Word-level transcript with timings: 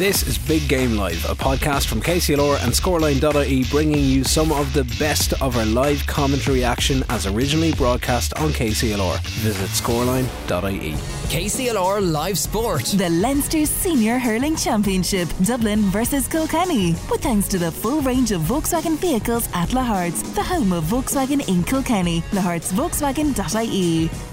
This 0.00 0.26
is 0.26 0.38
Big 0.38 0.66
Game 0.66 0.96
Live, 0.96 1.22
a 1.26 1.34
podcast 1.34 1.86
from 1.86 2.00
KCLR 2.00 2.64
and 2.64 2.72
Scoreline.ie 2.72 3.64
bringing 3.64 4.02
you 4.02 4.24
some 4.24 4.50
of 4.50 4.72
the 4.72 4.84
best 4.98 5.34
of 5.42 5.58
our 5.58 5.66
live 5.66 6.06
commentary 6.06 6.64
action 6.64 7.04
as 7.10 7.26
originally 7.26 7.74
broadcast 7.74 8.32
on 8.38 8.48
KCLR. 8.48 9.20
Visit 9.42 9.68
Scoreline.ie. 9.68 10.92
KCLR 11.28 12.12
Live 12.12 12.38
Sport. 12.38 12.84
The 12.96 13.10
Leinster 13.10 13.66
Senior 13.66 14.18
Hurling 14.18 14.56
Championship, 14.56 15.28
Dublin 15.42 15.80
versus 15.90 16.26
Kilkenny. 16.26 16.92
With 17.10 17.20
thanks 17.20 17.46
to 17.48 17.58
the 17.58 17.70
full 17.70 18.00
range 18.00 18.32
of 18.32 18.40
Volkswagen 18.40 18.96
vehicles 18.96 19.50
at 19.52 19.74
Lahart's, 19.74 20.22
the 20.32 20.42
home 20.42 20.72
of 20.72 20.84
Volkswagen 20.84 21.46
in 21.46 21.62
Kilkenny. 21.62 22.22
Lahart'sVolkswagen.ie. 22.30 24.29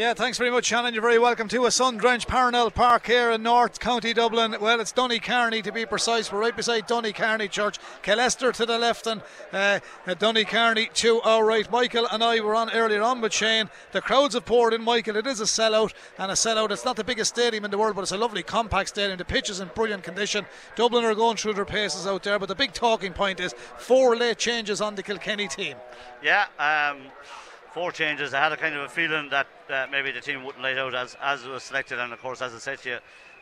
Yeah, 0.00 0.14
thanks 0.14 0.38
very 0.38 0.50
much, 0.50 0.64
Shannon. 0.64 0.94
You're 0.94 1.02
very 1.02 1.18
welcome 1.18 1.46
to 1.48 1.66
a 1.66 1.70
sun 1.70 1.98
drenched 1.98 2.26
Parnell 2.26 2.70
Park 2.70 3.06
here 3.06 3.32
in 3.32 3.42
North 3.42 3.78
County 3.80 4.14
Dublin. 4.14 4.56
Well, 4.58 4.80
it's 4.80 4.94
Donnycarney 4.94 5.62
to 5.62 5.72
be 5.72 5.84
precise. 5.84 6.32
We're 6.32 6.40
right 6.40 6.56
beside 6.56 6.88
Donnycarney 6.88 7.50
Church. 7.50 7.78
Killester 8.02 8.50
to 8.54 8.64
the 8.64 8.78
left 8.78 9.06
and 9.06 9.20
uh, 9.52 9.80
Donnycarney 10.06 10.90
to 10.94 11.20
our 11.20 11.44
right. 11.44 11.70
Michael 11.70 12.08
and 12.10 12.24
I 12.24 12.40
were 12.40 12.54
on 12.54 12.70
earlier 12.70 13.02
on 13.02 13.20
with 13.20 13.34
Shane. 13.34 13.68
The 13.92 14.00
crowds 14.00 14.32
have 14.32 14.46
poured 14.46 14.72
in, 14.72 14.82
Michael. 14.82 15.16
It 15.16 15.26
is 15.26 15.38
a 15.42 15.44
sellout, 15.44 15.92
and 16.16 16.30
a 16.30 16.34
sellout. 16.34 16.70
It's 16.70 16.86
not 16.86 16.96
the 16.96 17.04
biggest 17.04 17.34
stadium 17.34 17.66
in 17.66 17.70
the 17.70 17.76
world, 17.76 17.94
but 17.94 18.00
it's 18.00 18.12
a 18.12 18.16
lovely 18.16 18.42
compact 18.42 18.88
stadium. 18.88 19.18
The 19.18 19.26
pitch 19.26 19.50
is 19.50 19.60
in 19.60 19.68
brilliant 19.74 20.02
condition. 20.02 20.46
Dublin 20.76 21.04
are 21.04 21.14
going 21.14 21.36
through 21.36 21.52
their 21.52 21.66
paces 21.66 22.06
out 22.06 22.22
there, 22.22 22.38
but 22.38 22.48
the 22.48 22.54
big 22.54 22.72
talking 22.72 23.12
point 23.12 23.38
is 23.38 23.54
four 23.76 24.16
late 24.16 24.38
changes 24.38 24.80
on 24.80 24.94
the 24.94 25.02
Kilkenny 25.02 25.46
team. 25.46 25.76
Yeah, 26.22 26.46
um, 26.58 27.02
four 27.72 27.92
changes. 27.92 28.34
I 28.34 28.40
had 28.40 28.52
a 28.52 28.56
kind 28.56 28.74
of 28.74 28.82
a 28.82 28.88
feeling 28.88 29.28
that 29.30 29.46
uh, 29.68 29.86
maybe 29.90 30.10
the 30.10 30.20
team 30.20 30.44
wouldn't 30.44 30.62
lay 30.62 30.78
out 30.78 30.94
as 30.94 31.16
as 31.22 31.46
was 31.46 31.62
selected, 31.62 31.98
and 31.98 32.12
of 32.12 32.20
course, 32.20 32.42
as 32.42 32.54
I 32.54 32.58
said 32.58 32.78
to 32.80 32.88
you, 32.88 32.98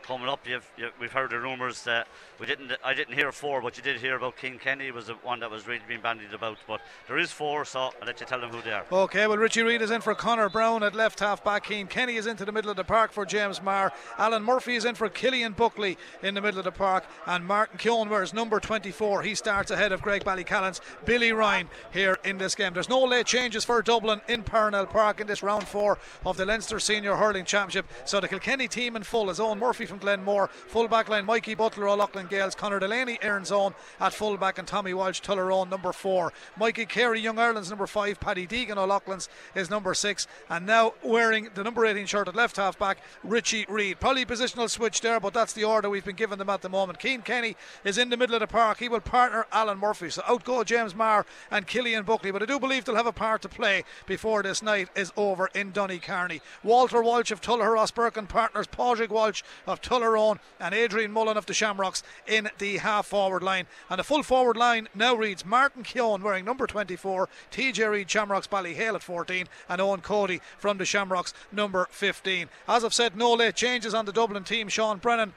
coming 0.08 0.26
up, 0.26 0.40
you've, 0.48 0.66
you, 0.78 0.88
we've 0.98 1.12
heard 1.12 1.28
the 1.28 1.38
rumours 1.38 1.82
that 1.84 2.08
we 2.40 2.46
didn't. 2.46 2.72
I 2.82 2.94
didn't 2.94 3.14
hear 3.14 3.30
four, 3.30 3.60
but 3.60 3.76
you 3.76 3.82
did 3.82 4.00
hear 4.00 4.16
about 4.16 4.38
King 4.38 4.58
Kenny 4.58 4.90
was 4.90 5.08
the 5.08 5.14
one 5.16 5.40
that 5.40 5.50
was 5.50 5.66
really 5.66 5.82
being 5.86 6.00
bandied 6.00 6.32
about. 6.32 6.56
But 6.66 6.80
there 7.06 7.18
is 7.18 7.30
four, 7.30 7.66
so 7.66 7.80
I'll 7.80 7.92
let 8.06 8.18
you 8.18 8.24
tell 8.24 8.40
them 8.40 8.48
who 8.48 8.62
they 8.62 8.72
are. 8.72 8.86
Okay, 8.90 9.26
well, 9.26 9.36
Richie 9.36 9.60
Reid 9.60 9.82
is 9.82 9.90
in 9.90 10.00
for 10.00 10.14
Conor 10.14 10.48
Browne 10.48 10.82
at 10.82 10.94
left 10.94 11.20
half 11.20 11.44
back. 11.44 11.66
Cian 11.66 11.88
Kenny 11.88 12.16
is 12.16 12.26
into 12.26 12.46
the 12.46 12.52
middle 12.52 12.70
of 12.70 12.78
the 12.78 12.84
park 12.84 13.12
for 13.12 13.26
James 13.26 13.62
Marr. 13.62 13.92
Alan 14.16 14.42
Murphy 14.42 14.76
is 14.76 14.86
in 14.86 14.94
for 14.94 15.10
Killian 15.10 15.52
Buckley 15.52 15.98
in 16.22 16.32
the 16.32 16.40
middle 16.40 16.58
of 16.58 16.64
the 16.64 16.72
park, 16.72 17.04
and 17.26 17.44
Martin 17.44 17.76
Keoghan 17.76 18.08
wears 18.08 18.32
number 18.32 18.60
24. 18.60 19.22
He 19.22 19.34
starts 19.34 19.70
ahead 19.70 19.92
of 19.92 20.00
Graigue-Ballycallan's. 20.00 20.80
Billy 21.04 21.32
Ryan 21.32 21.68
here 21.92 22.16
in 22.24 22.38
this 22.38 22.54
game. 22.54 22.72
There's 22.72 22.88
no 22.88 23.04
late 23.04 23.26
changes 23.26 23.62
for 23.62 23.82
Dublin 23.82 24.22
in 24.26 24.42
Parnell 24.42 24.86
Park 24.86 25.20
in 25.20 25.26
this 25.26 25.42
round 25.42 25.68
four 25.68 25.98
of 26.24 26.38
the 26.38 26.46
Leinster 26.46 26.80
Senior 26.80 27.16
Hurling 27.16 27.44
Championship. 27.44 27.84
So 28.06 28.20
the 28.20 28.28
Kilkenny 28.28 28.68
team 28.68 28.96
in 28.96 29.02
full 29.02 29.28
is 29.28 29.38
Eoin 29.38 29.58
Murphy 29.58 29.84
from 29.84 29.97
Glenmore, 29.98 30.48
full 30.48 30.88
back 30.88 31.08
line 31.08 31.24
Mikey 31.24 31.54
Butler, 31.54 31.88
O'Loughlin 31.88 32.28
Gaels, 32.28 32.56
Conor 32.56 32.80
Delaney, 32.80 33.18
Erin's 33.22 33.52
Own 33.52 33.74
at 34.00 34.14
full 34.14 34.36
back, 34.36 34.58
and 34.58 34.66
Tommy 34.66 34.94
Walsh, 34.94 35.20
Tullaroan, 35.20 35.70
number 35.70 35.92
four. 35.92 36.32
Mikey 36.56 36.86
Carey, 36.86 37.20
Young 37.20 37.38
Ireland's 37.38 37.70
number 37.70 37.86
five, 37.86 38.20
Paddy 38.20 38.46
Deegan, 38.46 38.76
O'Loughlin's 38.76 39.28
is 39.54 39.70
number 39.70 39.94
six, 39.94 40.26
and 40.48 40.66
now 40.66 40.94
wearing 41.02 41.48
the 41.54 41.64
number 41.64 41.84
18 41.84 42.06
shirt 42.06 42.28
at 42.28 42.36
left 42.36 42.56
half 42.56 42.78
back, 42.78 42.98
Richie 43.22 43.66
Reid. 43.68 44.00
Probably 44.00 44.24
positional 44.24 44.70
switch 44.70 45.00
there, 45.00 45.20
but 45.20 45.34
that's 45.34 45.52
the 45.52 45.64
order 45.64 45.90
we've 45.90 46.04
been 46.04 46.16
given 46.16 46.38
them 46.38 46.50
at 46.50 46.62
the 46.62 46.68
moment. 46.68 47.00
Cian 47.00 47.22
Kenny 47.22 47.56
is 47.84 47.98
in 47.98 48.10
the 48.10 48.16
middle 48.16 48.34
of 48.34 48.40
the 48.40 48.46
park. 48.46 48.78
He 48.78 48.88
will 48.88 49.00
partner 49.00 49.46
Alan 49.52 49.78
Murphy. 49.78 50.10
So 50.10 50.22
out 50.26 50.44
go 50.44 50.64
James 50.64 50.94
Marr 50.94 51.26
and 51.50 51.66
Killian 51.66 52.04
Buckley. 52.04 52.30
But 52.30 52.42
I 52.42 52.46
do 52.46 52.58
believe 52.58 52.84
they'll 52.84 52.96
have 52.96 53.06
a 53.06 53.12
part 53.12 53.42
to 53.42 53.48
play 53.48 53.84
before 54.06 54.42
this 54.42 54.62
night 54.62 54.88
is 54.94 55.12
over 55.16 55.48
in 55.54 55.72
Donnycarney. 55.72 56.40
Walter 56.62 57.02
Walsh 57.02 57.30
of 57.30 57.40
Tullaher 57.40 57.78
Birkin 57.94 58.26
partners 58.26 58.66
Padraig 58.66 59.10
Walsh 59.10 59.42
of 59.66 59.80
Tullaroan 59.88 60.38
and 60.60 60.74
Adrian 60.74 61.12
Mullen 61.12 61.38
of 61.38 61.46
the 61.46 61.54
Shamrocks 61.54 62.02
in 62.26 62.50
the 62.58 62.76
half 62.78 63.06
forward 63.06 63.42
line. 63.42 63.66
And 63.88 63.98
the 63.98 64.04
full 64.04 64.22
forward 64.22 64.56
line 64.56 64.88
now 64.94 65.14
reads 65.14 65.46
Martin 65.46 65.82
Keoghan 65.82 66.22
wearing 66.22 66.44
number 66.44 66.66
24, 66.66 67.28
TJ 67.50 67.90
Reid 67.90 68.10
Shamrocks 68.10 68.46
Ballyhale 68.46 68.96
at 68.96 69.02
14, 69.02 69.48
and 69.68 69.80
Eoin 69.80 70.02
Cody 70.02 70.40
from 70.58 70.76
the 70.76 70.84
Shamrocks 70.84 71.32
number 71.50 71.88
15. 71.90 72.48
As 72.68 72.84
I've 72.84 72.92
said, 72.92 73.16
no 73.16 73.32
late 73.32 73.54
changes 73.54 73.94
on 73.94 74.04
the 74.04 74.12
Dublin 74.12 74.44
team. 74.44 74.68
Sean 74.68 74.98
Brennan 74.98 75.32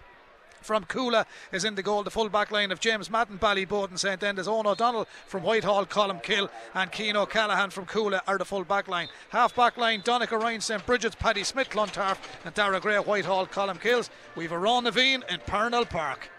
from 0.61 0.85
Cuala 0.85 1.25
is 1.51 1.65
in 1.65 1.75
the 1.75 1.83
goal. 1.83 2.03
The 2.03 2.11
full 2.11 2.29
back 2.29 2.51
line 2.51 2.71
of 2.71 2.79
James 2.79 3.09
Madden, 3.09 3.37
Ballyboden, 3.37 3.97
St 3.97 4.21
Enda's 4.21 4.47
Eoghan 4.47 4.65
O'Donnell 4.65 5.07
from 5.27 5.43
Whitehall, 5.43 5.85
Colmcille, 5.85 6.49
and 6.73 6.91
Cian 6.91 7.17
O'Callaghan 7.17 7.69
from 7.69 7.85
Cuala 7.85 8.21
are 8.27 8.37
the 8.37 8.45
full 8.45 8.63
back 8.63 8.87
line. 8.87 9.09
Half 9.29 9.55
back 9.55 9.77
line, 9.77 10.01
Donica 10.03 10.37
Ryan, 10.37 10.61
St 10.61 10.85
Brigid's, 10.85 11.15
Paddy 11.15 11.43
Smith, 11.43 11.69
Clontarf, 11.69 12.17
and 12.45 12.53
Daire 12.53 12.79
Gray, 12.79 12.97
Whitehall, 12.97 13.47
Colmcille's. 13.47 14.09
We've 14.35 14.51
a 14.51 14.59
Ron 14.59 14.85
Naveen 14.85 15.29
in 15.29 15.39
Parnell 15.45 15.85
Park. 15.85 16.29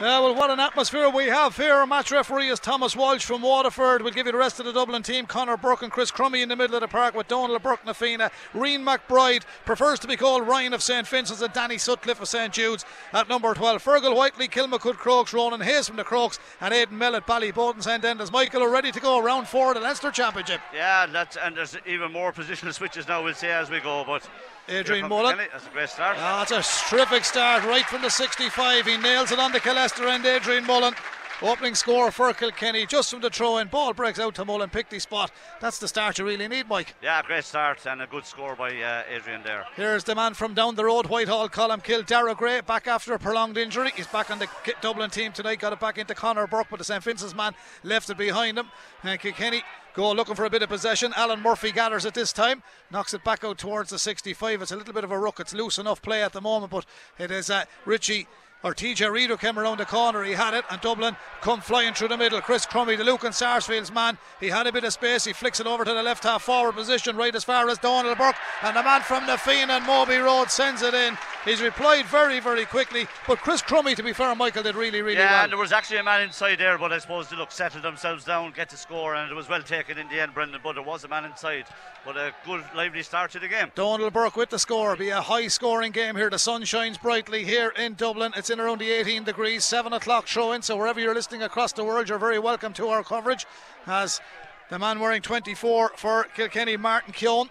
Yeah, 0.00 0.20
well, 0.20 0.34
what 0.34 0.50
an 0.50 0.60
atmosphere 0.60 1.10
we 1.10 1.26
have 1.26 1.56
here. 1.56 1.74
Our 1.74 1.86
match 1.86 2.10
referee 2.10 2.48
is 2.48 2.58
Thomas 2.58 2.96
Walsh 2.96 3.24
from 3.24 3.42
Waterford. 3.42 4.00
We'll 4.00 4.14
give 4.14 4.24
you 4.24 4.32
the 4.32 4.38
rest 4.38 4.58
of 4.58 4.64
the 4.64 4.72
Dublin 4.72 5.02
team. 5.02 5.26
Conor 5.26 5.58
Burke 5.58 5.82
and 5.82 5.92
Chris 5.92 6.10
Crummey 6.10 6.42
in 6.42 6.48
the 6.48 6.56
middle 6.56 6.74
of 6.74 6.80
the 6.80 6.88
park 6.88 7.14
with 7.14 7.28
Donal 7.28 7.58
Burke 7.58 7.84
Na 7.84 7.92
Fianna. 7.92 8.30
Reen 8.54 8.82
McBride 8.82 9.42
prefers 9.66 9.98
to 10.00 10.08
be 10.08 10.16
called 10.16 10.48
Ryan 10.48 10.72
of 10.72 10.82
St. 10.82 11.06
Vincent's 11.06 11.42
and 11.42 11.52
Danny 11.52 11.76
Sutcliffe 11.76 12.20
of 12.20 12.28
St. 12.28 12.52
Jude's 12.52 12.86
at 13.12 13.28
number 13.28 13.52
12. 13.52 13.84
Fergal 13.84 14.16
Whiteley, 14.16 14.48
Kilmacud 14.48 14.96
Crokes, 14.96 15.34
Ronan 15.34 15.60
Hayes 15.60 15.88
from 15.88 15.96
the 15.96 16.04
Crokes, 16.04 16.38
and 16.62 16.72
Aidan 16.72 16.96
Mellett, 16.96 17.26
Ballyboden, 17.26 17.82
St. 17.82 18.02
Enda's. 18.02 18.32
Michael 18.32 18.62
are 18.62 18.70
ready 18.70 18.90
to 18.92 19.00
go 19.00 19.22
round 19.22 19.48
four 19.48 19.68
of 19.68 19.74
the 19.74 19.80
Leinster 19.80 20.10
Championship. 20.10 20.60
Yeah, 20.74 21.06
that's 21.06 21.36
and 21.36 21.54
there's 21.56 21.76
even 21.86 22.10
more 22.10 22.32
positional 22.32 22.72
switches 22.72 23.06
now. 23.06 23.22
We'll 23.22 23.34
see 23.34 23.48
as 23.48 23.70
we 23.70 23.80
go, 23.80 24.04
but. 24.06 24.26
Adrian 24.68 25.08
Mullen. 25.08 25.36
That's 25.36 25.66
a 25.66 25.70
great 25.70 25.88
start. 25.88 26.16
Ah, 26.20 26.44
that's 26.48 26.52
a 26.52 26.88
terrific 26.88 27.24
start 27.24 27.64
right 27.64 27.84
from 27.86 28.02
the 28.02 28.10
65. 28.10 28.86
He 28.86 28.96
nails 28.98 29.32
it 29.32 29.38
on 29.38 29.50
the 29.50 29.59
Killester 29.60 30.06
and 30.06 30.24
Adrian 30.24 30.66
Mullen. 30.66 30.94
Opening 31.42 31.74
score 31.74 32.10
for 32.10 32.32
Kilkenny 32.34 32.84
just 32.84 33.10
from 33.10 33.20
the 33.20 33.30
throw 33.30 33.58
in. 33.58 33.68
Ball 33.68 33.94
breaks 33.94 34.18
out 34.18 34.34
to 34.34 34.44
Mullen, 34.44 34.68
pick 34.68 34.90
the 34.90 34.98
spot. 34.98 35.30
That's 35.60 35.78
the 35.78 35.88
start 35.88 36.18
you 36.18 36.26
really 36.26 36.48
need, 36.48 36.68
Mike. 36.68 36.94
Yeah, 37.02 37.22
great 37.22 37.44
start 37.44 37.86
and 37.86 38.02
a 38.02 38.06
good 38.06 38.26
score 38.26 38.54
by 38.54 38.74
uh, 38.76 39.02
Adrian 39.08 39.42
there. 39.42 39.64
Here's 39.74 40.04
the 40.04 40.14
man 40.14 40.34
from 40.34 40.52
down 40.52 40.74
the 40.74 40.84
road, 40.84 41.06
Whitehall, 41.06 41.48
Colmcille, 41.48 42.06
Daire 42.06 42.34
Gray, 42.34 42.60
back 42.60 42.86
after 42.86 43.14
a 43.14 43.18
prolonged 43.18 43.56
injury. 43.56 43.90
He's 43.96 44.06
back 44.06 44.30
on 44.30 44.38
the 44.38 44.48
Dublin 44.82 45.08
team 45.08 45.32
tonight, 45.32 45.60
got 45.60 45.72
it 45.72 45.80
back 45.80 45.96
into 45.96 46.14
Conor 46.14 46.46
Burke, 46.46 46.68
but 46.70 46.78
the 46.78 46.84
St. 46.84 47.02
Vincent's 47.02 47.34
man 47.34 47.54
left 47.84 48.10
it 48.10 48.18
behind 48.18 48.58
him. 48.58 48.68
And 49.02 49.18
Kilkenny 49.18 49.62
go 49.94 50.12
looking 50.12 50.34
for 50.34 50.44
a 50.44 50.50
bit 50.50 50.62
of 50.62 50.68
possession. 50.68 51.12
Alan 51.16 51.40
Murphy 51.40 51.72
gathers 51.72 52.04
it 52.04 52.12
this 52.12 52.34
time, 52.34 52.62
knocks 52.90 53.14
it 53.14 53.24
back 53.24 53.44
out 53.44 53.56
towards 53.56 53.90
the 53.90 53.98
65. 53.98 54.60
It's 54.62 54.72
a 54.72 54.76
little 54.76 54.94
bit 54.94 55.04
of 55.04 55.10
a 55.10 55.18
ruck. 55.18 55.40
It's 55.40 55.54
loose 55.54 55.78
enough 55.78 56.02
play 56.02 56.22
at 56.22 56.32
the 56.32 56.40
moment, 56.40 56.70
but 56.70 56.84
it 57.18 57.30
is 57.30 57.48
uh, 57.50 57.64
Richie 57.86 58.26
or 58.62 58.74
TJ 58.74 59.10
Reid 59.10 59.38
came 59.38 59.58
around 59.58 59.78
the 59.78 59.86
corner. 59.86 60.22
He 60.22 60.32
had 60.32 60.54
it, 60.54 60.64
and 60.70 60.80
Dublin 60.80 61.16
come 61.40 61.60
flying 61.60 61.94
through 61.94 62.08
the 62.08 62.16
middle. 62.16 62.40
Chris 62.40 62.66
Crummey, 62.66 62.96
the 62.96 63.04
Lucan 63.04 63.32
Sarsfield's 63.32 63.92
man, 63.92 64.18
he 64.38 64.48
had 64.48 64.66
a 64.66 64.72
bit 64.72 64.84
of 64.84 64.92
space. 64.92 65.24
He 65.24 65.32
flicks 65.32 65.60
it 65.60 65.66
over 65.66 65.84
to 65.84 65.94
the 65.94 66.02
left 66.02 66.24
half 66.24 66.42
forward 66.42 66.74
position, 66.74 67.16
right 67.16 67.34
as 67.34 67.44
far 67.44 67.68
as 67.68 67.78
Donal 67.78 68.14
Burke, 68.14 68.36
and 68.62 68.76
the 68.76 68.82
man 68.82 69.00
from 69.02 69.26
the 69.26 69.38
Fian 69.38 69.70
and 69.70 69.84
Mobhi 69.84 70.22
Road 70.22 70.50
sends 70.50 70.82
it 70.82 70.94
in. 70.94 71.16
He's 71.44 71.62
replied 71.62 72.04
very, 72.06 72.38
very 72.38 72.66
quickly. 72.66 73.06
But 73.26 73.38
Chris 73.38 73.62
Crummey, 73.62 73.96
to 73.96 74.02
be 74.02 74.12
fair, 74.12 74.34
Michael 74.34 74.62
did 74.62 74.74
really, 74.74 75.00
really 75.00 75.18
yeah, 75.18 75.32
well. 75.32 75.42
and 75.44 75.52
there 75.52 75.58
was 75.58 75.72
actually 75.72 75.98
a 75.98 76.02
man 76.02 76.22
inside 76.22 76.56
there, 76.56 76.76
but 76.76 76.92
I 76.92 76.98
suppose 76.98 77.30
they 77.30 77.36
look 77.36 77.50
settled 77.50 77.82
themselves 77.82 78.24
down, 78.24 78.52
get 78.52 78.68
the 78.68 78.76
score, 78.76 79.14
and 79.14 79.30
it 79.30 79.34
was 79.34 79.48
well 79.48 79.62
taken 79.62 79.96
in 79.96 80.08
the 80.08 80.20
end, 80.20 80.34
Brendan. 80.34 80.60
But 80.62 80.74
there 80.74 80.82
was 80.82 81.04
a 81.04 81.08
man 81.08 81.24
inside. 81.24 81.64
But 82.04 82.16
a 82.16 82.34
good, 82.44 82.62
lively 82.74 83.02
start 83.02 83.30
to 83.32 83.38
the 83.38 83.48
game. 83.48 83.72
Donal 83.74 84.10
Burke 84.10 84.36
with 84.36 84.50
the 84.50 84.58
score. 84.58 84.96
Be 84.96 85.10
a 85.10 85.20
high 85.20 85.48
scoring 85.48 85.92
game 85.92 86.16
here. 86.16 86.30
The 86.30 86.38
sun 86.38 86.64
shines 86.64 86.98
brightly 86.98 87.44
here 87.44 87.70
in 87.70 87.94
Dublin. 87.94 88.32
It's 88.36 88.49
in 88.50 88.60
around 88.60 88.80
the 88.80 88.90
18 88.90 89.24
degrees, 89.24 89.64
7 89.64 89.92
o'clock 89.92 90.26
showing. 90.26 90.62
So 90.62 90.76
wherever 90.76 91.00
you're 91.00 91.14
listening 91.14 91.42
across 91.42 91.72
the 91.72 91.84
world, 91.84 92.08
you're 92.08 92.18
very 92.18 92.38
welcome 92.38 92.72
to 92.74 92.88
our 92.88 93.02
coverage. 93.02 93.46
As 93.86 94.20
the 94.68 94.78
man 94.78 95.00
wearing 95.00 95.22
24 95.22 95.92
for 95.96 96.24
Kilkenny, 96.34 96.76
Martin 96.76 97.12
Keoghan, 97.12 97.48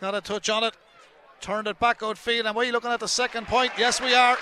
got 0.00 0.14
a 0.14 0.20
touch 0.20 0.48
on 0.48 0.64
it. 0.64 0.74
Turned 1.40 1.66
it 1.66 1.78
back 1.78 2.02
outfield, 2.02 2.46
and 2.46 2.56
we're 2.56 2.72
looking 2.72 2.90
at 2.90 3.00
the 3.00 3.08
second 3.08 3.46
point. 3.46 3.72
Yes, 3.76 4.00
we 4.00 4.14
are. 4.14 4.36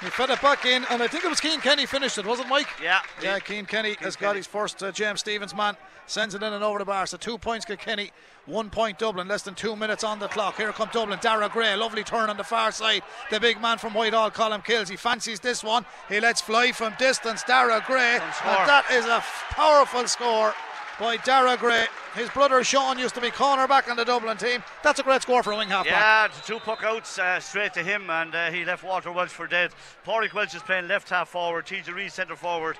He 0.00 0.10
fed 0.10 0.30
it 0.30 0.40
back 0.40 0.66
in, 0.66 0.84
and 0.90 1.02
I 1.02 1.08
think 1.08 1.24
it 1.24 1.28
was 1.28 1.40
Cian 1.40 1.60
Kenny 1.60 1.86
finished 1.86 2.18
it, 2.18 2.26
wasn't 2.26 2.48
it, 2.48 2.50
Mike? 2.50 2.68
Yeah. 2.82 3.00
Yeah, 3.22 3.38
Cian 3.38 3.66
Kenny 3.66 3.96
has 4.00 4.16
got 4.16 4.36
his 4.36 4.46
first. 4.46 4.82
Uh, 4.82 4.90
James 4.92 5.20
Stephens 5.20 5.54
man 5.54 5.76
sends 6.06 6.34
it 6.34 6.42
in 6.42 6.52
and 6.52 6.64
over 6.64 6.78
the 6.78 6.84
bar. 6.84 7.06
So 7.06 7.16
two 7.16 7.38
points, 7.38 7.64
Kilkenny, 7.64 8.10
one 8.46 8.70
point 8.70 8.98
Dublin. 8.98 9.28
Less 9.28 9.42
than 9.42 9.54
two 9.54 9.76
minutes 9.76 10.04
on 10.04 10.18
the 10.18 10.28
clock. 10.28 10.56
Here 10.56 10.72
come 10.72 10.88
Dublin. 10.92 11.18
Daire 11.20 11.48
Gray, 11.48 11.74
lovely 11.76 12.04
turn 12.04 12.30
on 12.30 12.36
the 12.36 12.44
far 12.44 12.72
side. 12.72 13.02
The 13.30 13.40
big 13.40 13.60
man 13.60 13.78
from 13.78 13.94
Whitehall, 13.94 14.30
Colmcille's. 14.30 14.88
He 14.88 14.96
fancies 14.96 15.40
this 15.40 15.62
one. 15.62 15.84
He 16.08 16.20
lets 16.20 16.40
fly 16.40 16.72
from 16.72 16.94
distance. 16.98 17.42
Daire 17.44 17.80
Gray, 17.86 18.14
and 18.14 18.68
that 18.68 18.86
is 18.92 19.06
a 19.06 19.22
powerful 19.54 20.06
score 20.08 20.54
by 20.98 21.16
Daire 21.18 21.56
Gray. 21.56 21.86
His 22.14 22.28
brother 22.28 22.62
Sean 22.62 22.98
used 22.98 23.14
to 23.14 23.20
be 23.20 23.30
cornerback 23.30 23.90
on 23.90 23.96
the 23.96 24.04
Dublin 24.04 24.36
team. 24.36 24.62
That's 24.82 25.00
a 25.00 25.02
great 25.02 25.22
score 25.22 25.42
for 25.42 25.52
a 25.52 25.56
wing 25.56 25.68
half 25.68 25.86
Yeah, 25.86 26.28
two 26.44 26.58
puck 26.58 26.82
outs 26.84 27.18
uh, 27.18 27.40
straight 27.40 27.72
to 27.74 27.82
him, 27.82 28.10
and 28.10 28.34
uh, 28.34 28.50
he 28.50 28.64
left 28.64 28.84
Walter 28.84 29.10
Walsh 29.10 29.30
for 29.30 29.46
dead. 29.46 29.70
Pádraig 30.06 30.34
Walsh 30.34 30.54
is 30.54 30.62
playing 30.62 30.88
left 30.88 31.08
half 31.08 31.30
forward, 31.30 31.64
TJ 31.64 31.94
Reid 31.94 32.12
centre 32.12 32.36
forward. 32.36 32.76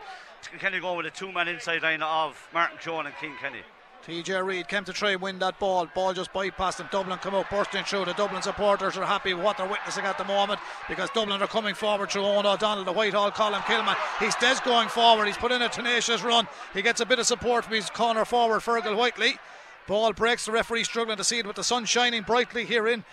Kenny 0.59 0.81
going 0.81 0.97
with 0.97 1.07
a 1.07 1.11
two 1.11 1.33
man 1.33 1.49
inside 1.49 1.83
line 1.83 2.03
of 2.03 2.49
Martin 2.53 2.79
Keoghan 2.79 3.07
and 3.07 3.15
Cian 3.21 3.37
Kenny. 3.41 3.63
TJ 4.05 4.45
Reid 4.45 4.67
came 4.67 4.85
to 4.85 4.93
try 4.93 5.13
and 5.13 5.21
win 5.21 5.39
that 5.39 5.61
ball. 5.61 5.87
Ball 5.95 6.13
just 6.13 6.33
bypassed 6.33 6.81
him. 6.81 6.89
Dublin 6.91 7.19
come 7.19 7.37
out 7.37 7.49
bursting 7.49 7.85
through. 7.85 8.07
The 8.07 8.15
Dublin 8.15 8.43
supporters 8.43 8.97
are 8.97 9.07
happy 9.07 9.33
with 9.33 9.45
what 9.45 9.57
they're 9.57 9.69
witnessing 9.69 10.05
at 10.05 10.19
the 10.19 10.25
moment 10.25 10.59
because 10.89 11.09
Dublin 11.11 11.41
are 11.41 11.47
coming 11.47 11.75
forward 11.75 12.11
through 12.11 12.23
Eoghan 12.23 12.45
O'Donnell, 12.45 12.85
the 12.85 12.93
Whitehall 12.93 13.31
Colin 13.31 13.61
Kilman. 13.61 13.97
He's 14.19 14.35
Des 14.37 14.57
going 14.65 14.89
forward. 14.89 15.27
He's 15.27 15.37
put 15.37 15.53
in 15.53 15.63
a 15.63 15.69
tenacious 15.69 16.23
run. 16.23 16.49
He 16.75 16.83
gets 16.83 17.01
a 17.01 17.07
bit 17.07 17.21
of 17.21 17.27
support 17.27 17.65
from 17.65 17.75
his 17.75 17.91
corner 17.91 18.25
forward, 18.25 18.61
Fergal 18.61 18.97
Whiteley. 18.97 19.39
Ball 19.87 20.13
breaks. 20.13 20.47
The 20.47 20.53
referee 20.53 20.85
struggling 20.85 21.17
to 21.17 21.25
see 21.25 21.39
it 21.39 21.47
with 21.47 21.57
the 21.57 21.65
sun 21.65 21.85
shining 21.85 22.23
brightly 22.23 22.65
here 22.65 22.89
in 22.89 23.05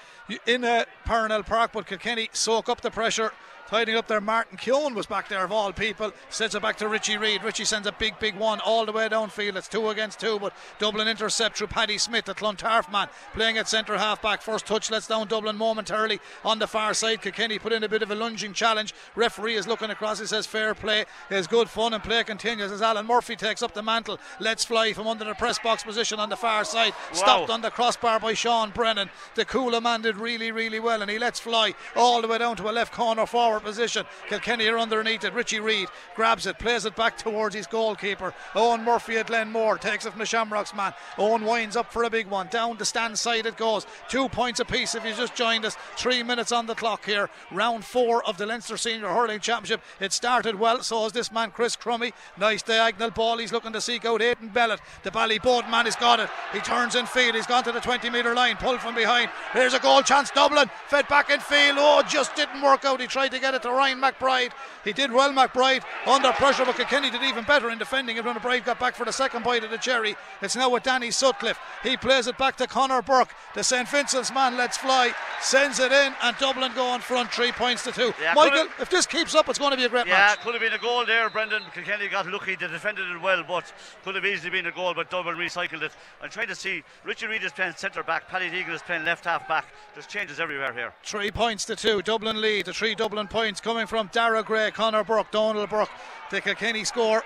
in 0.47 0.63
uh, 0.63 0.85
Parnell 1.05 1.43
Park, 1.43 1.71
but 1.73 1.87
Kilkenny 1.87 2.29
soak 2.33 2.69
up 2.69 2.81
the 2.81 2.91
pressure 2.91 3.31
Tidying 3.69 3.99
up 3.99 4.07
there, 4.07 4.19
Martin 4.19 4.57
Keoghan 4.57 4.95
was 4.95 5.05
back 5.05 5.29
there 5.29 5.43
of 5.43 5.51
all 5.51 5.71
people. 5.71 6.11
Sends 6.31 6.55
it 6.55 6.61
back 6.63 6.77
to 6.77 6.87
Richie 6.87 7.19
Reid. 7.19 7.43
Richie 7.43 7.65
sends 7.65 7.85
a 7.85 7.91
big, 7.91 8.17
big 8.17 8.35
one 8.35 8.59
all 8.61 8.83
the 8.83 8.91
way 8.91 9.07
downfield. 9.07 9.55
It's 9.55 9.67
two 9.67 9.89
against 9.89 10.19
two, 10.19 10.39
but 10.39 10.53
Dublin 10.79 11.07
intercept 11.07 11.55
through 11.55 11.67
Paddy 11.67 11.99
Smith, 11.99 12.25
the 12.25 12.33
Clontarf 12.33 12.91
man, 12.91 13.09
playing 13.35 13.59
at 13.59 13.67
centre 13.67 13.95
half 13.95 14.23
back. 14.23 14.41
First 14.41 14.65
touch 14.65 14.89
lets 14.89 15.05
down 15.05 15.27
Dublin 15.27 15.55
momentarily 15.55 16.19
on 16.43 16.57
the 16.57 16.65
far 16.65 16.95
side. 16.95 17.21
Kilkenny 17.21 17.59
put 17.59 17.71
in 17.71 17.83
a 17.83 17.87
bit 17.87 18.01
of 18.01 18.09
a 18.09 18.15
lunging 18.15 18.53
challenge. 18.53 18.91
Referee 19.13 19.53
is 19.53 19.67
looking 19.67 19.91
across. 19.91 20.19
He 20.19 20.25
says 20.25 20.47
fair 20.47 20.73
play 20.73 21.05
It's 21.29 21.45
good 21.45 21.69
fun 21.69 21.93
and 21.93 22.03
play 22.03 22.23
continues 22.23 22.71
as 22.71 22.81
Alan 22.81 23.05
Murphy 23.05 23.35
takes 23.35 23.61
up 23.61 23.75
the 23.75 23.83
mantle. 23.83 24.19
Let's 24.39 24.65
fly 24.65 24.93
from 24.93 25.05
under 25.05 25.25
the 25.25 25.35
press 25.35 25.59
box 25.59 25.83
position 25.83 26.19
on 26.19 26.29
the 26.29 26.37
far 26.37 26.63
side. 26.63 26.93
Wow. 27.09 27.13
Stopped 27.13 27.49
on 27.51 27.61
the 27.61 27.69
crossbar 27.69 28.19
by 28.19 28.33
Sean 28.33 28.71
Brennan. 28.71 29.11
The 29.35 29.45
Cuala 29.45 29.79
man 29.79 30.01
did 30.01 30.17
really, 30.17 30.51
really 30.51 30.79
well, 30.79 31.03
and 31.03 31.11
he 31.11 31.19
lets 31.19 31.39
fly 31.39 31.75
all 31.95 32.23
the 32.23 32.27
way 32.27 32.39
down 32.39 32.55
to 32.55 32.67
a 32.67 32.71
left 32.71 32.93
corner 32.93 33.27
forward 33.27 33.58
position. 33.63 34.05
Kilkenny 34.27 34.67
are 34.67 34.79
underneath 34.79 35.23
it. 35.23 35.33
Richie 35.33 35.59
Reid 35.59 35.87
grabs 36.15 36.45
it, 36.45 36.59
plays 36.59 36.85
it 36.85 36.95
back 36.95 37.17
towards 37.17 37.55
his 37.55 37.67
goalkeeper. 37.67 38.33
Eoin 38.53 38.83
Murphy 38.83 39.17
at 39.17 39.27
Glenmore 39.27 39.77
takes 39.77 40.05
it 40.05 40.11
from 40.11 40.19
the 40.19 40.25
Shamrocks 40.25 40.75
man. 40.75 40.93
Eoin 41.17 41.45
winds 41.45 41.75
up 41.75 41.91
for 41.91 42.03
a 42.03 42.09
big 42.09 42.27
one. 42.27 42.47
Down 42.47 42.77
the 42.77 42.85
stand 42.85 43.17
side 43.17 43.45
it 43.45 43.57
goes. 43.57 43.85
Two 44.07 44.29
points 44.29 44.59
apiece 44.59 44.95
if 44.95 45.05
you 45.05 45.13
just 45.13 45.35
joined 45.35 45.65
us. 45.65 45.77
Three 45.97 46.23
minutes 46.23 46.51
on 46.51 46.65
the 46.65 46.75
clock 46.75 47.05
here. 47.05 47.29
Round 47.51 47.83
four 47.83 48.25
of 48.25 48.37
the 48.37 48.45
Leinster 48.45 48.77
Senior 48.77 49.09
Hurling 49.09 49.39
Championship. 49.39 49.81
It 49.99 50.13
started 50.13 50.55
well, 50.55 50.81
so 50.83 51.05
is 51.05 51.11
this 51.11 51.31
man 51.31 51.51
Chris 51.51 51.75
Crummey. 51.75 52.13
Nice 52.37 52.61
diagonal 52.61 53.11
ball. 53.11 53.37
He's 53.37 53.51
looking 53.51 53.73
to 53.73 53.81
seek 53.81 54.05
out 54.05 54.21
Aidan 54.21 54.51
Mellett. 54.53 54.81
The 55.03 55.11
Ballyboden 55.11 55.69
man 55.69 55.85
has 55.85 55.95
got 55.95 56.19
it. 56.19 56.29
He 56.53 56.59
turns 56.59 56.95
in 56.95 57.05
field. 57.05 57.35
He's 57.35 57.47
gone 57.47 57.63
to 57.63 57.71
the 57.71 57.79
20 57.79 58.09
metre 58.09 58.33
line. 58.33 58.57
Pulled 58.57 58.79
from 58.79 58.95
behind. 58.95 59.29
Here's 59.53 59.73
a 59.73 59.79
goal 59.79 60.01
chance. 60.01 60.31
Dublin 60.31 60.69
fed 60.87 61.07
back 61.07 61.29
in 61.29 61.39
field. 61.39 61.77
Oh, 61.79 62.03
just 62.07 62.35
didn't 62.35 62.61
work 62.61 62.85
out. 62.85 63.01
He 63.01 63.07
tried 63.07 63.29
to 63.29 63.39
get 63.39 63.48
it 63.53 63.61
to 63.63 63.69
Ryan 63.69 63.99
McBride. 63.99 64.51
He 64.83 64.93
did 64.93 65.11
well, 65.11 65.31
McBride, 65.31 65.83
under 66.07 66.31
pressure, 66.33 66.65
but 66.65 66.75
Kilkenny 66.75 67.09
did 67.09 67.23
even 67.23 67.43
better 67.43 67.69
in 67.69 67.77
defending 67.77 68.17
it 68.17 68.25
when 68.25 68.35
McBride 68.35 68.65
got 68.65 68.79
back 68.79 68.95
for 68.95 69.05
the 69.05 69.11
second 69.11 69.43
bite 69.43 69.63
of 69.63 69.71
the 69.71 69.77
cherry. 69.77 70.15
It's 70.41 70.55
now 70.55 70.69
with 70.69 70.83
Danny 70.83 71.11
Sutcliffe. 71.11 71.59
He 71.83 71.97
plays 71.97 72.27
it 72.27 72.37
back 72.37 72.55
to 72.57 72.67
Conor 72.67 73.01
Burke. 73.01 73.33
The 73.55 73.63
St. 73.63 73.87
Vincent's 73.87 74.33
man 74.33 74.57
lets 74.57 74.77
fly, 74.77 75.13
sends 75.41 75.79
it 75.79 75.91
in, 75.91 76.13
and 76.21 76.37
Dublin 76.37 76.71
go 76.75 76.85
on 76.87 77.01
front, 77.01 77.31
three 77.31 77.51
points 77.51 77.83
to 77.83 77.91
two. 77.91 78.13
Yeah, 78.21 78.33
Michael, 78.33 78.67
if 78.79 78.89
this 78.89 79.05
keeps 79.05 79.35
up, 79.35 79.49
it's 79.49 79.59
going 79.59 79.71
to 79.71 79.77
be 79.77 79.85
a 79.85 79.89
great 79.89 80.07
yeah, 80.07 80.13
match. 80.13 80.37
Yeah, 80.37 80.43
could 80.43 80.53
have 80.53 80.61
been 80.61 80.73
a 80.73 80.77
goal 80.77 81.05
there, 81.05 81.29
Brendan. 81.29 81.63
Kilkenny 81.73 82.07
got 82.07 82.27
lucky, 82.27 82.55
they 82.55 82.67
defended 82.67 83.09
it 83.09 83.21
well, 83.21 83.43
but 83.47 83.71
could 84.03 84.15
have 84.15 84.25
easily 84.25 84.51
been 84.51 84.67
a 84.67 84.71
goal, 84.71 84.93
but 84.93 85.09
Dublin 85.09 85.35
recycled 85.35 85.81
it. 85.81 85.91
I'm 86.21 86.29
trying 86.29 86.47
to 86.47 86.55
see 86.55 86.83
Richard 87.03 87.29
Reid 87.29 87.43
is 87.43 87.51
playing 87.51 87.73
centre 87.73 88.03
back, 88.03 88.27
Paddy 88.27 88.49
Deegan 88.49 88.73
is 88.73 88.81
playing 88.81 89.05
left 89.05 89.25
half 89.25 89.47
back. 89.47 89.65
There's 89.93 90.05
changes 90.05 90.39
everywhere 90.39 90.73
here. 90.73 90.93
Three 91.03 91.31
points 91.31 91.65
to 91.65 91.75
two. 91.75 92.01
Dublin 92.01 92.39
lead. 92.41 92.65
The 92.65 92.73
three 92.73 92.95
Dublin 92.95 93.27
points 93.27 93.38
coming 93.61 93.87
from 93.87 94.09
Daire 94.11 94.43
Gray, 94.43 94.69
Connor 94.71 95.03
Burke, 95.03 95.31
Donal 95.31 95.65
Burke. 95.65 95.89
The 96.29 96.41
Kilkenny 96.41 96.83
score. 96.83 97.23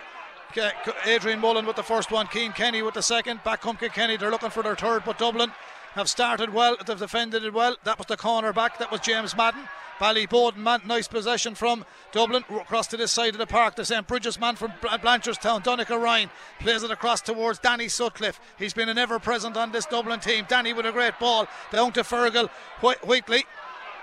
Adrian 1.05 1.39
Mullen 1.39 1.65
with 1.65 1.75
the 1.75 1.83
first 1.83 2.11
one, 2.11 2.27
Cian 2.31 2.51
Kenny 2.51 2.83
with 2.83 2.93
the 2.93 3.01
second. 3.01 3.43
Back 3.43 3.61
come 3.61 3.75
Kilkenny, 3.75 4.17
they're 4.17 4.29
looking 4.29 4.51
for 4.51 4.61
their 4.61 4.75
third, 4.75 5.01
but 5.05 5.17
Dublin 5.17 5.51
have 5.93 6.07
started 6.07 6.53
well, 6.53 6.77
they've 6.85 6.99
defended 6.99 7.43
it 7.43 7.53
well. 7.53 7.75
That 7.83 7.97
was 7.97 8.05
the 8.05 8.17
corner 8.17 8.53
back, 8.53 8.77
that 8.77 8.91
was 8.91 9.01
James 9.01 9.35
Madden. 9.35 9.67
Ballyboden 9.99 10.57
man, 10.57 10.81
nice 10.85 11.07
possession 11.07 11.55
from 11.55 11.85
Dublin 12.11 12.43
across 12.49 12.87
to 12.87 12.97
this 12.97 13.11
side 13.11 13.33
of 13.33 13.37
the 13.37 13.47
park. 13.47 13.75
The 13.75 13.85
St 13.85 14.07
Brigid's 14.07 14.39
man 14.39 14.55
from 14.55 14.71
Blanchardstown, 14.81 15.63
Donica 15.63 15.97
Ryan, 15.97 16.29
plays 16.59 16.83
it 16.83 16.91
across 16.91 17.21
towards 17.21 17.59
Danny 17.59 17.87
Sutcliffe. 17.87 18.39
He's 18.57 18.73
been 18.73 18.89
an 18.89 18.97
ever 18.97 19.19
present 19.19 19.55
on 19.55 19.71
this 19.71 19.85
Dublin 19.85 20.19
team. 20.19 20.45
Danny 20.47 20.73
with 20.73 20.85
a 20.85 20.91
great 20.91 21.17
ball 21.19 21.47
down 21.71 21.93
to 21.93 22.01
Fergal 22.01 22.49
Whiteley. 22.81 23.45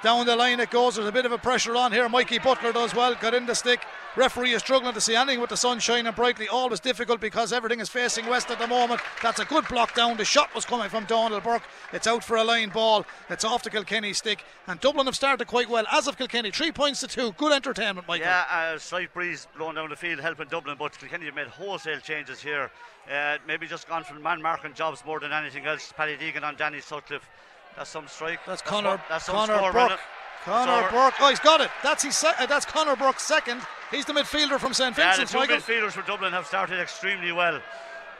Down 0.02 0.24
the 0.24 0.34
line 0.34 0.60
it 0.60 0.70
goes. 0.70 0.96
There's 0.96 1.06
a 1.06 1.12
bit 1.12 1.26
of 1.26 1.32
a 1.32 1.38
pressure 1.38 1.76
on 1.76 1.92
here. 1.92 2.08
Mikey 2.08 2.38
Butler 2.38 2.72
does 2.72 2.94
well. 2.94 3.14
Got 3.14 3.34
in 3.34 3.44
the 3.44 3.54
stick. 3.54 3.82
Referee 4.16 4.52
is 4.52 4.62
struggling 4.62 4.94
to 4.94 5.00
see 5.00 5.14
anything 5.14 5.40
with 5.40 5.50
the 5.50 5.58
sun 5.58 5.78
shining 5.78 6.12
brightly. 6.12 6.48
Always 6.48 6.80
difficult 6.80 7.20
because 7.20 7.52
everything 7.52 7.80
is 7.80 7.90
facing 7.90 8.26
west 8.26 8.50
at 8.50 8.58
the 8.58 8.66
moment. 8.66 9.02
That's 9.22 9.40
a 9.40 9.44
good 9.44 9.68
block 9.68 9.94
down. 9.94 10.16
The 10.16 10.24
shot 10.24 10.54
was 10.54 10.64
coming 10.64 10.88
from 10.88 11.04
Donal 11.04 11.40
Burke. 11.40 11.62
It's 11.92 12.06
out 12.06 12.24
for 12.24 12.36
a 12.36 12.44
line 12.44 12.70
ball. 12.70 13.04
It's 13.28 13.44
off 13.44 13.62
the 13.62 13.70
Kilkenny 13.70 14.14
stick. 14.14 14.42
And 14.66 14.80
Dublin 14.80 15.04
have 15.06 15.14
started 15.14 15.46
quite 15.46 15.68
well. 15.68 15.84
As 15.92 16.08
of 16.08 16.16
Kilkenny, 16.16 16.50
three 16.50 16.72
points 16.72 17.00
to 17.00 17.06
two. 17.06 17.32
Good 17.32 17.52
entertainment, 17.52 18.08
Michael. 18.08 18.26
Yeah, 18.26 18.72
a 18.72 18.80
slight 18.80 19.12
breeze 19.12 19.46
blowing 19.56 19.74
down 19.76 19.90
the 19.90 19.96
field 19.96 20.20
helping 20.20 20.48
Dublin, 20.48 20.76
but 20.78 20.98
Kilkenny 20.98 21.26
have 21.26 21.34
made 21.34 21.46
wholesale 21.46 22.00
changes 22.00 22.40
here. 22.40 22.70
Uh, 23.12 23.36
maybe 23.46 23.66
just 23.66 23.86
gone 23.86 24.04
from 24.04 24.22
man 24.22 24.40
marking 24.40 24.72
jobs 24.72 25.04
more 25.04 25.20
than 25.20 25.32
anything 25.32 25.66
else. 25.66 25.92
Paddy 25.96 26.16
Deegan 26.16 26.42
on 26.42 26.56
Danny 26.56 26.80
Sutcliffe. 26.80 27.28
That's 27.76 27.90
some 27.90 28.08
strike. 28.08 28.40
That's, 28.46 28.62
that's 28.62 28.70
Conor. 28.70 29.00
That's 29.08 29.28
Conor 29.28 29.72
Burke. 29.72 29.98
Conor 30.44 30.88
Burke. 30.90 31.14
Oh, 31.20 31.28
he's 31.28 31.40
got 31.40 31.60
it. 31.60 31.70
That's 31.82 32.02
his. 32.02 32.16
Se- 32.16 32.32
uh, 32.38 32.46
that's 32.46 32.66
Conor 32.66 32.96
Burke's 32.96 33.22
second. 33.22 33.60
He's 33.90 34.04
the 34.04 34.12
midfielder 34.12 34.58
from 34.58 34.72
St 34.72 34.94
Vincent's. 34.94 35.32
Yeah, 35.34 35.40
the 35.40 35.46
two 35.46 35.54
midfielders 35.54 35.92
for 35.92 36.02
Dublin 36.02 36.32
have 36.32 36.46
started 36.46 36.80
extremely 36.80 37.32
well. 37.32 37.60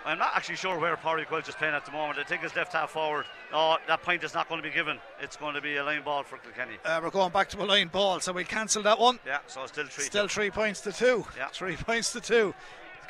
I'm 0.05 0.19
not 0.19 0.33
actually 0.35 0.57
sure 0.57 0.79
where 0.79 0.97
Parry 0.97 1.27
Quelch 1.27 1.49
is 1.49 1.55
playing 1.55 1.75
at 1.75 1.85
the 1.85 1.93
moment. 1.93 2.19
I 2.19 2.25
think 2.25 2.43
it's 2.43 2.57
left 2.57 2.73
half 2.73 2.91
forward. 2.91 3.27
No, 3.53 3.77
that 3.87 4.03
point 4.03 4.25
is 4.25 4.33
not 4.33 4.49
going 4.49 4.63
to 4.63 4.67
be 4.67 4.75
given. 4.75 4.99
It's 5.21 5.37
going 5.37 5.55
to 5.55 5.61
be 5.61 5.77
a 5.77 5.85
line 5.85 6.03
ball 6.03 6.23
for 6.23 6.39
Kilkenny. 6.39 6.79
Uh, 6.85 7.01
we're 7.03 7.11
going 7.11 7.33
back 7.33 7.51
to 7.51 7.63
a 7.63 7.65
line 7.67 7.89
ball, 7.89 8.19
so 8.21 8.33
we 8.33 8.45
cancel 8.45 8.83
that 8.85 8.99
one. 8.99 9.19
Yeah, 9.27 9.39
so 9.47 9.67
still 9.67 9.87
three. 9.87 10.05
Still 10.05 10.29
three 10.29 10.51
points 10.51 10.81
to 10.83 10.93
two. 10.93 11.27
Yeah, 11.37 11.49
three 11.53 11.77
points 11.77 12.13
to 12.13 12.21
two. 12.21 12.55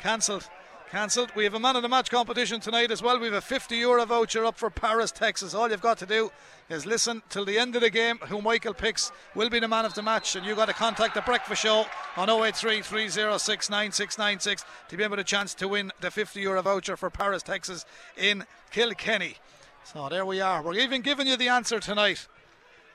Cancelled. 0.01 0.49
Cancelled. 0.91 1.31
We 1.37 1.45
have 1.45 1.53
a 1.53 1.59
man 1.59 1.77
of 1.77 1.83
the 1.83 1.87
match 1.87 2.11
competition 2.11 2.59
tonight 2.59 2.91
as 2.91 3.01
well. 3.01 3.17
We 3.17 3.27
have 3.27 3.33
a 3.33 3.39
50 3.39 3.77
euro 3.77 4.05
voucher 4.05 4.43
up 4.43 4.57
for 4.57 4.69
Paris, 4.69 5.09
Texas. 5.09 5.53
All 5.53 5.71
you've 5.71 5.79
got 5.79 5.97
to 5.99 6.05
do 6.05 6.33
is 6.69 6.85
listen 6.85 7.21
till 7.29 7.45
the 7.45 7.57
end 7.57 7.77
of 7.77 7.81
the 7.81 7.89
game. 7.89 8.17
Who 8.27 8.41
Michael 8.41 8.73
picks 8.73 9.09
will 9.33 9.49
be 9.49 9.61
the 9.61 9.69
man 9.69 9.85
of 9.85 9.93
the 9.93 10.01
match, 10.01 10.35
and 10.35 10.45
you've 10.45 10.57
got 10.57 10.65
to 10.65 10.73
contact 10.73 11.15
the 11.15 11.21
Breakfast 11.21 11.61
Show 11.61 11.85
on 12.17 12.29
083 12.29 12.81
306 12.81 13.69
9696 13.69 14.65
to 14.89 14.97
be 14.97 15.03
able 15.05 15.15
to 15.15 15.23
chance 15.23 15.53
to 15.53 15.69
win 15.69 15.93
the 16.01 16.11
50 16.11 16.41
euro 16.41 16.61
voucher 16.61 16.97
for 16.97 17.09
Paris, 17.09 17.41
Texas 17.41 17.85
in 18.17 18.43
Kilkenny. 18.69 19.37
So 19.85 20.09
there 20.09 20.25
we 20.25 20.41
are. 20.41 20.61
We're 20.61 20.73
even 20.73 21.01
giving 21.01 21.25
you 21.25 21.37
the 21.37 21.47
answer 21.47 21.79
tonight. 21.79 22.27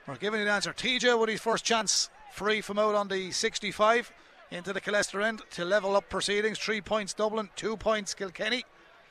We're 0.06 0.16
giving 0.16 0.40
you 0.40 0.44
the 0.44 0.52
answer. 0.52 0.74
TJ 0.74 1.18
with 1.18 1.30
his 1.30 1.40
first 1.40 1.64
chance 1.64 2.10
free 2.30 2.60
from 2.60 2.78
out 2.78 2.94
on 2.94 3.08
the 3.08 3.30
65 3.30 4.12
into 4.50 4.72
the 4.72 4.80
Killester 4.80 5.22
end 5.22 5.42
to 5.52 5.64
level 5.64 5.96
up 5.96 6.08
proceedings. 6.08 6.58
Three 6.58 6.80
points 6.80 7.14
Dublin, 7.14 7.50
two 7.56 7.76
points 7.76 8.14
Kilkenny. 8.14 8.64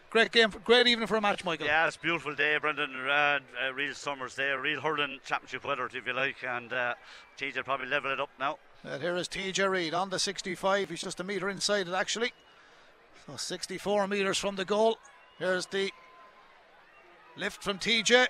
Great 0.10 0.31
game, 0.31 0.50
great 0.63 0.88
evening 0.88 1.07
for 1.07 1.17
a 1.17 1.21
match, 1.21 1.43
Michael. 1.43 1.65
Yeah, 1.65 1.88
it's 1.88 1.98
a 1.98 2.00
beautiful 2.00 2.33
day, 2.36 2.57
Brendan. 2.57 2.89
Uh, 2.95 3.39
uh, 3.67 3.74
real 3.74 3.93
summer's 3.93 4.36
day, 4.36 4.51
real 4.51 4.79
hurling 4.79 5.19
championship 5.25 5.65
weather, 5.65 5.89
if 5.91 6.07
you 6.07 6.13
like, 6.13 6.38
and 6.48 6.71
uh, 6.71 6.93
TJ 7.38 7.65
probably 7.65 7.88
level 7.88 8.12
it 8.12 8.19
up 8.21 8.29
now. 8.39 8.57
And 8.86 9.01
here 9.01 9.15
is 9.17 9.27
TJ 9.27 9.69
Reid 9.69 9.93
on 9.93 10.12
the 10.12 10.19
65. 10.19 10.89
He's 10.89 11.01
just 11.01 11.19
a 11.19 11.24
metre 11.24 11.50
inside 11.50 11.88
it, 11.88 11.93
actually. 11.93 12.31
So 13.25 13.36
64 13.36 14.07
metres 14.07 14.38
from 14.38 14.55
the 14.55 14.63
goal. 14.63 15.00
Here's 15.38 15.65
the 15.65 15.91
lift 17.36 17.62
from 17.62 17.79
TJ. 17.79 18.27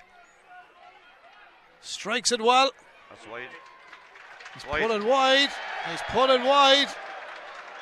Strikes 1.82 2.32
it 2.32 2.40
well. 2.40 2.72
That's 3.10 3.28
wide. 3.28 3.48
He's 4.54 4.66
wide. 4.66 4.90
it 4.90 5.04
wide. 5.04 5.50
He's 5.90 6.00
put 6.08 6.30
it 6.30 6.40
wide. 6.40 6.88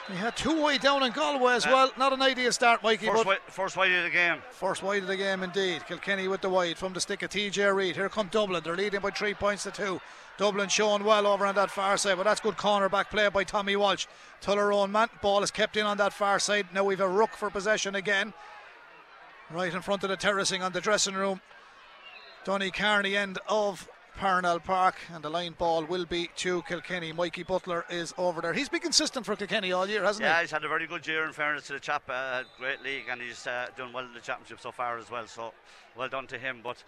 He 0.08 0.14
had 0.16 0.36
two 0.36 0.60
wide 0.60 0.82
down 0.82 1.02
in 1.02 1.12
Galway 1.12 1.54
as 1.54 1.64
uh, 1.64 1.70
well. 1.72 1.92
Not 1.96 2.12
an 2.12 2.20
ideal 2.20 2.52
start, 2.52 2.82
Mikey. 2.82 3.06
First, 3.06 3.24
wide, 3.24 3.38
first 3.46 3.76
wide 3.76 3.92
of 3.92 4.04
the 4.04 4.10
game. 4.10 4.36
First 4.50 4.82
wide 4.82 5.02
of 5.02 5.08
the 5.08 5.16
game, 5.16 5.42
indeed. 5.42 5.86
Kilkenny 5.86 6.28
with 6.28 6.42
the 6.42 6.50
wide 6.50 6.76
from 6.76 6.92
the 6.92 7.00
stick 7.00 7.22
of 7.22 7.30
TJ 7.30 7.74
Reid. 7.74 7.96
Here 7.96 8.10
come 8.10 8.28
Dublin. 8.30 8.62
They're 8.62 8.76
leading 8.76 9.00
by 9.00 9.10
three 9.10 9.32
points 9.32 9.62
to 9.62 9.70
two. 9.70 10.00
Dublin 10.36 10.68
showing 10.68 11.04
well 11.04 11.26
over 11.26 11.46
on 11.46 11.54
that 11.54 11.70
far 11.70 11.96
side, 11.96 12.16
but 12.16 12.24
that's 12.24 12.40
good 12.40 12.58
corner 12.58 12.90
back 12.90 13.10
play 13.10 13.28
by 13.30 13.44
Tommy 13.44 13.76
Walsh. 13.76 14.06
Tullaroan 14.42 14.90
man. 14.90 15.08
Ball 15.22 15.42
is 15.42 15.50
kept 15.50 15.76
in 15.76 15.86
on 15.86 15.96
that 15.96 16.12
far 16.12 16.38
side. 16.38 16.66
Now 16.74 16.84
we've 16.84 17.00
a 17.00 17.08
ruck 17.08 17.34
for 17.34 17.48
possession 17.48 17.94
again. 17.94 18.34
Right 19.50 19.72
in 19.72 19.80
front 19.80 20.04
of 20.04 20.10
the 20.10 20.16
terracing 20.16 20.62
on 20.62 20.72
the 20.72 20.80
dressing 20.80 21.14
room. 21.14 21.40
Donnycarney 22.44 23.16
end 23.16 23.38
of 23.48 23.88
Parnell 24.16 24.60
Park, 24.60 24.96
and 25.12 25.22
the 25.22 25.30
line 25.30 25.54
ball 25.58 25.84
will 25.84 26.04
be 26.04 26.30
to 26.36 26.62
Kilkenny. 26.62 27.12
Mikey 27.12 27.42
Butler 27.42 27.84
is 27.90 28.14
over 28.16 28.40
there. 28.40 28.52
He's 28.52 28.68
been 28.68 28.80
consistent 28.80 29.26
for 29.26 29.36
Kilkenny 29.36 29.72
all 29.72 29.88
year, 29.88 30.02
hasn't 30.02 30.24
yeah, 30.24 30.30
he? 30.30 30.36
Yeah, 30.36 30.40
he's 30.42 30.50
had 30.50 30.64
a 30.64 30.68
very 30.68 30.86
good 30.86 31.06
year 31.06 31.24
in 31.24 31.32
fairness 31.32 31.66
to 31.66 31.74
the 31.74 31.80
chap. 31.80 32.02
Uh, 32.08 32.42
great 32.58 32.82
league, 32.82 33.04
and 33.10 33.20
he's 33.20 33.46
uh, 33.46 33.66
done 33.76 33.92
well 33.92 34.04
in 34.04 34.14
the 34.14 34.20
championship 34.20 34.60
so 34.60 34.70
far 34.70 34.98
as 34.98 35.10
well. 35.10 35.26
So 35.26 35.52
well 35.96 36.08
done 36.08 36.26
to 36.28 36.38
him. 36.38 36.60
But 36.62 36.82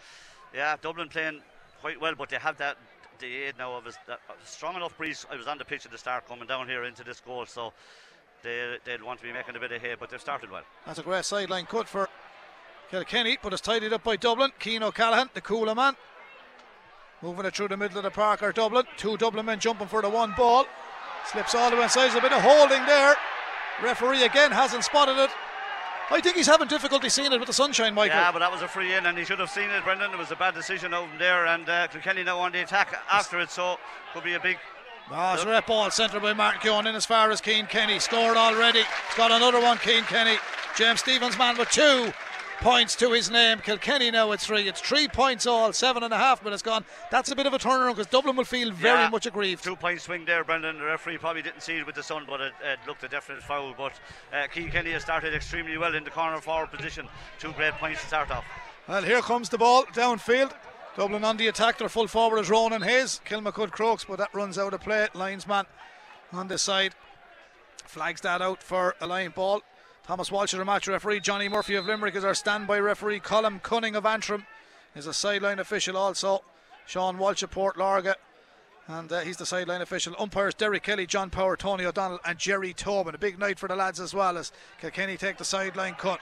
yeah, 0.54 0.76
Dublin 0.80 1.08
playing 1.08 1.40
quite 1.80 2.00
well, 2.00 2.14
but 2.16 2.28
they 2.28 2.38
have 2.38 2.56
that 2.58 2.76
the 3.18 3.26
aid 3.26 3.54
now 3.58 3.76
of 3.76 3.86
a, 3.86 4.18
strong 4.44 4.76
enough 4.76 4.96
breeze. 4.96 5.26
I 5.30 5.36
was 5.36 5.46
on 5.46 5.58
the 5.58 5.64
pitch 5.64 5.86
at 5.86 5.92
the 5.92 5.98
start 5.98 6.28
coming 6.28 6.46
down 6.46 6.68
here 6.68 6.84
into 6.84 7.02
this 7.02 7.20
goal, 7.20 7.46
so 7.46 7.72
they, 8.42 8.76
they'd 8.84 9.02
want 9.02 9.20
to 9.20 9.26
be 9.26 9.32
making 9.32 9.56
a 9.56 9.60
bit 9.60 9.72
of 9.72 9.80
hay, 9.80 9.94
but 9.98 10.10
they've 10.10 10.20
started 10.20 10.50
well. 10.50 10.62
That's 10.84 10.98
a 10.98 11.02
great 11.02 11.24
sideline 11.24 11.66
cut 11.66 11.88
for 11.88 12.08
Kilkenny, 12.90 13.38
but 13.42 13.52
it's 13.52 13.62
tidied 13.62 13.92
up 13.92 14.04
by 14.04 14.16
Dublin. 14.16 14.52
Cian 14.58 14.82
O'Callaghan, 14.82 15.30
the 15.34 15.40
Cuala 15.40 15.74
man. 15.74 15.96
Moving 17.22 17.46
it 17.46 17.54
through 17.54 17.68
the 17.68 17.76
middle 17.76 17.98
of 17.98 18.04
the 18.04 18.10
park 18.10 18.42
are 18.42 18.52
Dublin. 18.52 18.84
Two 18.96 19.16
Dublin 19.16 19.46
men 19.46 19.58
jumping 19.58 19.86
for 19.88 20.02
the 20.02 20.10
one 20.10 20.34
ball. 20.36 20.66
Slips 21.26 21.54
all 21.54 21.70
the 21.70 21.76
way 21.76 21.84
inside. 21.84 22.08
There's 22.08 22.14
a 22.16 22.20
bit 22.20 22.32
of 22.32 22.42
holding 22.42 22.84
there. 22.86 23.16
Referee 23.82 24.24
again 24.24 24.52
hasn't 24.52 24.84
spotted 24.84 25.16
it. 25.18 25.30
I 26.08 26.20
think 26.20 26.36
he's 26.36 26.46
having 26.46 26.68
difficulty 26.68 27.08
seeing 27.08 27.32
it 27.32 27.38
with 27.38 27.48
the 27.48 27.52
sunshine, 27.52 27.94
Michael. 27.94 28.16
Yeah, 28.16 28.30
but 28.30 28.38
that 28.38 28.52
was 28.52 28.62
a 28.62 28.68
free 28.68 28.94
in, 28.94 29.06
and 29.06 29.18
he 29.18 29.24
should 29.24 29.40
have 29.40 29.50
seen 29.50 29.70
it, 29.70 29.82
Brendan. 29.82 30.12
It 30.12 30.18
was 30.18 30.30
a 30.30 30.36
bad 30.36 30.54
decision 30.54 30.94
over 30.94 31.10
there, 31.18 31.46
and 31.46 31.68
uh, 31.68 31.88
Kilkenny 31.88 32.22
now 32.22 32.38
on 32.38 32.52
the 32.52 32.62
attack 32.62 32.96
after 33.10 33.40
it, 33.40 33.50
so 33.50 33.76
could 34.12 34.22
be 34.22 34.34
a 34.34 34.40
big. 34.40 34.58
Oh, 35.10 35.34
it's 35.34 35.42
a 35.42 35.48
red 35.48 35.66
ball 35.66 35.90
centred 35.90 36.22
by 36.22 36.32
Martin 36.32 36.60
Keoghan 36.60 36.86
in 36.86 36.94
as 36.94 37.06
far 37.06 37.30
as 37.30 37.40
Cian 37.40 37.66
Kenny. 37.66 37.98
Scored 37.98 38.36
already. 38.36 38.80
He's 38.80 39.16
got 39.16 39.32
another 39.32 39.60
one, 39.60 39.78
Cian 39.78 40.04
Kenny. 40.04 40.36
James 40.76 41.00
Stephens 41.00 41.38
man 41.38 41.58
with 41.58 41.70
two 41.70 42.12
points 42.60 42.96
to 42.96 43.10
his 43.12 43.30
name. 43.30 43.58
Kilkenny 43.58 44.10
now 44.10 44.32
at 44.32 44.40
three. 44.40 44.68
It's 44.68 44.80
three 44.80 45.08
points 45.08 45.46
all, 45.46 45.72
seven 45.72 46.02
and 46.02 46.12
a 46.12 46.16
half 46.18 46.42
minutes 46.44 46.62
gone. 46.62 46.84
That's 47.10 47.30
a 47.30 47.36
bit 47.36 47.46
of 47.46 47.52
a 47.54 47.58
turnaround 47.58 47.90
because 47.96 48.06
Dublin 48.06 48.36
will 48.36 48.44
feel 48.44 48.70
very 48.72 49.00
Yeah, 49.00 49.08
much 49.08 49.26
aggrieved. 49.26 49.62
Two 49.64 49.76
point 49.76 50.00
swing 50.00 50.24
there, 50.24 50.44
Brendan. 50.44 50.78
The 50.78 50.84
referee 50.84 51.18
probably 51.18 51.42
didn't 51.42 51.62
see 51.62 51.76
it 51.76 51.86
with 51.86 51.94
the 51.94 52.02
sun, 52.02 52.24
but 52.28 52.40
it, 52.40 52.52
it 52.64 52.78
looked 52.86 53.04
a 53.04 53.08
definite 53.08 53.42
foul. 53.42 53.74
But 53.76 53.92
uh, 54.32 54.46
Cian 54.52 54.70
Kenny 54.70 54.92
has 54.92 55.02
started 55.02 55.34
extremely 55.34 55.78
well 55.78 55.94
in 55.94 56.04
the 56.04 56.10
corner 56.10 56.40
forward 56.40 56.70
position. 56.70 57.08
Two 57.38 57.52
great 57.52 57.74
points 57.74 58.00
to 58.02 58.06
start 58.08 58.30
off. 58.30 58.44
Well, 58.88 59.02
here 59.02 59.20
comes 59.22 59.48
the 59.48 59.58
ball 59.58 59.84
downfield. 59.86 60.52
Dublin 60.96 61.24
on 61.24 61.36
the 61.36 61.48
attack. 61.48 61.78
Their 61.78 61.88
full 61.88 62.06
forward 62.06 62.38
is 62.38 62.48
Ronan 62.50 62.82
Hayes. 62.82 63.20
Kilmacud 63.26 63.70
Crokes, 63.70 64.04
but 64.04 64.18
that 64.18 64.32
runs 64.34 64.58
out 64.58 64.72
of 64.72 64.80
play. 64.80 65.08
Linesman 65.14 65.66
on 66.32 66.48
the 66.48 66.58
side 66.58 66.94
flags 67.84 68.20
that 68.22 68.42
out 68.42 68.62
for 68.62 68.94
a 69.00 69.06
line 69.06 69.30
ball. 69.30 69.62
Thomas 70.06 70.30
Walsh 70.30 70.52
is 70.52 70.60
our 70.60 70.64
match 70.64 70.86
referee. 70.86 71.18
Johnny 71.18 71.48
Murphy 71.48 71.74
of 71.74 71.86
Limerick 71.86 72.14
is 72.14 72.24
our 72.24 72.34
standby 72.34 72.78
referee. 72.78 73.18
Colin 73.18 73.58
Cunning 73.58 73.96
of 73.96 74.06
Antrim 74.06 74.46
is 74.94 75.08
a 75.08 75.12
sideline 75.12 75.58
official 75.58 75.96
also. 75.96 76.44
Sean 76.86 77.18
Walsh 77.18 77.42
of 77.42 77.50
Port 77.50 77.76
Láirge. 77.76 78.14
And 78.86 79.10
uh, 79.10 79.20
he's 79.22 79.36
the 79.36 79.44
sideline 79.44 79.82
official. 79.82 80.14
Umpires 80.16 80.54
Derek 80.54 80.84
Kelly, 80.84 81.06
John 81.06 81.28
Power, 81.28 81.56
Tony 81.56 81.84
O'Donnell, 81.84 82.20
and 82.24 82.38
Jerry 82.38 82.72
Tobin. 82.72 83.16
A 83.16 83.18
big 83.18 83.36
night 83.36 83.58
for 83.58 83.68
the 83.68 83.74
lads 83.74 83.98
as 83.98 84.14
well 84.14 84.38
as 84.38 84.52
Kilkenny 84.80 85.16
take 85.16 85.38
the 85.38 85.44
sideline 85.44 85.94
cut. 85.94 86.20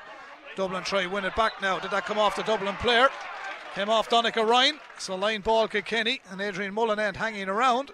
Dublin 0.56 0.82
try 0.82 1.04
win 1.04 1.26
it 1.26 1.36
back 1.36 1.60
now. 1.60 1.78
Did 1.78 1.90
that 1.90 2.06
come 2.06 2.18
off 2.18 2.36
the 2.36 2.42
Dublin 2.42 2.76
player? 2.76 3.10
Came 3.74 3.90
off 3.90 4.08
Donica 4.08 4.42
Ryan. 4.42 4.80
So 4.98 5.14
line 5.14 5.42
ball 5.42 5.68
Kilkenny 5.68 6.22
and 6.30 6.40
Adrian 6.40 6.72
Mullen 6.72 6.98
end 6.98 7.18
hanging 7.18 7.50
around. 7.50 7.90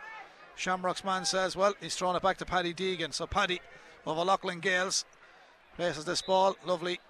Shamrock's 0.55 1.03
man 1.03 1.25
says, 1.25 1.57
well, 1.57 1.75
he's 1.81 1.97
thrown 1.97 2.15
it 2.15 2.23
back 2.23 2.37
to 2.39 2.45
Paddy 2.45 2.73
Deegan. 2.73 3.13
So 3.13 3.27
Paddy 3.27 3.61
of 4.07 4.17
O'Loughlin 4.17 4.61
Gales 4.61 5.05
places 5.81 6.05
this 6.05 6.21
ball. 6.21 6.55
Lovely 6.67 7.01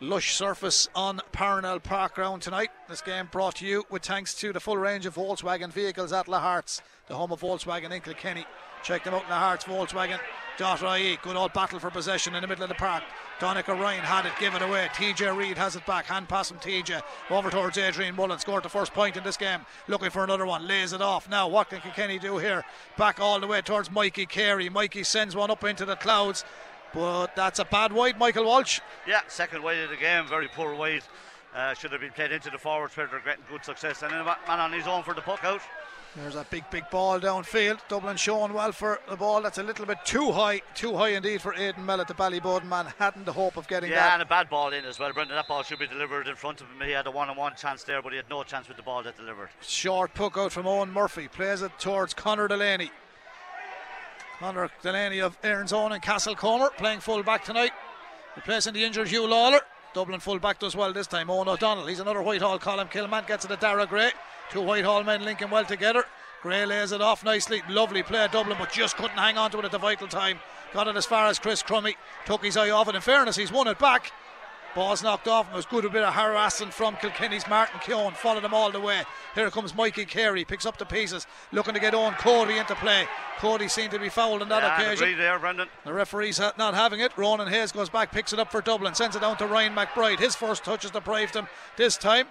lush 0.00 0.34
surface 0.34 0.88
on 0.94 1.20
Parnell 1.32 1.78
Park 1.78 2.14
ground 2.14 2.40
tonight. 2.40 2.70
This 2.88 3.02
game 3.02 3.28
brought 3.30 3.56
to 3.56 3.66
you 3.66 3.84
with 3.90 4.02
thanks 4.02 4.32
to 4.36 4.50
the 4.50 4.60
full 4.60 4.78
range 4.78 5.04
of 5.04 5.16
Volkswagen 5.16 5.70
vehicles 5.70 6.10
at 6.10 6.24
Lahart's, 6.24 6.80
the 7.06 7.16
home 7.16 7.32
of 7.32 7.42
Volkswagen 7.42 7.90
in 7.90 8.00
Kilkenny. 8.00 8.46
Check 8.82 9.04
them 9.04 9.12
out 9.12 9.24
Lahart's 9.24 9.64
Volkswagen.ie. 9.64 11.18
Good 11.22 11.36
old 11.36 11.52
battle 11.52 11.78
for 11.78 11.90
possession 11.90 12.34
in 12.34 12.40
the 12.40 12.48
middle 12.48 12.64
of 12.64 12.70
the 12.70 12.74
park. 12.76 13.02
Donica 13.40 13.74
Ryan 13.74 14.04
had 14.04 14.24
it 14.24 14.32
give 14.40 14.54
it 14.54 14.62
away. 14.62 14.88
TJ 14.94 15.36
Reid 15.36 15.58
has 15.58 15.76
it 15.76 15.84
back. 15.84 16.06
Hand 16.06 16.26
pass 16.26 16.48
from 16.48 16.60
TJ 16.60 17.02
over 17.28 17.50
towards 17.50 17.76
Adrian 17.76 18.16
Mullen. 18.16 18.38
Scored 18.38 18.62
the 18.62 18.70
first 18.70 18.94
point 18.94 19.18
in 19.18 19.24
this 19.24 19.36
game. 19.36 19.60
Looking 19.86 20.08
for 20.08 20.24
another 20.24 20.46
one. 20.46 20.66
Lays 20.66 20.94
it 20.94 21.02
off. 21.02 21.28
Now, 21.28 21.46
what 21.48 21.68
can 21.68 21.82
Kilkenny 21.82 22.18
do 22.18 22.38
here? 22.38 22.64
Back 22.96 23.20
all 23.20 23.38
the 23.38 23.46
way 23.46 23.60
towards 23.60 23.90
Mikey 23.90 24.24
Carey. 24.24 24.70
Mikey 24.70 25.04
sends 25.04 25.36
one 25.36 25.50
up 25.50 25.62
into 25.62 25.84
the 25.84 25.96
clouds. 25.96 26.44
But 26.94 27.34
that's 27.34 27.58
a 27.58 27.64
bad 27.64 27.92
wide, 27.92 28.18
Michael 28.18 28.44
Walsh. 28.44 28.80
Yeah, 29.06 29.20
second 29.28 29.62
wide 29.62 29.78
of 29.78 29.90
the 29.90 29.96
game, 29.96 30.26
very 30.26 30.48
poor 30.48 30.74
wide. 30.74 31.02
Uh, 31.54 31.74
should 31.74 31.92
have 31.92 32.00
been 32.00 32.10
played 32.12 32.32
into 32.32 32.50
the 32.50 32.58
forwards 32.58 32.96
where 32.96 33.06
they're 33.06 33.20
getting 33.20 33.44
good 33.50 33.64
success. 33.64 34.02
And 34.02 34.12
then 34.12 34.20
a 34.20 34.24
man 34.24 34.38
on 34.48 34.72
his 34.72 34.86
own 34.86 35.02
for 35.02 35.14
the 35.14 35.20
puck 35.20 35.44
out. 35.44 35.60
There's 36.16 36.36
a 36.36 36.46
big, 36.48 36.62
big 36.70 36.88
ball 36.90 37.18
downfield. 37.18 37.78
Dublin 37.88 38.16
showing 38.16 38.52
well 38.52 38.70
for 38.70 39.00
the 39.08 39.16
ball. 39.16 39.42
That's 39.42 39.58
a 39.58 39.62
little 39.64 39.84
bit 39.84 39.98
too 40.04 40.30
high, 40.30 40.62
too 40.74 40.96
high 40.96 41.08
indeed 41.10 41.42
for 41.42 41.52
Aidan 41.54 41.84
Mellett, 41.84 42.06
the 42.06 42.14
Ballyboden 42.14 42.66
man. 42.66 42.86
Hadn't 43.00 43.24
the 43.26 43.32
hope 43.32 43.56
of 43.56 43.66
getting 43.66 43.90
Yeah, 43.90 43.96
that. 43.96 44.12
and 44.14 44.22
a 44.22 44.24
bad 44.24 44.48
ball 44.48 44.72
in 44.72 44.84
as 44.84 45.00
well, 45.00 45.12
Brendan. 45.12 45.34
That 45.36 45.48
ball 45.48 45.64
should 45.64 45.80
be 45.80 45.88
delivered 45.88 46.28
in 46.28 46.36
front 46.36 46.60
of 46.60 46.68
him. 46.68 46.80
He 46.86 46.92
had 46.92 47.08
a 47.08 47.10
one-on-one 47.10 47.56
chance 47.56 47.82
there, 47.82 48.00
but 48.00 48.12
he 48.12 48.16
had 48.16 48.30
no 48.30 48.44
chance 48.44 48.68
with 48.68 48.76
the 48.76 48.84
ball 48.84 49.02
that 49.02 49.16
delivered. 49.16 49.48
Short 49.60 50.14
puck 50.14 50.36
out 50.38 50.52
from 50.52 50.66
Eoin 50.66 50.92
Murphy. 50.92 51.26
Plays 51.26 51.62
it 51.62 51.72
towards 51.80 52.14
Conor 52.14 52.46
Delaney. 52.46 52.92
Conor 54.38 54.70
Delaney 54.82 55.20
of 55.20 55.38
Erin's 55.42 55.72
Own 55.72 55.92
and 55.92 56.02
Castlecomer 56.02 56.70
playing 56.76 57.00
full 57.00 57.22
back 57.22 57.44
tonight. 57.44 57.72
Replacing 58.36 58.74
the 58.74 58.84
injured 58.84 59.08
Hugh 59.08 59.26
Lawlor. 59.26 59.60
Dublin 59.94 60.20
full 60.20 60.38
back 60.40 60.58
does 60.58 60.74
well 60.74 60.92
this 60.92 61.06
time. 61.06 61.28
Eoghan 61.28 61.46
O'Donnell. 61.46 61.86
He's 61.86 62.00
another 62.00 62.20
Whitehall 62.20 62.58
column. 62.58 62.88
Kilman 62.88 63.26
gets 63.26 63.44
it 63.44 63.48
to 63.48 63.56
Daire 63.56 63.86
Gray. 63.86 64.10
Two 64.50 64.60
Whitehall 64.60 65.04
men 65.04 65.24
linking 65.24 65.50
well 65.50 65.64
together. 65.64 66.04
Gray 66.42 66.66
lays 66.66 66.92
it 66.92 67.00
off 67.00 67.24
nicely. 67.24 67.62
Lovely 67.68 68.02
play 68.02 68.26
Dublin, 68.30 68.56
but 68.58 68.72
just 68.72 68.96
couldn't 68.96 69.16
hang 69.16 69.38
on 69.38 69.50
to 69.52 69.58
it 69.60 69.64
at 69.64 69.70
the 69.70 69.78
vital 69.78 70.08
time. 70.08 70.40
Got 70.72 70.88
it 70.88 70.96
as 70.96 71.06
far 71.06 71.28
as 71.28 71.38
Chris 71.38 71.62
Crummey. 71.62 71.94
Took 72.26 72.44
his 72.44 72.56
eye 72.56 72.70
off 72.70 72.88
it. 72.88 72.96
In 72.96 73.00
fairness, 73.00 73.36
he's 73.36 73.52
won 73.52 73.68
it 73.68 73.78
back. 73.78 74.12
Ball's 74.74 75.02
knocked 75.02 75.28
off. 75.28 75.48
It 75.52 75.54
was 75.54 75.66
good 75.66 75.84
a 75.84 75.90
bit 75.90 76.02
of 76.02 76.14
harassing 76.14 76.70
from 76.70 76.96
Kilkenny's 76.96 77.46
Martin 77.46 77.78
Keoghan. 77.80 78.16
Followed 78.16 78.44
him 78.44 78.52
all 78.52 78.72
the 78.72 78.80
way. 78.80 79.02
Here 79.34 79.50
comes 79.50 79.74
Mikey 79.74 80.04
Carey. 80.04 80.44
Picks 80.44 80.66
up 80.66 80.78
the 80.78 80.84
pieces. 80.84 81.26
Looking 81.52 81.74
to 81.74 81.80
get 81.80 81.94
on 81.94 82.14
Cody 82.14 82.58
into 82.58 82.74
play. 82.74 83.06
Cody 83.38 83.68
seemed 83.68 83.92
to 83.92 83.98
be 83.98 84.08
fouled 84.08 84.42
on 84.42 84.48
that 84.48 84.62
yeah, 84.62 84.90
occasion. 84.90 85.16
there, 85.18 85.38
Brendan. 85.38 85.68
The 85.84 85.92
referee's 85.92 86.40
not 86.40 86.74
having 86.74 87.00
it. 87.00 87.16
Ronan 87.16 87.48
Hayes 87.48 87.72
goes 87.72 87.88
back, 87.88 88.10
picks 88.10 88.32
it 88.32 88.38
up 88.38 88.50
for 88.50 88.60
Dublin, 88.60 88.94
sends 88.94 89.14
it 89.16 89.20
down 89.20 89.36
to 89.36 89.46
Ryan 89.46 89.74
McBride. 89.74 90.18
His 90.18 90.34
first 90.34 90.64
touch 90.64 90.82
has 90.82 90.90
deprived 90.90 91.36
him 91.36 91.46
this 91.76 91.96
time. 91.96 92.26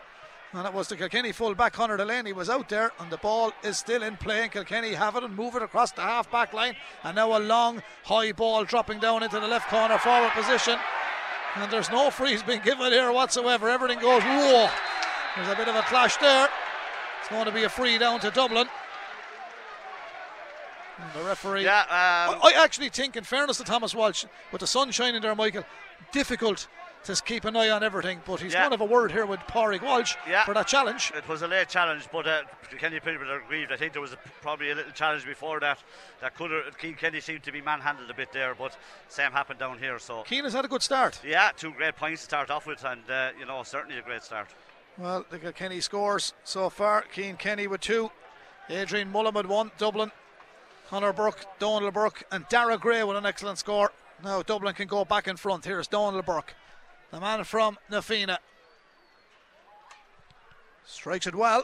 And 0.54 0.68
it 0.68 0.74
was 0.74 0.88
the 0.88 0.96
Kilkenny 0.96 1.32
full 1.32 1.56
back. 1.56 1.74
Conor 1.74 1.98
Delaney 1.98 2.32
was 2.32 2.48
out 2.48 2.70
there, 2.70 2.92
and 3.00 3.10
the 3.10 3.18
ball 3.18 3.52
is 3.64 3.80
still 3.80 4.04
in 4.04 4.18
play. 4.18 4.44
And 4.44 4.52
Kilkenny 4.52 4.94
have 4.94 5.16
it 5.16 5.24
and 5.24 5.36
move 5.36 5.56
it 5.56 5.64
across 5.64 5.92
the 5.92 6.02
half 6.02 6.30
back 6.30 6.54
line. 6.54 6.76
And 7.04 7.16
now 7.16 7.36
a 7.36 7.40
long, 7.40 7.82
high 8.04 8.34
ball 8.34 8.64
dropping 8.64 9.00
down 9.00 9.24
into 9.24 9.40
the 9.40 9.48
left 9.48 9.68
corner 9.70 9.98
forward 9.98 10.32
position. 10.32 10.78
And 11.56 11.72
there's 11.72 11.92
no 11.92 12.10
freeze 12.10 12.42
being 12.42 12.62
given 12.62 12.92
here 12.92 13.12
whatsoever. 13.12 13.70
Everything 13.70 14.00
goes 14.00 14.24
whoa. 14.24 14.70
There's 15.36 15.50
a 15.50 15.56
bit 15.56 15.68
of 15.68 15.76
a 15.76 15.82
clash 15.84 16.18
there. 16.18 16.50
It's 17.20 17.30
going 17.30 17.46
to 17.46 17.52
be 17.52 17.64
a 17.64 17.70
free 17.70 17.98
down 17.98 18.20
to 18.22 18.32
Dublin. 18.32 18.68
And 21.00 21.22
the 21.22 21.28
referee. 21.28 21.64
Yeah, 21.64 21.82
um, 21.82 22.40
I, 22.44 22.54
I 22.56 22.64
actually 22.64 22.90
think, 22.90 23.16
in 23.16 23.24
fairness 23.24 23.58
to 23.58 23.64
Thomas 23.64 23.96
Walsh, 23.96 24.26
with 24.52 24.62
the 24.62 24.68
sun 24.68 24.92
shining 24.92 25.22
there, 25.22 25.36
Michael, 25.36 25.64
difficult 26.12 26.68
to 27.06 27.16
keep 27.24 27.46
an 27.46 27.56
eye 27.56 27.70
on 27.70 27.84
everything. 27.84 28.22
But 28.26 28.40
he's 28.42 28.54
Yeah. 28.54 28.62
going 28.62 28.72
to 28.72 28.78
have 28.78 28.90
a 28.90 28.94
word 28.94 29.12
here 29.12 29.26
with 29.26 29.40
Pádraig 29.42 29.82
Walsh 29.82 30.16
Yeah. 30.28 30.46
for 30.46 30.54
that 30.54 30.68
challenge. 30.68 31.12
It 31.16 31.28
was 31.28 31.42
a 31.42 31.48
late 31.48 31.70
challenge, 31.70 32.08
but 32.12 32.28
uh, 32.28 32.44
Kenny 32.78 33.00
people 33.00 33.30
are 33.30 33.42
aggrieved. 33.42 33.72
I 33.72 33.78
think 33.78 33.94
there 33.94 34.02
was 34.02 34.14
a, 34.14 34.18
probably 34.42 34.72
a 34.72 34.76
little 34.76 34.92
challenge 34.92 35.26
before 35.26 35.60
that. 35.60 35.80
That 36.22 36.36
could 36.36 36.52
have 36.52 36.78
Cian 36.80 36.96
Kenny 36.96 37.20
seemed 37.20 37.44
to 37.44 37.52
be 37.52 37.62
manhandled 37.62 38.10
a 38.10 38.14
bit 38.14 38.32
there, 38.32 38.56
but 38.56 38.78
same 39.10 39.32
happened 39.32 39.60
down 39.60 39.78
here. 39.80 40.00
So 40.00 40.24
Cian 40.28 40.44
has 40.46 40.54
had 40.54 40.66
a 40.66 40.68
good 40.70 40.82
start. 40.84 41.20
yeah, 41.24 41.52
two 41.56 41.72
great 41.72 41.96
points 41.96 42.22
to 42.22 42.26
start 42.26 42.50
off 42.50 42.66
with, 42.68 42.84
and 42.84 43.10
uh, 43.10 43.32
you 43.40 43.46
know 43.46 43.64
certainly 43.64 43.98
a 44.00 44.02
great 44.02 44.24
start. 44.24 44.48
Well, 44.98 45.26
the 45.30 45.52
Kenny 45.54 45.82
scores 45.82 46.34
so 46.44 46.70
far. 46.70 47.06
Cian 47.14 47.36
Kenny 47.38 47.68
with 47.68 47.82
two. 47.82 48.12
Adrian 48.70 49.12
Mullen 49.12 49.34
with 49.34 49.46
one. 49.48 49.72
Dublin. 49.78 50.12
Conor 50.90 51.14
Burke, 51.14 51.46
Donal 51.60 51.92
Burke, 51.92 52.24
and 52.32 52.48
Daire 52.50 52.78
Gray 52.78 53.04
with 53.04 53.18
an 53.18 53.26
excellent 53.26 53.58
score. 53.58 53.92
Now 54.24 54.42
Dublin 54.44 54.74
can 54.76 54.88
go 54.88 55.04
back 55.04 55.28
in 55.28 55.38
front. 55.38 55.66
Here's 55.66 55.88
Donal 55.88 56.22
Burke, 56.22 56.54
the 57.14 57.22
man 57.22 57.44
from 57.44 57.78
Na 57.92 58.02
Fianna. 58.02 58.40
Strikes 60.86 61.28
it 61.28 61.36
well. 61.36 61.64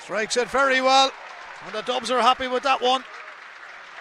Strikes 0.00 0.36
it 0.38 0.48
very 0.48 0.80
well. 0.80 1.12
And 1.66 1.74
the 1.74 1.82
Dubs 1.82 2.10
are 2.10 2.22
happy 2.22 2.48
with 2.48 2.62
that 2.62 2.80
one. 2.80 3.04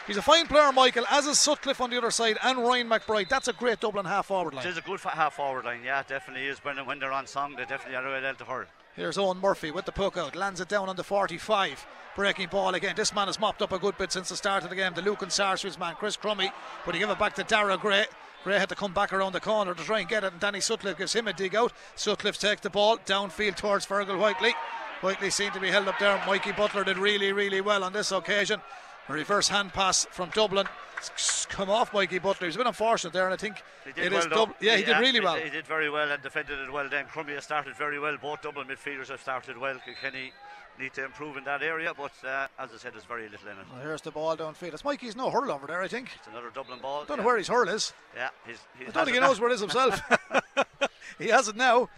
He's 0.08 0.16
a 0.16 0.22
fine 0.22 0.48
player, 0.48 0.72
Michael, 0.72 1.04
as 1.12 1.28
is 1.28 1.38
Sutcliffe 1.38 1.82
on 1.82 1.90
the 1.90 1.98
other 1.98 2.10
side 2.10 2.38
and 2.42 2.60
Ryan 2.60 2.88
McBride. 2.88 3.28
That's 3.28 3.50
a 3.50 3.54
great 3.54 3.82
Dublin 3.82 4.06
half 4.06 4.28
forward 4.28 4.54
line. 4.54 4.66
It 4.66 4.70
is 4.70 4.78
a 4.78 4.82
good 4.82 5.02
half 5.02 5.36
forward 5.36 5.66
line, 5.66 5.82
yeah, 5.84 6.04
definitely 6.08 6.48
is. 6.48 6.60
When 6.60 7.00
they're 7.00 7.12
on 7.12 7.28
song, 7.28 7.56
they 7.58 7.66
definitely 7.66 7.98
are 7.98 8.04
well 8.04 8.26
out 8.26 8.38
to 8.40 8.46
hurl. 8.46 8.66
Here's 8.96 9.18
Eoin 9.18 9.42
Murphy 9.42 9.72
with 9.72 9.86
the 9.86 9.92
poke 9.92 10.18
out, 10.18 10.38
lands 10.38 10.62
it 10.62 10.70
down 10.70 10.88
on 10.88 10.96
the 10.96 11.04
45. 11.04 11.86
Breaking 12.16 12.48
ball 12.48 12.74
again. 12.74 12.96
This 12.96 13.14
man 13.14 13.28
has 13.28 13.40
mopped 13.40 13.62
up 13.62 13.74
a 13.74 13.78
good 13.78 13.98
bit 13.98 14.14
since 14.14 14.30
the 14.30 14.38
start 14.38 14.64
of 14.64 14.70
the 14.70 14.76
game. 14.76 14.94
The 14.94 15.02
Lucan 15.02 15.30
Sarsfields 15.30 15.78
man, 15.78 15.96
Chris 15.96 16.16
Crummey, 16.16 16.50
but 16.86 16.96
he 16.96 17.02
gave 17.02 17.10
it 17.10 17.20
back 17.20 17.36
to 17.36 17.44
Daire 17.44 17.78
Gray. 17.78 18.06
Gray 18.44 18.58
had 18.58 18.70
to 18.70 18.76
come 18.76 18.94
back 18.94 19.12
around 19.12 19.34
the 19.34 19.40
corner 19.40 19.74
to 19.74 19.84
try 19.84 20.00
and 20.00 20.08
get 20.08 20.24
it, 20.24 20.32
and 20.32 20.40
Danny 20.40 20.62
Sutcliffe 20.62 20.98
gives 20.98 21.14
him 21.14 21.28
a 21.28 21.34
dig 21.34 21.56
out. 21.56 21.74
Sutcliffe 21.96 22.40
takes 22.40 22.62
the 22.62 22.70
ball 22.70 22.98
downfield 23.00 23.56
towards 23.58 23.86
Fergal 23.86 24.18
Whiteley. 24.18 24.54
Whiteley 25.02 25.30
seemed 25.30 25.54
to 25.54 25.60
be 25.60 25.70
held 25.70 25.88
up 25.88 26.00
there. 26.00 26.22
Mikey 26.26 26.54
Butler 26.54 26.84
did 26.84 26.98
really, 26.98 27.32
really 27.34 27.62
well 27.62 27.84
on 27.84 27.94
this 27.94 28.12
occasion. 28.12 28.62
A 29.08 29.14
reverse 29.14 29.48
hand 29.50 29.74
pass 29.74 30.06
from 30.12 30.30
Dublin. 30.30 30.68
It's 30.98 31.46
come 31.48 31.70
off 31.70 31.94
Mikey 31.94 32.20
Butler. 32.20 32.46
He 32.46 32.48
was 32.48 32.56
a 32.56 32.60
bit 32.60 32.68
unfortunate 32.68 33.14
there, 33.14 33.26
and 33.26 33.34
I 33.34 33.38
think 33.38 33.64
it 33.86 34.12
well 34.12 34.20
is 34.20 34.26
though. 34.28 34.46
Dub- 34.46 34.56
Yeah, 34.60 34.76
he 34.78 34.84
did 34.84 35.00
really 35.00 35.20
well. 35.20 35.36
He, 35.38 35.50
did 35.50 35.66
very 35.66 35.90
well 35.90 36.12
and 36.12 36.22
defended 36.22 36.60
it 36.60 36.72
well. 36.72 36.88
Then 36.90 37.06
Crummey 37.06 37.36
has 37.36 37.46
started 37.46 37.76
very 37.76 38.00
well. 38.00 38.18
Both 38.22 38.42
Dublin 38.42 38.68
midfielders 38.68 39.08
have 39.08 39.22
started 39.22 39.58
well. 39.58 39.80
Kilkenny 39.86 40.32
need 40.80 40.94
to 40.94 41.04
improve 41.04 41.38
in 41.38 41.44
that 41.44 41.62
area, 41.62 41.94
but 41.96 42.12
uh, 42.26 42.48
as 42.58 42.70
I 42.74 42.78
said, 42.78 42.94
there's 42.94 43.04
very 43.04 43.24
little 43.24 43.48
in 43.48 43.58
it. 43.58 43.66
Well, 43.72 43.82
here's 43.82 44.02
the 44.02 44.12
ball 44.12 44.36
downfield. 44.38 44.74
It's 44.74 44.86
Mikey's 44.86 45.16
no 45.16 45.30
hurl 45.30 45.52
over 45.52 45.68
there, 45.68 45.82
I 45.82 45.88
think. 45.88 46.12
It's 46.16 46.28
another 46.28 46.50
Dublin 46.54 46.80
ball. 46.82 47.06
Don't 47.06 47.18
yeah. 47.18 47.24
know 47.24 47.28
where 47.28 47.38
his 47.38 47.48
hurl 47.48 47.68
is. 47.68 47.94
Yeah, 48.16 48.30
he's, 48.48 48.58
he 48.78 48.86
I 48.86 48.92
don't 48.92 49.06
think 49.06 49.10
he 49.10 49.18
it 49.18 49.22
now. 49.22 49.28
knows 49.28 49.40
where 49.40 49.50
it 49.50 49.54
is 49.54 49.60
himself. 49.60 50.02
he 51.20 51.28
has 51.28 51.48
it 51.48 51.56
now. 51.56 51.90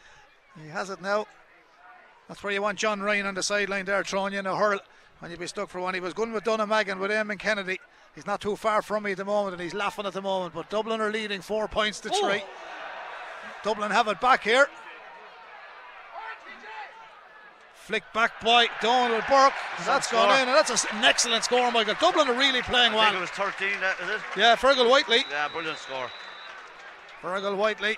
He 0.61 0.69
has 0.69 0.89
it 0.89 1.01
now. 1.01 1.27
That's 2.27 2.43
where 2.43 2.53
you 2.53 2.61
want 2.61 2.79
John 2.79 3.01
Ryan 3.01 3.27
on 3.27 3.35
the 3.35 3.43
sideline 3.43 3.85
there, 3.85 4.03
throwing 4.03 4.33
you 4.33 4.39
in 4.39 4.45
a 4.45 4.55
hurl 4.55 4.79
when 5.19 5.31
you 5.31 5.37
be 5.37 5.47
stuck 5.47 5.69
for 5.69 5.79
one. 5.79 5.93
He 5.93 5.99
was 5.99 6.13
going 6.13 6.33
with 6.33 6.43
Dunnamaggin 6.43 6.99
with 6.99 7.11
Eamon 7.11 7.39
Kennedy. 7.39 7.79
He's 8.15 8.25
not 8.25 8.41
too 8.41 8.55
far 8.55 8.81
from 8.81 9.03
me 9.03 9.11
at 9.11 9.17
the 9.17 9.25
moment 9.25 9.53
and 9.53 9.61
he's 9.61 9.73
laughing 9.73 10.05
at 10.05 10.13
the 10.13 10.21
moment. 10.21 10.53
But 10.53 10.69
Dublin 10.69 10.99
are 10.99 11.11
leading 11.11 11.41
four 11.41 11.67
points 11.67 11.99
to 12.01 12.09
three. 12.09 12.43
Dublin 13.63 13.91
have 13.91 14.07
it 14.07 14.19
back 14.19 14.43
here. 14.43 14.67
Flick 17.85 18.03
back 18.13 18.39
by 18.41 18.67
Donal 18.79 19.21
Burke. 19.27 19.53
That's 19.85 20.07
score. 20.07 20.19
gone 20.27 20.41
in, 20.41 20.47
and 20.47 20.55
that's 20.55 20.85
an 20.85 21.03
excellent 21.03 21.43
score, 21.43 21.71
Michael. 21.71 21.95
Dublin 21.99 22.27
are 22.27 22.37
really 22.37 22.61
playing 22.61 22.93
I 22.93 23.05
think 23.09 23.13
it 23.13 23.13
well. 23.13 23.21
was 23.21 23.29
13, 23.31 23.67
uh, 23.83 24.03
is 24.03 24.09
it? 24.11 24.21
Yeah, 24.37 24.55
Fergal 24.55 24.87
Whiteley. 24.89 25.25
Yeah, 25.29 25.47
brilliant 25.47 25.79
score. 25.79 26.07
Fergal 27.23 27.57
Whiteley. 27.57 27.97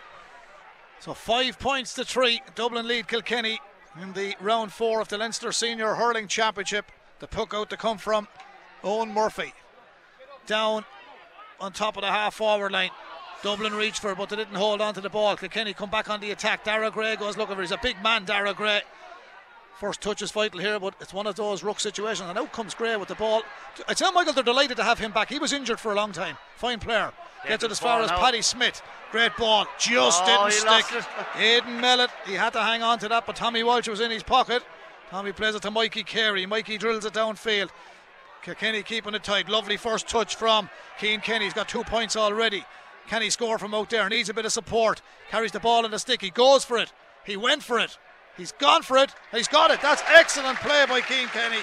So 0.99 1.13
five 1.13 1.59
points 1.59 1.93
to 1.95 2.05
three. 2.05 2.41
Dublin 2.55 2.87
lead 2.87 3.09
Kilkenny 3.09 3.59
in 4.01 4.13
the 4.13 4.35
round 4.39 4.71
four 4.71 5.01
of 5.01 5.09
the 5.09 5.17
Leinster 5.17 5.51
Senior 5.51 5.95
Hurling 5.95 6.27
Championship. 6.29 6.89
The 7.19 7.27
puck 7.27 7.53
out 7.53 7.69
to 7.71 7.77
come 7.77 7.97
from 7.97 8.29
Eoin 8.83 9.11
Murphy. 9.13 9.53
Down 10.47 10.85
on 11.59 11.73
top 11.73 11.97
of 11.97 12.01
the 12.03 12.09
half 12.09 12.35
forward 12.35 12.71
line. 12.71 12.91
Dublin 13.43 13.73
reached 13.73 13.99
for 13.99 14.11
it, 14.13 14.17
but 14.17 14.29
they 14.29 14.37
didn't 14.37 14.55
hold 14.55 14.79
on 14.79 14.93
to 14.93 15.01
the 15.01 15.09
ball. 15.09 15.35
Kilkenny 15.35 15.73
come 15.73 15.89
back 15.89 16.09
on 16.09 16.21
the 16.21 16.31
attack. 16.31 16.63
Daire 16.63 16.89
Gray 16.89 17.17
goes 17.17 17.35
looking 17.35 17.55
for 17.55 17.61
it. 17.61 17.65
He's 17.65 17.71
a 17.71 17.79
big 17.83 18.01
man, 18.01 18.23
Daire 18.23 18.53
Gray. 18.55 18.81
First 19.83 19.99
touch 19.99 20.21
is 20.21 20.31
vital 20.31 20.61
here, 20.61 20.79
but 20.79 20.95
it's 21.01 21.13
one 21.13 21.27
of 21.27 21.35
those 21.35 21.61
ruck 21.61 21.77
situations. 21.77 22.29
And 22.29 22.39
out 22.39 22.53
comes 22.53 22.73
Gray 22.73 22.95
with 22.95 23.09
the 23.09 23.15
ball. 23.15 23.43
I 23.85 23.93
tell 23.93 24.13
Michael 24.13 24.31
they're 24.31 24.41
delighted 24.41 24.77
to 24.77 24.83
have 24.85 24.97
him 24.97 25.11
back. 25.11 25.27
He 25.27 25.39
was 25.39 25.51
injured 25.51 25.77
for 25.77 25.91
a 25.91 25.95
long 25.95 26.13
time. 26.13 26.37
Fine 26.55 26.79
player. 26.79 27.11
Gets 27.45 27.65
it 27.65 27.71
as 27.71 27.79
far 27.81 27.99
as 27.99 28.09
now. 28.09 28.17
Paddy 28.17 28.41
Smith. 28.41 28.81
Great 29.11 29.35
ball. 29.35 29.65
Just 29.77 30.23
Oh, 30.23 30.47
didn't 30.47 30.83
stick. 30.83 31.03
Aidan 31.37 31.81
Mellett, 31.81 32.11
he 32.25 32.31
had 32.35 32.53
to 32.53 32.61
hang 32.61 32.81
on 32.81 32.97
to 32.99 33.09
that, 33.09 33.25
but 33.25 33.35
Tommy 33.35 33.61
Walsh 33.61 33.89
was 33.89 33.99
in 33.99 34.09
his 34.09 34.23
pocket. 34.23 34.63
Tommy 35.09 35.33
plays 35.33 35.53
it 35.53 35.63
to 35.63 35.71
Mikey 35.71 36.03
Carey. 36.03 36.45
Mikey 36.45 36.77
drills 36.77 37.03
it 37.03 37.11
downfield. 37.11 37.69
Kenny 38.41 38.83
keeping 38.83 39.13
it 39.13 39.25
tight. 39.25 39.49
Lovely 39.49 39.75
first 39.75 40.07
touch 40.07 40.37
from 40.37 40.69
Cian 40.97 41.19
Kenny. 41.19 41.43
He's 41.43 41.53
got 41.53 41.67
two 41.67 41.83
points 41.83 42.15
already. 42.15 42.63
Can 43.09 43.21
he 43.21 43.29
score 43.29 43.57
from 43.57 43.73
out 43.73 43.89
there? 43.89 44.07
Needs 44.07 44.29
a 44.29 44.33
bit 44.33 44.45
of 44.45 44.53
support. 44.53 45.01
Carries 45.29 45.51
the 45.51 45.59
ball 45.59 45.83
in 45.83 45.91
the 45.91 45.99
stick. 45.99 46.21
He 46.21 46.29
goes 46.29 46.63
for 46.63 46.77
it. 46.77 46.93
He 47.25 47.35
went 47.35 47.63
for 47.63 47.79
it. 47.79 47.97
He's 48.37 48.51
gone 48.53 48.81
for 48.81 48.97
it. 48.97 49.11
He's 49.31 49.47
got 49.47 49.71
it. 49.71 49.81
That's 49.81 50.03
excellent 50.07 50.57
play 50.59 50.85
by 50.87 51.01
Cian 51.01 51.27
Kenny. 51.27 51.59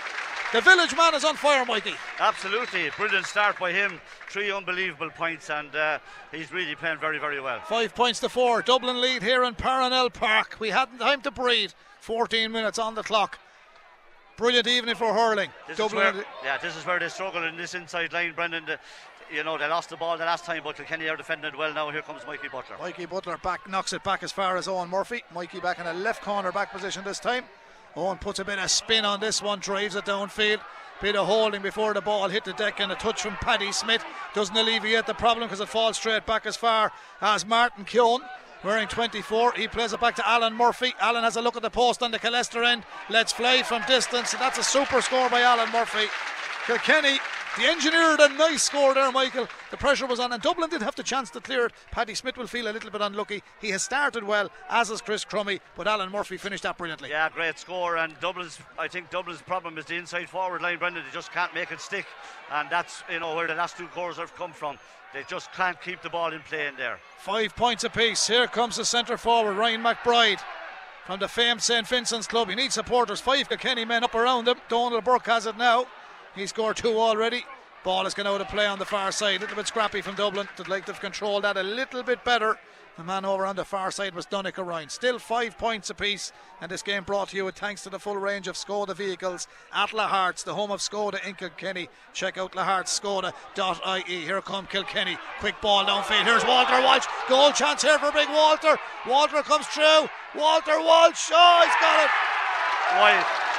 The 0.52 0.60
village 0.60 0.96
man 0.96 1.14
is 1.14 1.24
on 1.24 1.36
fire, 1.36 1.64
Mikey. 1.64 1.94
Absolutely. 2.18 2.90
Brilliant 2.96 3.26
start 3.26 3.58
by 3.58 3.72
him. 3.72 4.00
Three 4.28 4.50
unbelievable 4.50 5.10
points, 5.10 5.48
and 5.48 5.74
uh, 5.76 5.98
he's 6.32 6.52
really 6.52 6.74
playing 6.74 6.98
very, 6.98 7.18
very 7.18 7.40
well. 7.40 7.60
Five 7.68 7.94
points 7.94 8.18
to 8.20 8.28
four. 8.28 8.60
Dublin 8.62 9.00
lead 9.00 9.22
here 9.22 9.44
in 9.44 9.54
Parnell 9.54 10.10
Park. 10.10 10.56
We 10.58 10.70
hadn't 10.70 10.98
time 10.98 11.20
to 11.22 11.30
breathe. 11.30 11.70
14 12.00 12.50
minutes 12.50 12.78
on 12.78 12.94
the 12.94 13.02
clock. 13.02 13.38
Brilliant 14.36 14.66
evening 14.66 14.94
for 14.96 15.12
hurling. 15.12 15.50
This 15.68 15.78
is 15.78 15.78
Dublin. 15.78 16.16
where, 16.16 16.24
yeah, 16.42 16.58
this 16.58 16.76
is 16.76 16.84
where 16.84 16.98
they 16.98 17.08
struggle 17.08 17.44
in 17.44 17.56
this 17.56 17.74
inside 17.74 18.12
line, 18.12 18.32
Brendan. 18.32 18.64
The, 18.64 18.78
you 19.32 19.44
know, 19.44 19.58
they 19.58 19.66
lost 19.68 19.90
the 19.90 19.96
ball 19.96 20.18
the 20.18 20.24
last 20.24 20.44
time, 20.44 20.62
but 20.64 20.76
Kilkenny 20.76 21.08
are 21.08 21.16
defending 21.16 21.56
well 21.56 21.72
now. 21.72 21.90
Here 21.90 22.02
comes 22.02 22.22
Mikey 22.26 22.48
Butler. 22.48 22.76
Mikey 22.78 23.06
Butler 23.06 23.38
back 23.38 23.68
knocks 23.68 23.92
it 23.92 24.02
back 24.02 24.22
as 24.22 24.32
far 24.32 24.56
as 24.56 24.66
Eoin 24.66 24.88
Murphy. 24.88 25.22
Mikey 25.34 25.60
back 25.60 25.78
in 25.78 25.86
a 25.86 25.92
left 25.92 26.22
corner 26.22 26.52
back 26.52 26.72
position 26.72 27.04
this 27.04 27.18
time. 27.18 27.44
Eoin 27.96 28.20
puts 28.20 28.38
a 28.38 28.44
bit 28.44 28.58
of 28.58 28.70
spin 28.70 29.04
on 29.04 29.20
this 29.20 29.42
one, 29.42 29.58
drives 29.58 29.94
it 29.94 30.04
downfield. 30.04 30.60
Bit 31.00 31.16
of 31.16 31.26
holding 31.26 31.62
before 31.62 31.94
the 31.94 32.02
ball 32.02 32.28
hit 32.28 32.44
the 32.44 32.52
deck 32.52 32.78
and 32.78 32.92
a 32.92 32.94
touch 32.94 33.22
from 33.22 33.34
Paddy 33.36 33.72
Smith 33.72 34.04
doesn't 34.34 34.56
alleviate 34.56 35.06
the 35.06 35.14
problem 35.14 35.48
because 35.48 35.60
it 35.60 35.68
falls 35.68 35.96
straight 35.96 36.26
back 36.26 36.44
as 36.44 36.56
far 36.56 36.92
as 37.22 37.46
Martin 37.46 37.84
Keoghan. 37.84 38.20
Wearing 38.62 38.88
24, 38.88 39.52
he 39.54 39.66
plays 39.66 39.94
it 39.94 40.00
back 40.00 40.16
to 40.16 40.28
Alan 40.28 40.52
Murphy. 40.52 40.92
Alan 41.00 41.24
has 41.24 41.36
a 41.36 41.40
look 41.40 41.56
at 41.56 41.62
the 41.62 41.70
post 41.70 42.02
on 42.02 42.10
the 42.10 42.18
Killester 42.18 42.66
end. 42.66 42.84
Let's 43.08 43.32
fly 43.32 43.62
from 43.62 43.82
distance. 43.88 44.32
That's 44.32 44.58
a 44.58 44.62
super 44.62 45.00
score 45.00 45.30
by 45.30 45.40
Alan 45.40 45.72
Murphy. 45.72 46.08
Kilkenny, 46.70 47.18
the 47.58 47.66
engineered 47.66 48.20
a 48.20 48.28
nice 48.28 48.62
score 48.62 48.94
there, 48.94 49.10
Michael. 49.10 49.48
The 49.72 49.76
pressure 49.76 50.06
was 50.06 50.20
on, 50.20 50.32
and 50.32 50.40
Dublin 50.40 50.70
did 50.70 50.82
have 50.82 50.94
the 50.94 51.02
chance 51.02 51.28
to 51.30 51.40
clear 51.40 51.66
it. 51.66 51.72
Paddy 51.90 52.14
Smith 52.14 52.36
will 52.36 52.46
feel 52.46 52.68
a 52.68 52.70
little 52.70 52.92
bit 52.92 53.00
unlucky. 53.00 53.42
He 53.60 53.70
has 53.70 53.82
started 53.82 54.22
well, 54.22 54.52
as 54.68 54.88
has 54.88 55.00
Chris 55.00 55.24
Crummy, 55.24 55.58
but 55.76 55.88
Alan 55.88 56.12
Murphy 56.12 56.36
finished 56.36 56.62
that 56.62 56.78
brilliantly. 56.78 57.10
Yeah, 57.10 57.28
great 57.28 57.58
score. 57.58 57.96
And 57.96 58.14
Dublin's, 58.20 58.60
I 58.78 58.86
think 58.86 59.10
Dublin's 59.10 59.42
problem 59.42 59.78
is 59.78 59.86
the 59.86 59.96
inside 59.96 60.30
forward 60.30 60.62
line, 60.62 60.78
Brendan. 60.78 61.02
They 61.04 61.12
just 61.12 61.32
can't 61.32 61.52
make 61.52 61.72
it 61.72 61.80
stick, 61.80 62.06
and 62.52 62.70
that's 62.70 63.02
you 63.10 63.18
know 63.18 63.34
where 63.34 63.48
the 63.48 63.56
last 63.56 63.76
two 63.76 63.88
goals 63.92 64.18
have 64.18 64.32
come 64.36 64.52
from. 64.52 64.78
They 65.12 65.24
just 65.26 65.52
can't 65.52 65.80
keep 65.82 66.02
the 66.02 66.10
ball 66.10 66.32
in 66.32 66.40
play 66.42 66.68
in 66.68 66.76
there. 66.76 67.00
Five 67.18 67.56
points 67.56 67.82
apiece. 67.82 68.28
Here 68.28 68.46
comes 68.46 68.76
the 68.76 68.84
centre 68.84 69.18
forward, 69.18 69.54
Ryan 69.54 69.82
McBride. 69.82 70.38
From 71.04 71.18
the 71.18 71.26
famed 71.26 71.62
St. 71.62 71.88
Vincent's 71.88 72.28
Club. 72.28 72.48
He 72.48 72.54
needs 72.54 72.74
supporters. 72.74 73.20
Five 73.20 73.48
Kilkenny 73.48 73.84
men 73.84 74.04
up 74.04 74.14
around 74.14 74.46
him. 74.46 74.58
Donal 74.68 75.00
Burke 75.00 75.26
has 75.26 75.46
it 75.46 75.56
now. 75.56 75.86
He 76.34 76.46
scored 76.46 76.76
two 76.76 76.98
already. 76.98 77.44
Ball 77.82 78.06
is 78.06 78.14
going 78.14 78.26
out 78.26 78.40
of 78.40 78.48
play 78.48 78.66
on 78.66 78.78
the 78.78 78.84
far 78.84 79.10
side. 79.10 79.38
A 79.38 79.40
little 79.40 79.56
bit 79.56 79.66
scrappy 79.66 80.02
from 80.02 80.14
Dublin. 80.14 80.48
They'd 80.56 80.68
like 80.68 80.84
to 80.86 80.92
have 80.92 81.00
controlled 81.00 81.44
that 81.44 81.56
a 81.56 81.62
little 81.62 82.02
bit 82.02 82.24
better. 82.24 82.58
The 82.98 83.04
man 83.04 83.24
over 83.24 83.46
on 83.46 83.56
the 83.56 83.64
far 83.64 83.90
side 83.90 84.14
was 84.14 84.26
Donica 84.26 84.62
Ryan. 84.62 84.90
Still 84.90 85.18
five 85.18 85.56
points 85.56 85.88
apiece. 85.88 86.32
And 86.60 86.70
this 86.70 86.82
game 86.82 87.04
brought 87.04 87.30
to 87.30 87.36
you 87.36 87.50
thanks 87.50 87.82
to 87.84 87.90
the 87.90 87.98
full 87.98 88.16
range 88.16 88.48
of 88.48 88.56
Skoda 88.56 88.94
vehicles 88.94 89.48
at 89.72 89.90
Lahart's, 89.90 90.42
the 90.42 90.54
home 90.54 90.70
of 90.70 90.80
Skoda 90.80 91.26
in 91.26 91.34
Kilkenny. 91.34 91.88
Check 92.12 92.36
out 92.36 92.52
lahartskoda.ie. 92.52 94.02
Here 94.20 94.42
come 94.42 94.66
Kilkenny. 94.66 95.16
Quick 95.38 95.58
ball 95.62 95.86
downfield. 95.86 96.24
Here's 96.24 96.44
Walter 96.44 96.82
Walsh. 96.82 97.06
Goal 97.30 97.52
chance 97.52 97.82
here 97.82 97.98
for 97.98 98.12
big 98.12 98.28
Walter. 98.28 98.76
Walter 99.08 99.42
comes 99.42 99.66
through. 99.68 100.08
Walter 100.36 100.78
Walsh. 100.80 101.30
Oh, 101.32 101.62
he's 101.64 101.74
got 101.80 102.04
it. 102.04 102.10
Wide. 103.00 103.49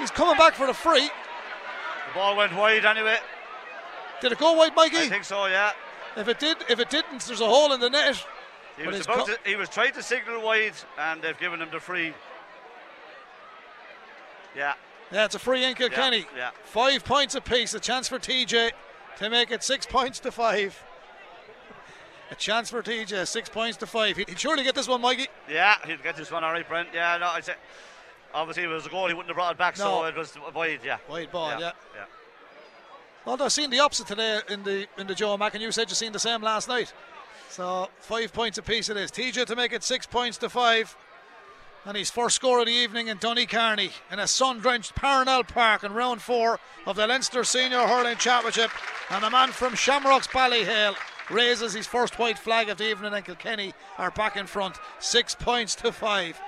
He's 0.00 0.10
coming 0.10 0.36
back 0.36 0.54
for 0.54 0.66
the 0.66 0.74
free. 0.74 1.06
The 1.06 2.14
ball 2.14 2.36
went 2.36 2.54
wide 2.56 2.84
anyway. 2.84 3.18
Did 4.20 4.32
it 4.32 4.38
go 4.38 4.52
wide, 4.54 4.74
Mikey? 4.74 4.96
I 4.96 5.08
think 5.08 5.24
so. 5.24 5.46
Yeah. 5.46 5.72
If 6.16 6.26
it 6.26 6.38
did, 6.40 6.56
if 6.68 6.80
it 6.80 6.90
didn't, 6.90 7.22
there's 7.26 7.40
a 7.40 7.46
hole 7.46 7.72
in 7.72 7.80
the 7.80 7.88
net. 7.88 8.24
He 8.76 8.86
was 8.86 9.00
about 9.02 9.26
to, 9.26 9.38
he 9.44 9.56
was 9.56 9.68
trying 9.68 9.92
to 9.92 10.02
signal 10.02 10.42
wide, 10.42 10.72
and 10.98 11.22
they've 11.22 11.38
given 11.38 11.60
him 11.60 11.68
the 11.70 11.80
free. 11.80 12.12
Yeah. 14.56 14.74
Yeah, 15.12 15.24
it's 15.24 15.34
a 15.34 15.38
free 15.38 15.64
in 15.64 15.74
Kilkenny. 15.74 16.26
yeah. 16.36 16.50
Five 16.64 17.04
points 17.04 17.34
apiece. 17.34 17.74
A 17.74 17.80
chance 17.80 18.08
for 18.08 18.18
TJ 18.18 18.70
to 19.18 19.30
make 19.30 19.50
it 19.50 19.62
six 19.62 19.86
points 19.86 20.20
to 20.20 20.32
five. 20.32 20.82
A 22.30 22.34
chance 22.36 22.70
for 22.70 22.80
TJ, 22.82 23.26
six 23.26 23.48
points 23.48 23.76
to 23.78 23.86
five. 23.86 24.16
He'd 24.16 24.38
surely 24.38 24.62
get 24.62 24.76
this 24.76 24.86
one, 24.86 25.00
Mikey. 25.00 25.26
Yeah, 25.48 25.76
he'd 25.84 26.02
get 26.02 26.16
this 26.16 26.30
one 26.30 26.44
all 26.44 26.52
right, 26.52 26.68
Brent. 26.68 26.88
Yeah, 26.94 27.16
no, 27.18 27.26
I 27.26 27.40
say, 27.40 27.54
obviously 28.34 28.64
if 28.64 28.70
it 28.70 28.74
was 28.74 28.86
a 28.86 28.90
goal, 28.90 29.08
he 29.08 29.14
wouldn't 29.14 29.28
have 29.28 29.36
brought 29.36 29.52
it 29.52 29.58
back, 29.58 29.76
so 29.76 30.04
it 30.04 30.16
was 30.16 30.36
wide. 30.54 30.80
Yeah. 30.84 30.98
Wide 31.08 31.30
ball, 31.30 31.50
yeah. 31.50 31.72
yeah. 31.94 32.04
Although 33.26 33.46
I've 33.46 33.52
seen 33.52 33.70
the 33.70 33.80
opposite 33.80 34.06
today 34.06 34.40
in 34.48 34.62
the 34.62 34.86
in 34.98 35.06
the 35.06 35.14
Joe 35.14 35.36
Mack, 35.36 35.54
and 35.54 35.62
you 35.62 35.70
said 35.72 35.88
you 35.88 35.94
seen 35.94 36.12
the 36.12 36.18
same 36.18 36.42
last 36.42 36.68
night. 36.68 36.92
So 37.48 37.90
five 37.98 38.32
points 38.32 38.58
apiece 38.58 38.88
it 38.88 38.96
is. 38.96 39.10
TJ 39.10 39.46
to 39.46 39.56
make 39.56 39.72
it 39.72 39.82
six 39.82 40.06
points 40.06 40.38
to 40.38 40.48
five. 40.48 40.96
And 41.84 41.96
his 41.96 42.10
first 42.10 42.36
score 42.36 42.60
of 42.60 42.66
the 42.66 42.72
evening 42.72 43.08
in 43.08 43.16
Donnycarney 43.16 43.90
in 44.12 44.18
a 44.18 44.26
sun-drenched 44.26 44.94
Parnell 44.94 45.44
Park 45.44 45.82
in 45.82 45.94
round 45.94 46.20
four 46.20 46.60
of 46.86 46.96
the 46.96 47.06
Leinster 47.06 47.42
Senior 47.42 47.86
Hurling 47.86 48.18
Championship. 48.18 48.70
And 49.08 49.24
the 49.24 49.30
man 49.30 49.48
from 49.48 49.74
Shamrocks 49.74 50.26
Ballyhale 50.26 50.94
raises 51.30 51.72
his 51.72 51.86
first 51.86 52.18
white 52.18 52.38
flag 52.38 52.68
of 52.68 52.76
the 52.76 52.90
evening 52.90 53.14
and 53.14 53.24
Kilkenny 53.24 53.72
are 53.96 54.10
back 54.10 54.36
in 54.36 54.46
front. 54.46 54.76
Six 54.98 55.34
points 55.34 55.74
to 55.76 55.90
five. 55.90 56.38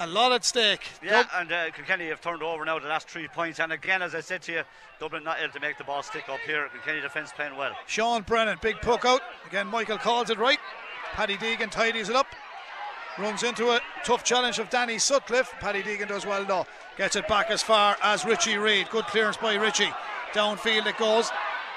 A 0.00 0.06
lot 0.06 0.32
at 0.32 0.44
stake. 0.44 0.82
Yeah, 1.02 1.22
Dub- 1.22 1.26
and 1.34 1.52
uh, 1.52 1.70
Kilkenny 1.72 2.06
have 2.08 2.20
turned 2.20 2.42
over 2.42 2.64
now 2.64 2.78
the 2.78 2.86
last 2.86 3.08
three 3.08 3.26
points. 3.28 3.58
And 3.58 3.72
again, 3.72 4.00
as 4.00 4.14
I 4.14 4.20
said 4.20 4.42
to 4.42 4.52
you, 4.52 4.62
Dublin 5.00 5.24
not 5.24 5.40
able 5.40 5.52
to 5.54 5.60
make 5.60 5.76
the 5.76 5.84
ball 5.84 6.02
stick 6.02 6.28
up 6.28 6.38
here. 6.46 6.68
Kilkenny 6.72 7.00
defence 7.00 7.32
playing 7.32 7.56
well. 7.56 7.72
Sean 7.86 8.22
Brennan, 8.22 8.58
big 8.62 8.80
puck 8.80 9.04
out. 9.04 9.20
Again, 9.46 9.66
Michael 9.66 9.98
calls 9.98 10.30
it 10.30 10.38
right. 10.38 10.58
Paddy 11.12 11.36
Deegan 11.36 11.70
tidies 11.70 12.08
it 12.08 12.16
up. 12.16 12.26
Runs 13.18 13.42
into 13.42 13.70
a 13.70 13.80
tough 14.04 14.22
challenge 14.22 14.60
of 14.60 14.70
Danny 14.70 14.98
Sutcliffe. 14.98 15.52
Paddy 15.58 15.82
Deegan 15.82 16.06
does 16.06 16.24
well 16.24 16.44
though. 16.44 16.66
Gets 16.96 17.16
it 17.16 17.26
back 17.26 17.50
as 17.50 17.62
far 17.62 17.96
as 18.00 18.24
Richie 18.24 18.58
Reid. 18.58 18.90
Good 18.90 19.06
clearance 19.06 19.36
by 19.36 19.54
Richie. 19.54 19.90
Downfield 20.32 20.86
it 20.86 20.96
goes. 20.98 21.30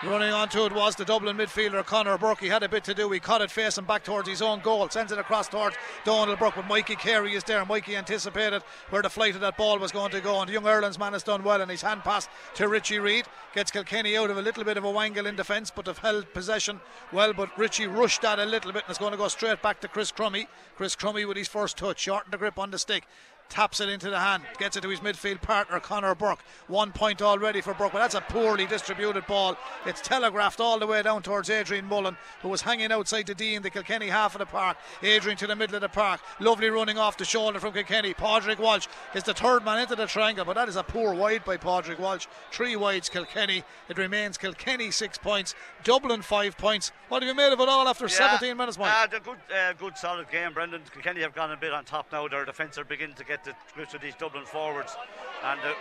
Running 0.04 0.32
onto 0.32 0.66
it 0.66 0.74
was 0.74 0.96
the 0.96 1.06
Dublin 1.06 1.38
midfielder 1.38 1.86
Conor 1.86 2.18
Burke. 2.18 2.40
He 2.40 2.48
had 2.48 2.64
a 2.64 2.70
bit 2.70 2.84
to 2.86 2.96
do. 2.96 3.12
He 3.12 3.20
caught 3.20 3.42
it 3.42 3.52
facing 3.52 3.84
back 3.84 4.04
towards 4.04 4.28
his 4.28 4.42
own 4.42 4.60
goal. 4.62 4.90
Sends 4.90 5.12
it 5.12 5.20
across 5.20 5.48
towards 5.48 5.76
Donal 6.06 6.36
Burke. 6.36 6.56
But 6.56 6.68
Mikey 6.68 6.96
Carey 6.96 7.36
is 7.36 7.44
there. 7.44 7.64
Mikey 7.64 7.96
anticipated 7.96 8.64
where 8.90 9.04
the 9.04 9.12
flight 9.12 9.36
of 9.36 9.42
that 9.42 9.58
ball 9.58 9.78
was 9.78 9.92
going 9.92 10.10
to 10.10 10.20
go. 10.20 10.42
And 10.42 10.50
young 10.50 10.66
Ireland's 10.66 10.98
man 10.98 11.14
has 11.14 11.22
done 11.22 11.44
well. 11.44 11.62
And 11.62 11.70
his 11.70 11.84
hand 11.84 12.02
pass 12.02 12.28
to 12.56 12.68
Richie 12.68 12.98
Reid 12.98 13.26
gets 13.54 13.70
Kilkenny 13.70 14.18
out 14.18 14.32
of 14.32 14.40
a 14.40 14.42
little 14.42 14.64
bit 14.64 14.78
of 14.78 14.86
a 14.86 14.90
wangle 14.90 15.28
in 15.28 15.36
defence, 15.36 15.70
but 15.70 15.86
have 15.86 16.00
held 16.00 16.34
possession 16.34 16.82
well. 17.14 17.34
But 17.34 17.56
Richie 17.56 17.86
rushed 17.86 18.24
that 18.24 18.40
a 18.40 18.46
little 18.46 18.72
bit 18.72 18.86
and 18.86 18.90
it's 18.90 18.98
going 18.98 19.12
to 19.12 19.20
go 19.20 19.28
straight 19.28 19.62
back 19.62 19.82
to 19.82 19.88
Chris 19.88 20.12
Crummey. 20.12 20.48
Chris 20.78 20.96
Crummey 20.96 21.28
with 21.28 21.38
his 21.38 21.48
first 21.48 21.78
touch. 21.78 22.00
Shortened 22.00 22.34
the 22.34 22.40
grip 22.40 22.58
on 22.58 22.72
the 22.72 22.80
stick. 22.80 23.04
Taps 23.52 23.82
it 23.82 23.90
into 23.90 24.10
the 24.10 24.18
hand, 24.18 24.44
gets 24.60 24.78
it 24.78 24.82
to 24.82 24.88
his 24.88 25.02
midfield 25.02 25.42
partner, 25.42 25.82
Conor 25.82 26.16
Burke. 26.16 26.40
One 26.68 26.94
point 26.94 27.22
already 27.22 27.60
for 27.60 27.74
Burke, 27.74 27.92
but 27.92 28.00
that's 28.00 28.16
a 28.16 28.22
poorly 28.22 28.66
distributed 28.66 29.28
ball. 29.28 29.58
It's 29.86 30.00
telegraphed 30.00 30.62
all 30.62 30.80
the 30.80 30.88
way 30.88 31.02
down 31.02 31.22
towards 31.22 31.50
Adrian 31.50 31.86
Mullen, 31.86 32.16
who 32.42 32.48
was 32.48 32.62
hanging 32.62 32.94
outside 32.94 33.28
the 33.28 33.36
D 33.36 33.56
in 33.56 33.62
the 33.62 33.70
Kilkenny 33.70 34.08
half 34.08 34.36
of 34.36 34.40
the 34.40 34.46
park. 34.46 34.78
Adrian 35.04 35.38
to 35.38 35.48
the 35.48 35.56
middle 35.58 35.76
of 35.76 35.82
the 35.82 35.90
park. 35.90 36.22
Lovely 36.40 36.70
running 36.70 36.98
off 36.98 37.18
the 37.18 37.26
shoulder 37.26 37.60
from 37.60 37.74
Kilkenny. 37.74 38.14
Padraig 38.14 38.58
Walsh 38.58 38.88
is 39.14 39.24
the 39.24 39.34
third 39.34 39.66
man 39.66 39.80
into 39.80 39.98
the 39.98 40.06
triangle, 40.06 40.46
but 40.46 40.56
that 40.56 40.70
is 40.70 40.78
a 40.78 40.84
poor 40.84 41.14
wide 41.14 41.44
by 41.44 41.58
Padraig 41.58 42.00
Walsh. 42.00 42.28
Three 42.54 42.78
wides 42.78 43.10
Kilkenny. 43.10 43.66
It 43.90 43.98
remains 43.98 44.38
Kilkenny 44.38 44.92
six 44.92 45.18
points, 45.18 45.56
Dublin 45.84 46.22
five 46.22 46.58
points. 46.58 46.94
What 47.10 47.22
have 47.22 47.28
you 47.28 47.36
made 47.36 47.52
of 47.52 47.60
it 47.60 47.68
all 47.68 47.86
after 47.86 48.08
17 48.08 48.56
minutes, 48.56 48.78
Mike? 48.78 48.94
Uh, 48.94 49.20
good, 49.20 49.38
uh, 49.54 49.74
good 49.74 49.98
solid 49.98 50.32
game, 50.32 50.54
Brendan. 50.54 50.84
Kilkenny 50.94 51.20
have 51.20 51.36
gone 51.36 51.52
a 51.52 51.58
bit 51.58 51.74
on 51.74 51.84
top 51.84 52.08
now. 52.14 52.30
Their 52.30 52.46
defence 52.46 52.78
are 52.78 52.86
beginning 52.86 53.18
to 53.18 53.26
get 53.26 53.41
the 53.44 53.54
grips 53.74 53.94
of 53.94 54.02
these 54.02 54.16
Dublin 54.16 54.46
forwards, 54.46 54.96
and 55.44 55.60
uh, 55.62 55.74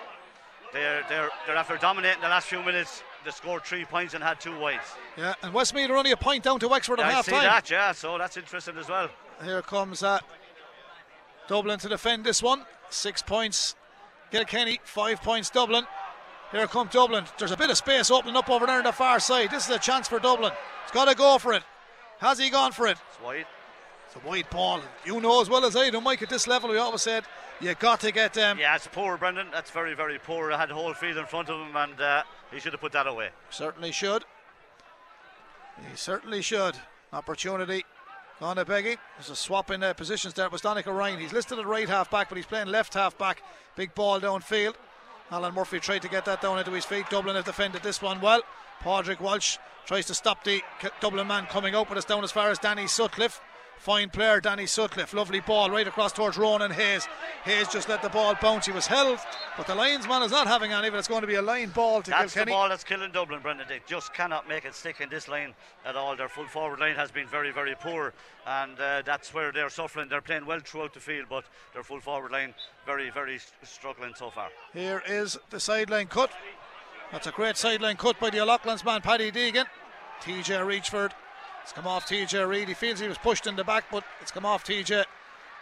they're 0.73 1.03
they're 1.09 1.29
they're 1.47 1.57
after 1.57 1.77
dominating 1.77 2.21
the 2.21 2.29
last 2.29 2.49
few 2.49 2.63
minutes. 2.63 3.03
They 3.25 3.31
scored 3.31 3.65
three 3.65 3.85
points 3.85 4.15
and 4.15 4.25
had 4.25 4.41
two 4.41 4.59
wides. 4.59 4.85
Yeah, 5.17 5.35
and 5.43 5.53
Westmeath 5.53 5.91
are 5.91 5.97
only 5.97 6.13
a 6.13 6.17
point 6.17 6.43
down 6.43 6.59
to 6.61 6.69
Wexford 6.69 7.01
at 7.01 7.07
I 7.07 7.13
half 7.13 7.27
see 7.27 7.33
time. 7.33 7.43
that, 7.43 7.71
yeah. 7.71 7.93
So 7.93 8.17
that's 8.17 8.37
interesting 8.39 8.79
as 8.79 8.89
well. 8.89 9.11
Here 9.45 9.61
comes 9.61 10.03
uh, 10.03 10.21
Dublin 11.49 11.79
to 11.81 11.89
defend 11.89 12.25
this 12.25 12.43
one. 12.43 12.65
Six 12.89 13.21
points. 13.23 13.77
Kilkenny, 14.31 14.81
five 14.85 15.21
points 15.23 15.51
Dublin. 15.51 15.85
Here 16.53 16.67
comes 16.67 16.93
Dublin. 16.93 17.25
There's 17.39 17.53
a 17.53 17.57
bit 17.57 17.71
of 17.71 17.77
space 17.77 18.11
opening 18.11 18.37
up 18.37 18.49
over 18.49 18.67
there 18.67 18.79
on 18.79 18.85
the 18.85 18.93
far 18.93 19.21
side. 19.21 19.51
This 19.51 19.69
is 19.69 19.75
a 19.75 19.79
chance 19.79 20.09
for 20.09 20.19
Dublin. 20.19 20.53
He's 20.85 20.93
got 20.93 21.07
to 21.07 21.15
go 21.15 21.39
for 21.39 21.53
it. 21.53 21.63
Has 22.21 22.39
he 22.39 22.51
gone 22.51 22.73
for 22.73 22.87
it? 22.87 22.97
It's 23.09 23.21
wide. 23.23 23.47
It's 24.07 24.17
a 24.17 24.27
wide 24.29 24.49
ball. 24.51 24.81
You 25.05 25.21
know 25.21 25.41
as 25.41 25.49
well 25.49 25.65
as 25.65 25.77
I 25.77 25.91
do, 25.91 26.01
Mike, 26.01 26.23
at 26.23 26.29
this 26.29 26.47
level, 26.47 26.71
we 26.71 26.79
always 26.79 27.03
said 27.03 27.25
you 27.61 27.75
got 27.75 28.01
to 28.01 28.13
get 28.13 28.35
them. 28.35 28.59
Yeah, 28.59 28.77
it's 28.77 28.87
poor, 28.87 29.17
Brendan. 29.17 29.49
That's 29.53 29.71
very, 29.71 29.95
very 29.95 30.19
poor. 30.19 30.53
I 30.53 30.59
had 30.59 30.71
the 30.71 30.75
whole 30.75 30.95
field 30.95 31.17
in 31.17 31.27
front 31.27 31.49
of 31.49 31.61
him, 31.61 31.77
and 31.77 32.01
uh, 32.01 32.23
he 32.51 32.61
should 32.61 32.73
have 32.73 32.81
put 32.81 32.93
that 32.93 33.07
away. 33.07 33.31
Certainly 33.51 33.93
should. 33.93 34.25
He 35.91 35.97
certainly 35.97 36.43
should. 36.43 36.77
Opportunity. 37.13 37.85
Gone 38.39 38.57
to 38.57 38.65
Beggy. 38.65 38.97
There's 39.19 39.31
a 39.31 39.37
swap 39.37 39.71
in 39.71 39.83
uh, 39.83 39.93
positions 39.93 40.35
there. 40.35 40.47
It 40.47 40.53
was 40.53 40.63
Donica 40.63 40.93
Ryan. 40.93 41.21
He's 41.21 41.33
listed 41.33 41.59
at 41.59 41.67
right 41.67 41.89
half 41.89 42.11
back, 42.11 42.29
but 42.29 42.37
he's 42.37 42.47
playing 42.47 42.69
left 42.69 42.95
half 42.95 43.19
back. 43.19 43.43
Big 43.77 43.95
ball 43.95 44.19
downfield. 44.21 44.75
Alan 45.31 45.55
Murphy 45.55 45.79
tried 45.79 46.03
to 46.03 46.09
get 46.09 46.25
that 46.25 46.41
down 46.41 46.59
into 46.59 46.71
his 46.71 46.85
feet. 46.85 47.09
Dublin 47.11 47.37
have 47.37 47.45
defended 47.45 47.83
this 47.83 48.01
one 48.01 48.21
well. 48.21 48.43
Padraig 48.81 49.21
Walsh 49.21 49.59
tries 49.85 50.07
to 50.07 50.15
stop 50.15 50.43
the 50.43 50.63
Dublin 51.01 51.27
man 51.27 51.47
coming 51.47 51.75
out, 51.75 51.89
but 51.89 51.97
it's 51.97 52.07
down 52.07 52.25
as 52.25 52.33
far 52.33 52.51
as 52.51 52.59
Danny 52.59 52.87
Sutcliffe. 52.87 53.41
Fine 53.81 54.11
player, 54.11 54.43
Danny 54.43 54.67
Sutcliffe. 54.67 55.15
Lovely 55.15 55.41
ball 55.41 55.71
right 55.71 55.89
across 55.89 56.13
towards 56.13 56.37
Ronan 56.37 56.71
Hayes. 56.71 57.09
Hayes 57.45 57.67
just 57.67 57.89
let 57.89 58.03
the 58.03 58.11
ball 58.11 58.35
bounce. 58.35 58.67
He 58.67 58.73
was 58.73 58.87
held, 58.87 59.19
but 59.57 59.67
the 59.67 59.75
linesman 59.75 60.23
is 60.23 60.31
not 60.31 60.47
having 60.47 60.71
any, 60.71 60.91
but 60.91 60.99
it's 60.99 61.09
going 61.09 61.23
to 61.23 61.27
be 61.27 61.37
a 61.37 61.43
line 61.43 61.71
ball 61.71 62.03
to 62.03 62.11
That's 62.11 62.35
Kilkenny. 62.35 62.53
the 62.53 62.57
ball 62.57 62.69
that's 62.69 62.85
killing 62.85 63.11
Dublin, 63.11 63.41
Brendan. 63.41 63.67
They 63.71 63.81
just 63.87 64.13
cannot 64.13 64.47
make 64.47 64.67
it 64.67 64.75
stick 64.75 65.01
in 65.01 65.09
this 65.09 65.29
line 65.29 65.55
at 65.87 65.97
all. 65.97 66.15
Their 66.15 66.29
full 66.29 66.45
forward 66.45 66.79
line 66.79 66.95
has 66.95 67.11
been 67.11 67.27
very, 67.27 67.53
very 67.53 67.75
poor, 67.75 68.13
and 68.47 68.79
uh, 68.79 69.01
that's 69.07 69.33
where 69.33 69.51
they're 69.51 69.71
suffering. 69.71 70.11
They're 70.11 70.21
playing 70.21 70.45
well 70.45 70.61
throughout 70.61 70.93
the 70.93 71.01
field, 71.01 71.29
but 71.31 71.45
their 71.73 71.83
full 71.83 72.01
forward 72.01 72.33
line 72.33 72.53
very, 72.85 73.09
very 73.09 73.41
struggling 73.63 74.13
so 74.15 74.29
far. 74.29 74.51
Here 74.75 75.03
is 75.09 75.39
the 75.49 75.59
sideline 75.59 76.09
cut. 76.09 76.31
That's 77.13 77.29
a 77.29 77.33
great 77.33 77.57
sideline 77.57 77.97
cut 77.97 78.21
by 78.21 78.29
the 78.29 78.41
O'Loughlin's 78.41 78.85
man, 78.85 79.01
Paddy 79.01 79.33
Deegan. 79.33 79.65
TJ 80.21 80.67
Reachford. 80.67 81.13
It's 81.63 81.73
come 81.73 81.87
off 81.87 82.07
TJ 82.07 82.49
Reid. 82.49 82.69
He 82.69 82.75
feels 82.75 83.01
he 83.01 83.09
was 83.09 83.19
pushed 83.19 83.47
in 83.47 83.57
the 83.57 83.65
back, 83.65 83.85
but 83.91 84.05
it's 84.21 84.31
come 84.31 84.47
off 84.47 84.65
TJ. 84.65 85.05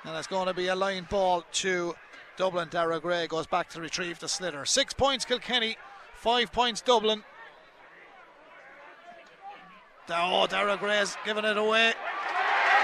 And 0.04 0.16
it's 0.16 0.26
going 0.26 0.46
to 0.46 0.54
be 0.54 0.68
a 0.68 0.74
line 0.74 1.06
ball 1.11 1.44
to 1.52 1.94
Dublin. 2.37 2.68
Daire 2.68 3.00
Gray 3.00 3.26
goes 3.26 3.46
back 3.46 3.68
to 3.70 3.80
retrieve 3.80 4.18
the 4.18 4.26
sliotar. 4.26 4.66
Six 4.66 4.94
points 4.94 5.24
Kilkenny, 5.24 5.76
five 6.14 6.52
points 6.52 6.80
Dublin. 6.80 7.24
Oh, 10.11 10.46
Daire 10.48 10.78
Gray's 10.78 11.16
giving 11.24 11.44
it 11.44 11.58
away. 11.58 11.92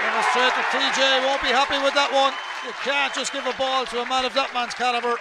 Giving 0.03 0.19
it 0.19 0.25
straight 0.31 0.53
to 0.53 0.61
TJ. 0.69 1.25
Won't 1.25 1.41
be 1.41 1.47
happy 1.47 1.81
with 1.83 1.93
that 1.95 2.11
one. 2.13 2.33
You 2.65 2.73
can't 2.83 3.13
just 3.13 3.33
give 3.33 3.45
a 3.45 3.53
ball 3.57 3.85
to 3.85 4.01
a 4.01 4.05
man 4.05 4.25
of 4.25 4.33
that 4.33 4.53
man's 4.53 4.73
calibre. 4.73 5.15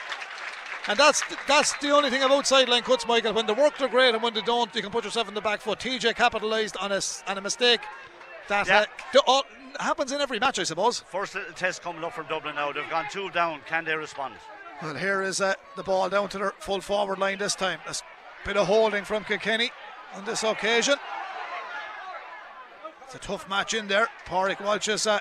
And 0.86 0.98
that's 0.98 1.22
that's 1.48 1.72
the 1.78 1.90
only 1.90 2.10
thing 2.10 2.22
about 2.22 2.46
sideline 2.46 2.82
cuts, 2.82 3.06
Michael. 3.06 3.32
When 3.32 3.46
they 3.46 3.54
work, 3.54 3.78
they're 3.78 3.88
great, 3.88 4.14
and 4.14 4.22
when 4.22 4.34
they 4.34 4.42
don't, 4.42 4.74
you 4.74 4.82
can 4.82 4.90
put 4.90 5.04
yourself 5.04 5.28
in 5.28 5.34
the 5.34 5.40
back 5.40 5.60
foot. 5.60 5.78
TJ 5.78 6.14
capitalised 6.14 6.76
on 6.76 6.92
a 6.92 6.96
s- 6.96 7.22
on 7.26 7.38
a 7.38 7.40
mistake 7.40 7.80
that 8.48 8.66
Yeah. 8.66 8.84
uh, 9.14 9.18
all- 9.26 9.46
happens 9.80 10.12
in 10.12 10.20
every 10.20 10.38
match, 10.38 10.58
I 10.58 10.64
suppose. 10.64 11.00
First 11.10 11.34
little 11.34 11.52
test 11.54 11.82
coming 11.82 12.04
up 12.04 12.12
from 12.14 12.26
Dublin 12.26 12.54
now. 12.56 12.70
They've 12.70 12.88
gone 12.90 13.06
two 13.10 13.30
down. 13.30 13.60
Can 13.66 13.84
they 13.86 13.96
respond? 13.96 14.34
Well, 14.82 14.94
here 14.94 15.22
is 15.22 15.40
uh, 15.40 15.54
the 15.76 15.82
ball 15.82 16.08
down 16.10 16.28
to 16.30 16.38
their 16.38 16.52
full 16.58 16.80
forward 16.82 17.18
line 17.18 17.38
this 17.38 17.54
time. 17.54 17.78
A 17.88 17.94
bit 18.44 18.56
of 18.58 18.66
holding 18.66 19.04
from 19.04 19.24
Kilkenny 19.24 19.70
on 20.14 20.24
this 20.26 20.42
occasion. 20.44 20.96
It's 23.06 23.14
a 23.14 23.18
tough 23.18 23.48
match 23.48 23.72
in 23.74 23.88
there. 23.88 24.08
Pádraig 24.26 24.60
Walsh 24.60 24.88
is 24.88 25.06
uh, 25.06 25.18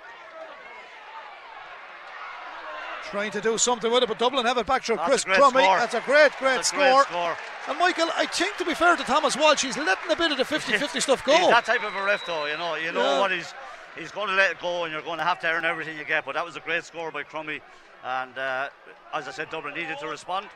trying 3.14 3.30
to 3.30 3.42
do 3.42 3.60
something 3.60 3.92
with 3.92 4.02
it, 4.02 4.10
but 4.10 4.18
Dublin 4.18 4.44
have 4.44 4.58
it 4.58 4.66
back 4.66 4.82
through 4.84 4.98
Chris 4.98 5.24
Crummey. 5.24 5.62
That's 5.80 5.94
a 5.94 6.02
great, 6.02 6.32
great 6.40 6.56
That's 6.56 6.70
score. 6.70 6.80
great 6.80 7.06
score. 7.06 7.38
And 7.70 7.78
Michael, 7.78 8.10
I 8.18 8.26
think 8.26 8.58
to 8.58 8.66
be 8.66 8.74
fair 8.74 8.96
to 8.96 9.04
Thomas 9.04 9.38
Walsh, 9.38 9.62
he's 9.62 9.78
letting 9.78 10.12
a 10.12 10.16
bit 10.16 10.32
of 10.32 10.38
the 10.40 10.44
50-50 10.44 11.00
stuff 11.00 11.24
go. 11.24 11.38
He's 11.38 11.48
that 11.48 11.64
type 11.64 11.84
of 11.84 11.94
a 11.96 12.04
ref, 12.04 12.26
though. 12.26 12.48
You 12.48 12.58
know, 12.58 12.74
you 12.74 12.92
know 12.92 13.02
Yeah. 13.04 13.20
what 13.20 13.32
he's 13.32 13.54
he's 13.96 14.10
going 14.12 14.30
to 14.30 14.34
let 14.34 14.50
it 14.50 14.60
go, 14.60 14.86
and 14.86 14.92
you're 14.92 15.04
going 15.04 15.20
to 15.20 15.24
have 15.24 15.40
to 15.42 15.48
earn 15.48 15.64
everything 15.64 15.96
you 15.96 16.06
get. 16.06 16.26
But 16.26 16.34
that 16.34 16.44
was 16.44 16.56
a 16.56 16.60
great 16.60 16.84
score 16.86 17.12
by 17.12 17.22
Crummey, 17.22 17.62
and 18.04 18.36
uh, 18.36 18.70
as 19.14 19.28
I 19.28 19.32
said, 19.32 19.52
Dublin 19.52 19.76
needed 19.76 20.00
to 20.00 20.08
respond. 20.08 20.48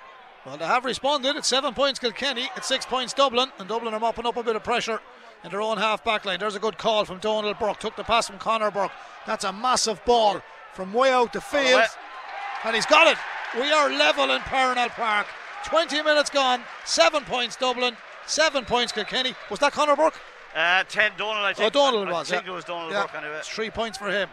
Well, 0.44 0.58
they 0.58 0.66
have 0.66 0.84
responded. 0.84 1.36
It's 1.36 1.48
seven 1.48 1.76
points 1.76 2.00
Kilkenny, 2.00 2.50
it's 2.56 2.68
six 2.68 2.88
points 2.88 3.14
Dublin, 3.14 3.50
and 3.60 3.70
Dublin 3.70 3.94
are 3.94 4.00
mopping 4.00 4.26
up 4.26 4.36
a 4.36 4.42
bit 4.42 4.56
of 4.56 4.64
pressure 4.64 5.00
in 5.44 5.52
their 5.52 5.62
own 5.62 5.78
half 5.78 6.04
back 6.04 6.26
line. 6.26 6.40
There's 6.40 6.56
a 6.56 6.60
good 6.60 6.80
call 6.80 7.06
from 7.06 7.20
Donal 7.20 7.54
Burke. 7.54 7.78
Took 7.80 7.96
the 7.96 8.04
pass 8.04 8.28
from 8.28 8.40
Conor 8.40 8.72
Burke. 8.72 8.92
That's 9.28 9.44
a 9.44 9.54
massive 9.54 10.04
ball 10.06 10.42
from 10.74 10.92
way 10.94 11.12
out 11.12 11.34
the 11.34 11.42
field. 11.42 11.84
And 12.68 12.76
he's 12.76 12.86
got 12.86 13.08
it. 13.08 13.18
We 13.56 13.72
are 13.72 13.90
level 13.90 14.30
in 14.32 14.42
Parnell 14.42 14.90
Park. 14.90 15.28
20 15.66 16.02
minutes 16.04 16.30
gone. 16.30 16.62
Seven 16.86 17.24
points 17.24 17.56
Dublin. 17.56 17.96
Seven 18.26 18.66
points 18.66 18.92
Kilkenny. 18.92 19.34
Was 19.50 19.60
that 19.60 19.72
Conor 19.72 19.96
Burke? 19.96 20.20
Uh, 20.54 20.84
Ten 20.84 21.12
Donal, 21.18 21.44
I 21.44 21.52
Oh, 21.52 21.54
think. 21.54 21.74
Donal 21.74 22.08
I, 22.08 22.12
was. 22.12 22.32
I 22.32 22.36
think 22.36 22.46
yeah. 22.46 22.52
it 22.52 22.56
was 22.56 22.66
Donal 22.66 22.92
Yeah, 22.92 23.04
Burke 23.04 23.16
anyway. 23.16 23.38
It's 23.38 23.48
three 23.48 23.70
points 23.70 23.98
for 23.98 24.10
him. 24.10 24.28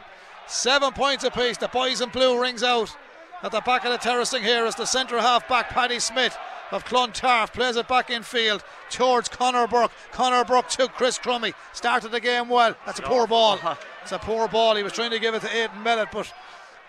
Seven 0.49 0.93
points 0.93 1.23
apiece. 1.25 1.57
The 1.59 1.69
boys 1.69 2.01
in 2.01 2.09
blue 2.09 2.41
rings 2.41 2.63
out 2.65 2.97
at 3.43 3.53
the 3.53 3.61
back 3.61 3.85
of 3.85 3.93
the 3.93 3.99
terracing 3.99 4.43
here 4.43 4.65
as 4.67 4.75
the 4.75 4.87
centre 4.87 5.21
half 5.21 5.49
back 5.49 5.69
Paddy 5.69 6.01
Smith 6.01 6.37
of 6.73 6.85
Clontarf 6.85 7.53
plays 7.53 7.77
it 7.77 7.87
back 7.87 8.11
in 8.11 8.23
field 8.25 8.65
towards 8.91 9.29
Conor 9.29 9.69
Burke. 9.69 9.93
Conor 10.13 10.45
Burke 10.45 10.69
took 10.69 10.93
Chris 10.95 11.19
Crummey. 11.19 11.55
Started 11.73 12.11
the 12.11 12.21
game 12.21 12.49
well. 12.49 12.75
That's 12.85 12.99
a 12.99 13.03
poor 13.03 13.27
ball. 13.27 13.59
It's 14.03 14.13
a 14.13 14.19
poor 14.19 14.49
ball. 14.49 14.77
He 14.77 14.83
was 14.83 14.93
trying 14.93 15.13
to 15.13 15.19
give 15.19 15.35
it 15.35 15.41
to 15.41 15.49
Aidan 15.57 15.83
Mellett, 15.83 16.09
but 16.13 16.31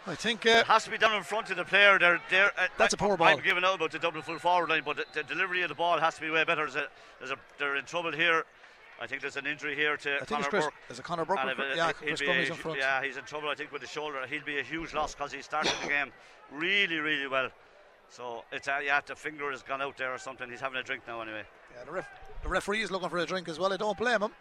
I 0.08 0.16
think 0.16 0.46
uh, 0.46 0.50
It 0.50 0.66
has 0.68 0.84
to 0.84 0.92
be 0.92 0.98
done 0.98 1.16
in 1.16 1.24
front 1.24 1.50
of 1.50 1.58
the 1.58 1.66
player. 1.66 1.98
They're, 1.98 2.22
they're, 2.30 2.52
uh, 2.58 2.68
That's 2.78 2.94
a 2.94 2.98
poor 2.98 3.18
ball. 3.18 3.28
I'm 3.28 3.40
giving 3.40 3.64
out 3.64 3.76
about 3.76 3.92
the 3.92 4.00
double 4.00 4.22
full 4.22 4.38
forward 4.38 4.70
line, 4.70 4.84
but 4.86 4.98
the, 4.98 5.06
the 5.14 5.24
delivery 5.24 5.64
of 5.64 5.70
the 5.70 5.76
ball 5.76 6.00
has 6.00 6.16
to 6.16 6.22
be 6.22 6.30
way 6.30 6.44
better. 6.44 6.64
There's 6.64 6.76
a, 6.76 6.88
there's 7.20 7.32
a, 7.32 7.38
they're 7.58 7.76
in 7.76 7.86
trouble 7.86 8.12
here. 8.12 8.46
I 9.02 9.08
think 9.08 9.22
there's 9.22 9.36
an 9.36 9.46
injury 9.46 9.76
here 9.76 9.98
to 9.98 10.16
I 10.16 10.18
think 10.20 10.30
Conor 10.30 10.40
it's 10.42 10.48
Chris. 10.50 10.66
Burke. 10.66 10.74
Is 10.90 11.00
it 11.00 11.04
Conor 11.04 11.26
Burke? 11.26 11.40
If 11.44 11.76
yeah, 11.76 11.92
Chris 11.92 12.22
a 12.22 12.48
in 12.48 12.54
front. 12.54 12.78
Yeah, 12.78 13.04
he's 13.04 13.18
in 13.18 13.24
trouble. 13.24 13.50
I 13.50 13.56
think 13.56 13.72
with 13.72 13.82
the 13.82 13.88
shoulder. 13.88 14.26
He'll 14.30 14.46
be 14.46 14.60
a 14.60 14.64
huge 14.64 14.94
loss 14.94 15.14
because 15.14 15.34
he 15.34 15.42
started 15.42 15.74
the 15.82 15.90
game 15.90 16.12
really, 16.52 16.98
really 16.98 17.28
well. 17.28 17.50
So 18.10 18.46
it's 18.52 18.68
uh, 18.68 18.80
yeah, 18.86 19.02
the 19.06 19.16
finger 19.16 19.52
has 19.52 19.64
gone 19.64 19.82
out 19.82 19.98
there 19.98 20.14
or 20.14 20.18
something. 20.18 20.50
He's 20.50 20.62
having 20.62 20.78
a 20.80 20.84
drink 20.84 21.04
now 21.08 21.22
anyway. 21.22 21.44
Yeah, 21.76 21.84
the, 21.84 21.92
ref- 21.92 22.10
the 22.44 22.48
referee 22.50 22.84
is 22.84 22.92
looking 22.92 23.10
for 23.10 23.18
a 23.18 23.26
drink 23.26 23.50
as 23.50 23.60
well. 23.60 23.74
I 23.74 23.78
don't 23.78 23.98
blame 23.98 24.22
him. 24.22 24.32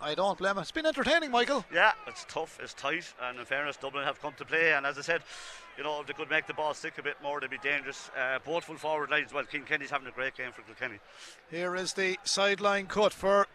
I 0.00 0.14
don't 0.14 0.38
blame 0.38 0.52
him. 0.52 0.58
It's 0.58 0.70
been 0.70 0.86
entertaining, 0.86 1.30
Michael. 1.30 1.64
Yeah, 1.72 1.92
it's 2.06 2.24
tough, 2.28 2.58
it's 2.62 2.72
tight, 2.74 3.12
and 3.22 3.38
in 3.38 3.44
fairness, 3.44 3.76
Dublin 3.76 4.04
have 4.04 4.20
come 4.22 4.32
to 4.38 4.44
play. 4.44 4.72
And 4.72 4.86
as 4.86 4.96
I 4.96 5.00
said, 5.02 5.22
you 5.76 5.84
know, 5.84 6.00
if 6.00 6.06
they 6.06 6.12
could 6.12 6.30
make 6.30 6.46
the 6.46 6.54
ball 6.54 6.74
stick 6.74 6.98
a 6.98 7.02
bit 7.02 7.16
more, 7.22 7.40
they'd 7.40 7.50
be 7.50 7.58
dangerous. 7.58 8.10
Uh, 8.16 8.38
both 8.44 8.64
full 8.64 8.76
forward 8.76 9.10
lines. 9.10 9.32
Well, 9.32 9.44
King 9.44 9.64
Kenny's 9.64 9.90
having 9.90 10.08
a 10.08 10.12
great 10.12 10.36
game 10.36 10.52
for 10.52 10.62
Kilkenny. 10.62 10.98
Here 11.50 11.74
is 11.74 11.92
the 11.94 12.16
sideline 12.24 12.86
cut 12.86 13.12
for 13.12 13.46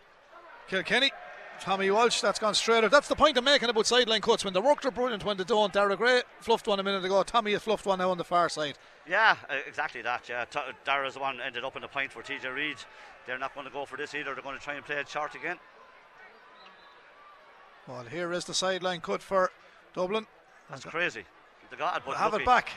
Kilkenny. 0.67 1.11
Tommy 1.59 1.89
Walsh, 1.91 2.19
that's 2.19 2.39
gone 2.39 2.55
straight 2.55 2.83
out. 2.83 2.91
That's 2.91 3.07
the 3.07 3.15
point 3.15 3.37
I'm 3.37 3.45
making 3.45 3.69
about 3.69 3.87
sideline 3.87 4.21
cuts. 4.21 4.43
When 4.43 4.53
they 4.53 4.59
work, 4.59 4.81
they're 4.81 4.91
brilliant. 4.91 5.23
When 5.23 5.37
they 5.37 5.43
don't, 5.43 5.71
Daire 5.71 5.95
Gray 5.95 6.23
fluffed 6.41 6.67
one 6.67 6.79
a 6.79 6.83
minute 6.83 7.05
ago. 7.05 7.23
Tommy 7.23 7.53
has 7.53 7.61
fluffed 7.61 7.85
one 7.85 7.99
now 7.99 8.11
on 8.11 8.17
the 8.17 8.23
far 8.23 8.49
side. 8.49 8.77
Yeah, 9.07 9.37
uh, 9.49 9.55
exactly 9.67 10.01
that. 10.01 10.27
Yeah, 10.27 10.45
T- 10.45 10.59
Daire's 10.83 11.17
one 11.17 11.39
ended 11.39 11.63
up 11.63 11.77
in 11.77 11.83
a 11.83 11.87
point 11.87 12.11
for 12.11 12.21
TJ 12.21 12.53
Reid. 12.53 12.77
They're 13.25 13.37
not 13.37 13.53
going 13.53 13.65
to 13.65 13.71
go 13.71 13.85
for 13.85 13.97
this 13.97 14.13
either. 14.13 14.33
They're 14.33 14.43
going 14.43 14.57
to 14.57 14.63
try 14.63 14.73
and 14.73 14.83
play 14.83 14.97
it 14.97 15.07
short 15.07 15.35
again. 15.35 15.57
Well, 17.87 18.03
here 18.03 18.31
is 18.31 18.45
the 18.45 18.53
sideline 18.53 19.01
cut 19.01 19.21
for 19.21 19.51
Dublin. 19.93 20.25
That's 20.69 20.85
crazy. 20.85 21.23
They 21.69 21.77
got 21.77 21.97
it, 21.97 22.03
but 22.05 22.15
Have 22.17 22.31
lucky. 22.33 22.43
it 22.43 22.45
back. 22.45 22.69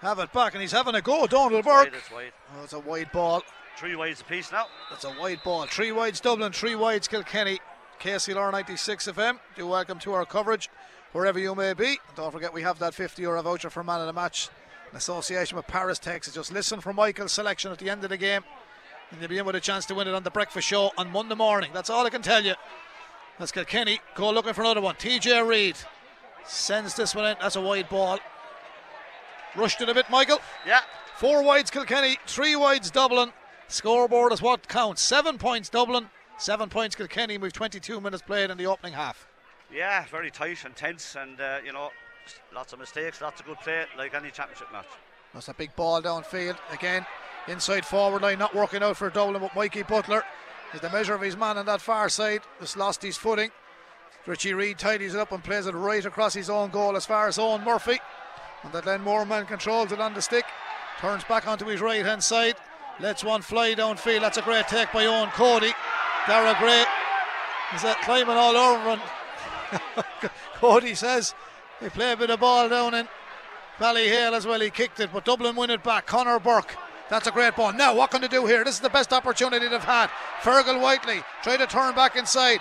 Have 0.00 0.18
it 0.18 0.32
back, 0.32 0.52
and 0.54 0.60
he's 0.60 0.72
having 0.72 0.94
a 0.94 1.00
go. 1.00 1.26
Donal 1.26 1.62
Burke. 1.62 1.92
it's 1.94 2.10
wide. 2.10 2.32
Oh, 2.58 2.64
it's 2.64 2.72
a 2.72 2.78
wide 2.80 3.10
ball. 3.12 3.42
Three 3.78 3.96
wides 3.96 4.20
apiece 4.20 4.52
now. 4.52 4.66
That's 4.90 5.04
a 5.04 5.14
wide 5.18 5.40
ball. 5.44 5.66
Three 5.66 5.92
wides 5.92 6.20
Dublin, 6.20 6.52
three 6.52 6.74
wides 6.74 7.08
Kilkenny. 7.08 7.60
KCLR 8.00 8.50
96 8.50 9.06
FM. 9.08 9.38
Do 9.56 9.66
welcome 9.68 9.98
to 10.00 10.12
our 10.12 10.26
coverage 10.26 10.68
wherever 11.12 11.38
you 11.38 11.54
may 11.54 11.72
be. 11.72 11.86
And 12.08 12.16
don't 12.16 12.32
forget, 12.32 12.52
we 12.52 12.62
have 12.62 12.80
that 12.80 12.94
50 12.94 13.22
euro 13.22 13.40
voucher 13.42 13.70
for 13.70 13.84
man 13.84 14.00
of 14.00 14.06
the 14.06 14.12
match 14.12 14.48
in 14.90 14.96
association 14.96 15.56
with 15.56 15.68
Paris, 15.68 16.00
Texas. 16.00 16.34
Just 16.34 16.52
listen 16.52 16.80
for 16.80 16.92
Michael's 16.92 17.30
selection 17.32 17.70
at 17.70 17.78
the 17.78 17.88
end 17.88 18.02
of 18.02 18.10
the 18.10 18.16
game, 18.16 18.42
and 19.12 19.20
you'll 19.20 19.28
be 19.30 19.38
in 19.38 19.46
with 19.46 19.54
a 19.54 19.60
chance 19.60 19.86
to 19.86 19.94
win 19.94 20.08
it 20.08 20.14
on 20.14 20.24
the 20.24 20.30
breakfast 20.32 20.66
show 20.66 20.90
on 20.98 21.12
Monday 21.12 21.36
morning. 21.36 21.70
That's 21.72 21.90
all 21.90 22.04
I 22.04 22.10
can 22.10 22.22
tell 22.22 22.42
you. 22.44 22.54
Let's 23.42 23.50
get 23.50 23.66
Kenny. 23.66 23.98
Go 24.14 24.30
looking 24.30 24.52
for 24.52 24.60
another 24.60 24.80
one. 24.80 24.94
TJ 24.94 25.44
Reid 25.44 25.76
sends 26.44 26.94
this 26.94 27.12
one 27.12 27.26
in. 27.26 27.36
That's 27.40 27.56
a 27.56 27.60
wide 27.60 27.88
ball. 27.88 28.20
Rushed 29.56 29.80
it 29.80 29.88
a 29.88 29.94
bit, 29.94 30.08
Michael. 30.08 30.38
Yeah. 30.64 30.82
Four 31.16 31.42
wides 31.42 31.68
Kilkenny, 31.68 32.18
three 32.24 32.54
wides 32.54 32.92
Dublin. 32.92 33.32
Scoreboard 33.66 34.32
is 34.32 34.40
what 34.40 34.68
counts. 34.68 35.02
Seven 35.02 35.38
points 35.38 35.68
Dublin, 35.68 36.08
seven 36.38 36.68
points 36.68 36.94
Kilkenny. 36.94 37.36
We've 37.36 37.52
22 37.52 38.00
minutes 38.00 38.22
played 38.22 38.50
in 38.50 38.58
the 38.58 38.66
opening 38.66 38.92
half. 38.92 39.26
Yeah, 39.74 40.04
very 40.04 40.30
tight 40.30 40.64
and 40.64 40.76
tense, 40.76 41.16
and 41.16 41.40
uh, 41.40 41.58
you 41.66 41.72
know, 41.72 41.90
lots 42.54 42.72
of 42.72 42.78
mistakes, 42.78 43.20
lots 43.20 43.40
of 43.40 43.46
good 43.46 43.58
play, 43.58 43.86
like 43.98 44.14
any 44.14 44.30
championship 44.30 44.70
match. 44.72 44.86
That's 45.34 45.48
a 45.48 45.54
big 45.54 45.74
ball 45.74 46.00
downfield. 46.00 46.58
Again, 46.70 47.04
inside 47.48 47.84
forward 47.84 48.22
line 48.22 48.38
not 48.38 48.54
working 48.54 48.84
out 48.84 48.96
for 48.96 49.10
Dublin, 49.10 49.42
but 49.42 49.56
Mikey 49.56 49.82
Butler 49.82 50.22
is 50.74 50.80
the 50.80 50.90
measure 50.90 51.14
of 51.14 51.20
his 51.20 51.36
man 51.36 51.58
on 51.58 51.66
that 51.66 51.80
far 51.80 52.08
side. 52.08 52.42
Just 52.60 52.76
lost 52.76 53.02
his 53.02 53.16
footing. 53.16 53.50
Richie 54.26 54.54
Reid 54.54 54.78
tidies 54.78 55.14
it 55.14 55.20
up 55.20 55.32
and 55.32 55.42
plays 55.42 55.66
it 55.66 55.74
right 55.74 56.04
across 56.04 56.34
his 56.34 56.48
own 56.48 56.70
goal 56.70 56.96
as 56.96 57.04
far 57.04 57.28
as 57.28 57.38
Eoin 57.38 57.64
Murphy. 57.64 57.98
And 58.62 58.72
that 58.72 58.84
Glen 58.84 59.04
man 59.28 59.46
controls 59.46 59.92
it 59.92 60.00
on 60.00 60.14
the 60.14 60.22
stick. 60.22 60.44
Turns 61.00 61.24
back 61.24 61.48
onto 61.48 61.66
his 61.66 61.80
right 61.80 62.04
hand 62.04 62.22
side. 62.22 62.54
Lets 63.00 63.24
one 63.24 63.42
fly 63.42 63.74
downfield. 63.74 64.20
That's 64.20 64.38
a 64.38 64.42
great 64.42 64.68
take 64.68 64.92
by 64.92 65.04
Eoin 65.04 65.32
Cody. 65.32 65.72
Daire 66.26 66.56
Gray 66.58 66.84
is 67.74 67.82
that 67.82 68.00
climbing 68.02 68.36
all 68.36 68.56
over 68.56 68.90
him. 68.90 70.30
Cody 70.54 70.94
says 70.94 71.34
they 71.80 71.88
play 71.88 72.12
a 72.12 72.16
bit 72.16 72.30
of 72.30 72.38
ball 72.38 72.68
down 72.68 72.94
in 72.94 73.08
Ballyhale 73.78 74.34
as 74.34 74.46
well. 74.46 74.60
He 74.60 74.70
kicked 74.70 75.00
it, 75.00 75.10
but 75.12 75.24
Dublin 75.24 75.56
win 75.56 75.70
it 75.70 75.82
back. 75.82 76.06
Conor 76.06 76.38
Burke. 76.38 76.76
That's 77.12 77.26
a 77.26 77.30
great 77.30 77.54
ball. 77.54 77.74
Now, 77.74 77.94
what 77.94 78.10
can 78.10 78.22
they 78.22 78.28
do 78.28 78.46
here? 78.46 78.64
This 78.64 78.76
is 78.76 78.80
the 78.80 78.88
best 78.88 79.12
opportunity 79.12 79.68
they've 79.68 79.84
had. 79.84 80.08
Fergal 80.40 80.80
Whiteley 80.80 81.22
try 81.42 81.58
to 81.58 81.66
turn 81.66 81.94
back 81.94 82.16
inside. 82.16 82.60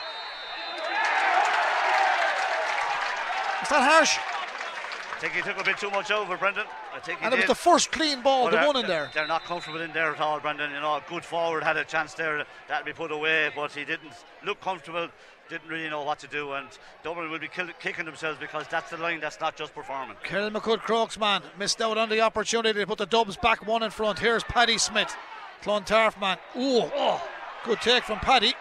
Is 3.62 3.70
that 3.70 3.90
harsh? 3.90 4.18
I 4.20 5.20
think 5.22 5.36
he 5.36 5.42
took 5.42 5.58
a 5.58 5.64
bit 5.64 5.78
too 5.78 5.90
much 5.92 6.12
over, 6.12 6.36
Brendan. 6.36 6.66
I 6.94 7.00
think 7.00 7.20
he 7.20 7.26
and 7.26 7.32
did. 7.32 7.40
it 7.40 7.48
was 7.48 7.58
the 7.58 7.64
first 7.64 7.94
clean 7.94 8.22
ball, 8.22 8.44
But 8.44 8.52
the 8.52 8.64
uh, 8.64 8.68
one 8.68 8.76
in 8.76 8.88
there. 8.88 9.10
They're 9.14 9.26
not 9.26 9.46
comfortable 9.46 9.80
in 9.80 9.94
there 9.94 10.14
at 10.14 10.20
all, 10.20 10.42
Brendan. 10.42 10.72
You 10.72 10.82
know, 10.82 10.96
a 10.96 11.04
good 11.08 11.24
forward 11.24 11.64
had 11.64 11.78
a 11.78 11.86
chance 11.86 12.14
there 12.16 12.46
that'll 12.68 12.86
be 12.86 12.92
put 12.92 13.14
away, 13.14 13.52
but 13.56 13.72
he 13.72 13.86
didn't 13.86 14.12
look 14.44 14.60
comfortable. 14.60 15.08
Didn't 15.52 15.68
really 15.68 15.90
know 15.90 16.04
what 16.04 16.18
to 16.20 16.28
do, 16.28 16.54
and 16.54 16.66
Dublin 17.04 17.30
will 17.30 17.38
be 17.38 17.50
kill- 17.50 17.68
kicking 17.78 18.06
themselves 18.06 18.40
because 18.40 18.68
that's 18.70 18.90
the 18.90 18.96
line 18.96 19.20
that's 19.20 19.42
not 19.42 19.58
just 19.58 19.76
performing. 19.76 20.16
Kilmacud 20.24 20.80
Crokes 20.80 21.20
man 21.20 21.42
missed 21.60 21.82
out 21.82 21.98
on 21.98 22.08
the 22.08 22.22
opportunity 22.22 22.80
to 22.80 22.88
put 22.88 22.98
the 22.98 23.06
Dubs 23.06 23.36
back 23.36 23.68
one 23.68 23.84
in 23.84 23.92
front. 23.92 24.18
Here's 24.20 24.46
Paddy 24.46 24.78
Smith, 24.78 25.14
Clontarf 25.62 26.18
man. 26.22 26.38
Ooh, 26.56 26.90
oh, 26.96 27.22
good 27.66 27.82
take 27.82 28.06
from 28.06 28.20
Paddy. 28.20 28.54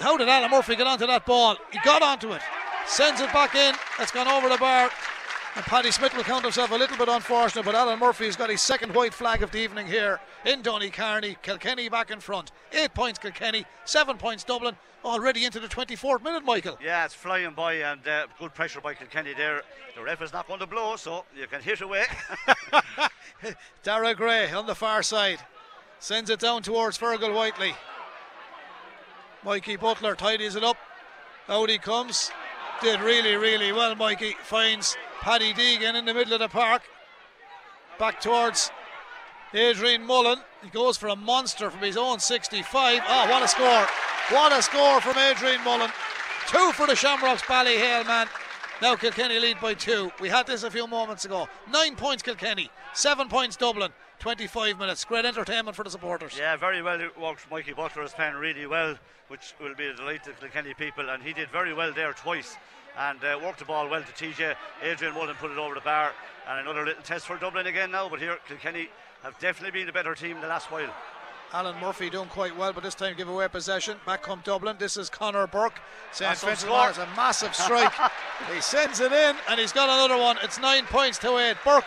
How 0.00 0.16
did 0.16 0.28
Alan 0.28 0.50
Murphy 0.50 0.74
get 0.74 0.88
onto 0.88 1.06
that 1.06 1.24
ball? 1.24 1.56
He 1.70 1.78
got 1.84 2.02
onto 2.02 2.32
it, 2.32 2.42
sends 2.84 3.20
it 3.20 3.32
back 3.32 3.54
in. 3.54 3.76
It's 4.00 4.10
gone 4.10 4.26
over 4.26 4.48
the 4.48 4.58
bar. 4.58 4.90
And 5.56 5.64
Paddy 5.66 5.92
Smith 5.92 6.16
will 6.16 6.24
count 6.24 6.42
himself 6.42 6.72
a 6.72 6.74
little 6.74 6.96
bit 6.96 7.08
unfortunate, 7.08 7.64
but 7.64 7.76
Alan 7.76 8.00
Murphy 8.00 8.24
has 8.26 8.34
got 8.34 8.50
his 8.50 8.60
second 8.60 8.92
white 8.92 9.14
flag 9.14 9.40
of 9.40 9.52
the 9.52 9.58
evening 9.58 9.86
here 9.86 10.20
in 10.44 10.62
Donnycarney. 10.62 11.40
Kilkenny 11.42 11.88
back 11.88 12.10
in 12.10 12.18
front. 12.18 12.50
Eight 12.72 12.92
points 12.92 13.20
Kilkenny, 13.20 13.64
seven 13.84 14.16
points 14.16 14.42
Dublin. 14.42 14.76
Already 15.04 15.44
into 15.44 15.60
the 15.60 15.68
24th 15.68 16.24
minute, 16.24 16.44
Michael. 16.44 16.78
Yeah, 16.82 17.04
it's 17.04 17.14
flying 17.14 17.52
by 17.52 17.74
and 17.74 18.08
uh, 18.08 18.26
good 18.38 18.54
pressure 18.54 18.80
by 18.80 18.94
Kilkenny 18.94 19.34
there. 19.34 19.62
The 19.94 20.02
ref 20.02 20.22
is 20.22 20.32
not 20.32 20.48
going 20.48 20.60
to 20.60 20.66
blow, 20.66 20.96
so 20.96 21.24
you 21.38 21.46
can 21.46 21.60
hit 21.60 21.82
away. 21.82 22.04
Daire 23.84 24.14
Gray 24.14 24.50
on 24.50 24.66
the 24.66 24.74
far 24.74 25.02
side 25.02 25.40
sends 26.00 26.30
it 26.30 26.40
down 26.40 26.62
towards 26.62 26.98
Fergal 26.98 27.34
Whiteley. 27.34 27.74
Mikey 29.44 29.76
Butler 29.76 30.14
tidies 30.14 30.56
it 30.56 30.64
up. 30.64 30.78
Out 31.48 31.68
he 31.68 31.78
comes. 31.78 32.32
Did 32.82 33.00
really, 33.00 33.36
really 33.36 33.72
well, 33.72 33.94
Mikey. 33.94 34.36
Finds 34.42 34.96
Paddy 35.20 35.52
Deegan 35.54 35.94
in 35.94 36.04
the 36.04 36.14
middle 36.14 36.34
of 36.34 36.40
the 36.40 36.48
park. 36.48 36.82
Back 37.98 38.20
towards 38.20 38.70
Adrian 39.54 40.04
Mullen. 40.04 40.40
He 40.62 40.68
goes 40.70 40.96
for 40.96 41.08
a 41.08 41.16
monster 41.16 41.70
from 41.70 41.80
his 41.80 41.96
own 41.96 42.18
65. 42.18 43.00
Oh, 43.06 43.30
what 43.30 43.42
a 43.42 43.48
score! 43.48 43.86
What 44.30 44.52
a 44.52 44.62
score 44.62 45.00
from 45.00 45.16
Adrian 45.18 45.62
Mullen. 45.64 45.90
Two 46.48 46.72
for 46.72 46.86
the 46.86 46.96
Shamrocks 46.96 47.42
Ballyhale, 47.42 48.06
man. 48.06 48.26
Now 48.82 48.96
Kilkenny 48.96 49.38
lead 49.38 49.60
by 49.60 49.74
two. 49.74 50.10
We 50.20 50.28
had 50.28 50.46
this 50.46 50.62
a 50.62 50.70
few 50.70 50.86
moments 50.86 51.24
ago. 51.24 51.48
Nine 51.70 51.96
points 51.96 52.22
Kilkenny, 52.22 52.70
seven 52.92 53.28
points 53.28 53.56
Dublin. 53.56 53.92
25 54.18 54.78
minutes. 54.78 55.04
Great 55.04 55.24
entertainment 55.24 55.76
for 55.76 55.84
the 55.84 55.90
supporters. 55.90 56.36
yeah, 56.38 56.56
very 56.56 56.82
well 56.82 56.98
worked. 57.20 57.50
Mikey 57.50 57.72
Butler 57.72 58.02
is 58.02 58.12
playing 58.12 58.34
really 58.34 58.66
well, 58.66 58.96
which 59.28 59.54
will 59.60 59.74
be 59.74 59.86
a 59.86 59.94
delight 59.94 60.24
to 60.24 60.30
the 60.30 60.36
Kilkenny 60.36 60.74
people, 60.74 61.10
and 61.10 61.22
he 61.22 61.32
did 61.32 61.50
very 61.50 61.74
well 61.74 61.92
there 61.92 62.12
twice. 62.12 62.56
And 62.96 63.22
uh, 63.24 63.38
worked 63.42 63.58
the 63.58 63.64
ball 63.64 63.88
well 63.88 64.02
to 64.02 64.12
TJ. 64.12 64.54
Adrian 64.82 65.14
Mullen 65.14 65.34
put 65.36 65.50
it 65.50 65.58
over 65.58 65.74
the 65.74 65.80
bar, 65.80 66.12
and 66.48 66.60
another 66.60 66.84
little 66.84 67.02
test 67.02 67.26
for 67.26 67.36
Dublin 67.36 67.66
again 67.66 67.90
now. 67.90 68.08
But 68.08 68.20
here, 68.20 68.38
Kilkenny 68.46 68.88
have 69.22 69.38
definitely 69.40 69.78
been 69.78 69.86
the 69.86 69.92
better 69.92 70.14
team 70.14 70.40
the 70.40 70.46
last 70.46 70.70
while. 70.70 70.88
Alan 71.52 71.78
Murphy 71.80 72.10
doing 72.10 72.28
quite 72.28 72.56
well, 72.56 72.72
but 72.72 72.82
this 72.82 72.94
time 72.96 73.16
give 73.16 73.28
away 73.28 73.46
possession. 73.48 73.96
Back 74.04 74.22
come 74.22 74.40
Dublin. 74.44 74.76
This 74.78 74.96
is 74.96 75.08
Conor 75.08 75.46
Burke. 75.46 75.80
St. 76.12 76.36
Vincent 76.38 76.58
score. 76.58 76.88
It's 76.88 76.98
a 76.98 77.06
massive 77.16 77.54
strike. 77.54 77.92
he 78.52 78.60
sends 78.60 79.00
it 79.00 79.12
in, 79.12 79.36
and 79.48 79.60
he's 79.60 79.72
got 79.72 79.88
another 79.88 80.20
one. 80.20 80.36
It's 80.42 80.58
nine 80.58 80.84
points 80.86 81.18
to 81.18 81.38
eight. 81.38 81.56
Burke. 81.64 81.84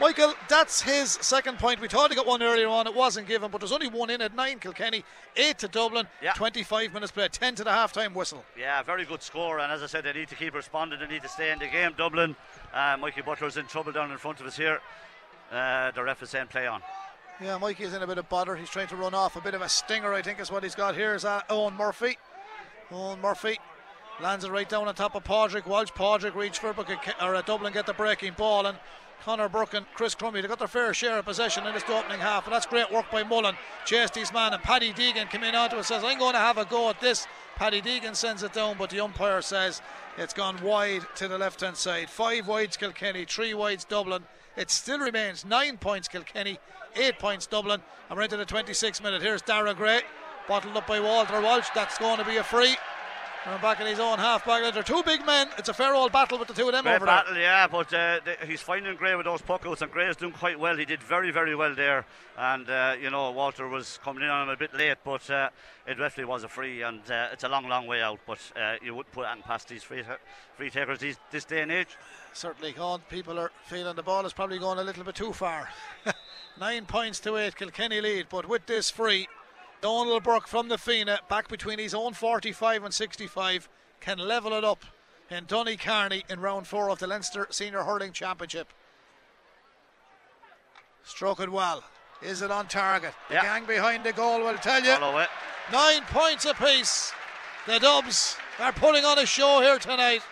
Michael, 0.00 0.34
that's 0.48 0.80
his 0.80 1.10
second 1.10 1.58
point. 1.58 1.80
We 1.80 1.88
thought 1.88 2.10
he 2.10 2.16
got 2.16 2.26
one 2.26 2.40
earlier 2.40 2.68
on. 2.68 2.86
It 2.86 2.94
wasn't 2.94 3.26
given, 3.26 3.50
but 3.50 3.60
there's 3.60 3.72
only 3.72 3.88
one 3.88 4.10
in 4.10 4.22
at 4.22 4.32
nine 4.34 4.60
Kilkenny, 4.60 5.04
eight 5.36 5.58
to 5.58 5.68
Dublin. 5.68 6.06
Yeah. 6.22 6.34
25 6.34 6.94
minutes 6.94 7.10
played, 7.10 7.32
10 7.32 7.56
to 7.56 7.64
the 7.64 7.72
half 7.72 7.92
time 7.92 8.14
whistle. 8.14 8.44
Yeah, 8.56 8.80
very 8.82 9.04
good 9.04 9.22
score. 9.22 9.58
And 9.58 9.72
as 9.72 9.82
I 9.82 9.86
said, 9.86 10.04
they 10.04 10.12
need 10.12 10.28
to 10.28 10.36
keep 10.36 10.54
responding. 10.54 11.00
They 11.00 11.08
need 11.08 11.22
to 11.22 11.28
stay 11.28 11.50
in 11.50 11.58
the 11.58 11.66
game. 11.66 11.94
Dublin, 11.96 12.36
uh, 12.72 12.96
Mikey 13.00 13.22
Butler's 13.22 13.56
in 13.56 13.66
trouble 13.66 13.90
down 13.90 14.12
in 14.12 14.18
front 14.18 14.40
of 14.40 14.46
us 14.46 14.56
here. 14.56 14.80
Uh, 15.50 15.90
the 15.90 16.02
ref 16.02 16.22
is 16.22 16.30
saying 16.30 16.46
play 16.46 16.68
on. 16.68 16.80
Yeah, 17.42 17.58
Mikey's 17.58 17.92
in 17.92 18.02
a 18.02 18.06
bit 18.06 18.18
of 18.18 18.28
bother. 18.28 18.54
He's 18.54 18.70
trying 18.70 18.88
to 18.88 18.96
run 18.96 19.14
off 19.14 19.34
a 19.34 19.40
bit 19.40 19.54
of 19.54 19.62
a 19.62 19.68
stinger, 19.68 20.12
I 20.12 20.22
think 20.22 20.38
is 20.40 20.50
what 20.50 20.62
he's 20.62 20.74
got 20.76 20.94
here. 20.94 21.14
Is 21.14 21.24
uh, 21.24 21.40
Eoin 21.50 21.76
Murphy. 21.76 22.18
Eoin 22.90 23.20
Murphy 23.20 23.58
lands 24.20 24.44
it 24.44 24.50
right 24.50 24.68
down 24.68 24.86
on 24.86 24.94
top 24.94 25.16
of 25.16 25.24
Pádraig. 25.24 25.66
Walsh 25.66 25.90
Pádraig 25.90 26.34
reach 26.34 26.58
for 26.58 26.70
it, 26.70 26.76
but 26.76 26.88
or 27.20 27.34
uh, 27.34 27.42
Dublin 27.42 27.72
get 27.72 27.86
the 27.86 27.94
breaking 27.94 28.34
ball 28.36 28.66
and 28.66 28.78
Conor 29.24 29.48
Burke 29.48 29.74
and 29.74 29.86
Chris 29.94 30.14
Crummey, 30.14 30.40
they 30.40 30.48
got 30.48 30.58
their 30.58 30.68
fair 30.68 30.94
share 30.94 31.18
of 31.18 31.24
possession 31.24 31.66
in 31.66 31.74
this 31.74 31.84
opening 31.88 32.20
half, 32.20 32.46
and 32.46 32.54
that's 32.54 32.66
great 32.66 32.90
work 32.90 33.10
by 33.10 33.22
Mullen. 33.22 33.56
Chased 33.84 34.14
his 34.14 34.32
man, 34.32 34.54
and 34.54 34.62
Paddy 34.62 34.92
Deegan 34.92 35.28
came 35.28 35.44
in 35.44 35.54
onto 35.54 35.76
it, 35.76 35.84
says, 35.84 36.04
I'm 36.04 36.18
going 36.18 36.34
to 36.34 36.38
have 36.38 36.58
a 36.58 36.64
go 36.64 36.88
at 36.88 37.00
this. 37.00 37.26
Paddy 37.56 37.82
Deegan 37.82 38.14
sends 38.14 38.42
it 38.42 38.52
down, 38.52 38.76
but 38.78 38.90
the 38.90 39.00
umpire 39.00 39.42
says 39.42 39.82
it's 40.16 40.32
gone 40.32 40.62
wide 40.62 41.02
to 41.16 41.28
the 41.28 41.38
left 41.38 41.60
hand 41.60 41.76
side. 41.76 42.08
Five 42.08 42.46
wides 42.46 42.76
Kilkenny, 42.76 43.24
three 43.24 43.54
wides 43.54 43.84
Dublin. 43.84 44.22
It 44.56 44.70
still 44.70 45.00
remains 45.00 45.44
nine 45.44 45.76
points 45.76 46.08
Kilkenny, 46.08 46.58
eight 46.96 47.18
points 47.18 47.46
Dublin, 47.46 47.82
and 48.08 48.16
we're 48.16 48.24
into 48.24 48.36
the 48.36 48.46
26th 48.46 49.02
minute. 49.02 49.22
Here's 49.22 49.42
Daire 49.42 49.74
Gray, 49.74 50.02
bottled 50.46 50.76
up 50.76 50.86
by 50.86 51.00
Walter 51.00 51.40
Walsh. 51.40 51.68
That's 51.74 51.98
going 51.98 52.18
to 52.18 52.24
be 52.24 52.36
a 52.36 52.44
free. 52.44 52.76
Back 53.62 53.80
in 53.80 53.86
his 53.86 53.98
own 53.98 54.18
half 54.18 54.44
back. 54.44 54.74
They're 54.74 54.82
two 54.82 55.02
big 55.04 55.24
men. 55.24 55.48
It's 55.56 55.70
a 55.70 55.74
fair 55.74 55.94
old 55.94 56.12
battle 56.12 56.38
with 56.38 56.48
the 56.48 56.54
two 56.54 56.66
of 56.66 56.72
them 56.72 56.84
Great 56.84 56.96
over 56.96 57.06
battle, 57.06 57.34
yeah, 57.36 57.66
but 57.66 57.92
uh, 57.94 58.20
th- 58.20 58.38
he's 58.46 58.60
finding 58.60 58.94
Gray 58.96 59.14
with 59.14 59.24
those 59.24 59.40
puck 59.40 59.64
outs, 59.64 59.80
and 59.80 59.90
Gray 59.90 60.06
is 60.06 60.16
doing 60.16 60.32
quite 60.32 60.60
well. 60.60 60.76
He 60.76 60.84
did 60.84 61.02
very, 61.02 61.30
very 61.30 61.54
well 61.54 61.74
there, 61.74 62.04
and 62.36 62.68
uh, 62.68 62.94
you 63.00 63.10
know 63.10 63.30
Walter 63.30 63.66
was 63.66 63.98
coming 64.04 64.22
in 64.22 64.28
on 64.28 64.42
him 64.42 64.48
a 64.50 64.56
bit 64.56 64.74
late, 64.74 64.98
but 65.02 65.28
uh, 65.30 65.48
it 65.86 65.94
definitely 65.94 66.26
was 66.26 66.44
a 66.44 66.48
free, 66.48 66.82
and 66.82 67.00
uh, 67.10 67.28
it's 67.32 67.42
a 67.42 67.48
long, 67.48 67.66
long 67.68 67.86
way 67.86 68.02
out. 68.02 68.20
But 68.26 68.38
uh, 68.54 68.74
you 68.82 68.94
wouldn't 68.94 69.12
put 69.12 69.22
that 69.22 69.42
past 69.44 69.68
these 69.68 69.82
free, 69.82 70.02
free 70.56 70.68
takers 70.70 70.98
these, 70.98 71.16
this 71.30 71.44
day 71.46 71.62
and 71.62 71.72
age. 71.72 71.88
there. 71.88 71.96
Certainly 72.34 72.74
not. 72.76 73.08
People 73.08 73.38
are 73.38 73.50
feeling 73.64 73.96
the 73.96 74.02
ball 74.02 74.26
is 74.26 74.34
probably 74.34 74.58
going 74.58 74.78
a 74.78 74.84
little 74.84 75.04
bit 75.04 75.14
too 75.14 75.32
far. 75.32 75.68
Nine 76.60 76.84
points 76.84 77.18
to 77.20 77.36
eight. 77.38 77.56
Kilkenny 77.56 78.00
lead, 78.00 78.26
but 78.28 78.46
with 78.46 78.66
this 78.66 78.90
free, 78.90 79.26
Donal 79.80 80.20
Burke 80.20 80.48
from 80.48 80.68
the 80.68 80.78
Fianna 80.78 81.20
back 81.28 81.48
between 81.48 81.78
his 81.78 81.94
own 81.94 82.12
45 82.12 82.84
and 82.84 82.92
65 82.94 83.68
can 84.00 84.18
level 84.18 84.52
it 84.54 84.64
up 84.64 84.84
in 85.30 85.44
Donnycarney 85.44 86.28
in 86.30 86.40
round 86.40 86.66
four 86.66 86.90
of 86.90 86.98
the 86.98 87.06
Leinster 87.06 87.46
Senior 87.50 87.82
Hurling 87.84 88.12
Championship. 88.12 88.72
Struck 91.04 91.40
it 91.40 91.50
well. 91.50 91.84
Is 92.22 92.42
it 92.42 92.50
on 92.50 92.66
target? 92.66 93.14
The 93.28 93.34
Yeah. 93.34 93.42
gang 93.42 93.64
behind 93.66 94.04
the 94.04 94.12
goal 94.12 94.40
will 94.40 94.58
tell 94.58 94.82
you. 94.82 94.96
Follow 94.96 95.18
it. 95.18 95.30
Nine 95.70 96.04
points 96.06 96.44
apiece. 96.44 97.12
The 97.66 97.78
Dubs 97.78 98.36
are 98.58 98.72
putting 98.72 99.04
on 99.04 99.18
a 99.18 99.26
show 99.26 99.60
here 99.60 99.78
tonight. 99.78 100.22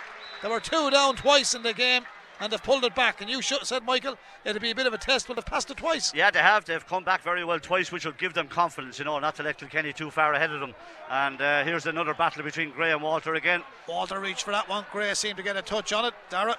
There 0.42 0.50
were 0.50 0.60
two 0.60 0.90
down 0.90 1.16
twice 1.16 1.54
in 1.54 1.62
the 1.62 1.72
game. 1.72 2.04
And 2.38 2.52
they've 2.52 2.62
pulled 2.62 2.84
it 2.84 2.94
back. 2.94 3.20
And 3.20 3.30
you 3.30 3.40
should, 3.40 3.64
said, 3.66 3.84
Michael, 3.84 4.18
it'll 4.44 4.60
be 4.60 4.70
a 4.70 4.74
bit 4.74 4.86
of 4.86 4.92
a 4.92 4.98
test, 4.98 5.26
but 5.26 5.34
they've 5.34 5.46
passed 5.46 5.70
it 5.70 5.78
twice. 5.78 6.12
Yeah, 6.14 6.30
they 6.30 6.40
have. 6.40 6.64
They've 6.64 6.86
come 6.86 7.02
back 7.02 7.22
very 7.22 7.44
well 7.44 7.58
twice, 7.58 7.90
which 7.90 8.04
will 8.04 8.12
give 8.12 8.34
them 8.34 8.48
confidence, 8.48 8.98
you 8.98 9.06
know, 9.06 9.18
not 9.18 9.36
to 9.36 9.42
let 9.42 9.58
Kilkenny 9.58 9.92
too 9.92 10.10
far 10.10 10.34
ahead 10.34 10.52
of 10.52 10.60
them. 10.60 10.74
And 11.10 11.40
uh, 11.40 11.64
here's 11.64 11.86
another 11.86 12.12
battle 12.12 12.42
between 12.42 12.70
Gray 12.70 12.92
and 12.92 13.02
Walter 13.02 13.34
again. 13.34 13.62
Walter 13.88 14.20
reached 14.20 14.42
for 14.42 14.50
that 14.50 14.68
one. 14.68 14.84
Gray 14.92 15.14
seemed 15.14 15.38
to 15.38 15.42
get 15.42 15.56
a 15.56 15.62
touch 15.62 15.92
on 15.92 16.04
it. 16.04 16.14
Daire. 16.30 16.56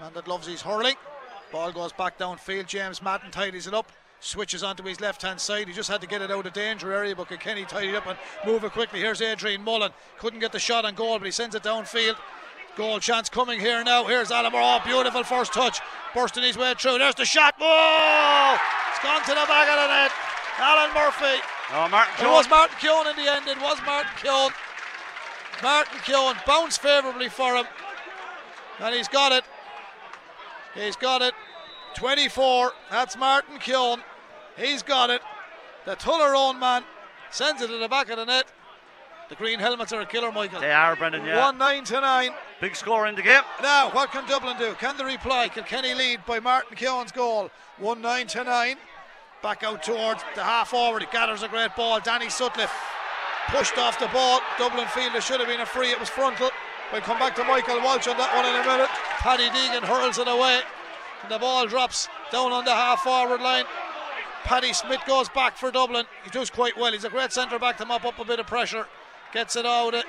Man 0.00 0.12
that 0.14 0.26
loves 0.26 0.46
his 0.46 0.62
hurling. 0.62 0.96
Ball 1.52 1.72
goes 1.72 1.92
back 1.92 2.18
downfield. 2.18 2.66
James 2.66 3.02
Madden 3.02 3.30
tidies 3.30 3.66
it 3.66 3.74
up. 3.74 3.92
Switches 4.20 4.62
onto 4.62 4.82
his 4.82 5.00
left 5.00 5.22
hand 5.22 5.40
side. 5.40 5.66
He 5.66 5.72
just 5.72 5.90
had 5.90 6.00
to 6.00 6.06
get 6.06 6.22
it 6.22 6.30
out 6.30 6.46
of 6.46 6.52
danger 6.52 6.92
area, 6.92 7.16
but 7.16 7.28
Kenny 7.40 7.64
tidied 7.64 7.94
up 7.94 8.06
and 8.06 8.18
move 8.44 8.64
it 8.64 8.72
quickly. 8.72 9.00
Here's 9.00 9.22
Adrian 9.22 9.62
Mullen. 9.62 9.92
Couldn't 10.18 10.40
get 10.40 10.52
the 10.52 10.58
shot 10.58 10.84
on 10.84 10.94
goal, 10.94 11.18
but 11.18 11.24
he 11.24 11.30
sends 11.30 11.54
it 11.54 11.62
downfield. 11.62 12.16
Goal 12.76 13.00
chance 13.00 13.28
coming 13.28 13.58
here 13.58 13.82
now. 13.82 14.04
Here's 14.04 14.30
Alan 14.30 14.52
Oh, 14.54 14.80
beautiful 14.84 15.24
first 15.24 15.52
touch. 15.52 15.80
Bursting 16.14 16.44
his 16.44 16.56
way 16.56 16.74
through. 16.78 16.98
There's 16.98 17.14
the 17.14 17.24
shot. 17.24 17.54
Whoa! 17.58 18.56
It's 18.90 19.02
gone 19.02 19.22
to 19.22 19.28
the 19.28 19.46
back 19.46 19.68
of 19.68 19.76
the 19.76 19.88
net. 19.88 20.12
Alan 20.58 20.94
Murphy. 20.94 21.42
Oh, 21.72 21.88
Martin 21.88 22.26
It 22.26 22.30
was 22.30 22.48
Martin 22.48 22.76
Keoghan 22.78 23.10
in 23.10 23.16
the 23.16 23.30
end. 23.30 23.48
It 23.48 23.60
was 23.60 23.78
Martin 23.84 24.10
Keoghan. 24.16 24.52
Martin 25.62 25.98
Keoghan 26.00 26.46
bounced 26.46 26.80
favourably 26.80 27.28
for 27.28 27.56
him. 27.56 27.66
And 28.78 28.94
he's 28.94 29.08
got 29.08 29.32
it. 29.32 29.44
He's 30.74 30.96
got 30.96 31.22
it. 31.22 31.34
24. 31.94 32.72
That's 32.90 33.16
Martin 33.16 33.58
Keoghan. 33.58 34.02
He's 34.56 34.82
got 34.82 35.10
it. 35.10 35.22
The 35.86 35.96
Tullaroan 35.96 36.58
man 36.58 36.84
sends 37.30 37.62
it 37.62 37.68
to 37.68 37.78
the 37.78 37.88
back 37.88 38.10
of 38.10 38.16
the 38.16 38.26
net. 38.26 38.46
The 39.30 39.36
green 39.36 39.60
helmets 39.60 39.92
are 39.92 40.00
a 40.00 40.06
killer, 40.06 40.32
Michael. 40.32 40.60
They 40.60 40.72
are, 40.72 40.96
Brendan, 40.96 41.24
yeah. 41.24 41.38
1 41.46 41.56
9 41.56 41.84
to 41.84 42.00
9. 42.00 42.30
Big 42.60 42.74
score 42.74 43.06
in 43.06 43.14
the 43.14 43.22
game. 43.22 43.42
Now, 43.62 43.88
what 43.92 44.10
can 44.10 44.28
Dublin 44.28 44.58
do? 44.58 44.74
Can 44.74 44.96
they 44.96 45.04
reply? 45.04 45.48
Kilkenny 45.48 45.94
lead 45.94 46.26
by 46.26 46.40
Martin 46.40 46.76
Keoghan's 46.76 47.12
goal. 47.12 47.48
1 47.78 48.02
9 48.02 48.26
to 48.26 48.42
9. 48.42 48.76
Back 49.40 49.62
out 49.62 49.84
towards 49.84 50.24
the 50.34 50.42
half 50.42 50.70
forward. 50.70 51.02
He 51.02 51.08
gathers 51.12 51.44
a 51.44 51.48
great 51.48 51.76
ball. 51.76 52.00
Danny 52.00 52.28
Sutcliffe 52.28 52.74
pushed 53.50 53.78
off 53.78 54.00
the 54.00 54.08
ball. 54.08 54.40
Dublin 54.58 54.88
fielder 54.88 55.20
should 55.20 55.38
have 55.38 55.48
been 55.48 55.60
a 55.60 55.66
free. 55.66 55.92
It 55.92 56.00
was 56.00 56.08
frontal. 56.08 56.50
We'll 56.92 57.00
come 57.02 57.20
back 57.20 57.36
to 57.36 57.44
Michael 57.44 57.80
Walsh 57.82 58.08
on 58.08 58.16
that 58.18 58.34
one 58.34 58.46
in 58.46 58.56
a 58.60 58.66
minute. 58.66 58.90
Paddy 59.20 59.48
Deegan 59.50 59.86
hurls 59.86 60.18
it 60.18 60.26
away. 60.26 60.58
And 61.22 61.30
the 61.30 61.38
ball 61.38 61.68
drops 61.68 62.08
down 62.32 62.50
on 62.50 62.64
the 62.64 62.74
half 62.74 63.02
forward 63.02 63.40
line. 63.40 63.64
Paddy 64.42 64.72
Smith 64.72 65.02
goes 65.06 65.28
back 65.28 65.56
for 65.56 65.70
Dublin. 65.70 66.06
He 66.24 66.30
does 66.30 66.50
quite 66.50 66.76
well. 66.76 66.92
He's 66.92 67.04
a 67.04 67.10
great 67.10 67.30
centre 67.30 67.60
back 67.60 67.76
to 67.76 67.86
mop 67.86 68.04
up 68.04 68.18
a 68.18 68.24
bit 68.24 68.40
of 68.40 68.48
pressure. 68.48 68.88
Gets 69.32 69.56
it 69.56 69.66
out 69.66 69.94
of 69.94 70.04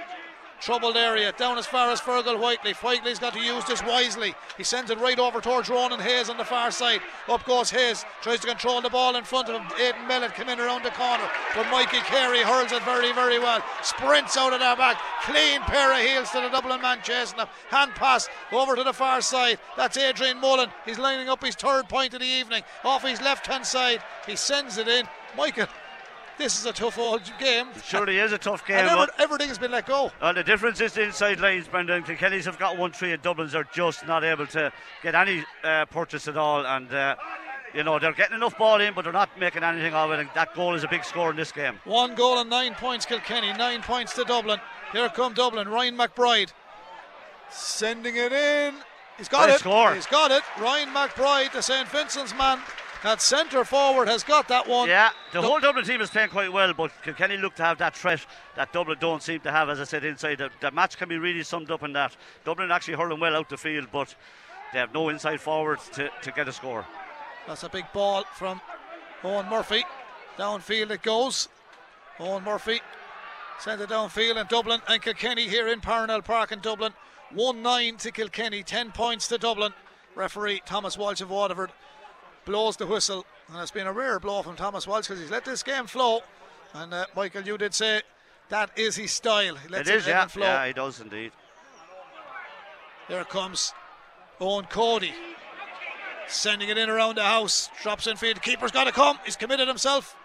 troubled 0.62 0.96
area. 0.96 1.34
Down 1.34 1.58
as 1.58 1.66
far 1.66 1.90
as 1.90 2.00
Fergal 2.00 2.40
Whiteley. 2.40 2.74
Whiteley's 2.74 3.20
got 3.20 3.34
to 3.34 3.40
use 3.40 3.66
this 3.66 3.84
wisely. 3.84 4.36
He 4.58 4.64
sends 4.64 4.92
it 4.92 5.00
right 5.00 5.20
over 5.20 5.42
towards 5.42 5.70
Ronan 5.70 6.00
Hayes 6.00 6.30
on 6.30 6.38
the 6.38 6.46
far 6.46 6.72
side. 6.72 7.02
Up 7.28 7.44
goes 7.46 7.72
Hayes. 7.72 8.06
Tries 8.22 8.40
to 8.42 8.48
control 8.48 8.82
the 8.82 8.90
ball 8.90 9.16
in 9.16 9.24
front 9.24 9.50
of 9.50 9.56
him. 9.56 9.68
Aidan 9.80 10.08
Mellett 10.08 10.36
came 10.36 10.50
in 10.50 10.60
around 10.60 10.84
the 10.84 10.92
corner. 10.92 11.28
But 11.56 11.70
Mikey 11.72 11.98
Carey 12.00 12.44
hurls 12.44 12.72
it 12.72 12.84
very, 12.84 13.12
very 13.14 13.40
well. 13.40 13.64
Sprints 13.82 14.38
out 14.38 14.54
of 14.54 14.60
their 14.60 14.76
back. 14.76 15.02
Clean 15.24 15.62
pair 15.62 15.94
of 15.94 16.08
heels 16.08 16.30
to 16.32 16.42
the 16.42 16.50
Dublin 16.50 16.82
man 16.82 17.00
chasing 17.04 17.40
him. 17.40 17.48
Hand 17.70 17.92
pass 17.96 18.30
over 18.52 18.76
to 18.76 18.84
the 18.84 18.94
far 18.94 19.22
side. 19.22 19.60
That's 19.76 19.98
Adrian 19.98 20.40
Mullen. 20.40 20.70
He's 20.86 21.00
lining 21.00 21.30
up 21.30 21.44
his 21.44 21.56
third 21.56 21.90
point 21.90 22.14
of 22.14 22.20
the 22.20 22.26
evening. 22.26 22.64
Off 22.84 23.04
his 23.04 23.22
left 23.22 23.48
hand 23.48 23.66
side. 23.66 24.04
He 24.28 24.36
sends 24.36 24.78
it 24.78 24.88
in. 24.88 25.08
Michael 25.36 25.68
this 26.42 26.60
is 26.60 26.66
a 26.66 26.74
tough 26.74 26.98
old 26.98 27.22
game. 27.40 27.68
It 27.76 27.84
surely 27.84 28.18
is 28.18 28.32
a 28.32 28.38
tough 28.38 28.66
game. 28.66 28.78
And 28.78 28.90
ever, 28.90 29.08
everything 29.20 29.48
has 29.50 29.58
been 29.58 29.72
let 29.72 29.86
go. 29.86 30.12
And 30.22 30.36
the 30.36 30.44
difference 30.44 30.82
is 30.82 30.94
the 30.94 31.04
inside 31.04 31.40
lines, 31.40 31.68
Brendan. 31.68 32.04
Kilkenny's 32.04 32.46
have 32.46 32.58
got 32.58 32.78
one 32.78 32.92
three, 32.92 33.12
and 33.14 33.22
Dublin's 33.22 33.56
are 33.56 33.68
just 33.74 34.06
not 34.08 34.24
able 34.24 34.48
to 34.48 34.72
get 35.04 35.16
any 35.16 35.44
uh, 35.64 35.86
purchase 35.86 36.28
at 36.28 36.38
all. 36.38 36.66
And 36.66 36.92
uh, 36.94 37.16
you 37.74 37.84
know 37.84 38.00
they're 38.00 38.14
getting 38.14 38.36
enough 38.36 38.58
ball 38.58 38.82
in, 38.82 38.94
but 38.94 39.04
they're 39.04 39.14
not 39.14 39.30
making 39.40 39.64
anything 39.64 39.94
of 39.94 40.12
it. 40.12 40.20
And 40.20 40.30
that 40.36 40.56
goal 40.56 40.74
is 40.76 40.84
a 40.84 40.88
big 40.88 41.04
score 41.04 41.30
in 41.30 41.36
this 41.36 41.52
game. 41.52 41.80
One 41.86 42.16
goal 42.16 42.40
and 42.40 42.50
nine 42.50 42.74
points, 42.74 43.06
Kilkenny. 43.06 43.54
Nine 43.54 43.82
points 43.82 44.14
to 44.16 44.24
Dublin. 44.24 44.60
Here 44.92 45.10
come 45.10 45.34
Dublin. 45.34 45.70
Ryan 45.70 45.96
McBride 45.98 46.52
sending 47.50 48.16
it 48.16 48.32
in. 48.32 48.76
He's 49.18 49.28
got 49.30 49.48
Nice 49.48 49.58
it. 49.58 49.60
score. 49.60 49.94
He's 49.94 50.08
got 50.08 50.32
it. 50.32 50.42
Ryan 50.60 50.90
McBride, 50.90 51.52
the 51.54 51.62
St 51.62 51.88
Vincent's 51.90 52.36
man. 52.36 52.60
That 53.04 53.20
centre 53.22 53.66
forward 53.66 54.08
has 54.08 54.24
got 54.24 54.48
that 54.50 54.68
one. 54.68 54.88
Yeah, 54.88 55.10
the 55.34 55.42
Du- 55.42 55.48
whole 55.48 55.60
Dublin 55.60 55.86
team 55.86 56.02
is 56.02 56.12
playing 56.12 56.30
quite 56.30 56.54
well, 56.54 56.72
but 56.74 56.92
Kilkenny 57.04 57.36
look 57.38 57.56
to 57.56 57.64
have 57.64 57.80
that 57.80 57.96
threat 57.96 58.24
that 58.56 58.72
Dublin 58.72 58.98
don't 59.00 59.24
seem 59.24 59.40
to 59.42 59.52
have, 59.52 59.70
as 59.70 59.80
I 59.80 59.86
said, 59.86 60.06
inside. 60.06 60.38
The, 60.38 60.52
the 60.60 60.70
match 60.70 60.98
can 60.98 61.10
be 61.10 61.18
really 61.18 61.42
summed 61.42 61.72
up 61.72 61.82
in 61.82 61.94
that. 61.94 62.16
Dublin 62.46 62.72
actually 62.72 62.98
hurling 62.98 63.20
well 63.20 63.36
out 63.36 63.50
the 63.50 63.58
field, 63.58 63.88
but 63.92 64.14
they 64.72 64.80
have 64.80 64.94
no 64.94 65.10
inside 65.10 65.42
forwards 65.42 65.90
to, 65.94 66.12
to 66.22 66.32
get 66.32 66.48
a 66.48 66.52
score. 66.54 66.86
That's 67.48 67.64
a 67.64 67.70
big 67.70 67.86
ball 67.92 68.24
from 68.36 68.62
Eoin 69.24 69.50
Murphy. 69.50 69.84
Downfield 70.38 70.92
it 70.92 71.02
goes. 71.02 71.50
Eoin 72.20 72.44
Murphy 72.44 72.82
sends 73.60 73.82
it 73.82 73.90
downfield 73.90 74.40
in 74.40 74.46
Dublin 74.48 74.80
and 74.88 75.02
Kilkenny 75.02 75.48
here 75.48 75.68
in 75.68 75.82
Parnell 75.82 76.22
Park 76.22 76.52
in 76.52 76.60
Dublin. 76.60 76.94
1 77.34 77.62
9 77.62 77.98
to 77.98 78.12
Kilkenny, 78.12 78.62
10 78.62 78.92
points 78.92 79.28
to 79.28 79.38
Dublin. 79.38 79.74
Referee 80.16 80.62
Thomas 80.66 80.98
Walsh 80.98 81.22
of 81.22 81.30
Waterford 81.30 81.72
blows 82.52 82.76
the 82.76 82.86
whistle. 82.86 83.26
And 83.50 83.62
it's 83.62 83.72
been 83.72 83.88
a 83.88 83.94
rare 83.94 84.20
blow 84.20 84.42
from 84.42 84.58
Thomas 84.58 84.86
Walsh 84.86 85.08
because 85.08 85.22
he's 85.22 85.32
let 85.32 85.46
this 85.46 85.64
game 85.64 85.88
flow. 85.88 86.20
And 86.74 86.94
uh, 86.94 87.06
Michael, 87.16 87.44
you 87.44 87.58
did 87.58 87.74
say 87.74 88.02
that 88.50 88.72
is 88.78 88.98
his 88.98 89.12
style. 89.12 89.56
He 89.56 89.70
lets 89.70 89.90
it 89.90 89.96
is, 89.96 90.08
yeah. 90.08 90.28
flow. 90.28 90.44
Yeah, 90.44 90.68
he 90.68 90.74
does 90.74 91.00
indeed. 91.00 91.32
Here 93.08 93.24
comes 93.24 93.74
Eoin 94.40 94.70
Cody. 94.70 95.14
Sending 96.28 96.70
it 96.70 96.78
in 96.78 96.90
around 96.90 97.16
the 97.16 97.24
house. 97.24 97.70
Drops 97.82 98.08
in 98.08 98.18
field. 98.18 98.42
Keeper's 98.42 98.72
got 98.72 98.84
to 98.86 98.92
come. 98.92 99.18
He's 99.24 99.38
committed 99.38 99.68
himself. 99.68 100.16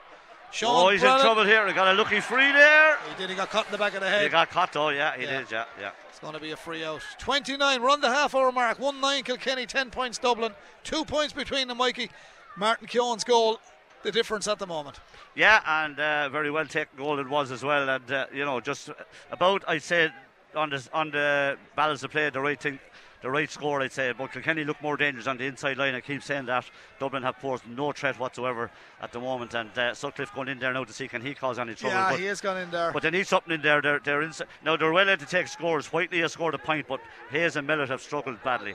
Sean 0.53 0.87
oh, 0.87 0.89
he's 0.91 1.01
Brennan. 1.01 1.19
in 1.21 1.25
trouble 1.25 1.45
here. 1.45 1.67
He 1.67 1.73
got 1.75 1.89
a 1.95 1.99
lucky 1.99 2.21
free 2.21 2.51
there. 2.53 2.97
He 3.09 3.15
did. 3.19 3.31
He 3.31 3.37
got 3.37 3.51
caught 3.51 3.67
in 3.67 3.73
the 3.73 3.79
back 3.79 3.95
of 3.95 4.01
the 4.01 4.09
head. 4.09 4.23
He 4.23 4.29
got 4.29 4.51
caught 4.51 4.73
though, 4.73 4.89
yeah, 4.89 5.17
he 5.17 5.25
Yeah. 5.25 5.39
did, 5.41 5.51
yeah, 5.51 5.65
yeah. 5.81 5.91
It's 6.09 6.19
going 6.19 6.33
to 6.33 6.41
be 6.41 6.53
a 6.53 6.57
free 6.57 6.83
out. 6.85 7.03
29. 7.19 7.83
Run 7.83 8.01
the 8.01 8.09
half 8.09 8.35
hour 8.35 8.51
mark. 8.51 8.79
1 8.79 9.01
9 9.01 9.23
Kilkenny. 9.25 9.67
10 9.67 9.91
points 9.91 10.17
Dublin. 10.19 10.53
Two 10.83 11.05
points 11.05 11.33
between 11.35 11.69
them, 11.69 11.77
Mikey. 11.79 12.11
Martin 12.57 12.87
Keoghan's 12.87 13.25
goal. 13.25 13.61
The 14.03 14.13
difference 14.13 14.47
at 14.49 14.59
the 14.59 14.67
moment. 14.67 15.01
Yeah, 15.35 15.61
and 15.67 15.99
uh, 15.99 16.29
very 16.29 16.51
well 16.51 16.65
taken 16.65 16.97
goal 16.97 17.19
it 17.19 17.29
was 17.29 17.51
as 17.51 17.63
well. 17.65 17.89
And 17.89 18.11
uh, 18.11 18.27
you 18.33 18.45
know, 18.45 18.61
just 18.61 18.89
about 19.33 19.65
I'd 19.69 19.83
say 19.83 20.11
on 20.55 20.71
the 20.71 20.89
on 20.93 21.11
the 21.11 21.59
balance 21.75 22.03
of 22.05 22.13
play, 22.13 22.31
the 22.31 22.41
right 22.41 22.61
thing, 22.61 22.79
the 23.22 23.31
right 23.31 23.50
score, 23.50 23.81
I'd 23.81 23.92
say. 23.92 24.12
But 24.16 24.33
Kilkenny 24.33 24.64
look 24.64 24.81
more 24.83 24.96
dangerous 24.96 25.26
on 25.26 25.37
the 25.37 25.44
inside 25.44 25.76
line. 25.76 25.94
I 25.94 26.00
keep 26.00 26.22
saying 26.22 26.46
that 26.46 26.64
Dublin 26.98 27.22
have 27.22 27.38
posed 27.38 27.66
no 27.66 27.92
threat 27.92 28.18
whatsoever 28.18 28.70
at 29.00 29.12
the 29.12 29.20
moment, 29.20 29.55
and 29.55 29.76
uh, 29.76 29.94
Sutcliffe 29.94 30.35
going 30.35 30.48
in 30.48 30.59
there 30.59 30.72
now 30.72 30.85
to 30.85 30.92
see 30.92 31.09
can 31.09 31.22
he 31.22 31.35
cause 31.35 31.59
any 31.59 31.74
trouble. 31.74 31.96
yeah, 31.96 32.11
but, 32.11 32.20
he 32.20 32.26
has 32.26 32.40
gone 32.40 32.59
in 32.59 32.70
there. 32.70 32.92
but 32.92 33.02
they 33.02 33.11
need 33.11 33.26
something 33.26 33.52
in 33.52 33.62
there. 33.62 33.81
They're, 33.81 34.00
they're 34.00 34.22
inside. 34.22 34.48
Now 34.64 34.76
they're 34.76 34.92
well 34.92 35.09
able 35.09 35.24
to 35.24 35.31
take 35.31 35.48
scores. 35.48 35.87
Whiteley 35.87 36.20
has 36.20 36.33
scored 36.33 36.55
a 36.55 36.59
point, 36.59 36.87
but 36.88 37.00
Hayes 37.31 37.57
and 37.57 37.66
Mellett 37.66 37.88
have 37.88 38.02
struggled 38.02 38.42
badly. 38.42 38.74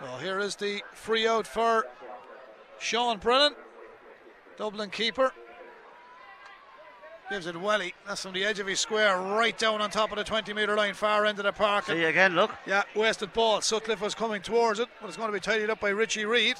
Well, 0.00 0.18
here 0.18 0.38
is 0.38 0.54
the 0.54 0.82
free 0.92 1.26
out 1.26 1.46
for 1.46 1.86
Sean 2.78 3.18
Brennan, 3.18 3.54
Dublin 4.56 4.90
keeper. 4.90 5.32
Gives 7.30 7.46
it 7.46 7.60
welly. 7.60 7.92
That's 8.06 8.22
from 8.22 8.32
the 8.32 8.42
edge 8.44 8.58
of 8.58 8.66
his 8.66 8.80
square, 8.80 9.18
right 9.18 9.56
down 9.58 9.82
on 9.82 9.90
top 9.90 10.10
of 10.10 10.16
the 10.16 10.24
20 10.24 10.54
metre 10.54 10.74
line, 10.74 10.94
far 10.94 11.26
end 11.26 11.38
of 11.38 11.44
the 11.44 11.52
park. 11.52 11.84
See 11.84 12.04
again, 12.04 12.34
look. 12.34 12.50
Yeah, 12.66 12.84
wasted 12.94 13.34
ball. 13.34 13.60
Sutcliffe 13.60 14.00
was 14.00 14.14
coming 14.14 14.40
towards 14.40 14.80
it, 14.80 14.88
but 15.00 15.08
it's 15.08 15.16
going 15.18 15.28
to 15.28 15.32
be 15.34 15.40
tidied 15.40 15.68
up 15.68 15.78
by 15.80 15.90
Richie 15.90 16.24
Reid. 16.24 16.56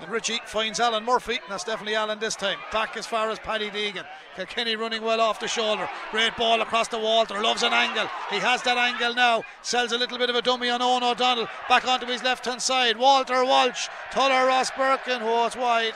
And 0.00 0.10
Richie 0.10 0.40
finds 0.46 0.78
Alan 0.80 1.04
Murphy. 1.04 1.34
and 1.34 1.42
That's 1.48 1.64
definitely 1.64 1.94
Alan 1.96 2.18
this 2.20 2.36
time. 2.36 2.58
Back 2.72 2.96
as 2.96 3.06
far 3.06 3.30
as 3.30 3.38
Paddy 3.40 3.68
Deegan. 3.70 4.04
Kilkenny 4.36 4.76
running 4.76 5.02
well 5.02 5.20
off 5.20 5.40
the 5.40 5.48
shoulder. 5.48 5.88
Great 6.12 6.36
ball 6.36 6.60
across 6.62 6.86
the 6.88 6.98
Walter. 6.98 7.40
Loves 7.42 7.64
an 7.64 7.72
angle. 7.72 8.08
He 8.30 8.38
has 8.38 8.62
that 8.62 8.76
angle 8.78 9.14
now. 9.14 9.42
Sells 9.62 9.90
a 9.90 9.98
little 9.98 10.18
bit 10.18 10.30
of 10.30 10.36
a 10.36 10.42
dummy 10.42 10.70
on 10.70 10.80
Eoghan 10.80 11.02
O'Donnell. 11.02 11.48
Back 11.68 11.86
onto 11.86 12.06
his 12.06 12.22
left 12.22 12.44
hand 12.44 12.62
side. 12.62 12.96
Walter 12.96 13.44
Walsh. 13.44 13.88
Tuller 14.12 14.46
Ross 14.46 14.70
Birkin. 14.70 15.18
Oh, 15.20 15.46
it's 15.46 15.56
wide. 15.56 15.94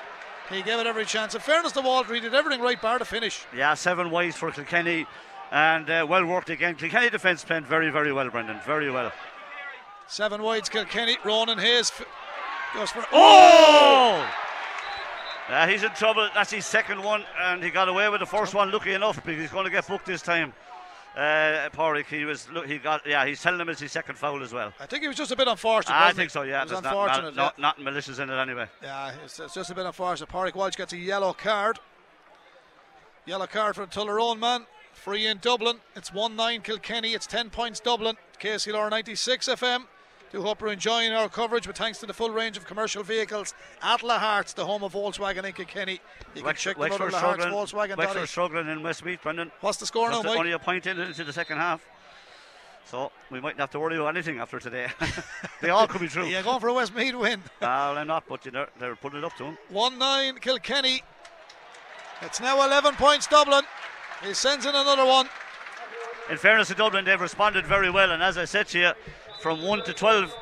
He 0.50 0.62
gave 0.62 0.78
it 0.78 0.86
every 0.86 1.04
chance. 1.04 1.34
In 1.34 1.40
fairness 1.40 1.72
to 1.72 1.80
Walter, 1.80 2.14
he 2.14 2.20
did 2.20 2.34
everything 2.34 2.60
right 2.60 2.80
bar 2.80 2.98
to 2.98 3.04
finish. 3.04 3.44
Yeah, 3.56 3.74
seven 3.74 4.10
wides 4.10 4.36
for 4.36 4.50
Kilkenny, 4.50 5.06
and 5.50 5.88
uh, 5.88 6.06
well 6.08 6.24
worked 6.26 6.50
again. 6.50 6.74
Kilkenny 6.74 7.10
defence 7.10 7.44
playing 7.44 7.64
very, 7.64 7.90
very 7.90 8.12
well, 8.12 8.28
Brendan. 8.28 8.60
Very 8.66 8.90
well. 8.90 9.12
Seven 10.08 10.42
wides 10.42 10.68
Kilkenny. 10.68 11.16
Ronan 11.24 11.58
Hayes 11.58 11.90
f- 11.90 12.06
goes 12.74 12.90
for. 12.90 13.04
Oh! 13.12 14.28
Uh, 15.48 15.66
he's 15.66 15.82
in 15.82 15.90
trouble. 15.90 16.28
That's 16.34 16.52
his 16.52 16.66
second 16.66 17.02
one, 17.02 17.24
and 17.40 17.62
he 17.62 17.70
got 17.70 17.88
away 17.88 18.08
with 18.08 18.20
the 18.20 18.26
first 18.26 18.54
one. 18.54 18.70
Lucky 18.70 18.92
enough, 18.92 19.16
because 19.24 19.40
he's 19.40 19.50
going 19.50 19.64
to 19.64 19.70
get 19.70 19.86
booked 19.86 20.06
this 20.06 20.22
time. 20.22 20.52
Uh, 21.14 21.68
Pádraig, 21.70 22.06
he 22.06 22.24
was. 22.24 22.48
Look, 22.50 22.66
he 22.66 22.78
got. 22.78 23.06
Yeah, 23.06 23.26
he's 23.26 23.42
telling 23.42 23.60
him 23.60 23.68
it's 23.68 23.80
his 23.80 23.92
second 23.92 24.16
foul 24.16 24.42
as 24.42 24.52
well. 24.52 24.72
I 24.80 24.86
think 24.86 25.02
he 25.02 25.08
was 25.08 25.16
just 25.16 25.30
a 25.30 25.36
bit 25.36 25.46
unfortunate. 25.46 25.94
I 25.94 26.12
think 26.12 26.30
so. 26.30 26.42
Yeah, 26.42 26.60
it 26.60 26.64
was 26.64 26.70
there's 26.70 26.82
not, 26.82 26.92
unfortunate. 26.92 27.36
not, 27.36 27.54
yeah. 27.58 27.62
not, 27.62 27.82
malicious 27.82 28.18
in 28.18 28.30
it 28.30 28.34
anyway. 28.34 28.66
Yeah, 28.82 29.12
it's, 29.22 29.38
it's 29.38 29.52
just 29.52 29.70
a 29.70 29.74
bit 29.74 29.84
unfortunate. 29.84 30.30
Pádraig 30.30 30.54
Walsh 30.54 30.76
gets 30.76 30.94
a 30.94 30.96
yellow 30.96 31.34
card. 31.34 31.78
Yellow 33.26 33.46
card 33.46 33.74
for 33.76 33.86
the 33.86 33.92
Tullaroan 33.92 34.38
man. 34.38 34.66
Free 34.94 35.26
in 35.26 35.38
Dublin. 35.38 35.78
It's 35.94 36.12
1 36.12 36.34
9 36.34 36.62
Kilkenny. 36.62 37.12
It's 37.12 37.26
10 37.26 37.50
points 37.50 37.80
Dublin. 37.80 38.16
KCLR 38.40 38.90
96 38.90 39.48
FM. 39.48 39.84
Do 40.32 40.40
hope 40.40 40.62
you're 40.62 40.72
enjoying 40.72 41.12
our 41.12 41.28
coverage, 41.28 41.66
but 41.66 41.76
thanks 41.76 41.98
to 41.98 42.06
the 42.06 42.14
full 42.14 42.30
range 42.30 42.56
of 42.56 42.64
commercial 42.64 43.02
vehicles 43.02 43.52
at 43.82 44.00
Lahart's, 44.00 44.54
the 44.54 44.64
home 44.64 44.82
of 44.82 44.94
Volkswagen 44.94 45.44
in 45.44 45.52
Kilkenny. 45.52 46.00
You 46.34 46.42
can 46.42 46.54
check 46.54 46.78
them 46.78 46.90
out 46.90 47.00
at 47.02 47.12
Lahart's 47.12 47.44
Volkswagen. 47.44 47.98
Wexford 47.98 48.28
struggling 48.30 48.66
in 48.68 48.82
Westmeath, 48.82 49.22
Brendan. 49.22 49.52
What's 49.60 49.76
the 49.76 49.84
score 49.84 50.08
now, 50.08 50.22
Mike? 50.22 50.38
Only 50.38 50.52
a 50.52 50.58
point 50.58 50.86
in 50.86 50.98
into 50.98 51.22
the 51.24 51.34
second 51.34 51.58
half. 51.58 51.84
So 52.86 53.12
we 53.30 53.40
mightn't 53.40 53.60
have 53.60 53.70
to 53.72 53.80
worry 53.80 53.96
about 53.96 54.08
anything 54.08 54.38
after 54.38 54.58
today. 54.58 54.88
they 55.60 55.68
all 55.68 55.86
could 55.86 56.00
be 56.00 56.08
true. 56.08 56.24
Yeah, 56.24 56.40
going 56.40 56.60
for 56.60 56.68
a 56.68 56.74
Westmeath 56.74 57.14
win. 57.14 57.40
uh, 57.40 57.40
well, 57.60 57.98
I'm 57.98 58.06
not, 58.06 58.24
but 58.26 58.46
you 58.46 58.52
know, 58.52 58.66
they're 58.78 58.96
putting 58.96 59.18
it 59.18 59.24
up 59.24 59.36
to 59.36 59.44
him. 59.44 59.58
1 59.68 59.98
9 59.98 60.36
Kilkenny. 60.36 61.02
It's 62.22 62.40
now 62.40 62.64
11 62.64 62.94
points 62.94 63.26
Dublin. 63.26 63.64
He 64.24 64.32
sends 64.32 64.64
in 64.64 64.74
another 64.74 65.04
one. 65.04 65.28
In 66.30 66.38
fairness 66.38 66.68
to 66.68 66.74
Dublin, 66.74 67.04
they've 67.04 67.20
responded 67.20 67.66
very 67.66 67.90
well, 67.90 68.12
and 68.12 68.22
as 68.22 68.38
I 68.38 68.44
said 68.44 68.68
to 68.68 68.78
you, 68.78 68.92
from 69.42 69.60
1 69.62 69.82
to 69.84 69.92
12, 69.92 70.34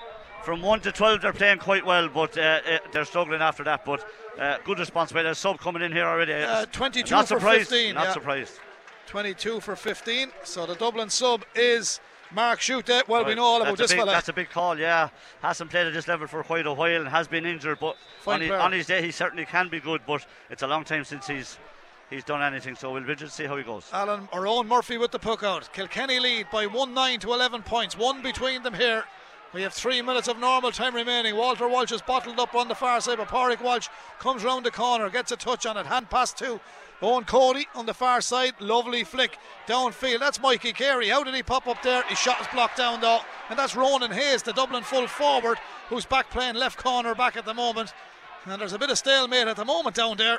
from 0.45 0.61
1 0.61 0.81
to 0.83 0.93
12, 0.93 1.23
they're 1.23 1.33
playing 1.33 1.59
quite 1.59 1.85
well, 1.85 2.09
but 2.09 2.37
uh, 2.37 2.61
uh, 2.71 2.79
they're 2.93 3.07
struggling 3.07 3.41
after 3.41 3.65
that. 3.65 3.85
But 3.85 4.07
uh, 4.39 4.59
good 4.65 4.79
response 4.79 5.11
by 5.11 5.23
their 5.23 5.35
sub 5.35 5.59
coming 5.59 5.83
in 5.83 5.91
here 5.91 6.05
already. 6.05 6.35
Uh, 6.35 6.67
22 6.67 7.11
not 7.11 7.27
for 7.27 7.39
surprised, 7.39 7.71
15. 7.71 7.95
Not 7.95 8.05
yeah. 8.05 8.13
surprised. 8.13 8.61
22 9.07 9.61
for 9.61 9.75
15. 9.75 10.31
So 10.45 10.67
the 10.67 10.75
Dublin 10.75 11.09
sub 11.09 11.45
is 11.55 11.99
Mark 12.33 12.61
Schutte. 12.61 13.09
Well, 13.09 13.25
we 13.25 13.35
know 13.35 13.43
all 13.43 13.63
about 13.63 13.79
that's 13.79 13.81
this 13.81 13.91
big, 13.93 13.99
fella. 14.01 14.13
That's 14.13 14.29
a 14.29 14.35
big 14.35 14.51
call, 14.51 14.79
yeah. 14.79 15.09
Hasn't 15.43 15.71
played 15.71 15.87
at 15.87 15.95
this 15.95 16.07
level 16.07 16.27
for 16.27 16.45
quite 16.45 16.67
a 16.67 16.73
while 16.73 17.01
and 17.01 17.09
has 17.09 17.27
been 17.27 17.47
injured, 17.47 17.79
but 17.81 17.97
on 18.27 18.43
his, 18.43 18.51
on 18.51 18.73
his 18.73 18.87
day 18.87 19.03
he 19.03 19.11
certainly 19.11 19.47
can 19.47 19.69
be 19.69 19.81
good. 19.81 20.03
But 20.07 20.27
it's 20.51 20.63
a 20.63 20.67
long 20.67 20.85
time 20.85 21.05
since 21.05 21.27
he's 21.27 21.59
he's 22.11 22.25
done 22.25 22.43
anything, 22.43 22.75
so 22.75 22.93
we'll 22.93 23.05
to 23.05 23.29
see 23.29 23.47
how 23.47 23.57
he 23.57 23.63
goes. 23.63 23.89
Alan 23.93 24.29
or 24.33 24.43
Eoin 24.43 24.67
Murphy 24.67 24.99
with 24.99 25.13
the 25.13 25.19
puck 25.19 25.43
out. 25.43 25.73
Kilkenny 25.73 26.21
lead 26.21 26.47
by 26.53 26.67
1 26.67 26.93
9 26.93 27.21
to 27.21 27.33
11 27.33 27.63
points. 27.63 27.97
One 27.97 28.23
between 28.23 28.63
them 28.63 28.75
here. 28.75 29.05
We 29.53 29.63
have 29.63 29.73
three 29.73 30.01
minutes 30.01 30.29
of 30.29 30.39
normal 30.39 30.71
time 30.71 30.95
remaining. 30.95 31.35
Walter 31.35 31.67
Walsh 31.67 31.91
is 31.91 32.03
bottled 32.03 32.39
up 32.39 32.55
on 32.55 32.69
the 32.69 32.75
far 32.75 33.01
side, 33.01 33.19
but 33.19 33.27
Pádraig 33.27 33.61
Walsh 33.61 33.89
comes 34.21 34.45
round 34.45 34.65
the 34.65 34.71
corner, 34.71 35.11
gets 35.11 35.33
a 35.33 35.37
touch 35.37 35.67
on 35.67 35.77
it. 35.77 35.87
Hand 35.87 36.09
pass 36.09 36.33
to 36.35 36.61
Eoin 37.03 37.27
Cody 37.27 37.67
on 37.75 37.87
the 37.87 37.95
far 37.95 38.21
side. 38.21 38.55
Lovely 38.61 39.03
flick 39.03 39.39
downfield. 39.67 40.21
That's 40.21 40.41
Mikey 40.41 40.73
Carey. 40.73 41.09
How 41.09 41.25
did 41.25 41.35
he 41.35 41.43
pop 41.43 41.67
up 41.67 41.83
there? 41.83 42.05
His 42.05 42.19
shot 42.19 42.41
is 42.41 42.47
blocked 42.53 42.77
down 42.77 43.01
though. 43.01 43.21
And 43.49 43.59
that's 43.59 43.75
Ronan 43.75 44.13
Hayes, 44.13 44.45
the 44.45 44.53
Dublin 44.53 44.85
full 44.85 45.09
forward, 45.09 45.59
who's 45.89 46.07
back 46.07 46.31
playing 46.31 46.55
left 46.55 46.79
corner 46.79 47.17
back 47.17 47.37
at 47.37 47.45
the 47.45 47.55
moment. 47.55 47.93
And 48.47 48.61
there's 48.61 48.73
a 48.73 48.79
bit 48.79 48.91
of 48.91 48.99
stalemate 48.99 49.49
at 49.49 49.57
the 49.57 49.65
moment 49.65 49.97
down 49.97 50.17
there. 50.17 50.39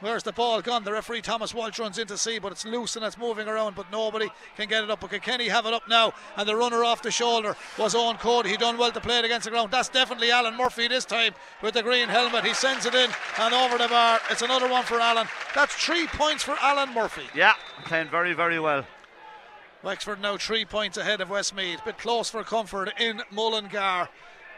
Where's 0.00 0.22
the 0.22 0.32
ball 0.32 0.60
gone? 0.60 0.84
The 0.84 0.92
referee 0.92 1.22
Thomas 1.22 1.54
Walsh 1.54 1.78
runs 1.78 1.96
in 1.96 2.06
to 2.08 2.18
see, 2.18 2.38
but 2.38 2.52
it's 2.52 2.66
loose 2.66 2.96
and 2.96 3.04
it's 3.04 3.16
moving 3.16 3.48
around, 3.48 3.76
but 3.76 3.90
nobody 3.90 4.28
can 4.56 4.68
get 4.68 4.84
it 4.84 4.90
up. 4.90 5.00
But 5.00 5.10
can 5.10 5.20
Kenny 5.20 5.48
have 5.48 5.64
it 5.64 5.72
up 5.72 5.88
now? 5.88 6.12
And 6.36 6.46
the 6.46 6.54
runner 6.54 6.84
off 6.84 7.00
the 7.00 7.10
shoulder 7.10 7.56
was 7.78 7.94
Eoin 7.94 8.18
Cody. 8.18 8.50
He 8.50 8.58
done 8.58 8.76
well 8.76 8.92
to 8.92 9.00
play 9.00 9.18
it 9.20 9.24
against 9.24 9.46
the 9.46 9.50
ground. 9.50 9.70
That's 9.70 9.88
definitely 9.88 10.30
Alan 10.30 10.54
Murphy 10.54 10.86
this 10.86 11.06
time 11.06 11.32
with 11.62 11.74
the 11.74 11.82
green 11.82 12.08
helmet. 12.08 12.44
He 12.44 12.52
sends 12.52 12.84
it 12.84 12.94
in 12.94 13.10
and 13.38 13.54
over 13.54 13.78
the 13.78 13.88
bar. 13.88 14.20
It's 14.30 14.42
another 14.42 14.68
one 14.68 14.84
for 14.84 15.00
Alan. 15.00 15.28
That's 15.54 15.74
three 15.74 16.06
points 16.08 16.42
for 16.42 16.56
Alan 16.60 16.92
Murphy. 16.92 17.24
Yeah, 17.34 17.54
playing 17.86 18.08
very, 18.08 18.34
very 18.34 18.60
well. 18.60 18.84
Wexford 19.82 20.20
now 20.20 20.36
three 20.36 20.66
points 20.66 20.98
ahead 20.98 21.22
of 21.22 21.30
Westmeath. 21.30 21.84
Bit 21.84 21.96
close 21.96 22.28
for 22.28 22.44
comfort 22.44 22.92
in 23.00 23.22
Mullingar. 23.30 24.08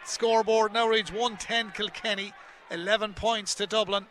Scoreboard 0.04 0.72
now 0.72 0.88
reads 0.88 1.12
110 1.12 1.72
Kilkenny, 1.72 2.32
11 2.72 3.14
points 3.14 3.54
to 3.56 3.66
Dublin. 3.66 4.06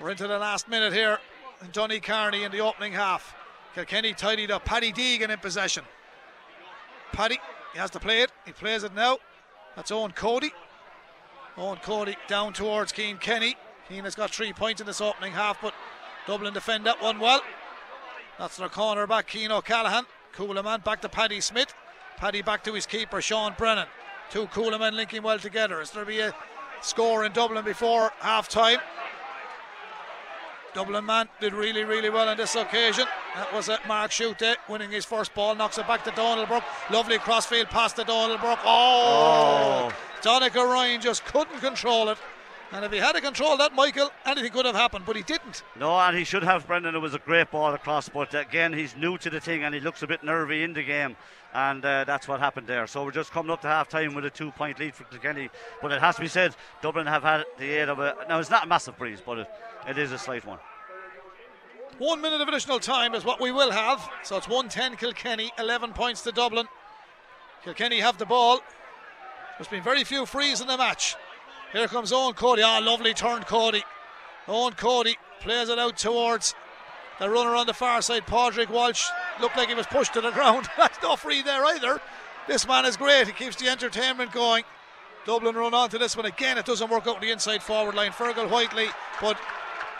We're 0.00 0.10
into 0.10 0.26
the 0.26 0.38
last 0.38 0.66
minute 0.66 0.94
here. 0.94 1.18
Johnny 1.72 2.00
Carney 2.00 2.44
in 2.44 2.50
the 2.50 2.60
opening 2.60 2.94
half. 2.94 3.36
Kilkenny 3.74 4.14
tidied 4.14 4.50
up. 4.50 4.64
Paddy 4.64 4.92
Deegan 4.94 5.28
in 5.28 5.38
possession. 5.38 5.84
Paddy, 7.12 7.38
he 7.74 7.78
has 7.78 7.90
to 7.90 8.00
play 8.00 8.22
it. 8.22 8.32
He 8.46 8.52
plays 8.52 8.82
it 8.82 8.94
now. 8.94 9.18
That's 9.76 9.90
Eoin 9.90 10.14
Cody. 10.14 10.52
Eoin 11.58 11.82
Cody 11.82 12.16
down 12.28 12.54
towards 12.54 12.92
Cian 12.92 13.18
Kenny. 13.18 13.56
Cian 13.88 14.04
has 14.04 14.14
got 14.14 14.30
three 14.30 14.54
points 14.54 14.80
in 14.80 14.86
this 14.86 15.02
opening 15.02 15.32
half, 15.32 15.60
but 15.60 15.74
Dublin 16.26 16.54
defend 16.54 16.86
that 16.86 17.02
one 17.02 17.18
well. 17.18 17.42
That's 18.38 18.56
their 18.56 18.70
corner 18.70 19.06
back, 19.06 19.28
Cian 19.28 19.52
O'Callaghan. 19.52 20.06
Cuala 20.34 20.64
man 20.64 20.80
back 20.80 21.02
to 21.02 21.10
Paddy 21.10 21.42
Smith. 21.42 21.74
Paddy 22.16 22.40
back 22.40 22.64
to 22.64 22.72
his 22.72 22.86
keeper, 22.86 23.20
Sean 23.20 23.54
Brennan. 23.58 23.86
Two 24.30 24.46
Cuala 24.46 24.78
men 24.78 24.96
linking 24.96 25.22
well 25.22 25.38
together. 25.38 25.82
Is 25.82 25.90
there 25.90 26.06
be 26.06 26.20
a 26.20 26.34
score 26.80 27.26
in 27.26 27.32
Dublin 27.32 27.66
before 27.66 28.12
half 28.20 28.48
time? 28.48 28.78
Dublin 30.74 31.04
man 31.04 31.28
did 31.40 31.52
really, 31.52 31.82
really 31.82 32.10
well 32.10 32.28
on 32.28 32.36
this 32.36 32.54
occasion. 32.54 33.06
That 33.34 33.52
was 33.52 33.68
at 33.68 33.86
Mark 33.88 34.12
Schutte 34.12 34.56
winning 34.68 34.90
his 34.90 35.04
first 35.04 35.34
ball, 35.34 35.54
knocks 35.54 35.78
it 35.78 35.86
back 35.88 36.04
to 36.04 36.12
Donal 36.12 36.46
Burke. 36.46 36.64
Lovely 36.90 37.18
crossfield 37.18 37.68
pass 37.68 37.92
to 37.94 38.04
Donal 38.04 38.38
Burke. 38.38 38.60
Oh, 38.64 39.92
Donica 40.22 40.64
Ryan 40.64 41.00
just 41.00 41.24
couldn't 41.24 41.58
control 41.60 42.08
it. 42.08 42.18
And 42.72 42.84
if 42.84 42.92
he 42.92 42.98
had 42.98 43.12
to 43.12 43.20
control 43.20 43.56
that, 43.56 43.74
Michael, 43.74 44.12
anything 44.24 44.52
could 44.52 44.64
have 44.64 44.76
happened, 44.76 45.04
but 45.04 45.16
he 45.16 45.22
didn't. 45.22 45.64
No, 45.76 45.98
and 45.98 46.16
he 46.16 46.22
should 46.22 46.44
have, 46.44 46.68
Brendan. 46.68 46.94
It 46.94 47.00
was 47.00 47.14
a 47.14 47.18
great 47.18 47.50
ball 47.50 47.74
across, 47.74 48.08
but 48.08 48.32
again, 48.32 48.72
he's 48.72 48.94
new 48.96 49.18
to 49.18 49.28
the 49.28 49.40
thing 49.40 49.64
and 49.64 49.74
he 49.74 49.80
looks 49.80 50.04
a 50.04 50.06
bit 50.06 50.22
nervy 50.22 50.62
in 50.62 50.72
the 50.72 50.84
game, 50.84 51.16
and 51.52 51.84
uh, 51.84 52.04
that's 52.04 52.28
what 52.28 52.38
happened 52.38 52.68
there. 52.68 52.86
So 52.86 53.04
we're 53.04 53.10
just 53.10 53.32
coming 53.32 53.50
up 53.50 53.60
to 53.62 53.68
half 53.68 53.88
time 53.88 54.14
with 54.14 54.24
a 54.24 54.30
two 54.30 54.52
point 54.52 54.78
lead 54.78 54.94
for 54.94 55.02
Kilkenny. 55.04 55.50
But 55.82 55.90
it 55.90 56.00
has 56.00 56.14
to 56.14 56.20
be 56.20 56.28
said, 56.28 56.54
Dublin 56.80 57.08
have 57.08 57.24
had 57.24 57.44
the 57.58 57.68
aid 57.68 57.88
of 57.88 57.98
a. 57.98 58.14
Now, 58.28 58.38
it's 58.38 58.50
not 58.50 58.66
a 58.66 58.68
massive 58.68 58.96
breeze, 58.96 59.20
but 59.24 59.38
it, 59.38 59.50
it 59.88 59.98
is 59.98 60.12
a 60.12 60.18
slight 60.18 60.44
one. 60.44 60.58
One 61.98 62.20
minute 62.22 62.40
of 62.40 62.48
additional 62.48 62.80
time 62.80 63.14
is 63.14 63.24
what 63.24 63.40
we 63.40 63.52
will 63.52 63.70
have. 63.70 64.08
So 64.22 64.36
it's 64.36 64.48
110 64.48 64.96
Kilkenny, 64.96 65.52
11 65.58 65.92
points 65.92 66.22
to 66.22 66.32
Dublin. 66.32 66.66
Kilkenny 67.62 68.00
have 68.00 68.16
the 68.16 68.24
ball. 68.24 68.60
There's 69.58 69.68
been 69.68 69.82
very 69.82 70.04
few 70.04 70.24
frees 70.24 70.62
in 70.62 70.66
the 70.66 70.78
match. 70.78 71.14
Here 71.72 71.86
comes 71.88 72.10
Eoin 72.10 72.34
Cody. 72.34 72.62
Ah, 72.62 72.78
lovely 72.78 73.12
turn, 73.12 73.42
Cody. 73.42 73.84
Eoin 74.46 74.76
Cody 74.76 75.16
plays 75.40 75.68
it 75.68 75.78
out 75.78 75.98
towards 75.98 76.54
the 77.18 77.28
runner 77.28 77.54
on 77.54 77.66
the 77.66 77.74
far 77.74 78.00
side, 78.00 78.26
Pádraig 78.26 78.70
Walsh. 78.70 79.06
Looked 79.40 79.58
like 79.58 79.68
he 79.68 79.74
was 79.74 79.86
pushed 79.86 80.14
to 80.14 80.22
the 80.22 80.30
ground. 80.32 80.68
That's 80.78 81.02
no 81.02 81.16
free 81.16 81.42
there 81.42 81.64
either. 81.66 82.00
This 82.48 82.66
man 82.66 82.86
is 82.86 82.96
great. 82.96 83.26
He 83.26 83.32
keeps 83.34 83.56
the 83.56 83.68
entertainment 83.68 84.32
going. 84.32 84.64
Dublin 85.26 85.54
run 85.54 85.74
on 85.74 85.90
to 85.90 85.98
this 85.98 86.16
one 86.16 86.24
again. 86.24 86.56
It 86.56 86.64
doesn't 86.64 86.90
work 86.90 87.06
out 87.06 87.20
the 87.20 87.30
inside 87.30 87.62
forward 87.62 87.94
line. 87.94 88.10
Fergal 88.10 88.50
Whiteley, 88.50 88.88
but 89.20 89.38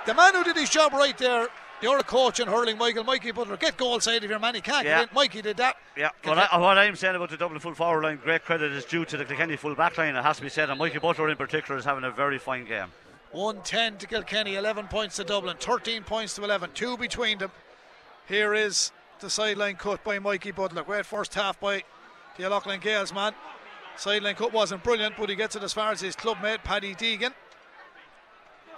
the 0.06 0.14
man 0.14 0.34
who 0.34 0.44
did 0.44 0.56
his 0.56 0.70
job 0.70 0.92
right 0.92 1.16
there. 1.18 1.48
You're 1.82 1.96
a 1.98 2.02
coach 2.04 2.40
in 2.40 2.46
hurling, 2.46 2.76
Michael. 2.76 3.04
Mikey 3.04 3.30
Butler, 3.30 3.56
get 3.56 3.78
goal 3.78 4.00
side 4.00 4.22
of 4.22 4.28
your 4.28 4.38
man. 4.38 4.54
He 4.54 4.60
can't 4.60 4.84
Yeah. 4.84 4.98
get 5.00 5.08
in. 5.08 5.14
Mikey 5.14 5.40
did 5.40 5.56
that. 5.56 5.76
Yeah, 5.96 6.10
what, 6.24 6.36
I, 6.36 6.58
what 6.58 6.76
I'm 6.76 6.94
saying 6.94 7.16
about 7.16 7.30
the 7.30 7.38
Dublin 7.38 7.58
full 7.58 7.74
forward 7.74 8.04
line, 8.04 8.20
great 8.22 8.44
credit 8.44 8.70
is 8.72 8.84
due 8.84 9.06
to 9.06 9.16
the 9.16 9.24
Kilkenny 9.24 9.56
full 9.56 9.74
back 9.74 9.96
line, 9.96 10.14
it 10.14 10.22
has 10.22 10.36
to 10.36 10.42
be 10.42 10.50
said, 10.50 10.68
and 10.68 10.78
Mikey 10.78 10.98
Butler 10.98 11.30
in 11.30 11.36
particular 11.36 11.78
is 11.78 11.86
having 11.86 12.04
a 12.04 12.10
very 12.10 12.38
fine 12.38 12.66
game. 12.66 12.88
110 13.32 13.96
to 13.98 14.06
Kilkenny, 14.06 14.56
11 14.56 14.88
points 14.88 15.16
to 15.16 15.24
Dublin, 15.24 15.56
13 15.58 16.02
points 16.02 16.34
to 16.34 16.44
11, 16.44 16.70
two 16.74 16.98
between 16.98 17.38
them. 17.38 17.50
Here 18.28 18.52
is 18.52 18.92
the 19.20 19.30
sideline 19.30 19.76
cut 19.76 20.04
by 20.04 20.18
Mikey 20.18 20.50
Butler. 20.50 20.82
Great 20.82 21.06
first 21.06 21.32
half 21.34 21.58
by 21.60 21.84
the 22.36 22.48
Loughlin 22.50 22.80
Gaels 22.80 23.14
man. 23.14 23.32
Sideline 23.96 24.34
cut 24.34 24.52
wasn't 24.52 24.82
brilliant, 24.82 25.14
but 25.16 25.30
he 25.30 25.34
gets 25.34 25.56
it 25.56 25.62
as 25.62 25.72
far 25.72 25.92
as 25.92 26.00
his 26.02 26.14
club 26.14 26.38
mate 26.42 26.62
Paddy 26.62 26.94
Deegan. 26.94 27.32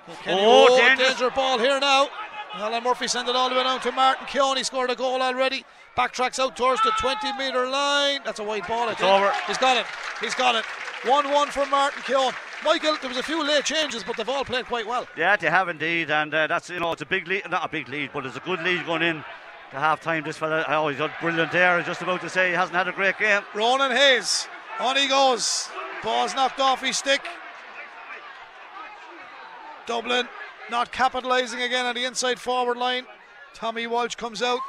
Kilkenny- 0.06 0.40
Oh, 0.44 0.76
dangerous. 0.76 1.08
danger 1.10 1.30
ball 1.30 1.58
here 1.58 1.78
now. 1.80 2.08
Alan 2.54 2.82
Murphy 2.84 3.08
sent 3.08 3.28
it 3.28 3.34
all 3.36 3.48
the 3.48 3.54
way 3.54 3.62
down 3.62 3.80
to 3.80 3.92
Martin 3.92 4.26
Keoghan. 4.26 4.56
He 4.58 4.64
scored 4.64 4.90
a 4.90 4.94
goal 4.94 5.22
already. 5.22 5.64
Backtracks 5.96 6.38
out 6.38 6.56
towards 6.56 6.82
the 6.82 6.92
20 6.98 7.32
metre 7.38 7.66
line. 7.68 8.20
That's 8.24 8.38
a 8.40 8.44
wide 8.44 8.66
ball, 8.66 8.88
I 8.88 8.94
think. 8.94 9.10
over. 9.10 9.32
He's 9.46 9.58
got 9.58 9.76
it. 9.76 9.86
He's 10.20 10.34
got 10.34 10.54
it. 10.54 10.64
1 11.04 11.30
1 11.32 11.48
for 11.48 11.66
Martin 11.66 12.02
Keoghan. 12.02 12.34
Michael, 12.64 12.96
there 13.00 13.08
was 13.08 13.18
a 13.18 13.22
few 13.22 13.42
late 13.44 13.64
changes, 13.64 14.04
but 14.04 14.16
they've 14.16 14.28
all 14.28 14.44
played 14.44 14.66
quite 14.66 14.86
well. 14.86 15.06
Yeah, 15.16 15.34
they 15.36 15.50
have 15.50 15.68
indeed, 15.68 16.10
and 16.10 16.32
uh, 16.32 16.46
that's 16.46 16.70
you 16.70 16.78
know 16.78 16.92
it's 16.92 17.02
a 17.02 17.06
big 17.06 17.26
lead, 17.26 17.50
not 17.50 17.64
a 17.64 17.68
big 17.68 17.88
lead, 17.88 18.10
but 18.12 18.24
it's 18.24 18.36
a 18.36 18.40
good 18.40 18.62
lead 18.62 18.86
going 18.86 19.02
in 19.02 19.24
to 19.72 19.78
half 19.78 20.00
time. 20.00 20.22
This 20.22 20.36
fella, 20.36 20.64
oh, 20.68 20.88
he's 20.88 20.98
done 20.98 21.10
brilliant 21.20 21.50
there. 21.50 21.70
I 21.72 21.76
was 21.78 21.86
just 21.86 22.02
about 22.02 22.20
to 22.20 22.28
say 22.30 22.50
he 22.50 22.54
hasn't 22.54 22.76
had 22.76 22.86
a 22.86 22.92
great 22.92 23.18
game. 23.18 23.42
Ronan 23.54 23.90
Hayes. 23.90 24.46
On 24.78 24.96
he 24.96 25.08
goes. 25.08 25.68
Ball's 26.04 26.34
knocked 26.34 26.60
off 26.60 26.82
his 26.82 26.96
stick. 26.98 27.22
Dublin 29.86 30.28
not 30.70 30.92
capitalising 30.92 31.64
again 31.64 31.86
on 31.86 31.94
the 31.94 32.04
inside 32.04 32.38
forward 32.38 32.76
line. 32.76 33.04
Tommy 33.54 33.86
Walsh 33.86 34.14
comes 34.14 34.42
out, 34.42 34.60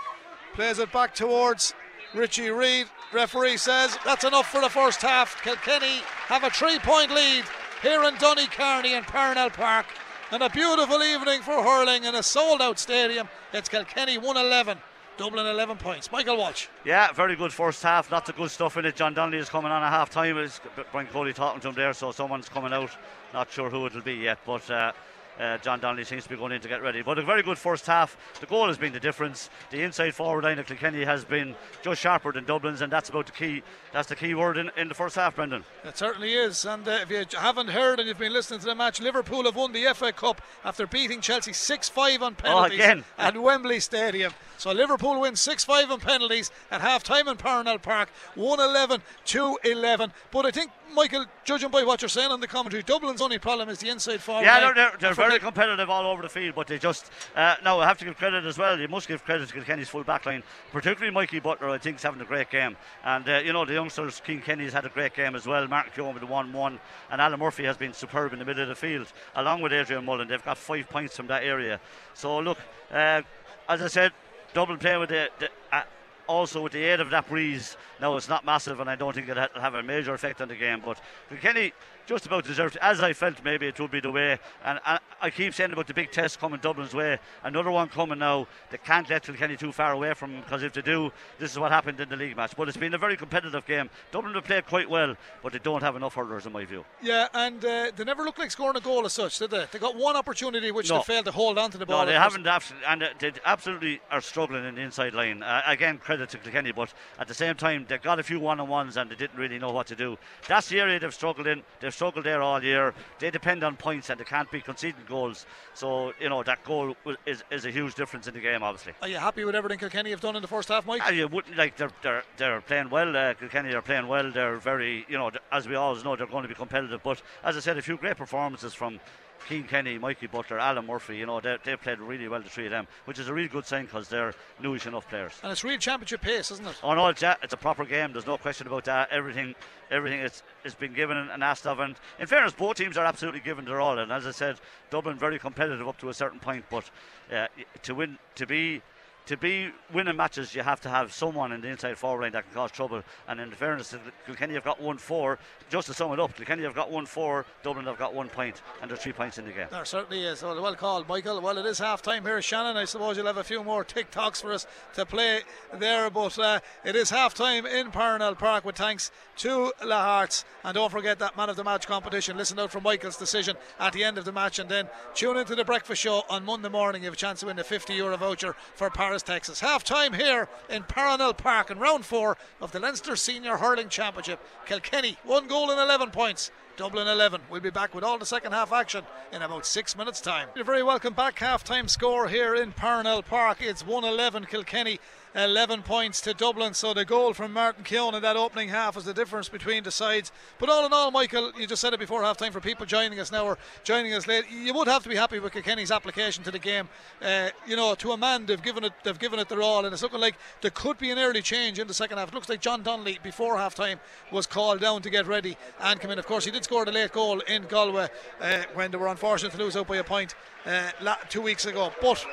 plays 0.54 0.80
it 0.80 0.92
back 0.92 1.14
towards 1.16 1.74
Richie 2.14 2.50
Reid. 2.50 2.88
Referee 3.14 3.58
says 3.58 3.98
that's 4.04 4.24
enough 4.24 4.52
for 4.52 4.62
the 4.62 4.70
first 4.70 5.02
half. 5.02 5.42
Kilkenny 5.44 6.02
have 6.28 6.44
a 6.44 6.50
three 6.50 6.80
point 6.80 7.12
lead 7.12 7.44
here 7.82 8.04
in 8.04 8.16
Carney 8.16 8.94
in 8.94 9.04
Parnell 9.04 9.50
Park. 9.50 9.86
And 10.32 10.42
a 10.42 10.50
beautiful 10.50 11.04
evening 11.04 11.42
for 11.42 11.62
hurling 11.62 12.06
in 12.06 12.16
a 12.16 12.24
sold 12.24 12.62
out 12.62 12.80
stadium. 12.80 13.30
It's 13.54 13.70
Kilkenny 13.70 14.18
111, 14.18 14.80
Dublin 15.16 15.46
11 15.46 15.78
points. 15.78 16.12
Michael 16.12 16.38
Walsh. 16.38 16.68
Yeah, 16.86 17.12
very 17.12 17.36
good 17.36 17.54
first 17.54 17.84
half. 17.84 18.12
Lots 18.12 18.30
of 18.30 18.36
good 18.36 18.50
stuff 18.50 18.76
in 18.78 18.86
it. 18.86 18.96
John 18.96 19.14
Donnelly 19.14 19.38
is 19.38 19.50
coming 19.50 19.72
on 19.72 19.84
at 19.84 19.90
half 19.90 20.10
time. 20.10 20.50
Brian 20.92 21.08
Cody 21.08 21.34
talking 21.34 21.62
to 21.62 21.68
him 21.68 21.76
there, 21.76 21.94
so 21.94 22.12
someone's 22.12 22.50
coming 22.50 22.74
out. 22.74 22.90
Not 23.34 23.52
sure 23.52 23.72
who 23.72 23.88
it'll 23.88 24.02
be 24.02 24.14
yet, 24.14 24.38
but 24.46 24.70
uh, 24.70 24.92
uh, 25.40 25.58
John 25.60 25.80
Donnelly 25.80 26.04
seems 26.04 26.24
to 26.24 26.30
be 26.30 26.36
going 26.36 26.52
in 26.52 26.62
to 26.62 26.68
get 26.68 26.82
ready. 26.82 27.02
But 27.02 27.18
a 27.18 27.24
very 27.24 27.44
good 27.44 27.58
first 27.58 27.86
half. 27.86 28.18
The 28.40 28.46
goal 28.46 28.68
has 28.68 28.78
been 28.78 28.94
the 28.94 29.00
difference. 29.00 29.50
The 29.72 29.82
inside 29.82 30.14
forward 30.16 30.44
line 30.44 30.60
of 30.60 30.66
Kilkenny 30.68 31.04
has 31.06 31.26
been 31.26 31.56
just 31.82 32.02
sharper 32.02 32.32
than 32.32 32.46
Dublin's, 32.46 32.82
and 32.82 32.92
that's 32.92 33.10
about 33.10 33.26
the 33.26 33.32
key. 33.32 33.64
That's 33.92 34.08
the 34.10 34.16
key 34.16 34.34
word 34.36 34.58
in, 34.58 34.72
in 34.78 34.88
the 34.88 34.94
first 34.94 35.16
half, 35.16 35.36
Brendan. 35.36 35.64
It 35.84 35.98
certainly 35.98 36.34
is. 36.34 36.66
And 36.66 36.88
uh, 36.88 37.00
if 37.02 37.10
you 37.10 37.26
haven't 37.40 37.70
heard 37.70 38.00
and 38.00 38.08
you've 38.08 38.18
been 38.18 38.34
listening 38.34 38.60
to 38.62 38.66
the 38.66 38.76
match, 38.76 39.00
Liverpool 39.02 39.44
have 39.44 39.56
won 39.56 39.72
the 39.72 39.86
FA 39.94 40.12
Cup 40.12 40.42
after 40.64 40.86
beating 40.88 41.22
Chelsea 41.22 41.54
6 41.54 41.90
5 41.90 42.24
on 42.24 42.36
penalties 42.36 42.80
again. 42.80 43.04
at 43.18 43.38
Wembley 43.42 43.80
Stadium. 43.80 44.34
So 44.58 44.72
Liverpool 44.72 45.20
win 45.20 45.36
6 45.36 45.66
5 45.66 45.92
on 45.92 46.00
penalties 46.00 46.52
at 46.72 46.82
half 46.82 47.04
time 47.04 47.28
in 47.28 47.38
Parnell 47.38 47.80
Park, 47.80 48.10
1 48.36 48.60
11 48.60 49.02
2 49.26 49.58
11. 49.64 50.14
But 50.32 50.46
I 50.46 50.52
think, 50.52 50.72
Michael, 50.94 51.26
judging 51.44 51.70
by 51.70 51.84
what 51.84 52.02
you're 52.02 52.10
saying 52.10 52.32
on 52.32 52.40
the 52.40 52.48
commentary, 52.48 52.84
Dublin's 52.84 53.22
only 53.22 53.40
problem 53.40 53.70
is 53.70 53.80
the 53.80 53.90
inside 53.90 54.22
forward. 54.22 54.44
Yeah, 54.44 54.60
line. 54.60 54.76
they're, 54.76 54.92
they're, 55.00 55.00
they're 55.00 55.16
very 55.28 55.40
competitive 55.40 55.90
all 55.90 56.06
over 56.06 56.22
the 56.22 56.30
field, 56.30 56.54
but 56.56 56.68
they 56.68 56.78
just 56.78 57.10
uh, 57.36 57.56
now 57.64 57.80
I 57.80 57.88
have 57.88 57.98
to 58.00 58.06
give 58.06 58.18
credit 58.18 58.46
as 58.46 58.58
well. 58.58 58.80
You 58.80 58.88
must 58.88 59.08
give 59.08 59.24
credit 59.24 59.48
to 59.48 59.54
Kilkenny's 59.54 59.90
full 59.90 60.04
back 60.04 60.26
line, 60.26 60.44
particularly 60.72 61.14
Mikey 61.14 61.40
Butler. 61.40 61.70
I 61.70 61.78
think 61.78 61.98
is 61.98 62.04
having 62.04 62.22
a 62.22 62.26
great 62.26 62.50
game, 62.50 62.76
and 63.04 63.28
uh, 63.28 63.42
you 63.44 63.54
know 63.54 63.66
the 63.66 63.74
youngsters, 63.74 64.22
King 64.26 64.42
Kenny's 64.42 64.74
had 64.74 64.86
a 64.86 64.90
great 64.90 65.14
game 65.16 65.36
as 65.36 65.46
well. 65.48 65.68
Mark 65.68 65.94
Keoghan 65.96 66.14
with 66.14 66.22
the 66.22 66.28
one-one, 66.28 66.80
and 67.10 67.22
Alan 67.22 67.40
Murphy 67.40 67.64
has 67.64 67.78
been 67.78 67.94
superb 67.94 68.34
in 68.34 68.40
the 68.40 68.46
middle 68.46 68.64
of 68.64 68.70
the 68.70 68.76
field, 68.76 69.08
along 69.36 69.62
with 69.62 69.72
Adrian 69.72 70.04
Mullen. 70.04 70.28
They've 70.28 70.44
got 70.44 70.58
five 70.58 70.90
points 70.90 71.16
from 71.16 71.28
that 71.28 71.44
area. 71.44 71.80
So 72.14 72.40
look, 72.40 72.58
uh, 72.92 73.22
as 73.70 73.82
I 73.82 73.88
said, 73.88 74.12
double 74.54 74.78
play 74.78 74.98
with 74.98 75.10
the. 75.10 75.30
the 75.40 75.50
uh, 75.72 75.84
also 76.26 76.62
with 76.62 76.72
the 76.72 76.82
aid 76.82 77.02
of 77.02 77.10
that 77.10 77.28
breeze, 77.28 77.76
now 78.00 78.16
it's 78.16 78.30
not 78.30 78.46
massive, 78.46 78.80
and 78.80 78.90
I 78.90 78.96
don't 78.96 79.14
think 79.14 79.28
it'll 79.28 79.46
have 79.60 79.74
a 79.74 79.84
major 79.84 80.14
effect 80.14 80.42
on 80.42 80.48
the 80.48 80.56
game. 80.56 80.82
But 80.84 81.02
Kilkenny 81.28 81.74
just 82.06 82.26
about 82.26 82.44
deserved, 82.46 82.78
as 82.82 83.02
I 83.02 83.14
felt 83.14 83.44
maybe 83.44 83.68
it 83.68 83.80
would 83.80 83.92
be 83.92 84.00
the 84.00 84.12
way. 84.12 84.40
And, 84.66 84.80
and 84.86 85.00
I 85.22 85.30
keep 85.30 85.54
saying 85.54 85.72
about 85.72 85.88
the 85.88 85.94
big 85.94 86.12
test 86.12 86.40
coming 86.40 86.60
Dublin's 86.60 86.94
way. 86.94 87.20
Another 87.44 87.72
one 87.72 87.88
coming 87.90 88.20
now. 88.20 88.48
They 88.72 88.78
can't 88.78 89.10
let 89.10 89.24
Kilkenny 89.24 89.56
too 89.58 89.72
far 89.72 89.94
away 89.94 90.14
from 90.14 90.42
because 90.42 90.64
if 90.64 90.74
they 90.74 90.82
do, 90.82 91.12
this 91.40 91.52
is 91.52 91.60
what 91.60 91.72
happened 91.72 92.00
in 92.00 92.10
the 92.10 92.16
league 92.16 92.36
match. 92.36 92.54
But 92.58 92.68
it's 92.68 92.78
been 92.78 92.94
a 92.94 92.98
very 92.98 93.16
competitive 93.16 93.66
game. 93.66 93.90
Dublin 94.12 94.34
have 94.36 94.44
played 94.44 94.66
quite 94.66 94.90
well, 94.90 95.16
but 95.42 95.54
they 95.54 95.60
don't 95.60 95.82
have 95.82 95.96
enough 95.96 96.16
hurlers 96.16 96.46
in 96.46 96.52
my 96.52 96.66
view. 96.66 96.84
Yeah, 97.02 97.28
and 97.34 97.64
uh, 97.64 97.92
they 97.96 98.04
never 98.04 98.24
looked 98.24 98.40
like 98.40 98.52
scoring 98.52 98.76
a 98.78 98.82
goal 98.82 99.06
as 99.06 99.14
such, 99.14 99.40
did 99.40 99.52
they? 99.52 99.66
They 99.72 99.80
got 99.80 99.96
one 99.96 100.16
opportunity 100.16 100.72
which 100.72 100.90
No. 100.90 100.98
they 100.98 101.04
failed 101.04 101.26
to 101.26 101.32
hold 101.32 101.58
on 101.58 101.72
to 101.72 101.78
the 101.78 101.86
ball. 101.86 102.02
No, 102.02 102.06
they 102.12 102.18
haven't, 102.18 102.46
abs- 102.46 102.74
and 102.88 103.04
uh, 103.04 103.10
they 103.20 103.32
absolutely 103.46 104.02
are 104.12 104.22
struggling 104.22 104.66
in 104.66 104.76
the 104.76 104.82
inside 104.82 105.14
line. 105.14 105.42
Uh, 105.44 105.62
again, 105.66 105.98
credit 105.98 106.30
to 106.30 106.38
Kilkenny, 106.38 106.72
but 106.74 106.94
at 107.20 107.28
the 107.28 107.34
same 107.34 107.56
time, 107.56 107.86
they 107.88 107.98
got 107.98 108.20
a 108.20 108.24
few 108.24 108.40
one-on-ones 108.40 108.98
and 108.98 109.10
they 109.10 109.16
didn't 109.16 109.38
really 109.38 109.60
know 109.60 109.72
what 109.72 109.88
to 109.88 109.96
do. 109.96 110.18
That's 110.48 110.68
the 110.70 110.80
area 110.80 111.00
they've 111.00 111.14
struggled 111.14 111.48
in. 111.48 111.64
They've 111.80 111.93
struggled 111.94 112.26
there 112.26 112.42
all 112.42 112.64
year. 112.64 112.94
They 113.20 113.32
depend 113.32 113.64
on 113.64 113.78
points 113.78 114.10
and 114.10 114.20
they 114.20 114.24
can't 114.24 114.50
be 114.52 114.62
conceding 114.62 115.04
goals. 115.08 115.46
So 115.74 116.14
you 116.20 116.30
know 116.30 116.44
that 116.44 116.64
goal 116.64 116.96
is, 117.26 117.44
is 117.52 117.66
a 117.66 117.72
huge 117.72 117.96
difference 117.96 118.28
in 118.28 118.34
the 118.34 118.40
game, 118.40 118.64
obviously. 118.64 118.94
Are 119.02 119.08
you 119.08 119.18
happy 119.18 119.46
with 119.46 119.56
everything 119.56 119.80
Kilkenny 119.80 120.10
have 120.12 120.22
done 120.22 120.36
in 120.36 120.42
the 120.42 120.48
first 120.48 120.70
half, 120.70 120.86
Mike? 120.86 121.02
You 121.14 121.28
wouldn't 121.28 121.58
like 121.58 121.78
they're 121.78 121.92
they're 122.02 122.24
they're 122.38 122.62
playing 122.62 122.90
well. 122.90 123.16
Uh, 123.16 123.34
Kilkenny 123.34 123.74
are 123.74 123.82
playing 123.82 124.08
well. 124.08 124.32
They're 124.32 124.58
very 124.58 125.06
you 125.08 125.18
know 125.18 125.32
as 125.52 125.68
we 125.68 125.76
always 125.76 126.04
know 126.04 126.16
they're 126.16 126.28
going 126.28 126.44
to 126.44 126.50
be 126.50 126.56
competitive. 126.56 127.02
But 127.04 127.22
as 127.44 127.56
I 127.58 127.60
said, 127.60 127.78
a 127.78 127.82
few 127.82 127.98
great 127.98 128.18
performances 128.18 128.74
from. 128.74 129.00
Cian 129.48 129.64
Kenny, 129.64 129.98
Mikey 129.98 130.28
Butler, 130.28 130.60
Alan 130.60 130.86
Murphy, 130.86 131.18
you 131.18 131.26
know, 131.26 131.40
they, 131.40 131.58
they 131.64 131.76
played 131.76 132.00
really 132.00 132.28
well, 132.28 132.42
the 132.42 132.50
three 132.50 132.66
of 132.66 132.72
them, 132.72 132.88
which 133.06 133.20
is 133.20 133.28
a 133.28 133.34
really 133.34 133.48
good 133.48 133.66
sign 133.66 133.86
because 133.86 134.08
they're 134.08 134.34
newish 134.62 134.86
enough 134.88 135.08
players. 135.10 135.40
and 135.44 135.52
it's 135.52 135.64
real 135.64 135.78
championship 135.78 136.22
pace, 136.22 136.52
isn't 136.52 136.66
it? 136.66 136.80
Oh 136.84 136.94
no, 136.94 137.08
it's 137.08 137.24
a, 137.24 137.38
it's 137.44 137.54
a 137.54 137.58
proper 137.58 137.86
game. 137.86 138.14
There's 138.14 138.28
no 138.28 138.38
question 138.38 138.68
about 138.68 138.86
that. 138.86 139.12
Everything, 139.12 139.56
everything 139.92 140.20
is 140.22 140.44
has 140.64 140.76
been 140.76 140.94
given 140.94 141.18
and 141.18 141.44
asked 141.44 141.68
of. 141.68 141.80
And 141.80 141.96
in 142.20 142.28
fairness, 142.28 142.54
both 142.54 142.78
teams 142.78 142.98
are 142.98 143.06
absolutely 143.06 143.42
given 143.42 143.66
their 143.66 143.82
all. 143.82 144.00
And 144.00 144.12
as 144.12 144.26
I 144.26 144.32
said, 144.32 144.60
Dublin 144.90 145.18
very 145.18 145.40
competitive 145.40 145.88
up 145.88 145.98
to 146.00 146.10
a 146.10 146.14
certain 146.14 146.40
point. 146.40 146.66
But 146.70 146.90
uh, 147.34 147.48
to 147.84 147.96
win, 147.96 148.18
to 148.36 148.46
be. 148.46 148.82
To 149.28 149.38
be 149.38 149.72
winning 149.94 150.18
matches, 150.18 150.54
you 150.54 150.64
have 150.64 150.82
to 150.82 150.90
have 150.90 151.14
someone 151.14 151.54
in 151.54 151.62
the 151.62 151.70
inside 151.70 151.98
forward 151.98 152.24
line 152.24 152.34
that 152.34 152.44
can 152.44 152.54
cause 152.54 152.72
trouble. 152.72 153.04
And 153.30 153.40
in 153.40 153.52
fairness, 153.52 153.96
Kilkenny 154.26 154.56
have 154.56 154.66
got 154.66 154.82
one 154.82 154.98
four. 154.98 155.40
Just 155.70 155.88
to 155.88 155.94
sum 155.94 156.12
it 156.12 156.20
up, 156.20 156.36
Kilkenny 156.36 156.64
have 156.64 156.76
got 156.76 156.92
one 156.92 157.06
four. 157.06 157.46
Dublin 157.64 157.86
have 157.86 157.98
got 157.98 158.14
one 158.14 158.28
point, 158.28 158.62
and 158.82 158.92
there's 158.92 159.00
three 159.00 159.14
points 159.14 159.38
in 159.38 159.46
the 159.46 159.52
game. 159.52 159.68
There 159.72 159.86
certainly 159.86 160.26
is. 160.26 160.44
Well, 160.44 160.62
well 160.62 160.76
called, 160.76 161.08
Michael. 161.08 161.40
Well, 161.40 161.58
it 161.58 161.66
is 161.66 161.80
half 161.80 162.02
time 162.02 162.26
here, 162.26 162.42
Shannon. 162.42 162.76
I 162.76 162.84
suppose 162.84 163.16
you'll 163.16 163.28
have 163.28 163.38
a 163.38 163.46
few 163.46 163.64
more 163.64 163.86
TikToks 163.86 164.42
for 164.42 164.52
us 164.52 164.68
to 164.96 165.06
play 165.06 165.42
there, 165.74 166.10
but 166.10 166.38
uh, 166.38 166.60
it 166.84 166.98
is 166.98 167.10
half 167.10 167.34
time 167.34 167.66
in 167.66 167.92
Parnell 167.92 168.36
Park 168.36 168.66
with 168.66 168.76
thanks 168.76 169.10
to 169.38 169.72
Lahart's. 169.82 170.44
And 170.66 170.76
don't 170.76 170.92
forget 170.92 171.20
that 171.20 171.38
man 171.38 171.50
of 171.50 171.56
the 171.56 171.64
match 171.64 171.88
competition. 171.88 172.36
Listen 172.36 172.60
out 172.60 172.72
for 172.72 172.82
Michael's 172.82 173.18
decision 173.18 173.56
at 173.80 173.94
the 173.94 174.04
end 174.04 174.18
of 174.18 174.26
the 174.26 174.34
match, 174.34 174.60
and 174.60 174.70
then 174.70 174.90
tune 175.14 175.38
into 175.38 175.56
the 175.56 175.64
breakfast 175.64 176.02
show 176.02 176.24
on 176.30 176.44
Monday 176.44 176.70
morning. 176.70 177.04
You 177.04 177.08
have 177.08 177.14
a 177.14 177.18
chance 177.18 177.40
to 177.40 177.46
win 177.46 177.58
a 177.58 177.64
50 177.64 177.94
euro 177.94 178.18
voucher 178.18 178.54
for 178.76 178.90
Paris, 179.14 179.22
Texas. 179.22 179.60
Half 179.60 179.84
time 179.84 180.14
here 180.14 180.50
in 180.72 180.82
Parnell 180.82 181.36
Park 181.36 181.70
in 181.70 181.78
round 181.78 182.04
four 182.04 182.36
of 182.60 182.72
the 182.72 182.80
Leinster 182.80 183.16
Senior 183.16 183.58
Hurling 183.58 183.88
Championship. 183.88 184.40
Kilkenny, 184.66 185.20
one 185.24 185.48
goal 185.48 185.70
and 185.70 185.80
11 185.80 186.10
points. 186.10 186.50
Dublin 186.78 187.08
11. 187.08 187.42
We'll 187.52 187.62
be 187.62 187.70
back 187.70 187.94
with 187.94 188.04
all 188.04 188.18
the 188.18 188.26
second 188.26 188.54
half 188.54 188.74
action 188.74 189.04
in 189.32 189.44
about 189.44 189.68
six 189.68 189.96
minutes' 189.96 190.20
time. 190.20 190.50
You're 190.56 190.66
very 190.66 190.82
welcome 190.82 191.14
back. 191.14 191.38
Half 191.38 191.64
time 191.64 191.88
score 191.88 192.28
here 192.28 192.56
in 192.56 192.72
Parnell 192.72 193.22
Park. 193.22 193.60
It's 193.62 193.86
111 193.86 194.46
Kilkenny. 194.46 195.00
11 195.36 195.82
points 195.82 196.22
to 196.22 196.34
Dublin, 196.34 196.74
so 196.74 196.94
the 196.94 197.06
goal 197.06 197.34
from 197.34 197.54
Martin 197.54 197.84
Keoghan 197.84 198.14
in 198.14 198.22
that 198.22 198.38
opening 198.38 198.70
half 198.70 198.96
was 198.96 199.06
the 199.06 199.14
difference 199.14 199.50
between 199.50 199.84
the 199.84 199.92
sides. 199.92 200.32
But 200.60 200.70
all 200.70 200.86
in 200.86 200.94
all, 200.94 201.10
Michael, 201.10 201.52
you 201.58 201.66
just 201.66 201.82
said 201.82 201.94
it 201.94 202.00
before 202.00 202.22
half 202.22 202.38
time 202.38 202.52
for 202.52 202.60
people 202.60 202.86
joining 202.86 203.20
us 203.20 203.32
now 203.32 203.46
or 203.46 203.58
joining 203.84 204.14
us 204.14 204.28
late. 204.28 204.46
You 204.52 204.74
would 204.76 204.88
have 204.88 205.02
to 205.04 205.10
be 205.10 205.16
happy 205.16 205.40
with 205.40 205.54
Kilkenny's 205.54 205.92
application 205.92 206.44
to 206.44 206.52
the 206.52 206.60
game. 206.60 206.88
Uh, 207.22 207.50
you 207.66 207.76
know, 207.76 207.96
to 207.96 208.12
a 208.12 208.18
man, 208.18 208.46
they've 208.46 208.62
given 208.62 208.84
it, 208.84 208.94
they've 209.04 209.18
given 209.18 209.40
it 209.40 209.50
their 209.50 209.62
all, 209.62 209.86
and 209.86 209.94
it's 209.94 210.04
looking 210.04 210.22
like 210.22 210.36
there 210.62 210.72
could 210.72 210.98
be 211.00 211.10
an 211.10 211.18
early 211.18 211.42
change 211.42 211.80
in 211.80 211.88
the 211.88 211.94
second 211.94 212.20
half. 212.20 212.28
It 212.28 212.36
looks 212.36 212.50
like 212.50 212.62
John 212.62 212.84
Donnelly 212.84 213.20
before 213.24 213.58
half 213.58 213.74
time 213.74 214.00
was 214.32 214.46
called 214.46 214.82
down 214.82 215.02
to 215.02 215.10
get 215.10 215.26
ready 215.26 215.58
and 215.82 216.00
come 216.00 216.12
in. 216.12 216.20
Of 216.20 216.28
course, 216.28 216.46
he 216.46 216.52
did 216.52 216.64
score 216.64 216.86
the 216.86 216.92
late 216.92 217.12
goal 217.12 217.40
in 217.42 217.64
Galway 217.64 218.08
uh, 218.40 218.64
when 218.76 218.92
they 218.92 218.98
were 218.98 219.08
unfortunate 219.08 219.52
to 219.54 219.58
lose 219.58 219.76
out 219.76 219.88
by 219.88 219.98
a 219.98 220.04
point 220.04 220.36
uh, 220.66 220.92
two 221.30 221.42
weeks 221.42 221.66
ago. 221.66 221.92
But 222.02 222.24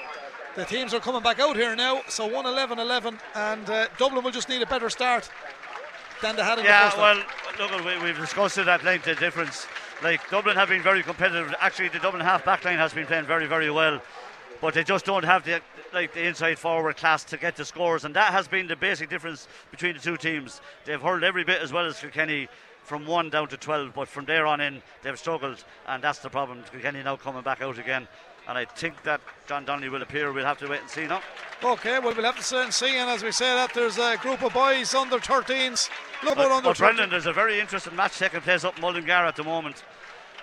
the 0.57 0.65
teams 0.65 0.93
are 0.95 1.01
coming 1.01 1.23
back 1.23 1.39
out 1.39 1.57
here 1.57 1.75
now, 1.77 2.03
so 2.09 2.27
1 2.27 2.47
11 2.47 2.79
11, 2.79 3.19
and 3.35 3.71
uh, 3.71 3.87
Dublin 3.99 4.25
will 4.25 4.31
just 4.31 4.49
need 4.49 4.63
a 4.63 4.67
better 4.67 4.91
start 4.91 5.31
than 6.23 6.37
they 6.37 6.43
had 6.43 6.59
in 6.59 6.65
the 6.65 6.71
Yeah, 6.71 6.91
first 6.91 6.97
half. 6.97 7.59
well, 7.59 7.71
look, 7.79 7.85
we, 7.85 8.05
we've 8.05 8.19
discussed 8.19 8.59
it 8.59 8.69
at 8.69 8.85
length 8.85 9.05
the 9.05 9.15
difference. 9.15 9.67
Like 10.03 10.29
Dublin 10.31 10.57
have 10.57 10.69
been 10.69 10.83
very 10.83 11.03
competitive. 11.03 11.55
Actually, 11.61 11.89
the 11.89 11.99
Dublin 11.99 12.23
half 12.23 12.45
back 12.45 12.65
line 12.65 12.79
has 12.79 12.93
been 12.93 13.07
playing 13.07 13.27
very, 13.27 13.47
very 13.47 13.71
well, 13.71 14.01
but 14.61 14.75
they 14.75 14.83
just 14.85 15.05
don't 15.05 15.25
have 15.25 15.45
the 15.45 15.61
like 15.93 16.15
the 16.15 16.25
inside 16.27 16.59
forward 16.59 16.97
class 16.97 17.25
to 17.25 17.37
get 17.37 17.57
the 17.57 17.65
scores, 17.65 18.05
and 18.05 18.15
that 18.17 18.33
has 18.33 18.47
been 18.49 18.67
the 18.67 18.77
basic 18.77 19.11
difference 19.11 19.49
between 19.71 19.95
the 19.95 20.01
two 20.01 20.17
teams. 20.17 20.61
They've 20.85 21.01
hurled 21.01 21.25
every 21.25 21.45
bit 21.45 21.61
as 21.63 21.73
well 21.73 21.87
as 21.87 21.99
Kilkenny. 22.01 22.49
From 22.83 23.07
one 23.07 23.29
down 23.31 23.47
to 23.49 23.57
12, 23.57 23.93
but 23.95 24.09
from 24.09 24.25
there 24.25 24.47
on 24.47 24.61
in, 24.61 24.83
they've 25.03 25.17
struggled, 25.17 25.63
and 25.87 26.03
that's 26.03 26.19
the 26.21 26.31
problem. 26.31 26.65
Kilkenny 26.73 27.03
now 27.05 27.15
coming 27.15 27.43
back 27.43 27.61
out 27.61 27.79
again, 27.79 28.09
and 28.49 28.59
I 28.59 28.65
think 28.65 29.03
that 29.05 29.21
John 29.47 29.65
Donnelly 29.65 29.89
will 29.89 30.03
appear. 30.03 30.33
We'll 30.33 30.45
have 30.45 30.59
to 30.59 30.69
wait 30.69 30.81
and 30.81 30.91
see 30.91 31.07
now. 31.07 31.23
Okay, 31.63 31.99
well, 31.99 32.15
we'll 32.15 32.25
have 32.25 32.37
to 32.37 32.43
sit 32.43 32.59
and 32.59 32.73
see, 32.73 32.97
and 32.97 33.11
as 33.11 33.23
we 33.23 33.33
say 33.33 33.53
that, 33.55 33.75
there's 33.75 33.99
a 33.99 34.17
group 34.17 34.43
of 34.43 34.55
boys 34.55 34.95
under 34.95 35.19
13s. 35.19 35.91
Look 36.25 36.37
But, 36.37 36.51
under 36.51 36.69
but 36.71 36.79
Brendan, 36.79 37.11
there's 37.11 37.27
a 37.27 37.33
very 37.33 37.61
interesting 37.61 37.95
match 37.97 38.19
taking 38.19 38.41
place 38.41 38.65
up 38.65 38.77
in 38.77 38.83
Mullingar 38.83 39.13
at 39.27 39.37
the 39.37 39.45
moment. 39.45 39.85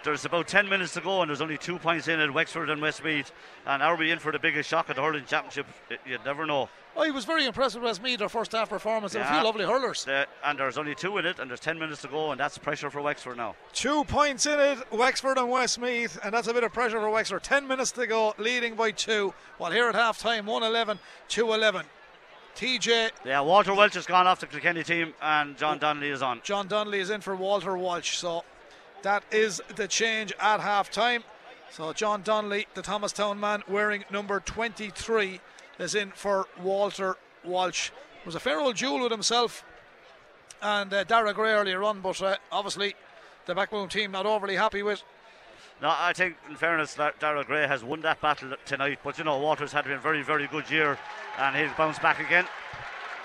There's 0.03 0.25
about 0.25 0.47
10 0.47 0.69
minutes 0.69 0.93
to 0.93 1.01
go, 1.01 1.21
and 1.21 1.29
there's 1.29 1.41
only 1.41 1.57
two 1.57 1.77
points 1.79 2.07
in 2.07 2.19
at 2.19 2.33
Wexford 2.33 2.69
and 2.69 2.81
Westmeath. 2.81 3.31
And 3.65 3.83
are 3.83 3.95
we 3.95 4.11
in 4.11 4.19
for 4.19 4.31
the 4.31 4.39
biggest 4.39 4.69
shock 4.69 4.89
at 4.89 4.95
the 4.95 5.01
hurling 5.01 5.25
championship? 5.25 5.67
You'd 6.05 6.23
never 6.23 6.45
know. 6.45 6.69
Oh, 6.95 7.03
I 7.03 7.11
was 7.11 7.25
very 7.25 7.45
impressed 7.45 7.75
with 7.75 7.83
Westmeath, 7.83 8.19
their 8.19 8.29
first 8.29 8.53
half 8.53 8.69
performance. 8.69 9.13
There 9.13 9.21
were 9.21 9.27
a 9.27 9.33
few 9.33 9.43
lovely 9.43 9.65
hurlers. 9.65 10.05
The- 10.05 10.27
and 10.43 10.57
there's 10.57 10.77
only 10.77 10.95
two 10.95 11.17
in 11.17 11.25
it, 11.25 11.39
and 11.39 11.49
there's 11.49 11.59
10 11.59 11.77
minutes 11.77 12.01
to 12.01 12.07
go, 12.07 12.31
and 12.31 12.39
that's 12.39 12.57
pressure 12.57 12.89
for 12.89 13.01
Wexford 13.01 13.37
now. 13.37 13.55
Two 13.73 14.03
points 14.05 14.45
in 14.45 14.59
it, 14.59 14.91
Wexford 14.91 15.37
and 15.37 15.49
Westmeath, 15.49 16.17
and 16.23 16.33
that's 16.33 16.47
a 16.47 16.53
bit 16.53 16.63
of 16.63 16.73
pressure 16.73 16.99
for 16.99 17.09
Wexford. 17.09 17.43
Ten 17.43 17.67
minutes 17.67 17.91
to 17.91 18.07
go, 18.07 18.33
leading 18.37 18.75
by 18.75 18.91
two. 18.91 19.33
While 19.57 19.71
here 19.71 19.89
at 19.89 19.95
half 19.95 20.17
time, 20.17 20.45
1 20.45 20.63
11, 20.63 20.99
2 21.27 21.53
11. 21.53 21.85
TJ 22.55 23.11
Yeah, 23.23 23.41
Walter 23.41 23.71
Walsh 23.71 23.93
has 23.93 24.07
gone 24.07 24.25
off 24.25 24.39
the 24.39 24.47
Kilkenny 24.47 24.83
team, 24.83 25.13
and 25.21 25.55
John 25.57 25.75
oh. 25.75 25.79
Donnelly 25.79 26.09
is 26.09 26.23
on. 26.23 26.41
John 26.43 26.67
Donnelly 26.67 26.99
is 26.99 27.11
in 27.11 27.21
for 27.21 27.35
Walter 27.35 27.77
Walsh. 27.77 28.17
So 28.17 28.43
that 29.03 29.23
is 29.31 29.61
the 29.75 29.87
change 29.87 30.33
at 30.39 30.59
half 30.59 30.89
time. 30.89 31.23
So 31.71 31.93
John 31.93 32.21
Donnelly, 32.21 32.67
the 32.73 32.81
Thomastown 32.81 33.39
man, 33.39 33.63
wearing 33.67 34.05
number 34.09 34.39
23, 34.39 35.39
is 35.79 35.95
in 35.95 36.11
for 36.11 36.47
Walter 36.61 37.17
Walsh. 37.43 37.91
Was 38.25 38.35
a 38.35 38.39
fair 38.39 38.59
old 38.59 38.77
duel 38.77 39.01
with 39.03 39.11
himself 39.11 39.63
and 40.61 40.93
uh, 40.93 41.03
Daire 41.03 41.33
Gray 41.33 41.51
earlier 41.51 41.83
on, 41.83 42.01
but 42.01 42.21
uh, 42.21 42.35
obviously 42.51 42.95
the 43.45 43.55
backbone 43.55 43.89
team 43.89 44.11
not 44.11 44.25
overly 44.25 44.55
happy 44.55 44.83
with. 44.83 45.03
No, 45.81 45.93
I 45.95 46.11
think, 46.13 46.35
in 46.49 46.55
fairness, 46.55 46.95
that 46.95 47.19
Daire 47.19 47.43
Gray 47.43 47.67
has 47.67 47.83
won 47.83 48.01
that 48.01 48.19
battle 48.19 48.53
tonight. 48.65 48.99
But 49.03 49.17
you 49.17 49.23
know, 49.23 49.37
Walters 49.37 49.71
had 49.71 49.85
been 49.85 49.93
a 49.93 49.99
very, 49.99 50.23
very 50.23 50.47
good 50.47 50.69
year, 50.71 50.97
and 51.37 51.55
he'll 51.55 51.73
bounce 51.77 51.99
back 51.99 52.19
again. 52.19 52.45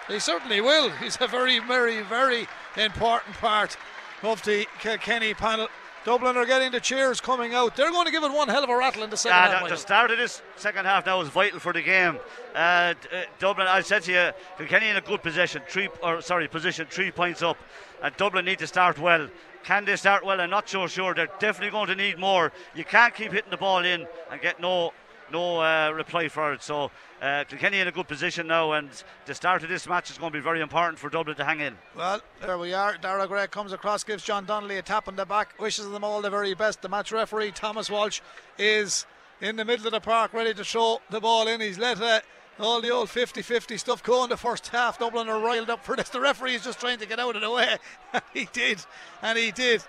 He 0.09 0.19
certainly 0.19 0.61
will. 0.61 0.91
He's 0.91 1.17
a 1.21 1.27
very, 1.27 1.59
very, 1.61 2.03
very 2.03 2.47
important 2.77 3.37
part 3.37 3.77
of 4.23 4.43
the 4.45 4.67
Kilkenny 4.81 5.35
panel. 5.35 5.69
Dublin 6.05 6.37
are 6.37 6.47
getting 6.47 6.73
the 6.73 6.81
cheers 6.81 7.21
coming 7.21 7.55
out. 7.55 7.77
They're 7.77 7.91
going 7.91 8.07
to 8.07 8.11
give 8.11 8.25
it 8.25 8.33
one 8.33 8.49
hell 8.49 8.65
of 8.65 8.71
a 8.71 8.77
rattle 8.77 9.05
in 9.05 9.11
the 9.11 9.17
second 9.17 9.37
Yeah, 9.37 9.61
half. 9.61 9.69
the, 9.69 9.77
start 9.77 10.11
of 10.11 10.19
this 10.19 10.43
second 10.57 10.85
half 10.85 11.07
now 11.07 11.21
is 11.21 11.29
vital 11.29 11.61
for 11.61 11.73
the 11.73 11.81
game. 11.83 12.19
Uh, 12.55 12.59
uh, 12.59 12.95
Dublin, 13.39 13.69
I 13.69 13.83
said 13.83 14.03
to 14.05 14.13
you, 14.13 14.31
Kilkenny 14.59 14.89
in 14.89 14.97
a 14.97 15.01
good 15.01 15.23
position, 15.23 15.63
three 15.69 15.89
or 16.03 16.21
sorry, 16.21 16.49
position 16.49 16.89
three 16.91 17.13
points 17.13 17.41
up, 17.41 17.57
and 18.03 18.17
Dublin 18.17 18.45
need 18.45 18.59
to 18.59 18.67
start 18.67 18.99
well. 18.99 19.29
Can 19.63 19.85
they 19.85 19.95
start 19.95 20.25
well? 20.27 20.41
I'm 20.41 20.51
not 20.51 20.69
so 20.69 20.89
sure. 20.89 21.15
They're 21.15 21.29
definitely 21.39 21.71
going 21.71 21.87
to 21.87 21.95
need 21.95 22.19
more. 22.19 22.51
You 22.75 22.85
can't 22.85 23.15
keep 23.15 23.31
hitting 23.31 23.51
the 23.53 23.57
ball 23.57 23.85
in 23.85 24.05
and 24.33 24.41
get 24.41 24.59
no 24.59 24.93
no 25.33 25.61
uh, 25.61 25.91
reply 25.91 26.29
for 26.29 26.53
it. 26.53 26.63
So 26.63 26.91
uh, 27.21 27.45
Kilkenny 27.49 27.81
in 27.81 27.89
a 27.89 27.93
good 27.93 28.09
position 28.09 28.47
now, 28.47 28.73
and 28.73 28.89
the 29.27 29.35
start 29.35 29.63
of 29.63 29.69
this 29.69 29.89
match 29.89 30.11
is 30.11 30.19
going 30.19 30.33
to 30.33 30.39
be 30.39 30.43
very 30.43 30.61
important 30.61 30.99
for 30.99 31.09
Dublin 31.09 31.37
to 31.37 31.45
hang 31.45 31.61
in. 31.61 31.77
Well, 31.97 32.21
there 32.41 32.59
we 32.59 32.73
are. 32.75 32.97
Daire 32.97 33.27
Gray 33.27 33.47
comes 33.49 33.73
across, 33.73 34.05
gives 34.05 34.23
John 34.23 34.45
Donnelly 34.45 34.79
a 34.79 34.83
tap 34.83 35.09
on 35.09 35.17
the 35.17 35.27
back, 35.27 35.61
wishes 35.61 35.89
them 35.89 36.05
all 36.05 36.21
the 36.21 36.31
very 36.31 36.55
best. 36.55 36.83
The 36.83 36.89
match 36.89 37.11
referee, 37.11 37.53
Thomas 37.53 37.91
Walsh, 37.91 38.21
is 38.59 39.07
in 39.41 39.57
the 39.57 39.65
middle 39.65 39.87
of 39.87 39.93
the 39.93 40.01
park, 40.01 40.33
ready 40.33 40.55
to 40.55 40.65
throw 40.65 41.01
the 41.11 41.21
ball 41.21 41.49
in. 41.49 41.61
He's 41.61 41.79
let 41.79 42.01
uh, 42.01 42.21
all 42.61 42.81
the 42.81 42.91
old 42.91 43.11
50 43.11 43.43
50 43.43 43.77
stuff 43.77 44.03
go 44.03 44.23
in 44.25 44.31
the 44.31 44.37
first 44.37 44.69
half. 44.69 44.99
Dublin 44.99 45.29
are 45.29 45.41
riled 45.41 45.71
up 45.71 45.85
for 45.85 45.97
this. 45.97 46.09
The 46.09 46.21
referee 46.21 46.55
is 46.55 46.65
just 46.65 46.81
trying 46.81 46.99
to 46.99 47.07
get 47.07 47.19
out 47.19 47.35
of 47.37 47.43
the 47.43 47.51
way. 47.51 47.77
He 48.35 48.49
did, 48.53 48.85
and 49.23 49.39
he 49.39 49.51
did. 49.51 49.83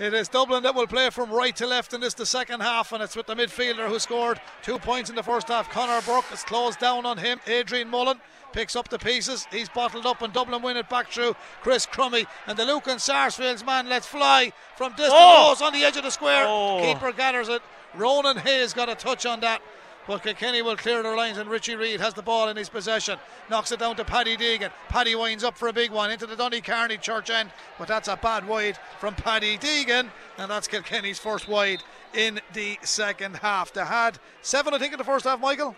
It 0.00 0.12
is 0.12 0.28
Dublin 0.28 0.64
that 0.64 0.74
will 0.74 0.88
play 0.88 1.08
from 1.10 1.30
right 1.30 1.54
to 1.54 1.66
left 1.68 1.92
in 1.94 2.00
this 2.00 2.14
the 2.14 2.26
second 2.26 2.60
half, 2.60 2.92
and 2.92 3.00
it's 3.00 3.14
with 3.14 3.26
the 3.26 3.34
midfielder 3.36 3.88
who 3.88 4.00
scored 4.00 4.40
two 4.62 4.78
points 4.80 5.08
in 5.08 5.14
the 5.14 5.22
first 5.22 5.46
half. 5.48 5.70
Conor 5.70 6.00
Burke 6.04 6.32
is 6.32 6.42
closed 6.42 6.80
down 6.80 7.06
on 7.06 7.18
him. 7.18 7.38
Adrian 7.46 7.88
Mullen 7.88 8.18
picks 8.52 8.74
up 8.74 8.88
the 8.88 8.98
pieces. 8.98 9.46
He's 9.52 9.68
bottled 9.68 10.04
up, 10.04 10.20
and 10.20 10.32
Dublin 10.32 10.62
win 10.62 10.76
it 10.76 10.88
back 10.88 11.10
through 11.12 11.36
Chris 11.62 11.86
Crummey. 11.86 12.26
And 12.48 12.58
the 12.58 12.64
Lucan 12.64 12.98
Sarsfield's 12.98 13.64
man 13.64 13.88
lets 13.88 14.06
fly 14.06 14.52
from 14.76 14.92
distant 14.92 15.12
Oh! 15.14 15.54
on 15.62 15.72
the 15.72 15.84
edge 15.84 15.96
of 15.96 16.02
the 16.02 16.10
square. 16.10 16.44
Oh. 16.48 16.80
Keeper 16.82 17.12
gathers 17.12 17.48
it. 17.48 17.62
Ronan 17.94 18.38
Hayes 18.38 18.72
got 18.74 18.88
a 18.88 18.96
touch 18.96 19.24
on 19.24 19.38
that. 19.40 19.62
But 20.06 20.22
Kilkenny 20.22 20.60
will 20.60 20.76
clear 20.76 21.02
their 21.02 21.16
lines 21.16 21.38
and 21.38 21.48
Richie 21.48 21.76
Reid 21.76 22.00
has 22.00 22.12
the 22.12 22.22
ball 22.22 22.48
in 22.48 22.56
his 22.56 22.68
possession. 22.68 23.18
Knocks 23.48 23.72
it 23.72 23.78
down 23.78 23.96
to 23.96 24.04
Paddy 24.04 24.36
Deegan. 24.36 24.70
Paddy 24.88 25.14
winds 25.14 25.42
up 25.42 25.56
for 25.56 25.68
a 25.68 25.72
big 25.72 25.90
one 25.90 26.10
into 26.10 26.26
the 26.26 26.36
Donnycarney 26.36 27.00
church 27.00 27.30
end. 27.30 27.50
But 27.78 27.88
that's 27.88 28.08
a 28.08 28.16
bad 28.16 28.46
wide 28.46 28.78
from 29.00 29.14
Paddy 29.14 29.56
Deegan. 29.56 30.10
And 30.36 30.50
that's 30.50 30.68
Kilkenny's 30.68 31.18
first 31.18 31.48
wide 31.48 31.82
in 32.12 32.40
the 32.52 32.78
second 32.82 33.36
half. 33.36 33.72
They 33.72 33.84
had 33.84 34.18
seven, 34.42 34.74
I 34.74 34.78
think, 34.78 34.92
in 34.92 34.98
the 34.98 35.04
first 35.04 35.24
half, 35.24 35.40
Michael. 35.40 35.74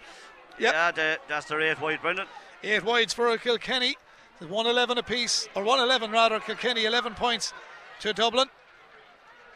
Yep. 0.59 0.73
Yeah, 0.73 0.91
the, 0.91 1.19
that's 1.29 1.47
their 1.47 1.61
eighth 1.61 1.81
wide, 1.81 2.01
Brendan. 2.03 2.27
Eight 2.65 2.85
wides 2.85 3.15
for 3.15 3.37
Kilkenny. 3.39 3.97
111 4.41 4.99
apiece, 4.99 5.49
or 5.55 5.63
111 5.63 6.11
rather. 6.11 6.41
Kilkenny 6.41 6.85
11 6.85 7.15
points 7.15 7.55
to 8.01 8.13
Dublin. 8.13 8.49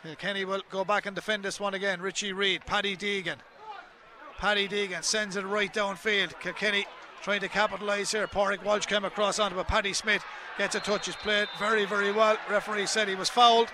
Kilkenny 0.03 0.45
will 0.45 0.63
go 0.71 0.85
back 0.85 1.07
and 1.07 1.15
defend 1.15 1.43
this 1.43 1.61
one 1.61 1.75
again. 1.75 2.01
Richie 2.01 2.33
Reid, 2.33 2.65
Paddy 2.65 2.97
Deegan. 2.97 3.37
Paddy 4.41 4.67
Deegan 4.67 5.05
sends 5.05 5.37
it 5.37 5.45
right 5.45 5.71
downfield. 5.71 6.33
Kilkenny 6.41 6.87
trying 7.21 7.41
to 7.41 7.49
capitalise 7.49 8.11
here. 8.11 8.27
Pádraig 8.27 8.65
Walsh 8.65 8.87
came 8.87 9.05
across 9.05 9.39
onto 9.39 9.61
it. 9.61 9.67
Paddy 9.67 9.93
Smith 9.93 10.25
gets 10.57 10.75
a 10.75 10.81
touch. 10.81 11.05
He's 11.05 11.17
played 11.17 11.47
very, 11.59 11.85
very 11.85 12.11
well. 12.11 12.39
Referee 12.49 12.87
said 12.87 13.07
he 13.07 13.15
was 13.15 13.29
fouled. 13.29 13.69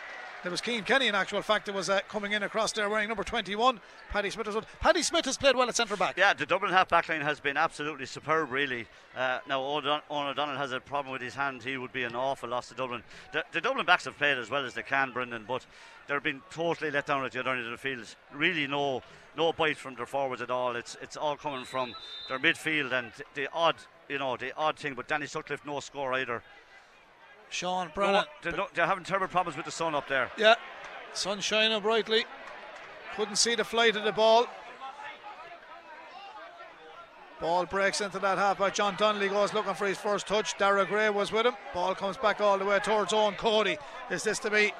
It 0.45 0.51
was 0.51 0.61
Cian 0.61 0.83
Kenny, 0.83 1.07
in 1.07 1.15
actual 1.15 1.41
fact, 1.43 1.69
it 1.69 1.75
was 1.75 1.89
uh, 1.89 2.01
coming 2.09 2.33
in 2.33 2.43
across 2.43 2.73
there 2.73 2.89
wearing 2.89 3.07
number 3.07 3.23
21. 3.23 3.81
Paddy 4.11 4.31
Smith, 4.31 4.47
has, 4.47 4.57
Paddy 4.81 5.03
Smith 5.03 5.25
has 5.25 5.37
played 5.37 5.55
well 5.55 5.69
at 5.69 5.77
centre 5.77 5.97
back. 5.97 6.17
Yeah, 6.17 6.35
the 6.35 6.47
Dublin 6.47 6.73
half 6.73 6.89
back 6.89 7.09
line 7.09 7.21
has 7.21 7.39
been 7.39 7.57
absolutely 7.57 8.07
superb, 8.07 8.51
really. 8.51 8.87
Uh, 9.17 9.39
now, 9.49 9.61
Eoghan 9.61 10.03
O'Donnell 10.11 10.57
has 10.57 10.73
a 10.73 10.81
problem 10.81 11.13
with 11.13 11.23
his 11.23 11.35
hand. 11.35 11.63
He 11.63 11.77
would 11.77 11.93
be 11.93 12.03
an 12.03 12.17
awful 12.17 12.49
loss 12.49 12.69
to 12.69 12.75
Dublin. 12.75 13.05
The, 13.33 13.45
the 13.53 13.61
Dublin 13.61 13.87
backs 13.87 14.05
have 14.05 14.19
played 14.19 14.37
as 14.37 14.51
well 14.51 14.65
as 14.65 14.75
they 14.75 14.83
can, 14.83 15.13
Brendan, 15.13 15.45
but 15.47 15.65
they're 16.09 16.21
being 16.21 16.43
totally 16.51 16.91
let 16.91 17.07
down 17.07 17.25
at 17.25 17.33
the 17.33 17.41
other 17.41 17.51
end 17.51 17.65
of 17.65 17.71
the 17.71 17.79
field. 17.79 18.05
Really, 18.33 18.67
no 18.67 19.03
no 19.37 19.53
bite 19.53 19.77
from 19.77 19.95
their 19.95 20.07
forwards 20.07 20.43
at 20.43 20.51
all. 20.51 20.77
It's 20.77 20.97
it's 21.03 21.17
all 21.17 21.37
coming 21.37 21.65
from 21.65 21.95
their 22.29 22.39
midfield 22.39 22.93
and 22.93 23.13
the 23.35 23.49
odd, 23.53 23.77
you 24.09 24.19
know, 24.19 24.37
the 24.37 24.55
odd 24.57 24.79
thing. 24.79 24.95
But 24.95 25.09
Danny 25.09 25.27
Sutcliffe, 25.27 25.65
no 25.67 25.81
score 25.81 26.15
either. 26.15 26.43
Sean 27.49 27.87
No, 27.89 27.93
Brennan. 27.95 28.25
they're, 28.43 28.53
not- 28.57 28.75
they're 28.75 28.87
having 28.87 29.05
terrible 29.05 29.29
problems 29.29 29.57
with 29.57 29.67
the 29.67 29.73
sun 29.73 29.95
up 29.95 30.09
there. 30.09 30.31
Yeah, 30.37 30.55
sun 31.13 31.41
shining 31.41 31.81
brightly. 31.81 32.25
Couldn't 33.15 33.37
see 33.37 33.55
the 33.55 33.65
flight 33.65 33.95
of 33.97 34.05
the 34.05 34.13
ball. 34.13 34.47
Ball 37.41 37.67
breaks 37.67 38.01
into 38.01 38.19
that 38.19 38.39
half 38.39 38.59
by 38.59 38.71
John 38.71 38.97
Donnelly 38.97 39.29
goes 39.29 39.53
looking 39.53 39.75
for 39.75 39.87
his 39.87 39.99
first 39.99 40.27
touch. 40.27 40.57
Daire 40.57 40.87
Gray 40.87 41.11
was 41.11 41.31
with 41.33 41.45
him. 41.45 41.55
Ball 41.75 41.95
comes 41.95 42.17
back 42.17 42.41
all 42.41 42.57
the 42.59 42.65
way 42.65 42.79
towards 42.79 43.13
Eoin 43.13 43.37
Cody. 43.37 43.77
Is 44.11 44.23
this 44.23 44.39
to 44.41 44.51
be 44.51 44.73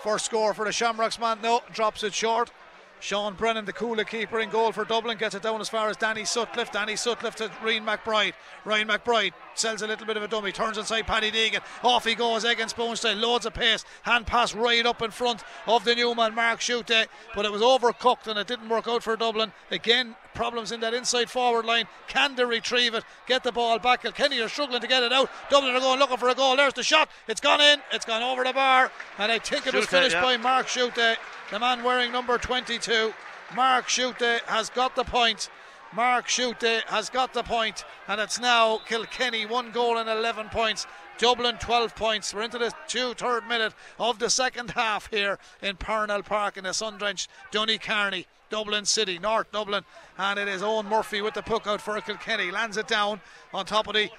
first 0.00 0.24
score 0.26 0.54
for 0.54 0.64
the 0.64 0.70
Shamrocks 0.72 1.18
man? 1.18 1.40
No, 1.42 1.60
drops 1.72 2.04
it 2.04 2.14
short. 2.14 2.52
Sean 3.00 3.34
Brennan, 3.34 3.64
the 3.64 3.72
Cuala 3.72 4.04
keeper 4.04 4.40
in 4.40 4.50
goal 4.50 4.72
for 4.72 4.84
Dublin, 4.84 5.18
gets 5.18 5.34
it 5.34 5.42
down 5.42 5.60
as 5.60 5.68
far 5.68 5.88
as 5.88 5.96
Danny 5.96 6.24
Sutcliffe. 6.24 6.72
Danny 6.72 6.96
Sutcliffe 6.96 7.36
to 7.36 7.50
Ryan 7.62 7.84
McBride. 7.84 8.34
Ryan 8.64 8.88
McBride 8.88 9.32
sells 9.54 9.82
a 9.82 9.86
little 9.86 10.06
bit 10.06 10.16
of 10.16 10.22
a 10.22 10.28
dummy, 10.28 10.52
turns 10.52 10.78
inside 10.78 11.06
Paddy 11.06 11.30
Deegan. 11.30 11.60
Off 11.82 12.04
he 12.04 12.14
goes, 12.14 12.44
egg 12.44 12.60
and 12.60 13.20
loads 13.20 13.46
of 13.46 13.54
pace. 13.54 13.84
Hand 14.02 14.26
pass 14.26 14.54
right 14.54 14.84
up 14.84 15.02
in 15.02 15.10
front 15.10 15.42
of 15.66 15.84
the 15.84 15.94
new 15.94 16.14
man, 16.14 16.34
Mark 16.34 16.60
Schutte. 16.60 17.06
But 17.34 17.44
it 17.44 17.52
was 17.52 17.62
overcooked 17.62 18.26
and 18.26 18.38
it 18.38 18.46
didn't 18.46 18.68
work 18.68 18.88
out 18.88 19.02
for 19.02 19.16
Dublin. 19.16 19.52
Again, 19.70 20.16
problems 20.38 20.70
in 20.70 20.78
that 20.78 20.94
inside 20.94 21.28
forward 21.28 21.64
line. 21.64 21.84
Can 22.06 22.36
they 22.36 22.44
retrieve 22.44 22.94
it? 22.94 23.02
Get 23.26 23.42
the 23.42 23.50
ball 23.50 23.76
back. 23.80 24.02
Kilkenny 24.02 24.40
are 24.40 24.48
struggling 24.48 24.80
to 24.80 24.86
get 24.86 25.02
it 25.02 25.12
out. 25.12 25.28
Dublin 25.50 25.74
are 25.74 25.80
going 25.80 25.98
looking 25.98 26.16
for 26.16 26.28
a 26.28 26.34
goal. 26.36 26.54
There's 26.54 26.74
the 26.74 26.84
shot. 26.84 27.08
It's 27.26 27.40
gone 27.40 27.60
in. 27.60 27.80
It's 27.90 28.04
gone 28.04 28.22
over 28.22 28.44
the 28.44 28.52
bar. 28.52 28.92
And 29.18 29.32
I 29.32 29.40
think 29.40 29.66
it 29.66 29.74
was 29.74 29.86
finished 29.86 30.14
yeah. 30.14 30.22
by 30.22 30.36
Mark 30.36 30.68
Schutte, 30.68 31.16
the 31.50 31.58
man 31.58 31.82
wearing 31.82 32.12
number 32.12 32.38
22. 32.38 33.12
Mark 33.56 33.88
Schutte 33.88 34.40
has 34.42 34.70
got 34.70 34.94
the 34.94 35.02
point. 35.02 35.50
Mark 35.92 36.28
Schutte 36.28 36.82
has 36.84 37.10
got 37.10 37.34
the 37.34 37.42
point, 37.42 37.84
and 38.06 38.20
it's 38.20 38.38
now 38.38 38.78
Kilkenny 38.86 39.44
one 39.44 39.72
goal 39.72 39.98
and 39.98 40.08
11 40.08 40.50
points. 40.50 40.86
Dublin 41.18 41.56
12 41.58 41.96
points. 41.96 42.32
We're 42.32 42.42
into 42.42 42.58
the 42.58 42.72
two 42.86 43.14
third 43.14 43.48
minute 43.48 43.74
of 43.98 44.20
the 44.20 44.30
second 44.30 44.70
half 44.70 45.10
here 45.10 45.40
in 45.60 45.76
Parnell 45.76 46.22
Park 46.22 46.56
in 46.56 46.62
the 46.62 46.72
sun 46.72 46.96
drenched 46.96 47.28
Donnycarney, 47.50 48.26
Dublin 48.50 48.84
City, 48.84 49.18
North 49.18 49.50
Dublin, 49.52 49.84
and 50.16 50.38
it 50.38 50.48
is 50.48 50.62
Eoin 50.62 50.86
Murphy 50.86 51.22
with 51.22 51.34
the 51.34 51.42
puck 51.42 51.66
out 51.66 51.80
for 51.80 52.00
Kilkenny. 52.00 52.50
Lands 52.50 52.76
it 52.76 52.88
down 52.88 53.20
on 53.52 53.66
top 53.66 53.86
of 53.86 53.94
the 53.94 54.10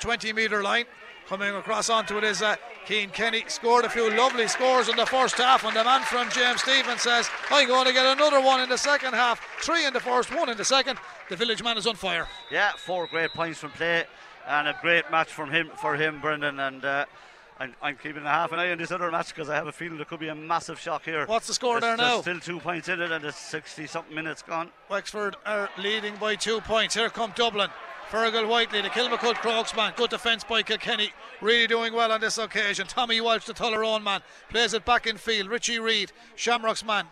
20 0.00 0.32
metre 0.32 0.62
line. 0.62 0.84
Coming 1.28 1.54
across 1.54 1.88
onto 1.88 2.18
it 2.18 2.24
is 2.24 2.42
uh, 2.42 2.56
Cian 2.86 3.08
Kenny. 3.08 3.44
Scored 3.46 3.86
a 3.86 3.88
few 3.88 4.14
lovely 4.14 4.46
scores 4.46 4.90
in 4.90 4.96
the 4.96 5.06
first 5.06 5.36
half, 5.36 5.64
and 5.64 5.74
the 5.74 5.82
man 5.82 6.02
from 6.02 6.28
James 6.28 6.60
Stephens 6.60 7.00
says, 7.00 7.30
I'm 7.50 7.66
going 7.66 7.86
to 7.86 7.94
get 7.94 8.04
another 8.04 8.42
one 8.42 8.60
in 8.60 8.68
the 8.68 8.76
second 8.76 9.14
half. 9.14 9.40
Three 9.62 9.86
in 9.86 9.94
the 9.94 10.00
first, 10.00 10.34
one 10.34 10.50
in 10.50 10.58
the 10.58 10.66
second. 10.66 10.98
The 11.30 11.36
village 11.36 11.62
man 11.62 11.78
is 11.78 11.86
on 11.86 11.94
fire. 11.94 12.28
Yeah, 12.50 12.72
four 12.76 13.06
great 13.06 13.30
points 13.30 13.58
from 13.58 13.70
play, 13.70 14.04
and 14.46 14.68
a 14.68 14.76
great 14.82 15.10
match 15.10 15.32
from 15.32 15.50
him 15.50 15.70
for 15.80 15.96
him, 15.96 16.20
Brendan. 16.20 16.60
And 16.60 16.84
uh, 16.84 17.06
I'm, 17.64 17.74
I'm 17.80 17.96
keeping 17.96 18.22
a 18.22 18.28
half 18.28 18.52
an 18.52 18.58
eye 18.58 18.70
on 18.72 18.78
this 18.78 18.90
other 18.90 19.10
match 19.10 19.28
because 19.28 19.48
I 19.48 19.54
have 19.54 19.66
a 19.66 19.72
feeling 19.72 19.96
there 19.96 20.04
could 20.04 20.20
be 20.20 20.28
a 20.28 20.34
massive 20.34 20.78
shock 20.78 21.02
here. 21.04 21.24
What's 21.24 21.46
the 21.46 21.54
score 21.54 21.80
there 21.80 21.96
now? 21.96 22.20
There's 22.20 22.42
still 22.42 22.58
two 22.58 22.60
points 22.60 22.88
in 22.88 23.00
it, 23.00 23.10
and 23.10 23.24
it's 23.24 23.38
60 23.38 23.86
something 23.86 24.14
minutes 24.14 24.42
gone. 24.42 24.70
Wexford 24.90 25.36
are 25.46 25.70
leading 25.78 26.14
by 26.16 26.34
two 26.34 26.60
points. 26.60 26.94
Here 26.94 27.08
come 27.08 27.32
Dublin. 27.34 27.70
Fergal 28.10 28.48
Whiteley, 28.48 28.82
the 28.82 28.88
Kilmacud 28.88 29.36
Crokes 29.36 29.74
man. 29.74 29.92
Good 29.96 30.10
defence 30.10 30.44
by 30.44 30.62
Kilkenny. 30.62 31.10
Really 31.40 31.66
doing 31.66 31.92
well 31.92 32.12
on 32.12 32.20
this 32.20 32.38
occasion. 32.38 32.86
Tommy 32.86 33.20
Walsh, 33.20 33.46
the 33.46 33.54
Tullaroan 33.54 34.02
man, 34.02 34.20
plays 34.48 34.74
it 34.74 34.84
back 34.84 35.06
in 35.06 35.16
field. 35.16 35.48
Richie 35.48 35.78
Reid, 35.78 36.12
Shamrock's 36.36 36.84
man, 36.84 37.06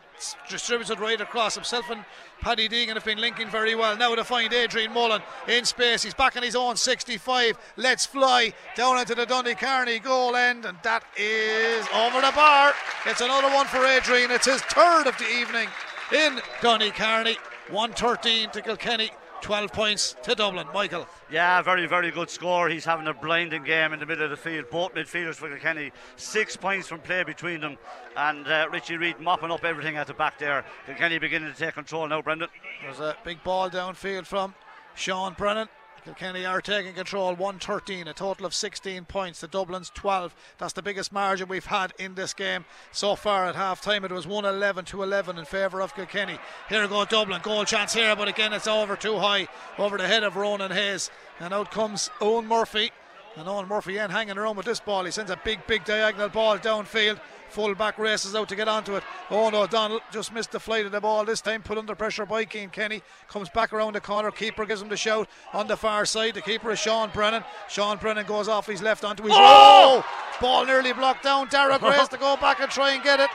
it 0.51 1.01
right 1.01 1.20
across. 1.20 1.55
Himself 1.55 1.90
and 1.90 2.05
Paddy 2.40 2.68
Deegan 2.68 2.95
have 2.95 3.05
been 3.05 3.18
linking 3.18 3.49
very 3.49 3.74
well. 3.74 3.97
Now 3.97 4.14
to 4.14 4.24
find 4.24 4.53
Adrian 4.53 4.93
Mullen 4.93 5.22
in 5.49 5.64
space. 5.64 6.03
He's 6.03 6.14
back 6.14 6.36
in 6.36 6.43
his 6.43 6.57
own 6.57 6.76
65. 6.76 7.59
Let's 7.76 8.07
fly 8.07 8.53
down 8.76 8.99
into 8.99 9.14
the 9.14 9.26
Donnycarney 9.26 10.03
goal 10.03 10.36
end, 10.36 10.64
and 10.64 10.78
that 10.82 11.05
is 11.16 11.86
over 11.95 12.20
the 12.20 12.32
bar. 12.34 12.72
It's 13.07 13.20
another 13.20 13.49
one 13.55 13.66
for 13.66 13.84
Adrian. 13.84 14.30
It's 14.30 14.47
his 14.47 14.62
third 14.62 15.07
of 15.07 15.16
the 15.18 15.28
evening 15.28 15.68
in 16.12 16.40
Donnycarney. 16.61 17.36
113 17.70 18.51
to 18.51 18.61
Kilkenny. 18.61 19.11
12 19.43 19.72
points 19.72 20.16
to 20.22 20.34
Dublin. 20.34 20.66
Michael. 20.72 21.07
Yeah, 21.30 21.61
very, 21.62 21.86
very 21.86 22.11
good 22.11 22.30
score. 22.30 22.68
He's 22.68 22.84
having 22.84 23.09
a 23.09 23.12
blinding 23.14 23.64
game 23.64 23.93
in 23.93 23.99
the 23.99 24.07
middle 24.07 24.24
of 24.24 24.30
the 24.30 24.36
field. 24.36 24.70
Both 24.70 24.95
midfielders 24.95 25.34
for 25.34 25.49
Kilkenny. 25.49 25.90
Six 26.16 26.57
points 26.57 26.86
from 26.88 27.01
play 27.01 27.24
between 27.24 27.61
them. 27.61 27.76
And 28.16 28.47
uh, 28.47 28.68
Richie 28.72 28.97
Reid 28.97 29.20
mopping 29.20 29.51
up 29.51 29.64
everything 29.64 29.97
at 29.97 30.07
the 30.07 30.14
back 30.14 30.38
there. 30.38 30.64
Kilkenny 30.86 31.18
beginning 31.18 31.53
to 31.53 31.59
take 31.59 31.74
control 31.74 32.07
now, 32.07 32.22
Brendan. 32.22 32.49
There's 32.82 33.01
a 33.01 33.16
big 33.24 33.43
ball 33.43 33.68
downfield 33.68 34.26
from 34.26 34.55
Sean 34.95 35.34
Brennan. 35.34 35.68
Kilkenny 36.05 36.44
are 36.44 36.61
taking 36.61 36.94
control 36.94 37.28
113, 37.28 38.09
a 38.09 38.12
total 38.12 38.44
of 38.44 38.55
16 38.55 39.05
points. 39.05 39.40
The 39.40 39.46
Dublin's 39.46 39.90
12. 39.90 40.34
That's 40.59 40.72
the 40.72 40.82
biggest 40.82 41.12
margin 41.12 41.46
we've 41.46 41.66
had 41.66 41.92
in 41.96 42.16
this 42.16 42.34
game 42.34 42.64
so 42.90 43.14
far 43.14 43.46
at 43.46 43.55
half 43.55 43.80
time. 43.80 44.05
It 44.05 44.11
was 44.11 44.26
111 44.26 44.84
to 44.86 45.05
11 45.05 45.38
in 45.38 45.44
favour 45.44 45.80
of 45.80 45.94
Kilkenny. 45.94 46.38
Here 46.68 46.88
go 46.88 47.05
Dublin. 47.05 47.40
Goal 47.42 47.64
chance 47.64 47.94
here, 47.94 48.16
but 48.16 48.26
again 48.26 48.53
it's 48.53 48.66
over 48.66 48.96
too 48.96 49.18
high 49.18 49.46
over 49.78 49.96
the 49.96 50.09
head 50.09 50.24
of 50.24 50.34
Ronan 50.34 50.72
Hayes. 50.72 51.09
And 51.38 51.55
out 51.55 51.70
comes 51.70 52.11
Eoin 52.20 52.46
Murphy. 52.46 52.90
And 53.37 53.47
Eoin 53.47 53.66
Murphy 53.66 53.97
in 53.97 54.11
hanging 54.11 54.37
around 54.37 54.57
with 54.57 54.66
this 54.66 54.80
ball. 54.80 55.05
He 55.05 55.11
sends 55.11 55.30
a 55.30 55.41
big, 55.43 55.66
big 55.66 55.85
diagonal 55.85 56.28
ball 56.28 56.59
downfield. 56.59 57.18
Full 57.49 57.74
back 57.74 57.99
races 57.99 58.35
out 58.35 58.49
to 58.49 58.57
get 58.57 58.68
onto 58.68 58.97
it. 58.97 59.05
Oh 59.30 59.51
no, 59.51 59.66
Donald 59.66 60.01
just 60.11 60.33
missed 60.33 60.53
the 60.53 60.61
flight 60.61 60.87
of 60.87 60.93
the 60.93 61.01
ball 61.01 61.24
this 61.24 61.43
time, 61.43 61.62
put 61.62 61.76
under 61.76 61.95
pressure 61.95 62.24
by 62.24 62.47
Cian 62.47 62.70
Kenny. 62.70 63.03
Comes 63.28 63.51
back 63.51 63.74
around 63.74 63.95
the 63.95 64.01
corner. 64.01 64.30
Keeper 64.30 64.64
gives 64.64 64.80
him 64.80 64.89
the 64.89 64.97
shout 64.97 65.28
on 65.53 65.66
the 65.66 65.76
far 65.76 66.07
side. 66.07 66.35
The 66.35 66.41
keeper 66.41 66.70
is 66.70 66.78
Sean 66.78 67.11
Brennan. 67.12 67.45
Sean 67.68 67.99
Brennan 67.99 68.26
goes 68.26 68.49
off 68.49 68.66
his 68.66 68.80
left 68.80 69.05
onto 69.05 69.22
his. 69.24 69.33
Oh! 69.35 70.05
Ball 70.41 70.64
nearly 70.64 70.93
blocked 70.93 71.24
down. 71.24 71.49
Daire 71.49 71.78
Grace 71.78 72.09
to 72.09 72.16
go 72.16 72.37
back 72.37 72.61
and 72.61 72.70
try 72.70 72.93
and 72.93 73.03
get 73.03 73.20
it. 73.20 73.30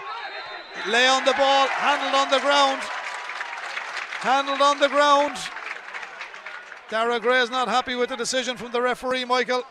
Lay 0.87 1.07
on 1.07 1.23
the 1.25 1.33
ball, 1.33 1.67
handled 1.67 2.15
on 2.15 2.29
the 2.31 2.39
ground. 2.39 2.81
Handled 4.19 4.61
on 4.61 4.79
the 4.79 4.89
ground. 4.89 5.37
Daire 6.89 7.19
Gray 7.19 7.41
is 7.41 7.51
not 7.51 7.67
happy 7.67 7.93
with 7.93 8.09
the 8.09 8.15
decision 8.15 8.57
from 8.57 8.71
the 8.71 8.81
referee, 8.81 9.25
Michael. 9.25 9.63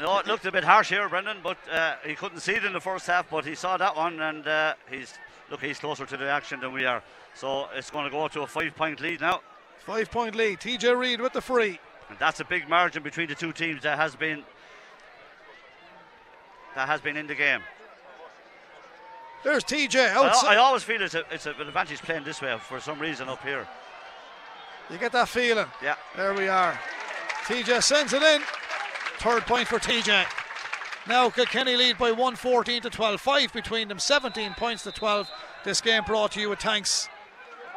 No, 0.00 0.18
it 0.18 0.26
looked 0.26 0.44
a 0.44 0.52
bit 0.52 0.64
harsh 0.64 0.90
here, 0.90 1.08
Brendan, 1.08 1.38
but 1.42 1.56
uh, 1.72 1.94
he 2.04 2.14
couldn't 2.14 2.40
see 2.40 2.52
it 2.52 2.64
in 2.64 2.72
the 2.74 2.80
first 2.80 3.06
half, 3.06 3.30
but 3.30 3.46
he 3.46 3.54
saw 3.54 3.76
that 3.78 3.96
one, 3.96 4.20
and 4.20 4.46
uh, 4.46 4.74
he's 4.90 5.14
look, 5.50 5.62
he's 5.62 5.78
closer 5.78 6.04
to 6.04 6.16
the 6.16 6.28
action 6.28 6.60
than 6.60 6.72
we 6.72 6.84
are. 6.84 7.02
So 7.34 7.68
it's 7.74 7.90
going 7.90 8.04
to 8.04 8.10
go 8.10 8.28
to 8.28 8.42
a 8.42 8.46
five-point 8.46 9.00
lead 9.00 9.20
now. 9.20 9.40
Five-point 9.80 10.34
lead. 10.34 10.58
TJ 10.60 10.98
Reid 10.98 11.20
with 11.20 11.32
the 11.32 11.40
free. 11.40 11.78
And 12.08 12.18
that's 12.18 12.40
a 12.40 12.44
big 12.44 12.68
margin 12.68 13.02
between 13.02 13.28
the 13.28 13.34
two 13.34 13.52
teams 13.52 13.82
that 13.82 13.98
has 13.98 14.14
been 14.14 14.44
that 16.74 16.88
has 16.88 17.00
been 17.00 17.16
in 17.16 17.26
the 17.26 17.34
game. 17.34 17.60
There's 19.42 19.64
TJ 19.64 20.10
outside. 20.10 20.48
I, 20.48 20.54
I 20.54 20.56
always 20.56 20.82
feel 20.82 21.00
it's, 21.00 21.14
a, 21.14 21.24
it's 21.30 21.46
an 21.46 21.54
advantage 21.60 22.02
playing 22.02 22.24
this 22.24 22.42
way 22.42 22.56
for 22.58 22.80
some 22.80 22.98
reason 22.98 23.28
up 23.28 23.42
here. 23.42 23.66
You 24.90 24.98
get 24.98 25.12
that 25.12 25.28
feeling. 25.28 25.66
Yeah. 25.82 25.96
There 26.16 26.34
we 26.34 26.48
are. 26.48 26.78
TJ 27.44 27.82
sends 27.82 28.12
it 28.12 28.22
in. 28.22 28.42
Third 29.18 29.42
point 29.42 29.66
for 29.66 29.78
TJ. 29.78 30.24
Now 31.08 31.30
Kilkenny 31.30 31.76
lead 31.76 31.98
by 31.98 32.10
114 32.10 32.82
to 32.82 32.90
12. 32.90 33.20
Five 33.20 33.52
between 33.52 33.88
them, 33.88 33.98
17 33.98 34.54
points 34.54 34.82
to 34.82 34.92
12. 34.92 35.30
This 35.64 35.80
game 35.80 36.02
brought 36.04 36.32
to 36.32 36.40
you 36.40 36.50
with 36.50 36.58
thanks 36.58 37.08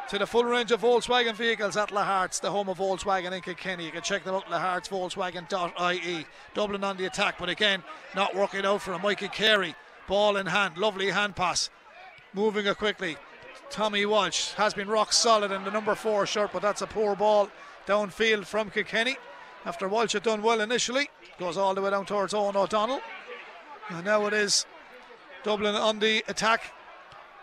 to 0.08 0.18
the 0.18 0.26
full 0.26 0.44
range 0.44 0.72
of 0.72 0.80
Volkswagen 0.80 1.34
vehicles 1.34 1.76
at 1.76 1.90
Lahart's, 1.90 2.40
the 2.40 2.50
home 2.50 2.68
of 2.68 2.78
Volkswagen 2.78 3.32
in 3.32 3.40
Kilkenny. 3.40 3.84
You 3.84 3.92
can 3.92 4.02
check 4.02 4.24
them 4.24 4.34
out 4.34 4.50
at 4.50 4.50
lahartsvolkswagen.ie. 4.50 6.26
Dublin 6.52 6.82
on 6.82 6.96
the 6.96 7.06
attack, 7.06 7.36
but 7.38 7.48
again, 7.48 7.84
not 8.16 8.34
working 8.34 8.66
out 8.66 8.82
for 8.82 8.92
a 8.92 8.98
Mikey 8.98 9.28
Carey. 9.28 9.76
Ball 10.08 10.36
in 10.36 10.46
hand, 10.46 10.76
lovely 10.76 11.10
hand 11.10 11.36
pass. 11.36 11.70
Moving 12.34 12.66
it 12.66 12.76
quickly. 12.78 13.16
Tommy 13.70 14.04
Walsh 14.04 14.52
has 14.54 14.74
been 14.74 14.88
rock 14.88 15.12
solid 15.12 15.52
in 15.52 15.62
the 15.62 15.70
number 15.70 15.94
four 15.94 16.26
shirt, 16.26 16.50
but 16.52 16.62
that's 16.62 16.82
a 16.82 16.88
poor 16.88 17.14
ball 17.14 17.48
downfield 17.86 18.46
from 18.46 18.70
Kilkenny. 18.70 19.16
After 19.64 19.88
Walsh 19.88 20.12
had 20.14 20.22
done 20.22 20.42
well 20.42 20.60
initially, 20.60 21.10
goes 21.38 21.56
all 21.56 21.74
the 21.74 21.82
way 21.82 21.90
down 21.90 22.06
towards 22.06 22.32
Eoghan 22.32 22.56
O'Donnell. 22.56 23.00
And 23.90 24.04
now 24.04 24.26
it 24.26 24.32
is 24.32 24.64
Dublin 25.42 25.74
on 25.74 25.98
the 25.98 26.24
attack, 26.28 26.72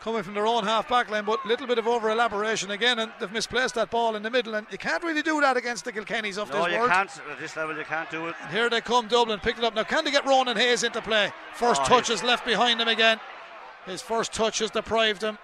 coming 0.01 0.23
from 0.23 0.33
their 0.33 0.47
own 0.47 0.63
half 0.63 0.87
back 0.89 1.09
line, 1.09 1.25
but 1.25 1.43
a 1.43 1.47
little 1.47 1.67
bit 1.67 1.77
of 1.77 1.87
over 1.87 2.09
elaboration 2.09 2.71
again, 2.71 2.99
and 2.99 3.11
they've 3.19 3.31
misplaced 3.31 3.75
that 3.75 3.91
ball 3.91 4.15
in 4.15 4.23
the 4.23 4.29
middle. 4.31 4.55
And 4.55 4.65
you 4.71 4.77
can't 4.77 5.03
really 5.03 5.21
do 5.21 5.41
that 5.41 5.57
against 5.57 5.85
the 5.85 5.91
Kilkennys 5.91 6.37
of 6.37 6.49
No, 6.51 6.63
this 6.63 6.73
you 6.73 6.79
world. 6.79 6.91
can't. 6.91 7.21
At 7.31 7.39
this 7.39 7.55
level, 7.55 7.77
you 7.77 7.83
can't 7.83 8.09
do 8.09 8.27
it. 8.27 8.35
And 8.41 8.51
here 8.51 8.69
they 8.69 8.81
come, 8.81 9.07
Dublin, 9.07 9.39
picked 9.39 9.59
it 9.59 9.65
up. 9.65 9.75
Now, 9.75 9.83
can 9.83 10.05
they 10.05 10.11
get 10.11 10.25
Ronan 10.25 10.57
Hayes 10.57 10.83
into 10.83 11.01
play? 11.01 11.31
First 11.53 11.81
Oh, 11.83 11.85
touch 11.85 12.09
is 12.09 12.23
left 12.23 12.45
behind 12.45 12.79
him 12.81 12.87
again. 12.87 13.19
His 13.85 14.01
first 14.01 14.33
touch 14.33 14.59
has 14.59 14.71
deprived 14.71 15.21
him. 15.23 15.37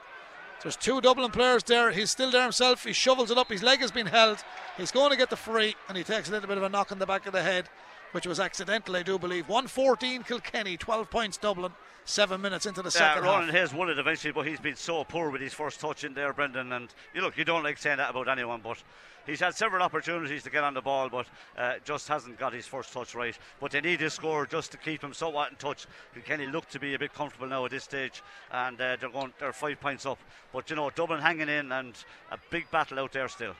There's 0.63 0.77
two 0.77 1.01
Dublin 1.01 1.29
players 1.29 1.61
there. 1.63 1.91
He's 1.91 2.09
still 2.09 2.31
there 2.31 2.43
himself. 2.43 2.85
He 2.85 2.93
shovels 2.93 3.29
it 3.29 3.37
up. 3.37 3.51
His 3.51 3.61
leg 3.61 3.81
has 3.81 3.91
been 3.91 4.07
held. 4.07 4.43
He's 4.77 4.91
going 4.91 5.11
to 5.11 5.17
get 5.17 5.29
the 5.29 5.35
free, 5.35 5.75
and 5.89 5.97
he 5.97 6.05
takes 6.05 6.29
a 6.29 6.31
little 6.31 6.47
bit 6.47 6.57
of 6.57 6.63
a 6.63 6.69
knock 6.69 6.93
on 6.93 6.99
the 6.99 7.05
back 7.05 7.27
of 7.27 7.33
the 7.33 7.43
head, 7.43 7.67
which 8.13 8.25
was 8.25 8.39
accidental, 8.39 8.95
I 8.95 9.03
do 9.03 9.19
believe. 9.19 9.49
114 9.49 10.23
Kilkenny, 10.23 10.77
12 10.77 11.09
points 11.09 11.37
Dublin, 11.37 11.71
seven 12.05 12.41
minutes 12.41 12.65
into 12.65 12.81
the 12.81 12.87
Yeah, 12.87 13.13
second 13.13 13.23
Ronan 13.23 13.45
half. 13.49 13.55
Hayes 13.55 13.73
won 13.73 13.89
it 13.89 13.99
eventually, 13.99 14.31
but 14.31 14.47
he's 14.47 14.59
been 14.59 14.75
so 14.75 15.03
poor 15.03 15.29
with 15.29 15.41
his 15.41 15.53
first 15.53 15.79
touch 15.79 16.03
in 16.03 16.13
there, 16.13 16.31
Brendan. 16.31 16.71
And 16.71 16.89
you 17.13 17.21
look, 17.21 17.37
you 17.37 17.43
don't 17.43 17.63
like 17.63 17.77
saying 17.77 17.97
that 17.97 18.11
about 18.11 18.29
anyone, 18.29 18.61
but 18.63 18.77
he's 19.25 19.39
had 19.39 19.55
several 19.55 19.81
opportunities 19.81 20.43
to 20.43 20.49
get 20.51 20.63
on 20.63 20.73
the 20.75 20.81
ball, 20.81 21.09
but 21.09 21.25
uh, 21.57 21.73
just 21.83 22.07
hasn't 22.07 22.37
got 22.37 22.53
his 22.53 22.67
first 22.67 22.93
touch 22.93 23.15
right. 23.15 23.37
But 23.59 23.71
they 23.71 23.81
need 23.81 23.99
his 23.99 24.13
score 24.13 24.45
just 24.45 24.71
to 24.73 24.77
keep 24.77 25.03
him 25.03 25.13
somewhat 25.13 25.49
in 25.51 25.57
touch. 25.57 25.87
Kenny 26.23 26.45
look 26.45 26.69
to 26.69 26.79
be 26.79 26.93
a 26.93 26.99
bit 26.99 27.13
comfortable 27.13 27.47
now 27.47 27.65
at 27.65 27.71
this 27.71 27.83
stage, 27.83 28.21
and 28.51 28.79
uh, 28.79 28.95
they're 28.99 29.09
going, 29.09 29.33
they're 29.39 29.53
five 29.53 29.79
points 29.79 30.05
up. 30.05 30.19
But 30.53 30.69
you 30.69 30.75
know, 30.75 30.91
Dublin 30.91 31.19
hanging 31.19 31.49
in, 31.49 31.71
and 31.71 31.95
a 32.31 32.37
big 32.51 32.69
battle 32.69 32.99
out 32.99 33.11
there 33.11 33.27
still. 33.27 33.55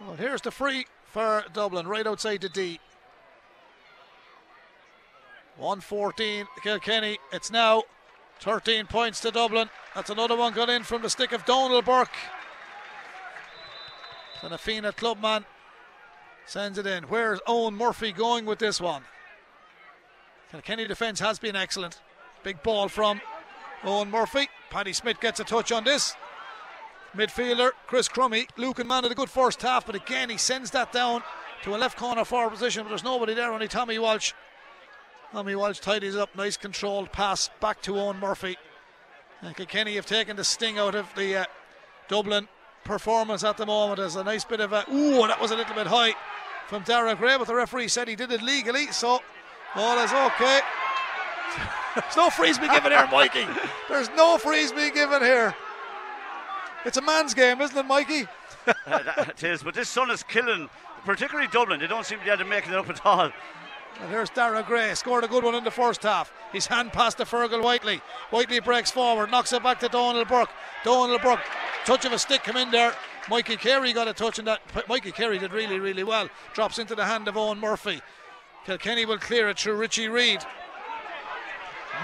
Well, 0.00 0.16
here's 0.16 0.40
the 0.40 0.50
free 0.50 0.86
for 1.04 1.44
Dublin, 1.52 1.86
right 1.86 2.06
outside 2.06 2.40
the 2.40 2.48
D. 2.48 2.80
114 5.60 6.46
Kilkenny. 6.62 7.18
It's 7.32 7.50
now 7.50 7.82
13 8.40 8.86
points 8.86 9.20
to 9.20 9.30
Dublin. 9.30 9.68
That's 9.94 10.08
another 10.08 10.34
one 10.34 10.54
got 10.54 10.70
in 10.70 10.84
from 10.84 11.02
the 11.02 11.10
stick 11.10 11.32
of 11.32 11.44
Donal 11.44 11.82
Burke. 11.82 12.16
And 14.42 14.54
a 14.54 14.58
Fianna 14.58 14.92
clubman 14.92 15.44
sends 16.46 16.78
it 16.78 16.86
in. 16.86 17.04
Where's 17.04 17.40
Eoin 17.40 17.74
Murphy 17.74 18.10
going 18.10 18.46
with 18.46 18.58
this 18.58 18.80
one? 18.80 19.02
Kilkenny 20.50 20.86
defence 20.86 21.20
has 21.20 21.38
been 21.38 21.54
excellent. 21.54 22.00
Big 22.42 22.62
ball 22.62 22.88
from 22.88 23.20
Eoin 23.82 24.08
Murphy. 24.08 24.48
Paddy 24.70 24.94
Smith 24.94 25.20
gets 25.20 25.40
a 25.40 25.44
touch 25.44 25.70
on 25.70 25.84
this. 25.84 26.14
Midfielder 27.14 27.72
Chris 27.86 28.08
Crummey, 28.08 28.48
Lucan 28.56 28.86
man 28.86 29.02
had 29.02 29.12
a 29.12 29.16
good 29.16 29.28
first 29.28 29.60
half, 29.60 29.84
but 29.84 29.94
again 29.94 30.30
he 30.30 30.38
sends 30.38 30.70
that 30.70 30.92
down 30.92 31.22
to 31.64 31.74
a 31.74 31.76
left 31.76 31.98
corner 31.98 32.24
forward 32.24 32.50
position, 32.50 32.84
but 32.84 32.88
there's 32.88 33.04
nobody 33.04 33.34
there, 33.34 33.52
only 33.52 33.68
Tommy 33.68 33.98
Walsh. 33.98 34.32
Tommy 35.32 35.54
Walsh 35.54 35.78
tidies 35.78 36.16
up, 36.16 36.34
nice 36.34 36.56
controlled 36.56 37.12
pass 37.12 37.50
back 37.60 37.80
to 37.82 37.92
Eoin 37.92 38.18
Murphy. 38.18 38.56
And 39.42 39.54
Kilkenny 39.54 39.94
have 39.94 40.06
taken 40.06 40.36
the 40.36 40.44
sting 40.44 40.78
out 40.78 40.94
of 40.96 41.06
the 41.14 41.36
uh, 41.36 41.44
Dublin 42.08 42.48
performance 42.84 43.44
at 43.44 43.56
the 43.56 43.64
moment. 43.64 43.98
There's 43.98 44.16
a 44.16 44.24
nice 44.24 44.44
bit 44.44 44.60
of 44.60 44.72
a 44.72 44.84
ooh, 44.92 45.26
that 45.28 45.40
was 45.40 45.52
a 45.52 45.56
little 45.56 45.74
bit 45.74 45.86
high 45.86 46.14
from 46.66 46.82
Daire 46.82 47.14
Gray, 47.16 47.38
but 47.38 47.46
the 47.46 47.54
referee 47.54 47.88
said 47.88 48.08
he 48.08 48.16
did 48.16 48.32
it 48.32 48.42
legally, 48.42 48.88
so 48.88 49.20
all 49.76 49.98
is 49.98 50.12
okay. 50.12 50.60
There's 51.94 52.16
no 52.16 52.28
freeze 52.28 52.58
being 52.58 52.72
given 52.72 52.90
here, 52.90 53.08
Mikey. 53.10 53.46
There's 53.88 54.10
no 54.10 54.36
freeze 54.36 54.72
being 54.72 54.92
given 54.92 55.22
here. 55.22 55.54
It's 56.84 56.96
a 56.96 57.02
man's 57.02 57.34
game, 57.34 57.60
isn't 57.60 57.76
it, 57.76 57.86
Mikey? 57.86 58.26
Uh, 58.86 59.02
that, 59.02 59.28
it 59.30 59.42
is, 59.42 59.62
but 59.62 59.74
this 59.74 59.88
sun 59.88 60.10
is 60.10 60.22
killing, 60.22 60.68
particularly 61.04 61.48
Dublin. 61.50 61.80
They 61.80 61.86
don't 61.86 62.04
seem 62.04 62.18
to 62.18 62.24
be 62.24 62.30
able 62.30 62.44
to 62.44 62.48
make 62.48 62.68
it 62.68 62.74
up 62.74 62.90
at 62.90 63.04
all. 63.06 63.32
And 64.00 64.10
here's 64.10 64.30
Daire 64.30 64.62
Gray, 64.62 64.94
scored 64.94 65.24
a 65.24 65.28
good 65.28 65.44
one 65.44 65.54
in 65.54 65.64
the 65.64 65.70
first 65.70 66.02
half. 66.02 66.32
His 66.52 66.66
hand 66.66 66.92
pass 66.92 67.14
to 67.14 67.24
Fergal 67.24 67.62
Whiteley. 67.62 68.00
Whiteley 68.30 68.60
breaks 68.60 68.90
forward, 68.90 69.30
knocks 69.30 69.52
it 69.52 69.62
back 69.62 69.80
to 69.80 69.88
Donal 69.88 70.24
Burke. 70.24 70.50
Donal 70.84 71.18
Burke, 71.18 71.40
touch 71.84 72.04
of 72.04 72.12
a 72.12 72.18
stick 72.18 72.42
come 72.42 72.56
in 72.56 72.70
there. 72.70 72.94
Mikey 73.28 73.56
Carey 73.56 73.92
got 73.92 74.08
a 74.08 74.12
touch 74.12 74.38
in 74.38 74.46
that. 74.46 74.60
Mikey 74.88 75.12
Carey 75.12 75.38
did 75.38 75.52
really, 75.52 75.78
really 75.78 76.04
well. 76.04 76.28
Drops 76.54 76.78
into 76.78 76.94
the 76.94 77.04
hand 77.04 77.28
of 77.28 77.34
Eoin 77.34 77.58
Murphy. 77.58 78.00
Kilkenny 78.64 79.04
will 79.04 79.18
clear 79.18 79.48
it 79.48 79.58
through 79.58 79.76
Richie 79.76 80.08
Reid. 80.08 80.42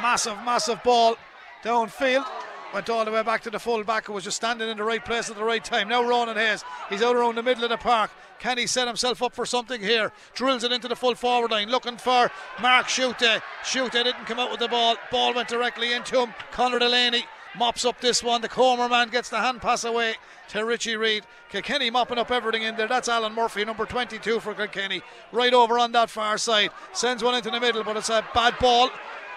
Massive, 0.03 0.37
massive 0.45 0.82
ball 0.82 1.16
downfield. 1.64 2.26
Went 2.74 2.91
all 2.91 3.05
the 3.05 3.11
way 3.11 3.22
back 3.22 3.43
to 3.43 3.51
the 3.51 3.59
full 3.59 3.82
back 3.84 4.07
who 4.07 4.12
was 4.12 4.24
just 4.24 4.37
standing 4.37 4.68
in 4.68 4.76
the 4.76 4.84
right 4.84 5.05
place 5.05 5.30
at 5.30 5.37
the 5.37 5.45
right 5.45 5.64
time. 5.64 5.89
Now 5.89 6.03
Ronan 6.03 6.37
Hayes. 6.37 6.64
He's 6.91 7.03
out 7.03 7.16
around 7.16 7.37
the 7.37 7.43
middle 7.43 7.64
of 7.64 7.70
the 7.70 7.76
park. 7.76 8.11
Can 8.39 8.59
he 8.59 8.66
set 8.66 8.87
himself 8.87 9.22
up 9.22 9.34
for 9.34 9.47
something 9.47 9.80
here? 9.80 10.12
Drills 10.34 10.64
it 10.64 10.72
into 10.72 10.89
the 10.89 10.97
full 10.97 11.14
forward 11.14 11.51
line. 11.51 11.68
Looking 11.68 11.97
for 11.97 12.30
Mark 12.61 12.87
Schutte. 12.87 13.43
Schutte 13.62 13.93
didn't 13.93 14.26
come 14.26 14.39
out 14.39 14.51
with 14.51 14.61
the 14.61 14.68
ball. 14.68 14.97
Ball 15.11 15.34
went 15.34 15.49
directly 15.49 15.93
into 15.93 16.20
him. 16.20 16.34
Conor 16.53 16.78
Delaney 16.78 17.24
mops 17.59 17.84
up 17.84 18.01
this 18.01 18.22
one. 18.22 18.43
The 18.43 18.49
Comer 18.49 18.89
man 18.89 19.09
gets 19.09 19.28
the 19.28 19.41
hand 19.41 19.61
pass 19.61 19.84
away 19.84 20.16
to 20.49 20.64
Richie 20.64 20.97
Reid. 20.97 21.24
Kilkenny 21.49 21.91
mopping 21.91 22.18
up 22.18 22.30
everything 22.30 22.62
in 22.62 22.76
there. 22.76 22.89
That's 22.89 23.09
Alan 23.09 23.34
Murphy, 23.34 23.64
number 23.64 23.87
22 23.87 24.41
for 24.41 24.55
Kilkenny. 24.55 25.03
Right 25.32 25.55
over 25.55 25.78
on 25.78 25.93
that 25.93 26.11
far 26.11 26.39
side. 26.39 26.70
Sends 26.93 27.22
one 27.22 27.34
into 27.34 27.51
the 27.51 27.61
middle, 27.61 27.84
but 27.84 27.97
it's 27.97 28.11
a 28.11 28.24
bad 28.34 28.59
ball. 28.59 28.91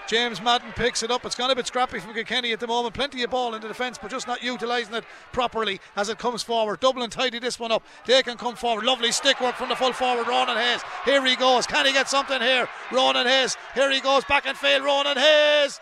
James 0.10 0.42
Madden 0.42 0.72
picks 0.72 1.04
it 1.04 1.12
up. 1.12 1.24
It's 1.24 1.36
gone 1.36 1.52
a 1.52 1.56
bit 1.56 1.68
scrappy 1.68 2.00
from 2.00 2.16
Kilkenny 2.16 2.52
at 2.52 2.60
the 2.60 2.66
moment. 2.66 2.96
Plenty 2.96 3.22
of 3.22 3.30
ball 3.30 3.54
in 3.54 3.62
the 3.62 3.68
defence, 3.68 4.00
but 4.02 4.10
just 4.10 4.26
not 4.26 4.42
utilising 4.42 4.96
it 4.96 5.04
properly 5.32 5.80
as 5.96 6.10
it 6.10 6.18
comes 6.18 6.42
forward. 6.42 6.80
Dublin 6.80 7.12
tidy 7.12 7.38
this 7.38 7.60
one 7.60 7.72
up. 7.72 7.84
They 8.08 8.24
can 8.24 8.36
come 8.36 8.56
forward. 8.56 8.86
Lovely 8.86 9.12
stick 9.12 9.40
work 9.40 9.54
from 9.54 9.70
the 9.70 9.76
full 9.76 9.94
forward, 9.94 10.28
Ronan 10.28 10.58
Hayes. 10.58 10.82
Here 11.06 11.24
he 11.24 11.36
goes. 11.36 11.68
Can 11.68 11.86
he 11.86 11.94
get 11.94 12.10
something 12.10 12.42
here? 12.42 12.68
Ronan 12.92 13.28
Hayes. 13.28 13.56
Here 13.76 13.92
he 13.92 14.00
goes. 14.00 14.26
Back 14.26 14.48
and 14.48 14.58
fail. 14.58 14.84
Ronan 14.84 15.16
Hayes. 15.16 15.80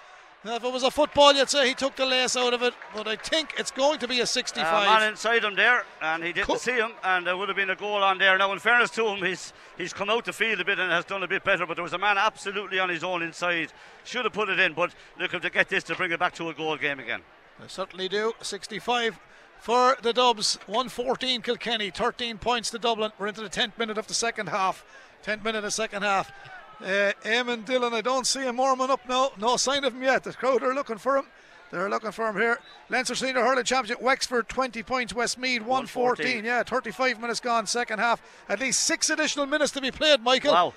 Now, 0.47 0.55
if 0.55 0.63
it 0.63 0.71
was 0.71 0.83
a 0.83 0.91
football, 0.91 1.33
you'd 1.33 1.49
say 1.49 1.67
he 1.67 1.73
took 1.73 1.97
the 1.97 2.05
lace 2.05 2.37
out 2.37 2.53
of 2.53 2.61
it, 2.63 2.73
but 2.95 3.05
I 3.05 3.17
think 3.17 3.55
it's 3.57 3.69
going 3.69 3.99
to 3.99 4.07
be 4.07 4.21
a 4.21 4.25
65. 4.25 4.65
Uh, 4.65 4.89
man 4.89 5.09
inside 5.09 5.43
him 5.43 5.55
there, 5.55 5.83
and 6.01 6.23
he 6.23 6.31
didn't 6.31 6.47
Cool. 6.47 6.55
see 6.55 6.71
him, 6.71 6.93
and 7.03 7.27
there 7.27 7.35
would 7.35 7.49
have 7.49 7.57
been 7.57 7.69
a 7.69 7.75
goal 7.75 8.01
on 8.01 8.17
there. 8.17 8.37
Now, 8.37 8.53
in 8.53 8.59
fairness 8.59 8.89
to 8.91 9.05
him, 9.07 9.25
he's 9.25 9.51
he's 9.77 9.91
come 9.91 10.09
out 10.09 10.23
the 10.23 10.31
field 10.31 10.61
a 10.61 10.63
bit 10.63 10.79
and 10.79 10.89
has 10.89 11.03
done 11.03 11.21
a 11.21 11.27
bit 11.27 11.43
better, 11.43 11.65
but 11.65 11.73
there 11.73 11.83
was 11.83 11.91
a 11.91 11.97
man 11.97 12.17
absolutely 12.17 12.79
on 12.79 12.87
his 12.87 13.03
own 13.03 13.23
inside. 13.23 13.73
Should 14.05 14.23
have 14.23 14.31
put 14.31 14.47
it 14.47 14.57
in, 14.57 14.71
but 14.71 14.95
look 15.19 15.31
to 15.31 15.49
get 15.49 15.67
this 15.67 15.83
to 15.83 15.95
bring 15.95 16.13
it 16.13 16.19
back 16.19 16.33
to 16.35 16.47
a 16.47 16.53
goal 16.53 16.77
game 16.77 17.01
again. 17.01 17.23
They 17.59 17.67
certainly 17.67 18.07
do. 18.07 18.31
65 18.41 19.19
for 19.59 19.97
the 20.01 20.13
Dubs. 20.13 20.59
114 20.67 21.41
Kilkenny. 21.41 21.89
13 21.89 22.37
points 22.37 22.69
to 22.69 22.79
Dublin. 22.79 23.11
We're 23.19 23.27
into 23.27 23.41
the 23.41 23.49
10th 23.49 23.77
minute 23.77 23.97
of 23.97 24.07
the 24.07 24.13
second 24.13 24.47
half. 24.47 24.85
10th 25.25 25.43
minute 25.43 25.57
of 25.57 25.63
the 25.65 25.71
second 25.71 26.03
half. 26.03 26.31
Uh, 26.79 27.11
Eamon 27.23 27.65
Dillon, 27.65 27.93
I 27.93 28.01
don't 28.01 28.27
see 28.27 28.41
him 28.41 28.57
warming 28.57 28.91
up 28.91 29.07
now. 29.09 29.31
No 29.39 29.57
sign 29.57 29.83
of 29.83 29.93
him 29.93 30.03
yet. 30.03 30.23
The 30.23 30.33
crowd 30.33 30.63
are 30.63 30.75
looking 30.75 30.97
for 30.97 31.17
him. 31.17 31.25
They're 31.71 31.89
looking 31.89 32.11
for 32.11 32.29
him 32.29 32.35
here. 32.35 32.59
Leinster 32.89 33.15
Senior 33.15 33.41
Hurling 33.41 33.65
Championship, 33.65 34.01
Wexford 34.01 34.47
20 34.47 34.83
points, 34.83 35.13
Westmeath 35.13 35.61
114. 35.61 36.43
114. 36.43 36.45
Yeah, 36.45 36.63
35 36.63 37.19
minutes 37.19 37.39
gone, 37.39 37.65
second 37.65 37.99
half. 37.99 38.21
At 38.47 38.59
least 38.59 38.81
six 38.81 39.09
additional 39.09 39.47
minutes 39.47 39.71
to 39.73 39.81
be 39.81 39.91
played, 39.91 40.21
Michael. 40.21 40.53
Wow. 40.53 40.73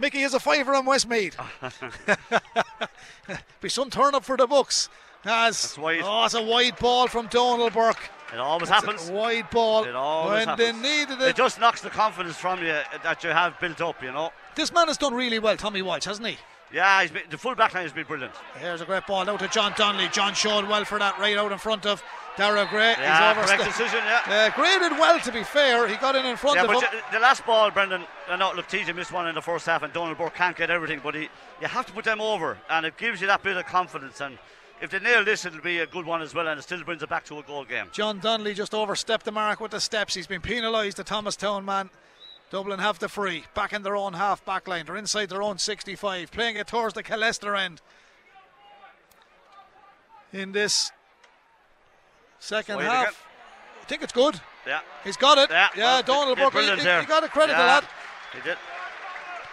Mickey 0.00 0.22
is 0.22 0.34
a 0.34 0.40
fiver 0.40 0.74
on 0.74 0.86
Westmeath. 0.86 1.36
be 3.60 3.68
some 3.68 3.90
turn 3.90 4.14
up 4.14 4.24
for 4.24 4.36
the 4.36 4.46
books. 4.46 4.88
As 5.24 5.60
That's 5.62 5.78
wide. 5.78 6.00
oh, 6.04 6.24
it's 6.24 6.34
a 6.34 6.42
wide 6.42 6.78
ball 6.78 7.06
from 7.08 7.26
Donal 7.26 7.70
Burke. 7.70 8.10
It 8.32 8.38
always 8.38 8.68
happens. 8.68 9.08
a 9.08 9.12
wide 9.12 9.48
ball 9.50 9.84
It 9.84 9.94
always 9.94 10.46
when 10.46 10.56
they 10.58 10.66
happens. 10.66 10.82
needed 10.82 11.20
It 11.22 11.28
it. 11.30 11.36
just 11.36 11.58
knocks 11.58 11.80
the 11.80 11.90
confidence 11.90 12.36
from 12.36 12.60
you 12.60 12.78
that 13.02 13.24
you 13.24 13.30
have 13.30 13.58
built 13.58 13.80
up, 13.80 14.02
you 14.02 14.12
know. 14.12 14.32
This 14.54 14.72
man 14.72 14.86
has 14.88 14.98
done 14.98 15.14
really 15.14 15.38
well, 15.38 15.56
Tommy 15.56 15.82
Walsh, 15.82 16.04
hasn't 16.04 16.26
he? 16.28 16.36
Yeah, 16.70 17.00
he's 17.00 17.10
been, 17.10 17.22
the 17.30 17.38
full 17.38 17.54
back 17.54 17.72
line 17.72 17.84
has 17.84 17.92
been 17.94 18.04
brilliant. 18.06 18.34
Here's 18.60 18.82
a 18.82 18.84
great 18.84 19.06
ball 19.06 19.28
out 19.28 19.38
to 19.38 19.48
John 19.48 19.72
Donnelly. 19.76 20.08
John 20.12 20.34
showed 20.34 20.68
well 20.68 20.84
for 20.84 20.98
that 20.98 21.18
right 21.18 21.36
out 21.38 21.50
in 21.50 21.56
front 21.56 21.86
of 21.86 22.02
Daire 22.36 22.66
Gray. 22.68 22.90
Yeah, 22.98 23.34
He's 23.34 23.46
correct 23.46 23.62
overste- 23.62 23.78
decision, 23.78 24.00
yeah. 24.04 24.50
Uh, 24.52 24.54
Gray 24.54 24.78
did 24.78 24.92
well, 24.92 25.18
to 25.18 25.32
be 25.32 25.42
fair. 25.42 25.88
He 25.88 25.96
got 25.96 26.14
in 26.14 26.26
in 26.26 26.36
front 26.36 26.56
Yeah, 26.56 26.64
of 26.64 26.68
but 26.68 26.84
him. 26.92 27.00
the 27.10 27.20
last 27.20 27.46
ball, 27.46 27.70
Brendan, 27.70 28.04
I 28.28 28.36
know, 28.36 28.52
look, 28.54 28.68
TJ 28.68 28.94
missed 28.94 29.12
one 29.12 29.26
in 29.26 29.34
the 29.34 29.40
first 29.40 29.64
half 29.64 29.82
and 29.82 29.90
Donal 29.94 30.14
Burke 30.14 30.34
can't 30.34 30.54
get 30.54 30.68
everything, 30.70 31.00
but 31.02 31.14
he, 31.14 31.30
you 31.62 31.68
have 31.68 31.86
to 31.86 31.92
put 31.92 32.04
them 32.04 32.20
over 32.20 32.58
and 32.68 32.84
it 32.84 32.98
gives 32.98 33.22
you 33.22 33.26
that 33.28 33.42
bit 33.42 33.56
of 33.56 33.64
confidence. 33.64 34.20
And 34.20 34.38
if 34.80 34.90
they 34.90 34.98
nail 35.00 35.24
this, 35.24 35.44
it'll 35.44 35.60
be 35.60 35.78
a 35.78 35.86
good 35.86 36.06
one 36.06 36.22
as 36.22 36.34
well 36.34 36.48
and 36.48 36.58
it 36.58 36.62
still 36.62 36.82
brings 36.84 37.02
it 37.02 37.08
back 37.08 37.24
to 37.26 37.38
a 37.38 37.42
goal 37.42 37.64
game. 37.64 37.86
John 37.92 38.20
Donnelly 38.20 38.54
just 38.54 38.74
overstepped 38.74 39.24
the 39.24 39.32
mark 39.32 39.60
with 39.60 39.72
the 39.72 39.80
steps. 39.80 40.14
He's 40.14 40.26
been 40.26 40.40
penalised, 40.40 40.96
the 40.96 41.04
Thomastown 41.04 41.64
man. 41.64 41.90
Dublin 42.50 42.78
have 42.78 42.98
the 42.98 43.08
free. 43.08 43.44
Back 43.54 43.72
in 43.72 43.82
their 43.82 43.96
own 43.96 44.14
half 44.14 44.44
back 44.44 44.66
line. 44.66 44.86
They're 44.86 44.96
inside 44.96 45.28
their 45.28 45.42
own 45.42 45.58
65. 45.58 46.30
Playing 46.30 46.56
it 46.56 46.66
towards 46.66 46.94
the 46.94 47.02
Killester 47.02 47.58
end. 47.58 47.82
In 50.32 50.52
this 50.52 50.90
second 52.38 52.80
half. 52.80 53.08
again. 53.08 53.14
I 53.82 53.84
think 53.84 54.02
it's 54.02 54.12
good. 54.12 54.40
Yeah. 54.66 54.80
He's 55.04 55.16
got 55.16 55.38
it. 55.38 55.50
Yeah, 55.50 55.68
Yeah, 55.76 56.02
well, 56.06 56.34
Donal 56.34 56.50
brilliant 56.50 56.80
He, 56.80 56.86
he 56.88 57.06
got 57.06 57.24
a 57.24 57.28
credit 57.28 57.52
yeah, 57.52 57.80
to 57.80 57.86
that. 57.86 57.90
He 58.34 58.40
did. 58.42 58.58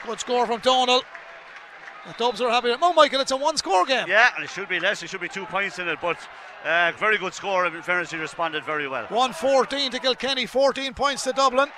Good 0.06 0.20
score 0.20 0.46
from 0.46 0.60
Donal. 0.60 1.02
The 2.08 2.14
Dubs 2.18 2.40
are 2.42 2.50
happy. 2.50 2.76
No, 2.80 2.94
Michael, 2.94 3.22
it's 3.22 3.32
a 3.32 3.38
one 3.38 3.58
score 3.58 3.86
game. 3.86 4.08
Yeah, 4.08 4.30
and 4.36 4.44
it 4.44 4.50
should 4.52 4.70
be 4.70 4.80
less. 4.80 5.02
It 5.02 5.10
should 5.10 5.22
be 5.22 5.28
two 5.30 5.46
points 5.46 5.80
in 5.80 5.88
it, 5.88 6.00
but 6.02 6.18
uh, 6.64 6.92
very 6.98 7.18
good 7.18 7.34
score. 7.34 7.66
In 7.66 7.82
fairness, 7.82 8.12
he 8.12 8.18
responded 8.18 8.64
very 8.64 8.88
well. 8.88 9.06
114 9.06 9.92
to 9.92 10.00
Kilkenny, 10.00 10.46
14 10.46 10.94
points 10.94 11.24
to 11.24 11.32
Dublin. 11.32 11.70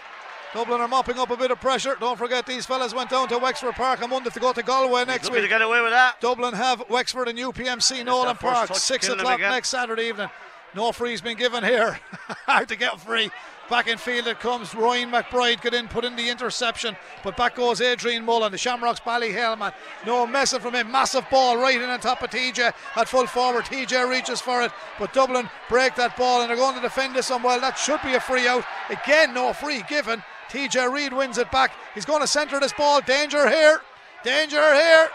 Dublin 0.54 0.80
are 0.82 0.88
mopping 0.88 1.18
up 1.20 1.30
a 1.30 1.38
bit 1.38 1.52
of 1.52 1.60
pressure. 1.60 1.96
Don't 2.00 2.18
forget 2.18 2.46
these 2.46 2.66
fellas 2.66 2.94
went 2.94 3.10
down 3.10 3.28
to 3.30 3.38
Wexford 3.38 3.76
Park 3.76 4.02
on 4.02 4.10
Monday 4.10 4.30
to 4.30 4.40
go 4.40 4.54
to 4.54 4.64
Galway 4.64 5.06
next 5.06 5.26
Lucky 5.26 5.36
to 5.36 5.42
week. 5.42 5.50
get 5.50 5.62
away 5.62 5.82
with 5.82 5.92
that. 5.92 6.20
Dublin 6.22 6.54
have 6.54 6.84
Wexford 6.90 7.28
and 7.28 7.38
UPMC 7.38 8.06
Nolan 8.06 8.38
Park, 8.38 8.74
6 8.74 9.10
o'clock 9.10 9.40
next 9.40 9.70
Saturday 9.70 10.08
evening. 10.08 10.30
No 10.74 10.92
free's 10.92 11.22
been 11.22 11.38
given 11.38 11.64
here. 11.64 12.00
Hard 12.46 12.70
to 12.70 12.76
get 12.76 13.00
free. 13.00 13.30
Back 13.70 13.88
in 13.88 13.98
field 13.98 14.28
it 14.28 14.40
comes. 14.40 14.74
Ryan 14.74 15.12
McBride 15.12 15.62
got 15.62 15.74
in, 15.74 15.90
put 15.90 16.06
in 16.06 16.16
the 16.16 16.30
interception, 16.30 16.96
but 17.22 17.36
back 17.36 17.56
goes 17.56 17.82
Adrian 17.82 18.24
Mullen, 18.24 18.52
the 18.52 18.58
Shamrocks 18.58 19.02
Ballyhale 19.02 19.58
man. 19.58 19.74
No 20.06 20.26
messing 20.26 20.62
from 20.62 20.76
him. 20.76 20.90
Massive 20.90 21.30
ball 21.30 21.58
right 21.58 21.82
in 21.82 21.90
on 21.90 22.00
top 22.00 22.22
of 22.22 22.30
TJ 22.30 22.74
at 22.96 23.08
full 23.10 23.28
forward. 23.28 23.66
TJ 23.66 24.10
reaches 24.10 24.40
for 24.40 24.62
it, 24.62 24.72
but 24.98 25.12
Dublin 25.12 25.50
break 25.68 25.96
that 25.96 26.16
ball 26.16 26.42
and 26.42 26.50
they're 26.50 26.56
going 26.56 26.76
to 26.76 26.82
defend 26.82 27.14
this 27.14 27.30
one 27.30 27.44
well. 27.44 27.60
That 27.60 27.78
should 27.78 28.02
be 28.04 28.14
a 28.14 28.22
free 28.22 28.48
out. 28.48 28.64
Again, 28.90 29.34
no 29.34 29.52
free 29.52 29.84
given. 29.90 30.24
TJ 30.50 30.92
Reid 30.92 31.12
wins 31.12 31.38
it 31.38 31.52
back. 31.52 31.74
He's 31.94 32.06
going 32.06 32.22
to 32.22 32.28
centre 32.28 32.60
this 32.62 32.72
ball. 32.72 33.02
Danger 33.02 33.50
here. 33.50 33.82
Danger 34.24 34.76
here. 34.76 35.10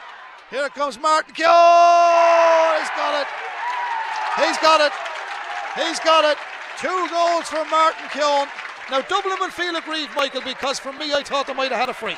Here 0.51 0.69
comes 0.69 1.01
Martin. 1.01 1.33
Oh, 1.47 2.77
he's 2.79 2.91
got 2.91 3.23
it. 3.23 3.27
He's 4.47 4.59
got 4.59 4.81
it. 4.83 4.93
He's 5.83 6.01
got 6.01 6.25
it. 6.31 6.52
Two 6.83 7.07
goals 7.11 7.49
from 7.49 7.71
Martin 7.71 8.09
Keoghan. 8.09 8.49
Now 8.91 9.03
Dublin 9.03 9.37
will 9.39 9.51
feel 9.51 9.77
aggrieved, 9.77 10.11
Michael, 10.17 10.43
because 10.43 10.81
for 10.81 10.93
me 10.93 11.15
I 11.15 11.23
thought 11.23 11.47
they 11.47 11.55
might 11.55 11.71
have 11.71 11.79
had 11.79 11.89
a 11.89 11.95
free. 11.95 12.17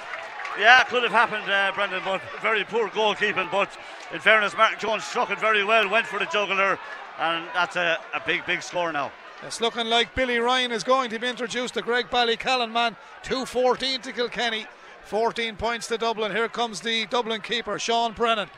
Yeah, 0.58 0.80
it 0.80 0.86
could 0.86 1.02
have 1.02 1.12
happened, 1.12 1.50
uh, 1.50 1.70
Brendan, 1.74 2.00
but 2.02 2.22
very 2.40 2.64
poor 2.64 2.88
goalkeeping. 2.88 3.50
But 3.50 3.76
in 4.10 4.20
fairness, 4.20 4.56
Martin 4.56 4.78
Jones 4.78 5.04
struck 5.04 5.28
it 5.30 5.38
very 5.38 5.64
well, 5.64 5.90
went 5.90 6.06
for 6.06 6.18
the 6.18 6.24
juggler, 6.32 6.78
and 7.18 7.44
that's 7.52 7.76
a, 7.76 7.98
a 8.14 8.20
big, 8.24 8.46
big 8.46 8.62
score 8.62 8.90
now. 8.90 9.12
It's 9.42 9.60
looking 9.60 9.86
like 9.86 10.14
Billy 10.14 10.38
Ryan 10.38 10.72
is 10.72 10.82
going 10.82 11.10
to 11.10 11.18
be 11.18 11.28
introduced 11.28 11.74
to 11.74 11.82
Graigue-Ballycallan, 11.82 12.72
man. 12.72 12.96
2-14 13.22 14.00
to 14.00 14.12
Kilkenny. 14.12 14.64
14 15.04 15.56
points 15.56 15.88
to 15.88 15.98
Dublin. 15.98 16.32
Here 16.32 16.48
comes 16.48 16.80
the 16.80 17.04
Dublin 17.04 17.42
keeper, 17.42 17.78
Sean 17.78 18.12
Brennan. 18.14 18.48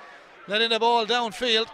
Letting 0.47 0.71
the 0.71 0.79
ball 0.79 1.05
downfield. 1.05 1.67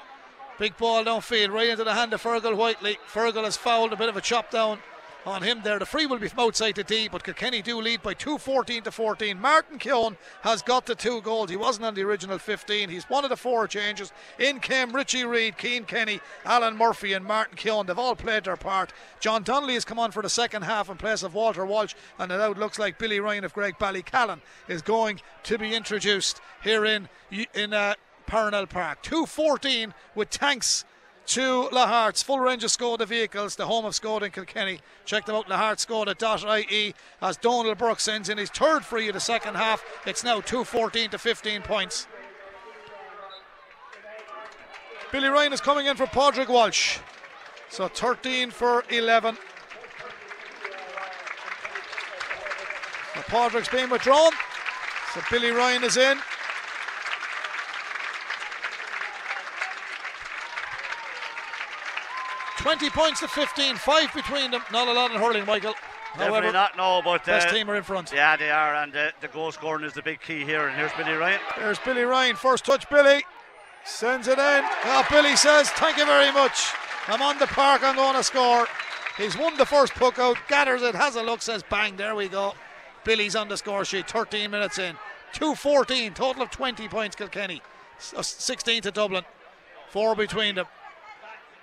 Big 0.58 0.76
ball 0.76 1.04
downfield, 1.04 1.50
right 1.50 1.70
into 1.70 1.84
the 1.84 1.94
hand 1.94 2.12
of 2.12 2.22
Fergal 2.22 2.56
Whiteley. 2.56 2.98
Fergal 3.08 3.44
has 3.44 3.56
fouled 3.56 3.92
a 3.92 3.96
bit 3.96 4.08
of 4.08 4.16
a 4.16 4.20
chop 4.20 4.50
down 4.50 4.78
on 5.26 5.42
him 5.42 5.60
there. 5.62 5.78
The 5.78 5.86
free 5.86 6.06
will 6.06 6.18
be 6.18 6.28
from 6.28 6.40
outside 6.40 6.74
the 6.74 6.84
D, 6.84 7.08
but 7.08 7.24
Kilkenny 7.24 7.62
do 7.62 7.80
lead 7.80 8.02
by 8.02 8.14
2 8.14 8.38
14 8.38 8.82
to 8.84 8.90
14. 8.90 9.40
Martin 9.40 9.78
Keoghan 9.78 10.16
has 10.42 10.62
got 10.62 10.86
the 10.86 10.94
two 10.94 11.20
goals. 11.22 11.50
He 11.50 11.56
wasn't 11.56 11.86
on 11.86 11.94
the 11.94 12.02
original 12.02 12.38
15. 12.38 12.88
He's 12.88 13.04
one 13.04 13.24
of 13.24 13.30
the 13.30 13.36
four 13.36 13.66
changes. 13.66 14.12
In 14.38 14.60
came 14.60 14.94
Richie 14.94 15.24
Reid, 15.24 15.54
Cian 15.58 15.84
Kenny, 15.84 16.20
Alan 16.44 16.76
Murphy, 16.76 17.12
and 17.12 17.24
Martin 17.24 17.56
Keoghan. 17.56 17.86
They've 17.86 17.98
all 17.98 18.16
played 18.16 18.44
their 18.44 18.56
part. 18.56 18.92
John 19.20 19.42
Donnelly 19.42 19.74
has 19.74 19.84
come 19.84 19.98
on 19.98 20.10
for 20.10 20.22
the 20.22 20.30
second 20.30 20.62
half 20.62 20.90
in 20.90 20.96
place 20.96 21.22
of 21.22 21.34
Walter 21.34 21.64
Walsh, 21.64 21.94
and 22.18 22.30
it 22.32 22.36
now 22.36 22.52
looks 22.52 22.78
like 22.78 22.98
Billy 22.98 23.20
Ryan 23.20 23.44
of 23.44 23.54
Graigue-Ballycallan 23.54 24.40
is 24.68 24.82
going 24.82 25.20
to 25.44 25.58
be 25.58 25.74
introduced 25.74 26.40
here 26.62 26.84
in 26.84 27.08
in 27.54 27.72
uh, 27.72 27.94
Parnell 28.32 28.66
Park. 28.66 29.02
2-14 29.02 29.92
with 30.14 30.30
tanks 30.30 30.86
to 31.26 31.68
Lahart's 31.70 32.22
full 32.22 32.40
range 32.40 32.64
of 32.64 32.70
Skoda 32.70 33.06
vehicles, 33.06 33.56
the 33.56 33.66
home 33.66 33.84
of 33.84 33.92
Skoda 33.92 34.22
in 34.22 34.30
Kilkenny. 34.30 34.80
Check 35.04 35.26
them 35.26 35.36
out, 35.36 35.48
lahartskoda.ie 35.48 36.94
as 37.20 37.36
Donal 37.36 37.74
Burke 37.74 38.00
sends 38.00 38.30
in 38.30 38.38
his 38.38 38.48
third 38.48 38.86
free 38.86 39.08
of 39.08 39.12
the 39.12 39.20
second 39.20 39.56
half. 39.56 39.84
It's 40.06 40.24
now 40.24 40.40
2-14 40.40 41.10
to 41.10 41.18
15 41.18 41.60
points. 41.60 42.06
Billy 45.12 45.28
Ryan 45.28 45.52
is 45.52 45.60
coming 45.60 45.84
in 45.84 45.96
for 45.98 46.06
Padraig 46.06 46.48
Walsh. 46.48 47.00
So 47.68 47.86
13 47.86 48.50
for 48.50 48.82
11. 48.88 49.36
So 53.14 53.22
Padraig's 53.26 53.68
been 53.68 53.90
withdrawn. 53.90 54.32
So 55.12 55.20
Billy 55.30 55.50
Ryan 55.50 55.84
is 55.84 55.98
in. 55.98 56.16
Twenty 62.62 62.90
points 62.90 63.18
to 63.20 63.28
fifteen, 63.28 63.74
five 63.74 64.14
between 64.14 64.52
them. 64.52 64.62
Not 64.70 64.86
a 64.86 64.92
lot 64.92 65.10
in 65.10 65.18
hurling, 65.18 65.44
Michael. 65.44 65.74
Definitely 66.12 66.40
However, 66.40 66.52
not, 66.52 66.76
no, 66.76 67.02
but. 67.02 67.24
best 67.24 67.48
uh, 67.48 67.52
team 67.52 67.68
are 67.68 67.74
in 67.74 67.82
front. 67.82 68.12
Yeah, 68.12 68.36
they 68.36 68.50
are, 68.50 68.76
and 68.76 68.94
uh, 68.94 69.10
the 69.20 69.26
goal 69.28 69.50
scoring 69.50 69.84
is 69.84 69.94
the 69.94 70.02
big 70.02 70.20
key 70.20 70.44
here. 70.44 70.68
And 70.68 70.76
here's 70.76 70.92
Billy 70.92 71.14
Ryan. 71.14 71.40
There's 71.56 71.80
Billy 71.80 72.02
Ryan, 72.02 72.36
first 72.36 72.64
touch. 72.64 72.88
Billy 72.88 73.24
sends 73.84 74.28
it 74.28 74.38
in. 74.38 74.64
Oh, 74.84 75.04
Billy 75.10 75.34
says, 75.34 75.70
"Thank 75.70 75.96
you 75.96 76.06
very 76.06 76.30
much. 76.30 76.72
I'm 77.08 77.20
on 77.20 77.38
the 77.38 77.48
park. 77.48 77.82
I'm 77.82 77.96
going 77.96 78.14
to 78.14 78.22
score." 78.22 78.68
He's 79.18 79.36
won 79.36 79.56
the 79.56 79.66
first 79.66 79.94
puck 79.94 80.20
out. 80.20 80.36
Gathers 80.48 80.82
it, 80.82 80.94
has 80.94 81.16
a 81.16 81.22
look, 81.22 81.42
says, 81.42 81.64
"Bang! 81.68 81.96
There 81.96 82.14
we 82.14 82.28
go." 82.28 82.54
Billy's 83.02 83.34
on 83.34 83.48
the 83.48 83.56
score 83.56 83.84
sheet. 83.84 84.08
13 84.08 84.50
minutes 84.50 84.78
in. 84.78 84.96
2-14, 85.34 86.14
total 86.14 86.42
of 86.42 86.50
20 86.50 86.88
points. 86.88 87.16
Kilkenny, 87.16 87.60
uh, 88.16 88.22
16 88.22 88.82
to 88.82 88.92
Dublin. 88.92 89.24
Four 89.88 90.14
between 90.14 90.54
them. 90.54 90.66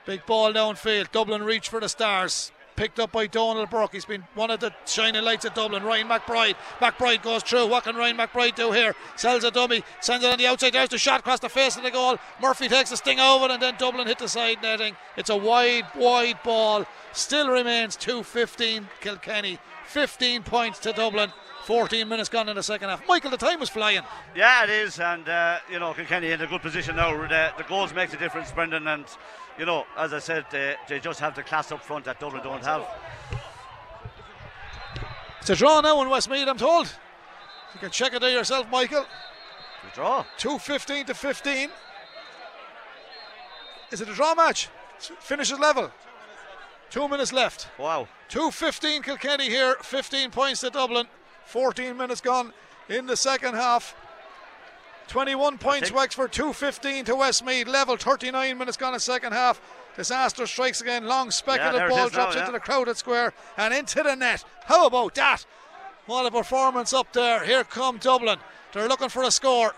Big 0.05 0.25
ball 0.25 0.53
downfield. 0.53 1.11
Dublin 1.11 1.43
reach 1.43 1.69
for 1.69 1.79
the 1.79 1.89
stars. 1.89 2.51
Picked 2.75 2.99
up 2.99 3.11
by 3.11 3.27
Donal 3.27 3.65
Burke. 3.65 3.91
He's 3.91 4.05
been 4.05 4.23
one 4.35 4.49
of 4.49 4.61
the 4.61 4.73
shining 4.85 5.23
lights 5.23 5.43
at 5.43 5.53
Dublin. 5.53 5.83
Ryan 5.83 6.07
McBride. 6.07 6.55
McBride 6.79 7.21
goes 7.21 7.43
through. 7.43 7.67
What 7.67 7.83
can 7.83 7.97
Ryan 7.97 8.15
McBride 8.15 8.55
do 8.55 8.71
here? 8.71 8.95
Sells 9.17 9.43
a 9.43 9.51
dummy. 9.51 9.83
Sends 9.99 10.23
it 10.23 10.31
on 10.31 10.37
the 10.37 10.47
outside. 10.47 10.71
There's 10.71 10.87
the 10.87 10.97
shot 10.97 11.19
across 11.19 11.41
the 11.41 11.49
face 11.49 11.75
of 11.75 11.83
the 11.83 11.91
goal. 11.91 12.17
Murphy 12.41 12.69
takes 12.69 12.89
the 12.89 12.95
sting 12.95 13.19
over 13.19 13.51
and 13.51 13.61
then 13.61 13.75
Dublin 13.77 14.07
hit 14.07 14.19
the 14.19 14.29
side 14.29 14.61
netting. 14.61 14.95
It's 15.17 15.29
a 15.29 15.35
wide, 15.35 15.87
wide 15.93 16.41
ball. 16.41 16.85
Still 17.11 17.49
remains 17.49 17.97
2-15 17.97 18.85
Kilkenny. 19.01 19.59
15 19.87 20.43
points 20.43 20.79
to 20.79 20.93
Dublin. 20.93 21.33
14 21.65 22.07
minutes 22.07 22.29
gone 22.29 22.47
in 22.47 22.55
the 22.55 22.63
second 22.63 22.89
half. 22.89 23.05
Michael, 23.07 23.29
the 23.29 23.37
time 23.37 23.59
was 23.59 23.69
flying. 23.69 24.01
Yeah, 24.35 24.63
it 24.63 24.69
is, 24.69 24.99
and 24.99 25.27
uh, 25.27 25.59
you 25.69 25.77
know 25.77 25.93
Kilkenny 25.93 26.31
in 26.31 26.41
a 26.41 26.47
good 26.47 26.61
position 26.61 26.95
now. 26.95 27.11
The, 27.27 27.51
the 27.57 27.63
goals 27.63 27.93
make 27.93 28.09
the 28.09 28.17
difference, 28.17 28.51
Brendan, 28.51 28.87
and 28.87 29.05
you 29.57 29.65
know, 29.65 29.85
as 29.97 30.13
I 30.13 30.19
said, 30.19 30.45
they, 30.51 30.75
they 30.87 30.99
just 30.99 31.19
have 31.19 31.35
the 31.35 31.43
class 31.43 31.71
up 31.71 31.83
front 31.83 32.05
that 32.05 32.19
Dublin 32.19 32.43
don't 32.43 32.63
have. 32.63 32.85
It's 35.41 35.49
a 35.49 35.55
draw 35.55 35.81
now 35.81 36.01
in 36.01 36.09
Westmeath, 36.09 36.47
I'm 36.47 36.57
told. 36.57 36.87
You 37.73 37.79
can 37.79 37.91
check 37.91 38.13
it 38.13 38.23
out 38.23 38.31
yourself, 38.31 38.67
Michael. 38.69 39.05
The 39.83 39.95
draw. 39.95 40.25
2-15 40.37 41.07
to 41.07 41.13
15. 41.13 41.69
Is 43.91 44.01
it 44.01 44.09
a 44.09 44.13
draw 44.13 44.35
match? 44.35 44.69
Finishes 45.19 45.59
level. 45.59 45.91
Two 46.89 47.07
minutes 47.07 47.31
left. 47.31 47.67
Wow. 47.77 48.07
2-15 48.29 49.03
Kilkenny 49.03 49.49
here. 49.49 49.75
15 49.81 50.31
points 50.31 50.61
to 50.61 50.69
Dublin. 50.69 51.07
14 51.45 51.95
minutes 51.95 52.21
gone 52.21 52.53
in 52.87 53.05
the 53.05 53.15
second 53.15 53.55
half. 53.55 53.95
21 55.09 55.57
points, 55.57 55.91
Wexford 55.91 56.31
215 56.31 57.05
to 57.05 57.15
Westmeath. 57.15 57.67
Level 57.67 57.97
39 57.97 58.57
minutes 58.57 58.77
gone 58.77 58.93
a 58.93 58.99
second 58.99 59.33
half. 59.33 59.59
Disaster 59.95 60.45
strikes 60.45 60.81
again. 60.81 61.05
Long 61.05 61.31
speculative 61.31 61.81
Yeah, 61.81 61.89
ball 61.89 62.05
now, 62.05 62.09
drops 62.09 62.35
yeah. 62.35 62.41
into 62.41 62.51
the 62.53 62.59
crowded 62.59 62.95
square 62.95 63.33
and 63.57 63.73
into 63.73 64.03
the 64.03 64.15
net. 64.15 64.45
How 64.65 64.85
about 64.85 65.15
that? 65.15 65.45
What 66.05 66.25
a 66.25 66.31
performance 66.31 66.93
up 66.93 67.11
there. 67.11 67.43
Here 67.43 67.63
come 67.63 67.97
Dublin. 67.97 68.39
They're 68.71 68.87
looking 68.87 69.09
for 69.09 69.23
a 69.23 69.31
score. 69.31 69.73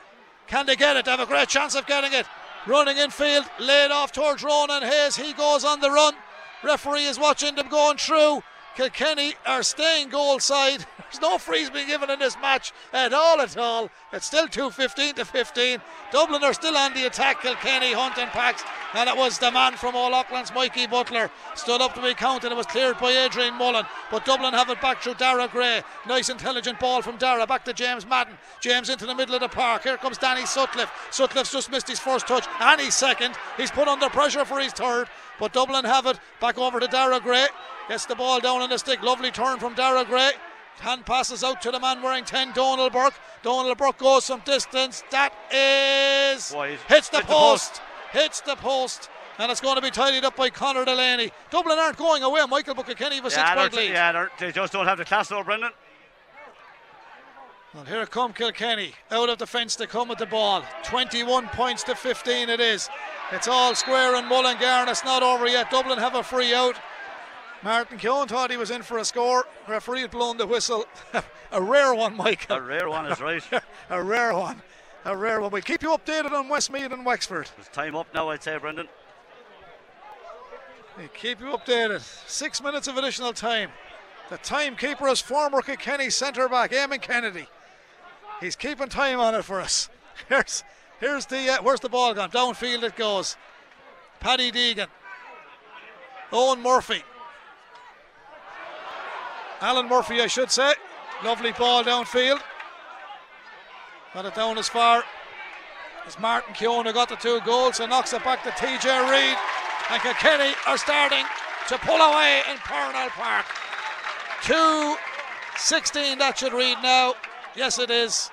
Can 0.48 0.66
they 0.66 0.76
get 0.76 0.98
it? 0.98 1.06
They 1.06 1.12
have 1.12 1.20
a 1.22 1.26
great 1.26 1.48
chance 1.48 1.76
of 1.76 1.88
getting 1.88 2.14
it. 2.14 2.26
Running 2.68 2.98
infield, 2.98 3.46
laid 3.60 3.90
off 3.90 4.12
towards 4.12 4.44
Ronan 4.44 4.84
Hayes. 4.84 5.16
He 5.16 5.34
goes 5.34 5.64
on 5.64 5.80
the 5.80 5.90
run. 5.90 6.14
Referee 6.64 7.06
is 7.06 7.18
watching 7.18 7.56
them 7.56 7.70
going 7.70 7.98
through. 7.98 8.44
Kilkenny 8.76 9.34
are 9.46 9.64
staying 9.64 10.10
goal 10.10 10.40
side. 10.40 10.86
There's 10.98 11.22
no 11.22 11.38
freeze 11.38 11.70
being 11.70 11.88
given 11.88 12.10
in 12.10 12.20
this 12.20 12.38
match 12.42 12.72
at 12.94 13.12
all, 13.12 13.42
at 13.42 13.58
all. 13.58 13.90
It's 14.14 14.26
still 14.26 14.48
2-15 14.48 15.16
to 15.16 15.26
15. 15.26 15.82
Dublin 16.12 16.44
are 16.44 16.54
still 16.54 16.78
on 16.78 16.94
the 16.94 17.06
attack. 17.06 17.42
Kilkenny 17.42 17.92
hunting 17.92 18.28
packs, 18.28 18.64
and 18.94 19.10
it 19.10 19.18
was 19.18 19.38
the 19.38 19.52
man 19.52 19.74
from 19.74 19.96
O'Loughlin's, 19.96 20.54
Mikey 20.54 20.88
Butler, 20.88 21.30
stood 21.56 21.82
up 21.82 21.94
to 21.96 22.02
be 22.02 22.14
counted. 22.14 22.52
It 22.52 22.58
was 22.58 22.66
cleared 22.66 22.98
by 22.98 23.12
Adrian 23.12 23.56
Mullen, 23.56 23.86
but 24.10 24.24
Dublin 24.24 24.54
have 24.54 24.70
it 24.70 24.80
back 24.82 25.02
through 25.02 25.16
Daire 25.16 25.48
Gray. 25.50 25.84
Nice 26.08 26.30
intelligent 26.30 26.80
ball 26.80 27.02
from 27.02 27.18
Daire 27.18 27.46
back 27.46 27.66
to 27.66 27.74
James 27.74 28.06
Madden. 28.06 28.38
James 28.62 28.90
into 28.90 29.06
the 29.06 29.16
middle 29.16 29.36
of 29.36 29.42
the 29.42 29.50
park. 29.50 29.84
Here 29.84 29.98
comes 29.98 30.18
Danny 30.18 30.46
Sutcliffe. 30.46 30.92
Sutcliffe's 31.12 31.52
just 31.52 31.72
missed 31.72 31.90
his 31.90 32.00
first 32.00 32.26
touch 32.26 32.48
and 32.62 32.80
his 32.80 32.94
second. 32.94 33.36
He's 33.58 33.72
put 33.72 33.90
under 33.90 34.10
pressure 34.10 34.46
for 34.46 34.60
his 34.60 34.72
third, 34.72 35.10
but 35.40 35.52
Dublin 35.52 35.84
have 35.84 36.06
it 36.06 36.20
back 36.40 36.58
over 36.58 36.80
to 36.80 36.88
Daire 36.88 37.20
Gray. 37.20 37.48
Gets 37.92 38.06
the 38.06 38.16
ball 38.16 38.39
down 38.39 38.62
on 38.62 38.70
the 38.70 38.78
stick. 38.78 39.04
Lovely 39.04 39.32
turn 39.32 39.60
from 39.60 39.76
Daire 39.76 40.06
Gray. 40.06 40.32
Hand 40.80 41.06
passes 41.06 41.44
out 41.44 41.62
to 41.64 41.72
the 41.72 41.80
man 41.82 42.02
wearing 42.02 42.24
10, 42.24 42.54
Donal 42.54 42.89
Burke. 42.89 43.16
Donal 43.44 43.76
Burke 43.76 43.98
goes 43.98 44.24
some 44.24 44.39
distance. 44.46 45.04
That 45.12 45.34
is. 45.54 46.54
Wide. 46.56 46.80
Hits 46.88 47.10
the 47.10 47.18
Hit 47.18 47.28
the 47.28 47.34
post. 47.34 47.82
Hits 48.14 48.39
the 48.39 48.56
post. 48.56 49.10
And 49.39 49.52
it's 49.52 49.60
going 49.60 49.76
to 49.76 49.82
be 49.82 49.92
tidied 49.92 50.24
up 50.24 50.38
by 50.38 50.50
Conor 50.50 50.86
Delaney. 50.86 51.34
Dublin 51.50 51.78
aren't 51.78 51.98
going 51.98 52.24
away. 52.24 52.39
Michael 52.50 52.76
Buchanan 52.76 53.12
have 53.12 53.26
a 53.26 53.30
six 53.30 53.42
Yeah, 53.42 53.56
point 53.56 53.74
they're- 53.74 53.82
lead. 53.82 53.92
yeah 53.92 54.30
they're- 54.39 54.52
just 54.54 54.72
don't 54.72 54.86
have 54.86 54.98
the 54.98 55.04
class 55.04 55.28
though, 55.28 55.44
Brendan. 55.44 55.72
And 57.74 57.89
here 57.89 58.06
come 58.06 58.32
Kilkenny. 58.32 58.96
Out 59.12 59.28
of 59.28 59.38
the 59.38 59.48
fence 59.48 59.76
they 59.76 59.86
come 59.86 60.08
with 60.08 60.20
the 60.20 60.26
ball. 60.26 60.64
21 60.86 61.50
points 61.50 61.84
to 61.84 61.96
15 61.96 62.48
it 62.48 62.62
is. 62.62 62.89
It's 63.34 63.50
all 63.50 63.76
square 63.76 64.16
in 64.16 64.28
Mullingar 64.30 64.64
and 64.64 64.89
it's 64.89 65.04
not 65.04 65.24
over 65.24 65.46
yet. 65.46 65.70
Dublin 65.70 66.00
have 66.00 66.16
a 66.16 66.24
free 66.24 66.54
out. 66.56 66.78
Martin 67.64 67.99
Keoghan 67.99 68.28
thought 68.28 68.49
he 68.49 68.57
was 68.57 68.72
in 68.72 68.82
for 68.82 68.97
a 68.97 69.05
score. 69.05 69.45
Referee 69.68 70.01
had 70.01 70.12
blown 70.12 70.38
the 70.38 70.47
whistle. 70.47 70.86
a 71.51 71.62
rare 71.62 71.93
one, 71.93 72.16
Michael. 72.16 72.57
A 72.57 72.62
rare 72.62 72.89
one 72.89 73.05
is 73.05 73.22
right. 73.22 73.43
a 73.89 74.03
rare 74.03 74.34
one. 74.34 74.62
A 75.05 75.16
rare 75.16 75.41
one. 75.41 75.51
We'll 75.51 75.62
keep 75.62 75.84
you 75.84 75.89
updated 75.89 76.32
on 76.32 76.49
Westmeath 76.49 76.91
and 76.91 77.05
Wexford. 77.05 77.49
It's 77.59 77.68
time 77.70 77.95
up 77.95 78.07
now, 78.14 78.30
I'd 78.30 78.41
say, 78.41 78.57
Brendan. 78.57 78.88
We'll 80.97 81.07
keep 81.09 81.39
you 81.39 81.47
updated. 81.47 82.01
Six 82.28 82.62
minutes 82.62 82.88
of 82.88 82.97
additional 82.97 83.34
time. 83.34 83.70
The 84.30 84.38
timekeeper 84.38 85.07
is 85.07 85.22
former 85.22 85.62
Kilkenny 85.62 86.09
centre 86.09 86.47
back, 86.49 86.72
Eamon 86.72 87.01
Kennedy. 87.01 87.47
He's 88.39 88.55
keeping 88.55 88.88
time 88.88 89.20
on 89.20 89.36
it 89.36 89.43
for 89.43 89.62
us. 89.62 89.89
Here's 90.30 90.64
here's 90.99 91.26
the 91.26 91.49
uh, 91.49 91.64
where's 91.64 91.80
the 91.80 91.89
ball 91.89 92.14
gone? 92.14 92.30
Downfield 92.30 92.84
it 92.84 92.95
goes. 92.95 93.36
Paddy 94.20 94.51
Deegan. 94.51 94.88
Eoin 96.32 96.62
Murphy. 96.62 97.03
Alan 99.62 99.88
Murphy, 99.88 100.22
I 100.22 100.28
should 100.28 100.49
say. 100.49 100.74
Lovely 101.24 101.51
ball 101.51 101.84
downfield. 101.84 102.41
Got 104.14 104.26
it 104.26 104.36
down 104.36 104.57
as 104.57 104.68
far 104.68 105.03
as 106.05 106.20
Martin 106.20 106.53
who 106.55 106.93
got 106.93 107.09
the 107.09 107.16
two 107.16 107.39
goals 107.45 107.80
and 107.80 107.89
knocks 107.89 108.12
it 108.12 108.24
back 108.24 108.43
to 108.43 108.49
TJ 108.49 109.09
Reid. 109.09 109.38
And 109.89 110.01
Kilkenny 110.01 110.53
are 110.68 110.78
starting 110.78 111.26
to 111.68 111.78
pull 111.78 112.01
away 112.01 112.41
in 112.51 112.57
Parnell 112.57 113.09
Park. 113.09 113.45
2 114.43 114.95
16, 115.57 116.18
that 116.18 116.39
should 116.39 116.53
read 116.53 116.78
now. 116.82 117.14
Yes, 117.55 117.78
it 117.78 117.91
is. 117.91 118.32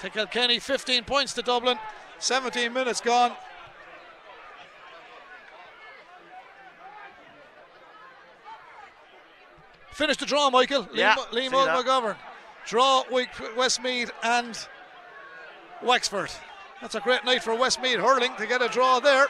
To 0.00 0.10
Kilkenny, 0.10 0.58
15 0.58 1.04
points 1.04 1.32
to 1.34 1.42
Dublin. 1.42 1.78
17 2.18 2.72
minutes 2.72 3.00
gone. 3.00 3.32
Finish 9.94 10.16
the 10.16 10.26
draw, 10.26 10.50
Michael. 10.50 10.88
Yeah, 10.92 11.14
Liam, 11.30 11.50
Liam. 11.50 11.82
McGovern. 11.84 12.16
Draw 12.66 13.04
week 13.12 13.28
Westmeath 13.56 14.10
and 14.22 14.58
Wexford. 15.82 16.30
That's 16.80 16.94
a 16.96 17.00
great 17.00 17.24
night 17.24 17.42
for 17.42 17.54
Westmeath 17.54 17.98
hurling 17.98 18.34
to 18.36 18.46
get 18.46 18.60
a 18.60 18.68
draw 18.68 18.98
there. 19.00 19.26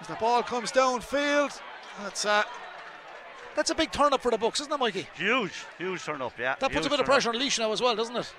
As 0.00 0.06
the 0.06 0.14
ball 0.16 0.42
comes 0.42 0.70
downfield, 0.70 1.60
that's 2.02 2.24
uh, 2.26 2.42
that's 3.56 3.70
a 3.70 3.74
big 3.74 3.90
turn 3.90 4.12
up 4.12 4.20
for 4.20 4.30
the 4.30 4.38
books, 4.38 4.60
isn't 4.60 4.72
it, 4.72 4.78
Mikey? 4.78 5.06
Huge, 5.14 5.64
huge 5.78 6.04
turn 6.04 6.20
up, 6.22 6.32
yeah. 6.38 6.56
That 6.60 6.72
puts 6.72 6.86
a 6.86 6.90
bit 6.90 7.00
of 7.00 7.06
turn 7.06 7.14
up. 7.14 7.22
pressure 7.22 7.28
on 7.30 7.36
Laois 7.36 7.58
now 7.58 7.72
as 7.72 7.80
well, 7.80 7.96
doesn't 7.96 8.16
it? 8.16 8.32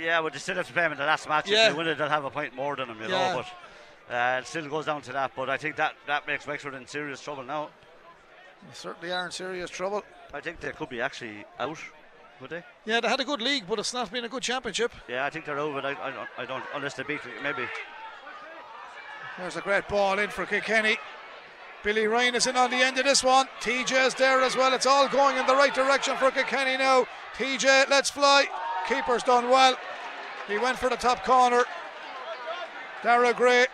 Yeah, 0.00 0.22
but 0.22 0.32
they 0.32 0.38
still 0.38 0.56
have 0.56 0.66
to 0.66 0.72
play 0.72 0.82
them 0.82 0.92
in 0.92 0.98
the 0.98 1.04
last 1.04 1.28
match. 1.28 1.48
Yeah. 1.48 1.66
If 1.68 1.72
they 1.72 1.78
win 1.78 1.88
it, 1.88 1.98
they'll 1.98 2.08
have 2.08 2.24
a 2.24 2.30
point 2.30 2.54
more 2.54 2.74
than 2.76 2.88
them, 2.88 2.98
you 3.00 3.08
Yeah. 3.08 3.34
know. 3.34 3.44
But 4.08 4.14
uh, 4.14 4.38
it 4.40 4.46
still 4.46 4.68
goes 4.68 4.86
down 4.86 5.02
to 5.02 5.12
that. 5.12 5.32
But 5.36 5.48
I 5.50 5.56
think 5.56 5.76
that, 5.76 5.94
that 6.06 6.26
makes 6.26 6.46
Wexford 6.46 6.74
in 6.74 6.86
serious 6.86 7.20
trouble 7.20 7.44
now. 7.44 7.70
They 8.68 8.74
certainly 8.74 9.12
are 9.12 9.26
in 9.26 9.30
serious 9.30 9.70
trouble. 9.70 10.02
I 10.32 10.40
think 10.40 10.60
they 10.60 10.72
could 10.72 10.88
be 10.88 11.00
actually 11.00 11.44
out, 11.58 11.78
would 12.40 12.50
they? 12.50 12.64
Yeah, 12.84 13.00
they 13.00 13.08
had 13.08 13.20
a 13.20 13.24
good 13.24 13.40
league, 13.40 13.64
but 13.68 13.78
it's 13.78 13.94
not 13.94 14.10
been 14.10 14.24
a 14.24 14.28
good 14.28 14.42
championship. 14.42 14.92
Yeah, 15.08 15.24
I 15.24 15.30
think 15.30 15.44
they're 15.44 15.58
over. 15.58 15.80
I, 15.80 15.90
I, 15.90 16.10
don't, 16.10 16.28
I 16.38 16.44
don't, 16.44 16.64
unless 16.74 16.94
they 16.94 17.02
beat, 17.02 17.20
maybe. 17.42 17.66
There's 19.38 19.56
a 19.56 19.60
great 19.60 19.88
ball 19.88 20.18
in 20.18 20.30
for 20.30 20.46
Kilkenny. 20.46 20.96
Billy 21.82 22.06
Ryan 22.06 22.34
is 22.34 22.46
in 22.46 22.56
on 22.56 22.70
the 22.70 22.76
end 22.76 22.98
of 22.98 23.04
this 23.04 23.22
one. 23.22 23.46
TJ 23.60 24.06
is 24.06 24.14
there 24.14 24.40
as 24.40 24.56
well. 24.56 24.72
It's 24.72 24.86
all 24.86 25.08
going 25.08 25.36
in 25.36 25.46
the 25.46 25.54
right 25.54 25.74
direction 25.74 26.16
for 26.16 26.30
Kilkenny 26.30 26.78
now. 26.78 27.06
TJ, 27.36 27.90
let's 27.90 28.10
fly. 28.10 28.46
Keeper's 28.88 29.22
done 29.22 29.50
well. 29.50 29.76
He 30.48 30.56
went 30.56 30.78
for 30.78 30.88
the 30.88 30.96
top 30.96 31.24
corner. 31.24 31.64
Daire 33.02 33.34
Gray 33.34 33.66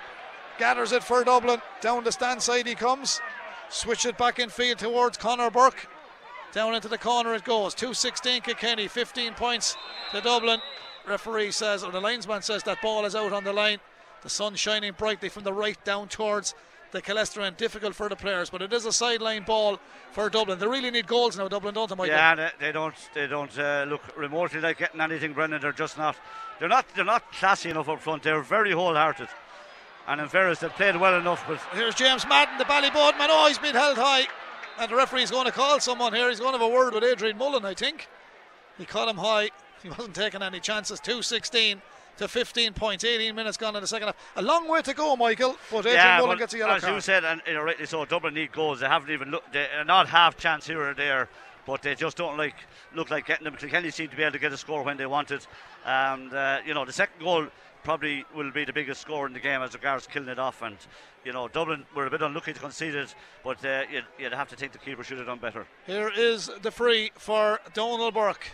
gathers 0.59 0.92
it 0.92 1.05
for 1.05 1.22
Dublin. 1.22 1.61
Down 1.80 2.03
the 2.03 2.12
stand 2.12 2.42
side 2.42 2.66
he 2.66 2.74
comes. 2.74 3.20
Switch 3.68 4.05
it 4.05 4.18
back 4.18 4.38
in 4.40 4.48
field 4.48 4.78
towards 4.78 5.16
Conor 5.16 5.51
Burke. 5.51 5.88
Down 6.53 6.74
into 6.74 6.88
the 6.88 6.98
corner 6.98 7.34
it 7.34 7.44
goes. 7.44 7.74
2-16 7.74 8.42
Kilkenny, 8.42 8.88
15 8.88 9.34
points 9.34 9.76
to 10.12 10.20
Dublin. 10.20 10.61
Referee 11.07 11.53
says, 11.53 11.82
or 11.82 11.92
the 11.92 12.01
linesman 12.01 12.42
says 12.42 12.62
that 12.64 12.82
ball 12.82 13.05
is 13.05 13.14
out 13.14 13.32
on 13.32 13.44
the 13.44 13.53
line. 13.53 13.78
The 14.22 14.28
sun 14.28 14.55
shining 14.55 14.92
brightly 14.96 15.28
from 15.28 15.44
the 15.44 15.53
right 15.53 15.82
down 15.84 16.09
towards 16.09 16.55
the 16.92 17.01
Calestran. 17.01 17.57
Difficult 17.57 17.94
for 17.94 18.09
the 18.09 18.16
players, 18.16 18.51
but 18.51 18.61
it 18.62 18.72
is 18.72 18.84
a 18.84 18.92
sideline 18.92 19.44
ball 19.44 19.78
for 20.12 20.28
Dublin. 20.28 20.59
They 20.59 20.66
really 20.66 20.90
need 20.90 21.07
goals 21.07 21.38
now, 21.38 21.48
Dublin, 21.48 21.72
don't 21.74 21.88
they, 21.88 21.94
Michael? 21.94 22.14
Yeah, 22.14 22.34
they, 22.34 22.51
they 22.59 22.72
don't. 22.72 22.94
They 23.14 23.26
don't 23.26 23.59
uh, 23.59 23.86
look 23.88 24.03
remotely 24.16 24.61
like 24.61 24.78
getting 24.78 25.01
anything, 25.01 25.32
Brendan. 25.32 25.62
They're 25.62 25.72
just 25.72 25.96
not. 25.96 26.16
They're 26.59 26.68
not. 26.68 26.84
They're 26.94 27.05
not 27.05 27.32
classy 27.32 27.70
enough 27.70 27.88
up 27.88 28.01
front. 28.01 28.22
They're 28.22 28.42
very 28.42 28.72
wholehearted. 28.72 29.28
And 30.07 30.20
in 30.20 30.28
fairness, 30.28 30.59
they've 30.59 30.70
played 30.70 30.96
well 30.96 31.18
enough, 31.18 31.44
but 31.46 31.61
Here's 31.72 31.94
James 31.94 32.26
Madden, 32.26 32.59
the 32.59 32.64
Ballyboden 32.64 33.16
man. 33.18 33.28
Oh, 33.30 33.46
he's 33.46 33.59
been 33.59 33.74
held 33.74 33.96
high. 33.96 34.26
And 34.81 34.91
the 34.91 34.97
referee's 34.97 35.31
going 35.31 35.45
to 35.45 35.53
call 35.53 35.78
someone 35.78 36.14
here. 36.14 36.31
He's 36.31 36.41
going 36.41 36.55
to 36.55 36.59
have 36.59 36.66
a 36.66 36.74
word 36.74 36.95
with 36.95 37.05
Adrian 37.05 37.37
Mullen, 37.37 37.66
I 37.66 37.74
think. 37.74 38.09
He 38.78 38.87
caught 38.87 39.09
him 39.09 39.18
high. 39.18 39.51
He 39.83 39.91
wasn't 39.91 40.14
taking 40.14 40.43
any 40.43 40.59
chances. 40.59 40.99
216 41.01 41.83
to 42.16 42.26
15 42.26 42.72
points. 42.72 43.05
18 43.05 43.35
minutes 43.35 43.59
gone 43.59 43.76
in 43.76 43.83
the 43.83 43.87
second 43.87 44.09
half. 44.09 44.16
A 44.37 44.43
long 44.43 44.68
way 44.68 44.81
to 44.81 44.95
go, 44.95 45.16
Michael. 45.16 45.57
But 45.70 45.81
Adrian 45.81 45.97
yeah, 45.97 46.18
Mullen 46.20 46.39
gets 46.39 46.55
a 46.55 46.59
yellow 46.59 46.74
as 46.74 46.81
card. 46.81 46.95
you 46.95 47.01
said, 47.03 47.24
and 47.24 47.43
you 47.47 47.53
know, 47.53 47.62
rightly 47.62 47.85
so. 47.85 48.07
Dublin 48.07 48.33
need 48.33 48.53
goals. 48.53 48.81
They 48.81 48.87
haven't 48.87 49.11
even 49.11 49.31
looked. 49.31 49.53
They're 49.53 49.85
not 49.85 50.09
half 50.09 50.39
chance 50.39 50.66
here 50.66 50.81
or 50.81 50.95
there, 50.95 51.28
but 51.71 51.83
they 51.83 51.95
just 51.95 52.16
don't 52.16 52.37
like 52.37 52.57
look 52.97 53.11
like 53.11 53.27
getting 53.27 53.45
them. 53.45 53.55
Kilkenny 53.55 53.91
seem 53.91 54.09
to 54.09 54.16
be 54.16 54.25
able 54.25 54.33
to 54.33 54.41
get 54.41 54.53
a 54.53 54.57
score 54.57 54.83
when 54.83 54.97
they 54.97 55.07
want 55.07 55.31
it, 55.31 55.47
and 55.87 56.35
uh, 56.35 56.59
you 56.66 56.75
know 56.75 56.85
the 56.85 56.93
second 56.93 57.23
goal 57.23 57.47
probably 57.85 58.25
will 58.35 58.51
be 58.51 58.64
the 58.64 58.73
biggest 58.73 59.01
score 59.01 59.27
in 59.27 59.33
the 59.33 59.39
game 59.39 59.62
as 59.62 59.73
regards 59.73 60.07
killing 60.07 60.29
it 60.29 60.39
off. 60.39 60.62
And 60.62 60.77
you 61.25 61.33
know 61.33 61.47
Dublin 61.47 61.87
were 61.95 62.07
a 62.07 62.11
bit 62.11 62.23
unlucky 62.23 62.53
to 62.53 62.61
concede 62.61 62.97
it, 62.97 63.14
but 63.45 63.64
uh, 63.64 63.85
you'd, 63.91 64.05
you'd 64.18 64.33
have 64.33 64.49
to 64.49 64.57
think 64.57 64.73
the 64.73 64.79
keeper 64.79 65.05
should 65.05 65.18
have 65.18 65.29
done 65.29 65.39
better. 65.39 65.64
Here 65.87 66.11
is 66.14 66.51
the 66.61 66.73
free 66.73 67.12
for 67.16 67.61
Donal 67.73 68.11
Burke. 68.11 68.49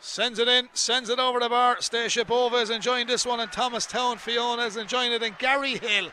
Sends 0.00 0.38
it 0.38 0.46
in, 0.46 0.68
sends 0.72 1.10
it 1.10 1.18
over 1.18 1.40
the 1.40 1.48
bar. 1.48 1.78
Stacia 1.80 2.24
Bova 2.24 2.58
is 2.58 2.70
enjoying 2.70 3.08
this 3.08 3.26
one, 3.26 3.40
and 3.40 3.50
Thomastown 3.50 4.18
Fiona 4.18 4.62
is 4.62 4.76
enjoying 4.76 5.10
it, 5.10 5.24
and 5.24 5.36
Gary 5.38 5.78
Hill. 5.78 6.12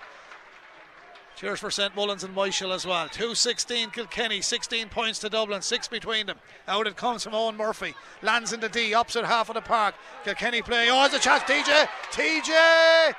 Cheers 1.36 1.60
for 1.60 1.70
St 1.70 1.94
Mullins 1.98 2.24
and 2.24 2.34
Michael 2.34 2.72
as 2.72 2.86
well. 2.86 3.10
2 3.10 3.36
16 3.36 3.90
Kilkenny, 3.90 4.40
16 4.40 4.88
points 4.88 5.20
to 5.20 5.28
Dublin, 5.28 5.62
6 5.62 5.88
between 5.90 6.28
them. 6.28 6.38
Out 6.66 6.88
it 6.88 6.96
comes 6.96 7.26
from 7.26 7.34
Eoin 7.34 7.58
Murphy. 7.58 7.94
Lands 8.22 8.54
in 8.54 8.62
the 8.62 8.70
D, 8.70 8.94
opposite 8.94 9.26
half 9.26 9.50
of 9.50 9.56
the 9.56 9.62
park. 9.62 9.96
Kilkenny 10.24 10.62
play. 10.62 10.88
Oh, 10.90 11.08
there's 11.10 11.16
a 11.16 11.20
chance. 11.20 11.44
TJ! 11.44 11.90
TJ! 12.12 13.14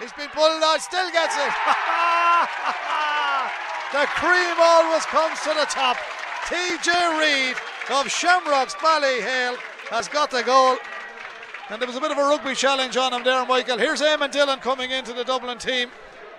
He's 0.00 0.12
been 0.14 0.30
pulled 0.30 0.62
out, 0.62 0.80
still 0.80 1.10
gets 1.10 1.36
it. 1.36 1.52
the 3.92 4.06
cream 4.16 4.56
always 4.58 5.04
comes 5.04 5.38
to 5.40 5.50
the 5.50 5.66
top. 5.68 5.98
TJ 6.46 7.20
Reid 7.20 7.56
of 7.90 8.10
Shamrocks 8.10 8.76
Ballyhale 8.76 9.58
has 9.90 10.08
got 10.08 10.30
the 10.30 10.42
goal. 10.42 10.78
And 11.68 11.82
there 11.82 11.86
was 11.86 11.96
a 11.96 12.00
bit 12.00 12.12
of 12.12 12.16
a 12.16 12.22
rugby 12.22 12.54
challenge 12.54 12.96
on 12.96 13.12
him 13.12 13.24
there, 13.24 13.44
Michael. 13.44 13.76
Here's 13.76 14.00
Eamon 14.00 14.30
Dillon 14.30 14.58
coming 14.60 14.90
into 14.90 15.12
the 15.12 15.24
Dublin 15.24 15.58
team. 15.58 15.90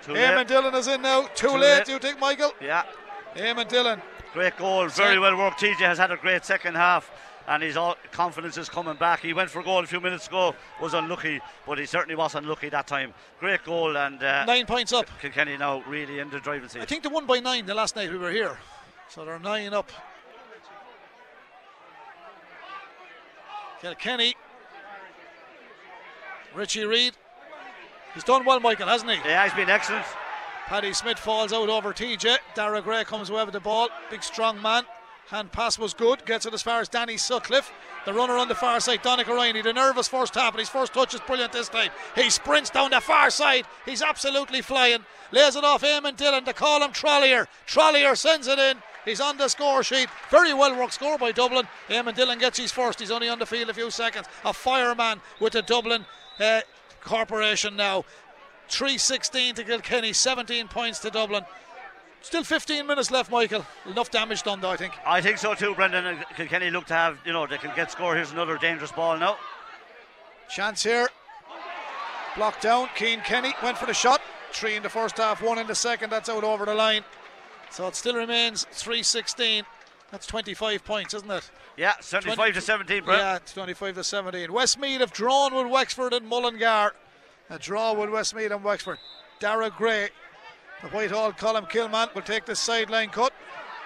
Too 0.04 0.14
Eamon. 0.14 0.48
Dillon 0.48 0.74
is 0.76 0.88
in 0.88 1.02
now. 1.02 1.24
Too, 1.36 1.48
Too 1.50 1.54
late, 1.54 1.60
late. 1.78 1.86
do 1.86 1.92
you 1.94 2.00
think, 2.00 2.20
Michael? 2.20 2.54
Yeah, 2.62 2.84
Eamon 3.36 3.68
Dillon. 3.68 4.02
great 4.34 4.58
goal, 4.58 4.88
very 4.90 5.20
well 5.20 5.36
worked. 5.38 5.60
TJ 5.60 5.76
has 5.80 5.98
had 5.98 6.12
a 6.12 6.18
great 6.18 6.46
second 6.46 6.76
half. 6.76 7.10
And 7.48 7.64
his 7.64 7.76
confidence 8.12 8.58
is 8.60 8.70
coming 8.70 8.96
back. 8.96 9.22
He 9.22 9.34
went 9.34 9.50
for 9.50 9.62
a 9.62 9.64
goal 9.64 9.84
a 9.84 9.88
few 9.88 10.00
minutes 10.00 10.28
ago, 10.28 10.54
was 10.80 10.94
unlucky, 10.94 11.42
but 11.66 11.80
he 11.80 11.88
certainly 11.88 12.14
was 12.16 12.36
unlucky 12.36 12.70
that 12.70 12.86
time. 12.86 13.12
Great 13.40 13.64
goal, 13.64 13.98
and 13.98 14.22
uh, 14.22 14.46
Nine 14.46 14.68
points 14.68 14.94
up. 14.94 15.08
Kilkenny 15.20 15.58
now 15.58 15.82
really 15.88 16.20
in 16.20 16.30
the 16.30 16.40
driving 16.40 16.70
seat. 16.70 16.84
I 16.84 16.86
think 16.86 17.02
they 17.02 17.10
won 17.10 17.26
by 17.26 17.40
nine 17.40 17.66
the 17.66 17.74
last 17.74 17.96
night 17.96 18.12
we 18.12 18.20
were 18.20 18.30
here. 18.30 18.56
So 19.08 19.26
they're 19.26 19.40
nine 19.40 19.74
up. 19.74 19.92
Kilkenny. 23.82 24.36
Richie 26.54 26.86
Reid. 26.86 27.14
He's 28.14 28.24
done 28.24 28.46
well, 28.46 28.60
Michael, 28.60 28.88
hasn't 28.88 29.12
he? 29.12 29.18
Yeah, 29.18 29.44
he's 29.44 29.54
been 29.54 29.70
excellent. 29.70 30.06
Paddy 30.66 30.94
Smith 30.94 31.20
falls 31.20 31.54
out 31.54 31.70
over 31.70 31.94
TJ. 31.94 32.38
Daire 32.56 32.82
Gray 32.82 33.04
comes 33.04 33.30
away 33.30 33.44
with 33.44 33.54
the 33.54 33.60
ball. 33.60 33.90
Big 34.10 34.24
strong 34.24 34.62
man. 34.62 34.84
Hand 35.30 35.52
pass 35.52 35.78
was 35.78 35.94
good. 35.94 36.26
Gets 36.26 36.46
it 36.48 36.54
as 36.54 36.62
far 36.62 36.82
as 36.82 36.90
Danny 36.90 37.18
Sutcliffe. 37.18 37.72
The 38.06 38.14
runner 38.14 38.36
on 38.38 38.48
the 38.48 38.56
far 38.56 38.80
side, 38.80 39.04
Donica 39.04 39.34
Ryan. 39.34 39.56
He 39.56 39.60
had 39.60 39.68
a 39.68 39.74
nervous 39.74 40.08
first 40.08 40.34
half, 40.34 40.54
but 40.54 40.60
his 40.60 40.70
first 40.70 40.94
touch 40.94 41.14
is 41.14 41.22
brilliant 41.22 41.54
this 41.54 41.70
time. 41.70 41.92
He 42.16 42.32
sprints 42.32 42.72
down 42.72 42.92
the 42.92 43.02
far 43.02 43.30
side. 43.30 43.66
He's 43.86 44.02
absolutely 44.02 44.62
flying. 44.62 45.06
Lays 45.32 45.56
it 45.56 45.64
off 45.64 45.84
Eamon 45.84 46.16
Dillon 46.16 46.46
to 46.46 46.54
call 46.54 46.84
him 46.84 46.92
Trollier. 46.92 47.48
Trollier 47.68 48.16
sends 48.16 48.48
it 48.48 48.58
in. 48.58 48.78
He's 49.06 49.22
on 49.22 49.38
the 49.38 49.48
score 49.48 49.84
sheet. 49.84 50.08
Very 50.32 50.54
well 50.54 50.76
worked 50.76 50.94
score 50.94 51.18
by 51.18 51.32
Dublin. 51.32 51.68
Eamon 51.90 52.16
Dillon 52.16 52.40
gets 52.40 52.58
his 52.58 52.72
first. 52.72 53.00
He's 53.00 53.12
only 53.12 53.30
on 53.30 53.40
the 53.40 53.46
field 53.46 53.70
a 53.70 53.74
few 53.74 53.92
seconds. 53.92 54.28
A 54.46 54.54
fireman 54.54 55.22
with 55.40 55.54
the 55.54 55.62
Dublin 55.62 56.06
uh, 56.40 56.62
Corporation 57.02 57.76
now. 57.76 58.06
316 58.70 59.56
to 59.56 59.64
Kilkenny, 59.64 60.14
17 60.14 60.68
points 60.68 61.00
to 61.00 61.10
Dublin. 61.10 61.44
Still 62.22 62.44
15 62.44 62.86
minutes 62.86 63.12
left, 63.12 63.32
Michael. 63.32 63.66
Enough 63.86 64.12
damage 64.12 64.44
done, 64.44 64.60
though, 64.62 64.70
I 64.70 64.78
think. 64.78 64.94
I 65.06 65.22
think 65.22 65.38
so 65.38 65.54
too, 65.54 65.74
Brendan. 65.74 66.06
And 66.06 66.26
Kilkenny 66.36 66.70
look 66.70 66.86
to 66.88 66.94
have, 66.94 67.18
you 67.26 67.34
know, 67.34 67.48
they 67.48 67.58
can 67.58 67.72
get 67.76 67.92
score. 67.92 68.16
Here's 68.16 68.32
another 68.32 68.58
dangerous 68.58 68.92
ball 68.92 69.18
now. 69.18 69.38
Chance 70.50 70.84
here. 70.84 71.08
Blocked 72.36 72.62
down. 72.62 72.90
Cian 72.96 73.22
Kenny 73.22 73.54
went 73.64 73.78
for 73.78 73.86
the 73.86 73.94
shot. 73.94 74.22
Three 74.52 74.76
in 74.76 74.84
the 74.84 74.90
first 74.90 75.18
half, 75.18 75.42
one 75.42 75.60
in 75.60 75.68
the 75.68 75.76
second. 75.76 76.10
That's 76.10 76.30
out 76.30 76.44
over 76.44 76.66
the 76.66 76.74
line. 76.74 77.04
So 77.70 77.88
it 77.88 77.96
still 77.96 78.16
remains 78.16 78.66
316. 78.72 79.64
That's 80.12 80.26
25 80.26 80.84
points, 80.84 81.14
isn't 81.14 81.30
it? 81.30 81.50
Yeah, 81.80 81.94
75 82.02 82.36
20 82.36 82.52
to 82.52 82.62
17, 82.62 83.04
Brent. 83.06 83.22
Yeah, 83.22 83.36
it's 83.38 83.54
25 83.54 83.96
to 83.96 84.04
17. 84.04 84.52
Westmeath 84.52 85.00
have 85.00 85.14
drawn 85.14 85.56
with 85.56 85.72
Wexford 85.72 86.12
and 86.12 86.28
Mullingar. 86.28 86.92
A 87.50 87.58
draw 87.58 87.94
with 87.94 88.10
Westmead 88.10 88.52
and 88.54 88.66
Wexford. 88.66 88.98
Daire 89.40 89.70
Gray, 89.70 90.10
the 90.84 90.90
Whitehall 90.90 91.32
Colmcille 91.32 91.90
man 91.90 92.10
will 92.14 92.22
take 92.22 92.46
the 92.46 92.54
sideline 92.54 93.08
cut. 93.08 93.32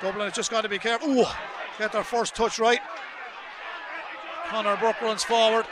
Dublin 0.01 0.25
has 0.25 0.33
just 0.33 0.49
got 0.49 0.61
to 0.61 0.69
be 0.69 0.79
careful. 0.79 1.07
Ooh, 1.07 1.25
get 1.77 1.91
their 1.91 2.03
first 2.03 2.33
touch 2.33 2.57
right. 2.57 2.79
Conor 4.47 4.75
Burke 4.77 4.99
runs 4.99 5.23
forward. 5.23 5.67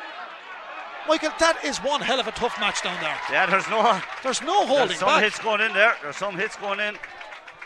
Michael, 1.08 1.32
that 1.40 1.66
is 1.66 1.80
one 1.80 2.02
hell 2.02 2.20
of 2.20 2.28
a 2.28 2.32
tough 2.34 2.60
match 2.60 2.84
down 2.84 3.02
there. 3.02 3.18
Yeah, 3.32 3.48
there's 3.48 3.68
no 3.68 4.00
There's 4.22 4.44
no 4.44 4.68
holding 4.68 4.90
there's 4.90 5.00
some 5.00 5.08
back. 5.08 5.24
hits 5.24 5.40
going 5.40 5.62
in 5.62 5.74
there. 5.74 5.96
There's 6.04 6.18
some 6.18 6.38
hits 6.38 6.56
going 6.56 6.80
in. 6.80 7.00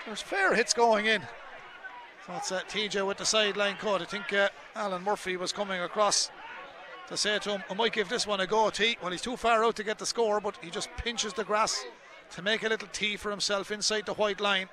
There's 0.06 0.22
fair 0.22 0.56
hits 0.56 0.74
going 0.74 1.08
in. 1.08 1.24
So 2.26 2.34
it's 2.34 2.52
uh, 2.52 2.62
TJ 2.62 3.06
with 3.06 3.18
the 3.18 3.26
sideline 3.26 3.76
cut. 3.76 4.02
I 4.02 4.06
think 4.06 4.34
uh, 4.34 4.50
Alan 4.76 5.04
Murphy 5.04 5.38
was 5.38 5.52
coming 5.52 5.82
across 5.82 6.32
to 7.08 7.16
say 7.16 7.38
to 7.38 7.52
him, 7.52 7.64
I 7.70 7.76
might 7.76 7.94
give 7.94 8.10
this 8.10 8.26
one 8.26 8.40
a 8.40 8.48
go, 8.48 8.72
T. 8.72 8.98
Well, 9.00 9.12
he's 9.12 9.22
too 9.22 9.38
far 9.38 9.64
out 9.64 9.76
to 9.76 9.84
get 9.84 10.00
the 10.00 10.08
score, 10.08 10.42
but 10.42 10.58
he 10.60 10.72
just 10.72 10.90
pinches 10.98 11.34
the 11.34 11.44
grass 11.44 11.86
to 12.32 12.42
make 12.42 12.64
a 12.64 12.70
little 12.70 12.88
tee 12.92 13.16
for 13.16 13.30
himself 13.30 13.70
inside 13.70 14.08
the 14.08 14.16
white 14.16 14.42
line. 14.42 14.70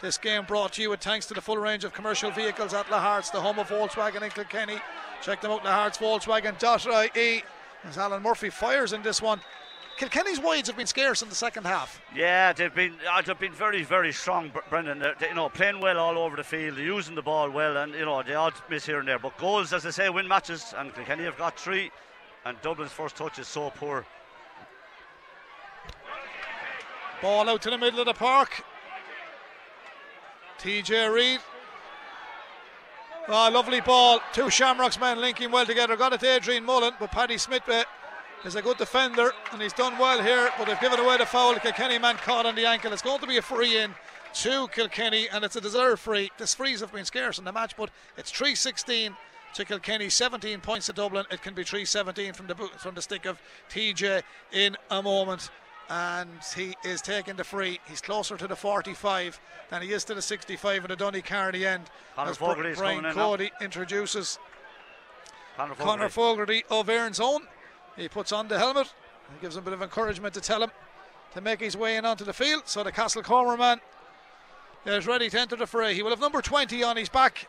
This 0.00 0.18
game 0.18 0.44
brought 0.46 0.72
to 0.74 0.82
you 0.82 0.90
with 0.90 1.00
thanks 1.00 1.26
to 1.26 1.34
the 1.34 1.40
full 1.40 1.58
range 1.58 1.84
of 1.84 1.92
commercial 1.94 2.32
vehicles 2.32 2.74
at 2.74 2.86
Lahart's, 2.86 3.30
the 3.30 3.40
home 3.40 3.60
of 3.60 3.68
Volkswagen 3.68 4.22
in 4.22 4.30
Kilkenny. 4.30 4.78
Check 5.22 5.40
them 5.40 5.52
out, 5.52 5.62
Lahart's 5.64 5.98
Volkswagen.ie. 5.98 7.44
As 7.84 7.98
Alan 7.98 8.22
Murphy 8.22 8.50
fires 8.50 8.92
in 8.92 9.02
this 9.02 9.22
one. 9.22 9.40
Kilkenny's 9.96 10.38
wides 10.38 10.68
have 10.68 10.76
been 10.76 10.86
scarce 10.86 11.22
in 11.22 11.28
the 11.28 11.34
second 11.34 11.64
half. 11.64 12.00
Yeah, 12.14 12.52
they've 12.52 12.74
been 12.74 12.94
uh, 13.10 13.22
they've 13.22 13.38
been 13.38 13.52
very 13.52 13.82
very 13.82 14.12
strong, 14.12 14.52
Brendan. 14.68 14.98
They're, 14.98 15.14
they, 15.18 15.28
you 15.28 15.34
know, 15.34 15.48
playing 15.48 15.80
well 15.80 15.98
all 15.98 16.18
over 16.18 16.36
the 16.36 16.44
field, 16.44 16.76
using 16.76 17.14
the 17.14 17.22
ball 17.22 17.50
well, 17.50 17.78
and 17.78 17.94
you 17.94 18.04
know 18.04 18.22
the 18.22 18.34
odd 18.34 18.54
miss 18.68 18.84
here 18.84 18.98
and 18.98 19.08
there. 19.08 19.18
But 19.18 19.38
goals, 19.38 19.72
as 19.72 19.86
I 19.86 19.90
say, 19.90 20.10
win 20.10 20.28
matches, 20.28 20.74
and 20.76 20.94
Kilkenny 20.94 21.24
have 21.24 21.38
got 21.38 21.58
three, 21.58 21.90
and 22.44 22.60
Dublin's 22.60 22.92
first 22.92 23.16
touch 23.16 23.38
is 23.38 23.48
so 23.48 23.70
poor. 23.70 24.04
Ball 27.22 27.48
out 27.48 27.62
to 27.62 27.70
the 27.70 27.78
middle 27.78 28.00
of 28.00 28.06
the 28.06 28.14
park. 28.14 28.62
TJ 30.58 31.12
Reid. 31.12 31.40
Oh, 33.28 33.50
lovely 33.50 33.80
ball. 33.80 34.20
Two 34.32 34.50
Shamrocks 34.50 35.00
men 35.00 35.20
linking 35.20 35.50
well 35.50 35.66
together. 35.66 35.96
Got 35.96 36.12
it 36.12 36.20
to 36.20 36.36
Adrian 36.36 36.64
Mullen, 36.64 36.92
but 37.00 37.10
Paddy 37.10 37.38
Smith 37.38 37.68
uh, 37.68 37.84
is 38.46 38.54
a 38.54 38.62
good 38.62 38.78
defender 38.78 39.32
and 39.52 39.60
he's 39.60 39.72
done 39.72 39.98
well 39.98 40.22
here. 40.22 40.50
But 40.58 40.66
they've 40.66 40.80
given 40.80 41.00
away 41.00 41.18
the 41.18 41.26
foul. 41.26 41.54
Kilkenny 41.56 41.98
man 41.98 42.16
caught 42.16 42.46
on 42.46 42.54
the 42.54 42.66
ankle. 42.66 42.92
It's 42.92 43.02
going 43.02 43.20
to 43.20 43.26
be 43.26 43.36
a 43.36 43.42
free 43.42 43.78
in 43.78 43.94
to 44.34 44.68
Kilkenny 44.68 45.28
and 45.28 45.44
it's 45.44 45.56
a 45.56 45.60
deserved 45.60 46.00
free. 46.00 46.30
This 46.38 46.54
frees 46.54 46.80
have 46.80 46.92
been 46.92 47.04
scarce 47.04 47.38
in 47.38 47.44
the 47.44 47.52
match, 47.52 47.76
but 47.76 47.90
it's 48.16 48.30
316 48.30 49.16
to 49.54 49.64
Kilkenny, 49.64 50.10
17 50.10 50.60
points 50.60 50.86
to 50.86 50.92
Dublin. 50.92 51.24
It 51.30 51.42
can 51.42 51.54
be 51.54 51.64
317 51.64 52.32
from 52.34 52.46
the 52.46 52.54
from 52.54 52.94
the 52.94 53.02
stick 53.02 53.24
of 53.24 53.40
TJ 53.70 54.22
in 54.52 54.76
a 54.90 55.02
moment 55.02 55.50
and 55.88 56.28
he 56.54 56.74
is 56.84 57.00
taking 57.00 57.36
the 57.36 57.44
free. 57.44 57.80
He's 57.88 58.00
closer 58.00 58.36
to 58.36 58.46
the 58.46 58.56
45 58.56 59.40
than 59.70 59.82
he 59.82 59.92
is 59.92 60.04
to 60.04 60.14
the 60.14 60.22
65 60.22 60.84
in 60.84 60.90
the 60.90 60.96
Donnycarney 60.96 61.64
end. 61.64 61.90
Conor 62.14 62.30
As 62.30 62.36
Fogarty 62.36 62.74
Brian 62.74 63.02
coming 63.02 63.10
in. 63.10 63.14
Cody 63.14 63.50
introduces 63.60 64.38
Conor 65.56 65.74
Connor 65.74 66.08
Fogarty. 66.08 66.62
Fogarty 66.62 66.64
of 66.70 66.88
Erin's 66.88 67.20
Own. 67.20 67.42
He 67.96 68.08
puts 68.08 68.32
on 68.32 68.48
the 68.48 68.58
helmet 68.58 68.92
and 69.30 69.40
gives 69.40 69.56
him 69.56 69.62
a 69.62 69.64
bit 69.64 69.72
of 69.72 69.82
encouragement 69.82 70.34
to 70.34 70.40
tell 70.40 70.62
him 70.62 70.70
to 71.34 71.40
make 71.40 71.60
his 71.60 71.76
way 71.76 71.96
in 71.96 72.04
onto 72.04 72.24
the 72.24 72.32
field. 72.32 72.62
So 72.66 72.82
the 72.82 72.92
Castlecomer 72.92 73.58
man 73.58 73.80
is 74.84 75.06
ready 75.06 75.28
to 75.30 75.40
enter 75.40 75.56
the 75.56 75.66
fray. 75.66 75.94
He 75.94 76.02
will 76.02 76.10
have 76.10 76.20
number 76.20 76.42
20 76.42 76.82
on 76.82 76.96
his 76.96 77.08
back 77.08 77.48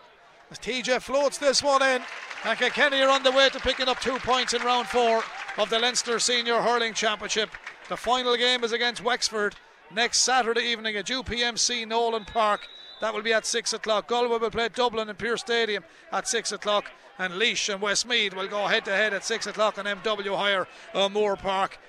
as 0.50 0.60
TJ 0.60 1.02
floats 1.02 1.38
this 1.38 1.62
one 1.62 1.82
in. 1.84 2.02
And 2.46 2.58
Kilkenny 2.58 3.02
are 3.02 3.10
on 3.10 3.24
the 3.24 3.32
way 3.32 3.50
to 3.50 3.60
picking 3.60 3.88
up 3.88 4.00
two 4.00 4.18
points 4.20 4.54
in 4.54 4.62
round 4.62 4.88
four 4.88 5.24
of 5.58 5.70
the 5.70 5.80
Leinster 5.80 6.20
Senior 6.20 6.62
Hurling 6.62 6.94
Championship. 6.94 7.50
The 7.90 7.98
final 7.98 8.36
game 8.36 8.64
is 8.64 8.72
against 8.72 9.04
Wexford 9.04 9.56
next 9.94 10.20
Saturday 10.20 10.62
evening 10.62 10.96
at 10.96 11.06
UPMC 11.06 11.88
Nolan 11.88 12.26
Park. 12.26 12.68
That 13.02 13.14
will 13.14 13.22
be 13.22 13.34
at 13.34 13.46
6 13.46 13.74
o'clock. 13.74 14.08
Galway 14.08 14.40
will 14.40 14.50
play 14.50 14.70
Dublin 14.70 15.10
in 15.10 15.16
Pearse 15.16 15.42
Stadium 15.42 15.84
at 16.12 16.28
6 16.28 16.52
o'clock. 16.52 16.86
And 17.20 17.34
Laois 17.34 17.70
and 17.70 17.82
Westmeath 17.82 18.36
will 18.36 18.48
go 18.48 18.68
head 18.68 18.86
to 18.86 18.92
head 18.92 19.14
at 19.14 19.26
6 19.26 19.48
o'clock 19.48 19.78
on 19.78 19.86
MW 19.86 20.36
Hire 20.36 20.68
uh, 20.94 21.10
Moore 21.10 21.36
Park 21.36 21.80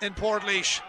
in 0.00 0.14
Portlaoise. 0.14 0.80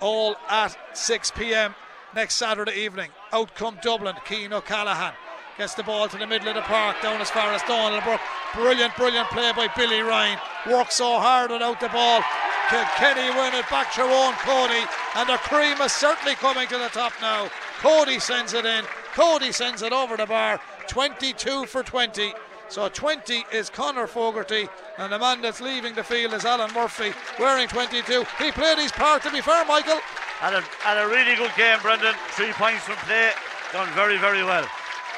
All 0.00 0.36
at 0.48 0.76
6 0.92 1.30
pm 1.32 1.74
next 2.14 2.36
Saturday 2.36 2.74
evening. 2.74 3.10
Out 3.32 3.54
come 3.54 3.78
Dublin. 3.82 4.16
Cian 4.26 4.52
O'Callaghan 4.52 5.14
gets 5.56 5.74
the 5.74 5.82
ball 5.82 6.08
to 6.08 6.18
the 6.18 6.26
middle 6.26 6.48
of 6.48 6.54
the 6.56 6.62
park, 6.62 7.00
down 7.00 7.20
as 7.20 7.30
far 7.30 7.52
as 7.52 7.62
Donal 7.62 8.00
Burke. 8.00 8.20
Brilliant, 8.54 8.94
brilliant 8.96 9.28
play 9.28 9.52
by 9.52 9.68
Billy 9.76 10.00
Ryan. 10.00 10.38
Works 10.68 10.96
so 10.96 11.18
hard 11.18 11.50
without 11.50 11.80
the 11.80 11.88
ball. 11.88 12.22
Kenny 12.68 13.28
win 13.30 13.54
it 13.54 13.68
back 13.68 13.92
to 13.92 14.00
Eoin 14.00 14.32
Cody, 14.38 14.84
and 15.16 15.28
the 15.28 15.36
cream 15.38 15.80
is 15.80 15.92
certainly 15.92 16.34
coming 16.34 16.66
to 16.68 16.78
the 16.78 16.88
top 16.88 17.12
now. 17.20 17.48
Cody 17.80 18.18
sends 18.18 18.54
it 18.54 18.64
in. 18.64 18.84
Cody 19.14 19.52
sends 19.52 19.82
it 19.82 19.92
over 19.92 20.16
the 20.16 20.26
bar. 20.26 20.60
22 20.88 21.66
for 21.66 21.82
20. 21.82 22.32
So 22.68 22.88
20 22.88 23.44
is 23.52 23.70
Conor 23.70 24.06
Fogarty, 24.06 24.68
and 24.98 25.12
the 25.12 25.18
man 25.18 25.40
that's 25.42 25.60
leaving 25.60 25.94
the 25.94 26.02
field 26.02 26.32
is 26.32 26.44
Alan 26.44 26.72
Murphy, 26.74 27.12
wearing 27.38 27.68
22. 27.68 28.24
He 28.38 28.50
played 28.52 28.78
his 28.78 28.90
part, 28.90 29.22
to 29.22 29.30
be 29.30 29.40
fair, 29.40 29.64
Michael. 29.64 30.00
Had 30.38 30.54
a, 30.54 30.60
had 30.80 30.98
a 30.98 31.08
really 31.08 31.36
good 31.36 31.52
game, 31.56 31.78
Brendan. 31.82 32.14
Three 32.30 32.52
points 32.52 32.82
from 32.84 32.96
play. 32.96 33.30
Done 33.72 33.88
very, 33.94 34.18
very 34.18 34.42
well. 34.42 34.66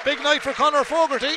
Big 0.04 0.22
night 0.22 0.42
for 0.42 0.52
Conor 0.52 0.84
Fogarty. 0.84 1.36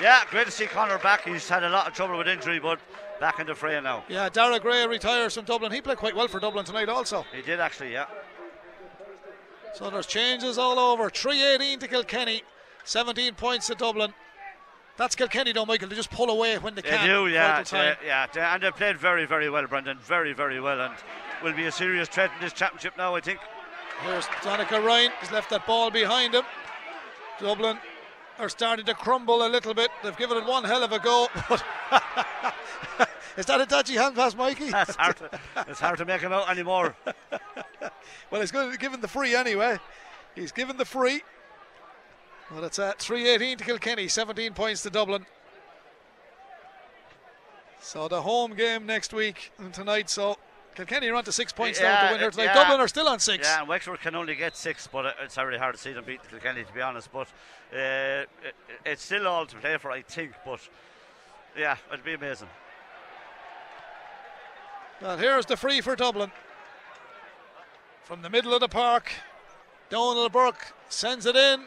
Yeah, 0.00 0.22
great 0.30 0.46
to 0.46 0.52
see 0.52 0.66
Conor 0.66 0.98
back. 0.98 1.24
He's 1.24 1.48
had 1.48 1.64
a 1.64 1.68
lot 1.68 1.86
of 1.88 1.94
trouble 1.94 2.18
with 2.18 2.28
injury, 2.28 2.58
but 2.58 2.78
back 3.20 3.40
in 3.40 3.46
the 3.46 3.54
fray 3.54 3.80
now. 3.80 4.04
Yeah, 4.08 4.28
Daire 4.28 4.60
Gray 4.60 4.86
retires 4.86 5.34
from 5.34 5.44
Dublin. 5.44 5.72
He 5.72 5.80
played 5.80 5.98
quite 5.98 6.14
well 6.14 6.28
for 6.28 6.40
Dublin 6.40 6.64
tonight, 6.64 6.88
also. 6.88 7.24
He 7.34 7.42
did 7.42 7.58
actually, 7.58 7.92
yeah. 7.92 8.06
So 9.74 9.90
there's 9.90 10.06
changes 10.06 10.58
all 10.58 10.78
over. 10.78 11.10
318 11.10 11.78
to 11.80 11.88
Kilkenny, 11.88 12.42
17 12.84 13.34
points 13.34 13.66
to 13.68 13.74
Dublin. 13.74 14.14
That's 14.98 15.14
Kilkenny, 15.14 15.52
though, 15.52 15.64
Michael. 15.64 15.88
They 15.88 15.94
just 15.96 16.10
pull 16.10 16.28
away 16.28 16.58
when 16.58 16.74
they 16.74 16.82
They 16.82 16.90
can. 16.90 17.06
do, 17.06 17.28
yeah, 17.28 17.62
time. 17.62 17.96
yeah, 18.04 18.26
and 18.34 18.62
they 18.62 18.70
played 18.72 18.98
very, 18.98 19.26
very 19.26 19.48
well, 19.48 19.66
Brendan. 19.66 19.98
Very, 19.98 20.32
very 20.32 20.60
well, 20.60 20.80
and 20.80 20.94
will 21.42 21.52
be 21.54 21.66
a 21.66 21.72
serious 21.72 22.08
threat 22.08 22.30
in 22.36 22.44
this 22.44 22.52
championship 22.52 22.98
now. 22.98 23.14
I 23.14 23.20
think. 23.20 23.38
Here's 24.02 24.26
Donica 24.42 24.80
Ryan. 24.80 25.12
He's 25.20 25.30
left 25.30 25.50
that 25.50 25.66
ball 25.66 25.90
behind 25.90 26.34
him. 26.34 26.42
Dublin 27.40 27.78
are 28.38 28.48
starting 28.48 28.86
to 28.86 28.94
crumble 28.94 29.46
a 29.46 29.48
little 29.48 29.74
bit. 29.74 29.90
They've 30.02 30.16
given 30.16 30.36
it 30.38 30.46
one 30.46 30.64
hell 30.64 30.82
of 30.82 30.92
a 30.92 30.98
go, 30.98 31.28
Is 33.36 33.46
that 33.46 33.60
a 33.60 33.66
dodgy 33.66 33.94
hand 33.94 34.16
pass, 34.16 34.34
Mikey? 34.34 34.64
it's, 34.74 34.96
hard 34.96 35.16
to, 35.18 35.40
it's 35.68 35.78
hard 35.80 35.98
to 35.98 36.04
make 36.04 36.20
him 36.20 36.32
out 36.32 36.50
anymore. 36.50 36.96
well, 38.30 38.40
he's 38.40 38.50
going 38.50 38.72
to 38.72 38.78
give 38.78 38.92
him 38.92 39.00
the 39.00 39.08
free 39.08 39.34
anyway. 39.36 39.78
He's 40.34 40.50
given 40.52 40.76
the 40.76 40.84
free. 40.84 41.22
Well, 42.50 42.64
it's 42.64 42.78
at 42.78 42.98
318 42.98 43.58
to 43.58 43.64
Kilkenny, 43.64 44.08
17 44.08 44.54
points 44.54 44.82
to 44.82 44.90
Dublin. 44.90 45.26
So 47.80 48.08
the 48.08 48.22
home 48.22 48.54
game 48.54 48.86
next 48.86 49.12
week 49.12 49.52
and 49.58 49.72
tonight. 49.72 50.08
So 50.10 50.36
Kilkenny 50.74 51.08
are 51.08 51.14
on 51.14 51.24
to 51.24 51.32
six 51.32 51.52
points 51.52 51.80
now 51.80 52.06
to 52.06 52.12
win 52.12 52.20
here 52.20 52.30
tonight. 52.30 52.44
yeah. 52.44 52.54
Dublin 52.54 52.80
are 52.80 52.88
still 52.88 53.08
on 53.08 53.18
six. 53.18 53.46
Yeah, 53.46 53.60
and 53.60 53.68
Wexford 53.68 54.00
can 54.00 54.14
only 54.14 54.34
get 54.34 54.56
six, 54.56 54.86
but 54.86 55.14
it's 55.22 55.34
very 55.34 55.58
hard 55.58 55.74
to 55.74 55.80
see 55.80 55.92
them 55.92 56.04
beat 56.04 56.20
Kilkenny, 56.28 56.64
to 56.64 56.72
be 56.72 56.80
honest. 56.80 57.10
But 57.12 57.28
uh, 57.72 58.24
it's 58.84 59.04
still 59.04 59.26
all 59.26 59.46
to 59.46 59.56
play 59.56 59.76
for, 59.76 59.90
I 59.90 60.02
think. 60.02 60.32
But 60.44 60.60
yeah, 61.56 61.76
it'd 61.92 62.04
be 62.04 62.14
amazing. 62.14 62.48
Well, 65.00 65.16
here's 65.18 65.46
the 65.46 65.56
free 65.56 65.80
for 65.80 65.94
Dublin. 65.94 66.32
From 68.02 68.22
the 68.22 68.30
middle 68.30 68.54
of 68.54 68.60
the 68.60 68.68
park, 68.68 69.12
Donal 69.90 70.28
Burke 70.28 70.72
sends 70.88 71.26
it 71.26 71.36
in. 71.36 71.64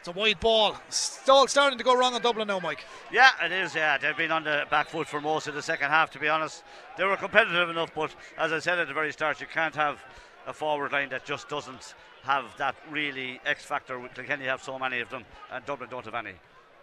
It's 0.00 0.08
a 0.08 0.12
wide 0.12 0.40
ball. 0.40 0.78
It's 0.88 1.28
all 1.28 1.46
starting 1.46 1.76
to 1.76 1.84
go 1.84 1.94
wrong 1.94 2.14
in 2.14 2.22
Dublin 2.22 2.48
now, 2.48 2.58
Mike. 2.58 2.86
Yeah, 3.12 3.28
it 3.44 3.52
is. 3.52 3.74
Yeah, 3.74 3.98
they've 3.98 4.16
been 4.16 4.32
on 4.32 4.44
the 4.44 4.64
back 4.70 4.88
foot 4.88 5.06
for 5.06 5.20
most 5.20 5.46
of 5.46 5.54
the 5.54 5.60
second 5.60 5.90
half. 5.90 6.10
To 6.12 6.18
be 6.18 6.26
honest, 6.26 6.64
they 6.96 7.04
were 7.04 7.18
competitive 7.18 7.68
enough, 7.68 7.94
but 7.94 8.14
as 8.38 8.50
I 8.50 8.60
said 8.60 8.78
at 8.78 8.88
the 8.88 8.94
very 8.94 9.12
start, 9.12 9.42
you 9.42 9.46
can't 9.46 9.74
have 9.74 10.02
a 10.46 10.54
forward 10.54 10.92
line 10.92 11.10
that 11.10 11.26
just 11.26 11.50
doesn't 11.50 11.94
have 12.22 12.46
that 12.56 12.76
really 12.90 13.42
X 13.44 13.62
factor. 13.62 14.00
Kilkenny 14.14 14.46
have 14.46 14.62
so 14.62 14.78
many 14.78 15.00
of 15.00 15.10
them, 15.10 15.26
and 15.52 15.66
Dublin 15.66 15.90
don't 15.90 16.06
have 16.06 16.14
any. 16.14 16.32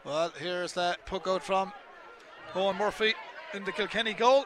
Well, 0.03 0.31
here's 0.39 0.73
that 0.73 1.03
puck 1.07 1.27
out 1.27 1.43
from 1.43 1.73
Eoin 2.53 2.77
Murphy 2.77 3.15
in 3.55 3.65
the 3.65 3.71
Kilkenny 3.71 4.13
goal. 4.13 4.45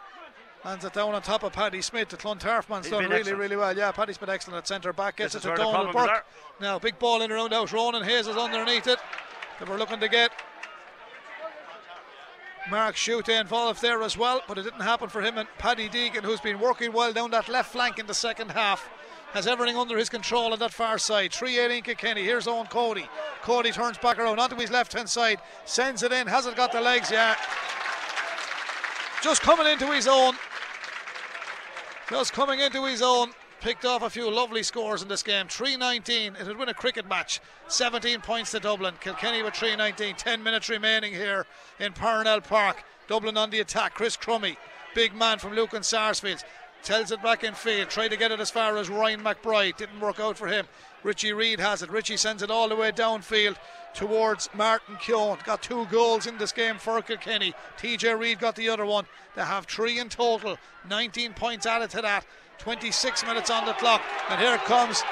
Lands 0.63 0.85
it 0.85 0.93
down 0.93 1.15
on 1.15 1.21
top 1.23 1.43
of 1.43 1.53
Paddy 1.53 1.81
Smith. 1.81 2.09
The 2.09 2.17
Clontarf 2.17 2.69
man's 2.69 2.85
He's 2.85 2.91
done 2.91 3.03
really, 3.05 3.15
excellent. 3.17 3.39
really 3.39 3.55
well. 3.55 3.75
Yeah, 3.75 3.91
Paddy 3.91 4.13
Smith 4.13 4.29
excellent 4.29 4.59
at 4.59 4.67
centre 4.67 4.93
back. 4.93 5.15
Gets 5.15 5.33
This 5.33 5.43
it 5.45 5.49
to 5.49 5.55
Donal 5.55 5.91
Burke. 5.91 6.25
Now, 6.59 6.77
big 6.77 6.99
ball 6.99 7.23
in 7.23 7.31
around 7.31 7.51
out. 7.51 7.71
Ronan 7.71 8.03
Hayes 8.03 8.27
is 8.27 8.37
underneath 8.37 8.85
it. 8.85 8.99
They 9.59 9.65
were 9.65 9.77
looking 9.77 9.99
to 9.99 10.07
get 10.07 10.31
Mark 12.69 12.95
Schutte 12.95 13.41
involved 13.41 13.81
there 13.81 14.03
as 14.03 14.15
well, 14.17 14.41
but 14.47 14.57
it 14.57 14.63
didn't 14.63 14.81
happen 14.81 15.09
for 15.09 15.21
him. 15.21 15.37
And 15.37 15.47
Paddy 15.57 15.89
Deegan, 15.89 16.23
who's 16.23 16.41
been 16.41 16.59
working 16.59 16.93
well 16.93 17.11
down 17.11 17.31
that 17.31 17.49
left 17.49 17.71
flank 17.71 17.97
in 17.97 18.05
the 18.05 18.13
second 18.13 18.51
half, 18.51 18.87
has 19.33 19.47
everything 19.47 19.77
under 19.77 19.97
his 19.97 20.09
control 20.09 20.53
on 20.53 20.59
that 20.59 20.71
far 20.71 20.97
side. 20.99 21.33
3 21.33 21.57
8 21.57 21.83
Kilkenny. 21.83 22.23
Here's 22.23 22.45
Eoin 22.45 22.69
Cody. 22.69 23.09
Cody 23.41 23.71
turns 23.71 23.97
back 23.97 24.19
around 24.19 24.39
onto 24.39 24.55
his 24.57 24.69
left 24.69 24.93
hand 24.93 25.09
side, 25.09 25.39
sends 25.65 26.03
it 26.03 26.11
in. 26.11 26.27
Hasn't 26.27 26.55
got 26.55 26.71
the 26.71 26.81
legs 26.81 27.09
yet. 27.09 27.37
Just 29.23 29.41
coming 29.41 29.67
into 29.67 29.87
his 29.87 30.07
own. 30.07 30.35
Just 32.11 32.33
coming 32.33 32.59
into 32.59 32.83
his 32.83 33.01
own. 33.01 33.31
Picked 33.61 33.85
off 33.85 34.03
a 34.03 34.09
few 34.09 34.29
lovely 34.29 34.63
scores 34.63 35.01
in 35.01 35.07
this 35.07 35.23
game. 35.23 35.47
319. 35.47 36.35
It 36.35 36.45
would 36.45 36.57
win 36.57 36.67
a 36.67 36.73
cricket 36.73 37.07
match. 37.07 37.39
17 37.69 38.19
points 38.19 38.51
to 38.51 38.59
Dublin. 38.59 38.95
Kilkenny 38.99 39.41
with 39.41 39.53
319. 39.53 40.15
10 40.15 40.43
minutes 40.43 40.67
remaining 40.67 41.13
here 41.13 41.45
in 41.79 41.93
Parnell 41.93 42.41
Park. 42.41 42.83
Dublin 43.07 43.37
on 43.37 43.49
the 43.49 43.61
attack. 43.61 43.93
Chris 43.93 44.17
Crummey, 44.17 44.57
big 44.93 45.15
man 45.15 45.39
from 45.39 45.53
Lucan 45.53 45.83
Sarsfields, 45.83 46.43
tells 46.83 47.13
it 47.13 47.23
back 47.23 47.45
in 47.45 47.53
field. 47.53 47.89
Tried 47.89 48.09
to 48.09 48.17
get 48.17 48.31
it 48.31 48.41
as 48.41 48.51
far 48.51 48.75
as 48.75 48.89
Ryan 48.89 49.23
McBride. 49.23 49.77
Didn't 49.77 50.01
work 50.01 50.19
out 50.19 50.37
for 50.37 50.47
him. 50.47 50.65
Richie 51.03 51.31
Reid 51.31 51.61
has 51.61 51.81
it. 51.81 51.89
Richie 51.89 52.17
sends 52.17 52.43
it 52.43 52.51
all 52.51 52.67
the 52.67 52.75
way 52.75 52.91
downfield 52.91 53.55
towards 53.93 54.49
Martin 54.53 54.95
Keoghan. 54.95 55.43
Got 55.43 55.61
two 55.61 55.85
goals 55.87 56.27
in 56.27 56.37
this 56.37 56.51
game 56.51 56.77
for 56.77 57.01
Kilkenny. 57.01 57.53
TJ 57.77 58.17
Reid 58.17 58.39
got 58.39 58.55
the 58.55 58.69
other 58.69 58.85
one. 58.85 59.05
They 59.35 59.43
have 59.43 59.65
three 59.65 59.99
in 59.99 60.09
total. 60.09 60.57
19 60.89 61.33
points 61.33 61.65
added 61.65 61.89
to 61.91 62.01
that. 62.01 62.25
26 62.59 63.25
minutes 63.25 63.49
on 63.49 63.65
the 63.65 63.73
clock. 63.73 64.01
And 64.29 64.39
here 64.39 64.57
comes 64.59 65.03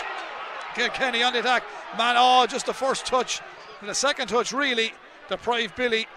Kilkenny 0.76 1.24
on 1.24 1.34
the 1.34 1.40
attack. 1.40 1.64
Man, 1.98 2.16
oh, 2.18 2.46
just 2.46 2.66
the 2.66 2.74
first 2.74 3.06
touch. 3.06 3.42
And 3.82 3.90
the 3.90 3.96
second 3.96 4.28
touch 4.28 4.52
really 4.54 4.94
deprived 5.30 5.76
Billy. 5.76 6.08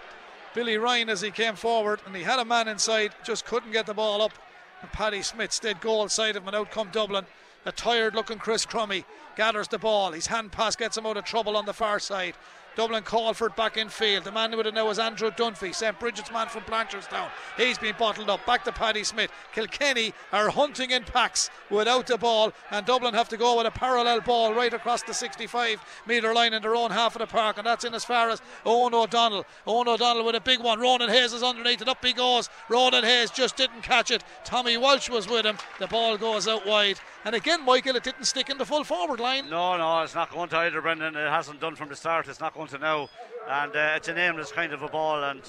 Billy 0.53 0.77
Ryan 0.77 1.09
as 1.09 1.21
he 1.21 1.31
came 1.31 1.55
forward 1.55 2.01
and 2.05 2.15
he 2.15 2.23
had 2.23 2.39
a 2.39 2.45
man 2.45 2.67
inside, 2.67 3.13
just 3.23 3.45
couldn't 3.45 3.71
get 3.71 3.87
the 3.87 3.93
ball 3.93 4.21
up. 4.21 4.33
And 4.81 4.91
Paddy 4.91 5.21
Smith 5.21 5.51
stayed 5.51 5.81
goal 5.81 6.07
side 6.09 6.35
of 6.35 6.43
him 6.43 6.47
and 6.49 6.57
out 6.57 6.71
come 6.71 6.89
Dublin. 6.91 7.25
A 7.65 7.71
tired 7.71 8.13
looking 8.13 8.39
Chris 8.39 8.65
Crummey 8.65 9.05
gathers 9.35 9.69
the 9.69 9.79
ball. 9.79 10.11
His 10.11 10.27
hand 10.27 10.51
pass 10.51 10.75
gets 10.75 10.97
him 10.97 11.05
out 11.05 11.17
of 11.17 11.23
trouble 11.23 11.55
on 11.55 11.65
the 11.65 11.73
far 11.73 11.99
side. 11.99 12.35
Dublin 12.75 13.03
call 13.03 13.33
for 13.33 13.47
it 13.47 13.55
back 13.55 13.77
in 13.77 13.89
field. 13.89 14.23
The 14.23 14.31
man 14.31 14.55
with 14.57 14.67
it 14.67 14.73
now 14.73 14.89
is 14.89 14.99
Andrew 14.99 15.29
Dunphy, 15.29 15.73
St. 15.75 15.99
Brigid's 15.99 16.31
man 16.31 16.47
from 16.47 16.63
Blanchardstown. 16.63 17.29
He's 17.57 17.77
been 17.77 17.95
bottled 17.97 18.29
up. 18.29 18.45
Back 18.45 18.63
to 18.65 18.71
Paddy 18.71 19.03
Smith. 19.03 19.31
Kilkenny 19.53 20.13
are 20.31 20.49
hunting 20.49 20.91
in 20.91 21.03
packs 21.03 21.49
without 21.69 22.07
the 22.07 22.17
ball, 22.17 22.51
and 22.71 22.85
Dublin 22.85 23.13
have 23.13 23.29
to 23.29 23.37
go 23.37 23.57
with 23.57 23.67
a 23.67 23.71
parallel 23.71 24.21
ball 24.21 24.53
right 24.53 24.73
across 24.73 25.03
the 25.03 25.13
65 25.13 25.81
metre 26.07 26.33
line 26.33 26.53
in 26.53 26.61
their 26.61 26.75
own 26.75 26.91
half 26.91 27.15
of 27.15 27.19
the 27.19 27.27
park, 27.27 27.57
and 27.57 27.67
that's 27.67 27.85
in 27.85 27.93
as 27.93 28.03
far 28.03 28.29
as 28.29 28.41
Eoghan 28.65 28.93
O'Donnell. 28.93 29.45
Eoghan 29.67 29.87
O'Donnell 29.87 30.25
with 30.25 30.35
a 30.35 30.41
big 30.41 30.59
one. 30.59 30.79
Ronan 30.79 31.09
Hayes 31.09 31.33
is 31.33 31.43
underneath 31.43 31.81
it. 31.81 31.87
Up 31.87 32.03
he 32.03 32.13
goes. 32.13 32.49
Ronan 32.69 33.03
Hayes 33.03 33.31
just 33.31 33.55
didn't 33.55 33.81
catch 33.81 34.11
it. 34.11 34.23
Tommy 34.43 34.77
Walsh 34.77 35.09
was 35.09 35.29
with 35.29 35.45
him. 35.45 35.57
The 35.79 35.87
ball 35.87 36.17
goes 36.17 36.47
out 36.47 36.65
wide. 36.65 36.99
And 37.25 37.35
again, 37.35 37.63
Michael, 37.63 37.95
it 37.95 38.03
didn't 38.03 38.25
stick 38.25 38.49
in 38.49 38.57
the 38.57 38.65
full 38.65 38.83
forward 38.83 39.19
line. 39.19 39.49
No, 39.49 39.77
no, 39.77 40.01
it's 40.01 40.15
not 40.15 40.29
going 40.29 40.49
to 40.49 40.57
either, 40.57 40.81
Brendan. 40.81 41.15
It 41.15 41.29
hasn't 41.29 41.61
done 41.61 41.75
from 41.75 41.89
the 41.89 41.95
start. 41.95 42.27
It's 42.27 42.41
not 42.41 42.53
going 42.53 42.62
to 42.67 42.77
now, 42.77 43.09
and 43.47 43.75
uh, 43.75 43.93
it's 43.95 44.07
an 44.07 44.17
aimless 44.17 44.51
kind 44.51 44.73
of 44.73 44.81
a 44.81 44.87
ball. 44.87 45.23
And 45.23 45.41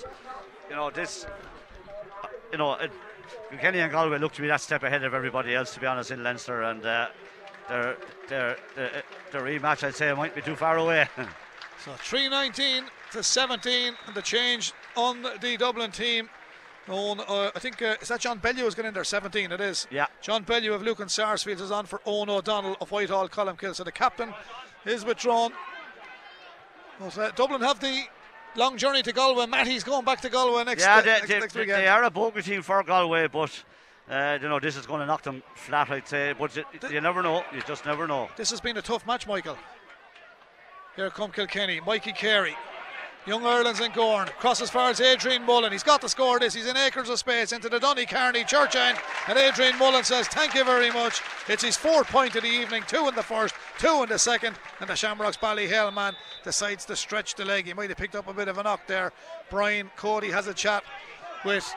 you 0.68 0.76
know 0.76 0.90
this, 0.90 1.26
you 2.52 2.58
know, 2.58 2.74
it, 2.74 2.90
Kenny 3.60 3.80
and 3.80 3.92
Galway 3.92 4.18
look 4.18 4.32
to 4.34 4.42
be 4.42 4.48
that 4.48 4.60
step 4.60 4.82
ahead 4.82 5.04
of 5.04 5.14
everybody 5.14 5.54
else, 5.54 5.74
to 5.74 5.80
be 5.80 5.86
honest, 5.86 6.10
in 6.10 6.22
Leinster, 6.22 6.62
and 6.62 6.84
uh, 6.84 7.08
their 7.68 7.96
their 8.28 8.56
their 8.74 9.02
their 9.32 9.42
rematch, 9.42 9.84
I'd 9.84 9.94
say, 9.94 10.12
might 10.12 10.34
be 10.34 10.42
too 10.42 10.56
far 10.56 10.78
away. 10.78 11.08
So 11.84 11.92
319 11.92 12.84
to 13.12 13.22
17, 13.22 13.94
and 14.06 14.14
the 14.14 14.22
change 14.22 14.72
on 14.96 15.22
the 15.22 15.56
Dublin 15.58 15.90
team. 15.90 16.30
On, 16.88 17.20
uh, 17.20 17.50
I 17.54 17.58
think 17.58 17.82
uh, 17.82 17.96
is 18.00 18.08
that 18.08 18.20
John 18.20 18.38
Bellew 18.38 18.64
is 18.66 18.74
going 18.74 18.86
in 18.86 18.92
there 18.92 19.04
17 19.04 19.52
it 19.52 19.60
is 19.60 19.86
Yeah. 19.90 20.06
John 20.20 20.44
Bellew 20.44 20.74
of 20.74 20.82
Lucan 20.82 21.08
Sarsfields 21.08 21.62
is 21.62 21.70
on 21.70 21.86
for 21.86 22.00
Eoghan 22.00 22.28
O'Donnell 22.28 22.76
of 22.80 22.90
Whitehall 22.90 23.28
Colmcille 23.30 23.74
so 23.74 23.84
the 23.84 23.92
captain 23.92 24.34
is 24.84 25.02
withdrawn 25.02 25.52
But, 27.00 27.18
uh, 27.18 27.30
Dublin 27.32 27.60
have 27.60 27.80
the 27.80 28.04
long 28.56 28.76
journey 28.76 29.02
to 29.02 29.12
Galway 29.12 29.46
Matty's 29.46 29.84
going 29.84 30.04
back 30.04 30.20
to 30.20 30.30
Galway 30.30 30.64
next, 30.64 30.82
yeah, 30.82 30.96
uh, 30.96 31.00
they, 31.00 31.06
next, 31.06 31.28
they, 31.28 31.40
next 31.40 31.52
they, 31.52 31.60
weekend 31.60 31.82
they 31.82 31.88
are 31.88 32.04
a 32.04 32.10
bogey 32.10 32.42
team 32.42 32.62
for 32.62 32.82
Galway, 32.82 33.26
but 33.26 33.64
uh, 34.08 34.38
you 34.40 34.48
know 34.48 34.60
this 34.60 34.76
is 34.76 34.86
going 34.86 35.00
to 35.00 35.06
knock 35.06 35.22
them 35.22 35.42
flat, 35.54 35.90
I'd 35.90 36.06
say. 36.06 36.34
But 36.38 36.54
you, 36.56 36.64
you 36.90 37.00
never 37.00 37.22
know. 37.22 37.42
You 37.52 37.62
just 37.66 37.84
never 37.84 38.06
know. 38.06 38.28
This 38.36 38.50
has 38.50 38.60
been 38.60 38.76
a 38.76 38.82
tough 38.82 39.06
match, 39.06 39.26
Michael. 39.26 39.56
Here 40.96 41.10
come 41.10 41.32
Kilkenny, 41.32 41.80
Mikey 41.80 42.12
Carey. 42.12 42.56
Young 43.26 43.46
Ireland's 43.46 43.80
in 43.80 43.90
Gowran. 43.92 44.26
Cross 44.38 44.60
as 44.60 44.68
far 44.68 44.90
as 44.90 45.00
Adrian 45.00 45.44
Mullen. 45.44 45.72
He's 45.72 45.82
got 45.82 46.02
to 46.02 46.10
score 46.10 46.38
this. 46.38 46.52
He's 46.52 46.66
in 46.66 46.76
acres 46.76 47.08
of 47.08 47.18
space 47.18 47.52
into 47.52 47.70
the 47.70 47.78
Donnycarney 47.78 48.46
church 48.46 48.76
end. 48.76 48.98
And 49.28 49.38
Adrian 49.38 49.78
Mullen 49.78 50.04
says, 50.04 50.28
Thank 50.28 50.54
you 50.54 50.62
very 50.62 50.90
much. 50.90 51.22
It's 51.48 51.64
his 51.64 51.74
fourth 51.76 52.06
point 52.08 52.36
of 52.36 52.42
the 52.42 52.48
evening. 52.48 52.82
Two 52.86 53.08
in 53.08 53.14
the 53.14 53.22
first, 53.22 53.54
two 53.78 54.02
in 54.02 54.10
the 54.10 54.18
second. 54.18 54.56
And 54.80 54.90
the 54.90 54.94
Shamrocks 54.94 55.38
Ballyhale 55.38 55.94
man 55.94 56.14
decides 56.42 56.84
to 56.84 56.96
stretch 56.96 57.34
the 57.34 57.46
leg. 57.46 57.64
He 57.64 57.72
might 57.72 57.88
have 57.88 57.96
picked 57.96 58.14
up 58.14 58.28
a 58.28 58.34
bit 58.34 58.48
of 58.48 58.58
a 58.58 58.62
knock 58.62 58.86
there. 58.86 59.10
Brian 59.48 59.90
Cody 59.96 60.30
has 60.30 60.46
a 60.46 60.54
chat 60.54 60.84
with 61.46 61.74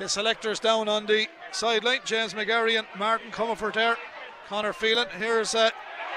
the 0.00 0.08
selectors 0.08 0.58
down 0.58 0.88
on 0.88 1.06
the 1.06 1.28
sideline. 1.52 2.00
James 2.04 2.34
McGarry 2.34 2.76
and 2.76 2.88
Martin 2.98 3.30
Comerford 3.30 3.74
there. 3.74 3.96
Conor 4.48 4.72
Phelan. 4.72 5.06
Here's 5.16 5.54
uh, 5.54 5.70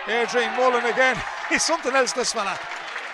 Adrian 0.08 0.56
Mullen 0.56 0.86
again. 0.86 1.22
He's 1.50 1.62
something 1.62 1.96
else, 1.96 2.14
this 2.14 2.34
fella. 2.34 2.58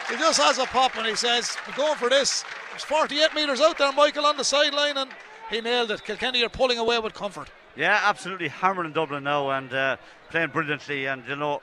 He 0.10 0.16
just 0.16 0.40
has 0.40 0.58
a 0.58 0.66
pop 0.66 0.96
and 0.98 1.06
he 1.06 1.16
says, 1.16 1.58
I'm 1.68 1.76
going 1.76 1.96
for 1.98 2.10
this. 2.10 2.44
It's 2.74 2.84
48 2.86 3.34
metres 3.36 3.60
out 3.60 3.78
there, 3.78 3.92
Michael, 3.92 4.26
on 4.26 4.38
the 4.38 4.44
sideline, 4.44 4.98
and 4.98 5.10
he 5.50 5.62
nailed 5.62 5.92
it. 5.92 6.04
Kilkenny 6.04 6.44
are 6.44 6.50
pulling 6.50 6.78
away 6.78 7.00
with 7.00 7.14
comfort. 7.14 7.50
Yeah, 7.76 8.00
absolutely 8.04 8.48
hammering 8.48 8.94
Dublin 8.94 9.24
now 9.24 9.50
and 9.52 9.72
uh, 9.74 9.98
playing 10.30 10.50
brilliantly. 10.50 11.06
And 11.08 11.24
you 11.28 11.36
know, 11.36 11.62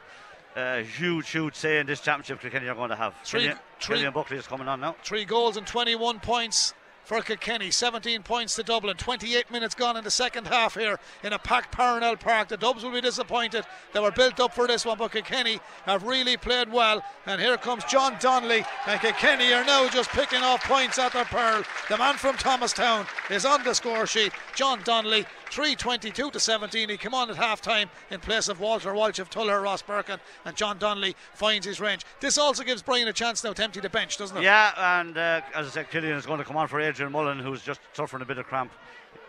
uh, 0.57 0.79
huge, 0.79 1.31
huge 1.31 1.55
say 1.55 1.79
in 1.79 1.87
this 1.87 2.01
championship 2.01 2.41
Kilkenny 2.41 2.69
are 2.69 2.75
going 2.75 2.91
to 2.91 2.97
have. 2.97 3.15
Three- 3.25 3.41
Killian, 3.41 3.59
three- 3.81 3.97
Killian 3.97 4.13
Buckley 4.13 4.37
is 4.37 4.47
coming 4.47 4.69
on 4.69 4.81
now. 4.81 4.95
Three 5.03 5.25
goals 5.25 5.57
and 5.57 5.67
21 5.67 6.21
points 6.21 6.75
for 7.05 7.21
Kilkenny. 7.21 7.71
17 7.71 8.23
points 8.23 8.57
to 8.57 8.63
Dublin. 8.63 8.97
28 8.97 9.51
minutes 9.51 9.75
gone 9.75 9.97
in 9.97 10.05
the 10.05 10.11
second 10.11 10.47
half 10.47 10.75
here 10.75 10.99
in 11.23 11.33
a 11.33 11.39
packed 11.39 11.73
Parnell 11.73 12.17
Park. 12.17 12.49
The 12.49 12.57
Dubs 12.57 12.83
will 12.83 12.93
be 12.93 13.01
disappointed. 13.01 13.65
They 13.93 14.01
were 14.01 14.11
built 14.11 14.41
up 14.41 14.55
for 14.55 14.67
this 14.67 14.85
one, 14.85 14.99
but 14.99 15.13
Kilkenny 15.13 15.61
have 15.85 16.05
really 16.05 16.37
played 16.37 16.73
well. 16.73 17.03
And 17.27 17.41
here 17.41 17.57
comes 17.57 17.85
John 17.85 18.17
Donnelly. 18.21 18.65
And 18.87 19.01
Kilkenny 19.01 19.53
are 19.53 19.65
now 19.65 19.89
just 19.89 20.11
picking 20.11 20.43
off 20.43 20.65
points 20.65 20.99
at 20.99 21.13
their 21.13 21.25
pearl. 21.25 21.63
The 21.89 21.99
man 21.99 22.17
from 22.17 22.37
Thomastown 22.37 23.07
is 23.31 23.45
on 23.45 23.63
the 23.65 23.75
score 23.75 24.07
sheet. 24.07 24.33
John 24.55 24.81
Donnelly, 24.85 25.27
322 25.51 26.31
to 26.31 26.41
17. 26.41 26.89
He 26.89 26.97
came 26.97 27.15
on 27.15 27.31
at 27.31 27.37
half 27.37 27.61
time 27.61 27.91
in 28.11 28.21
place 28.21 28.49
of 28.49 28.61
Walter 28.61 28.93
Walsh 28.95 29.19
of 29.19 29.31
Tullogher, 29.31 29.63
Ross 29.63 29.83
Birkin. 29.83 30.19
And 30.45 30.57
John 30.57 30.79
Donnelly 30.79 31.17
finds 31.33 31.67
his 31.67 31.81
range. 31.81 32.05
This 32.21 32.39
also 32.39 32.63
gives 32.63 32.83
Brian 32.83 33.09
a 33.09 33.13
chance 33.13 33.45
now 33.45 33.53
to 33.53 33.63
empty 33.63 33.81
the 33.81 33.91
bench, 33.91 34.17
doesn't 34.19 34.37
it? 34.37 34.43
Yeah, 34.43 35.01
and 35.01 35.17
uh, 35.17 35.41
as 35.55 35.67
I 35.67 35.71
said, 35.71 35.91
Killian 35.91 36.17
is 36.17 36.27
going 36.27 36.39
to 36.39 36.45
come 36.45 36.57
on 36.57 36.69
for 36.69 36.81
Adrian 36.81 37.13
Mullen, 37.13 37.39
who's 37.39 37.63
just 37.63 37.81
suffering 37.93 38.23
a 38.23 38.27
bit 38.27 38.39
of 38.39 38.47
cramp. 38.47 38.73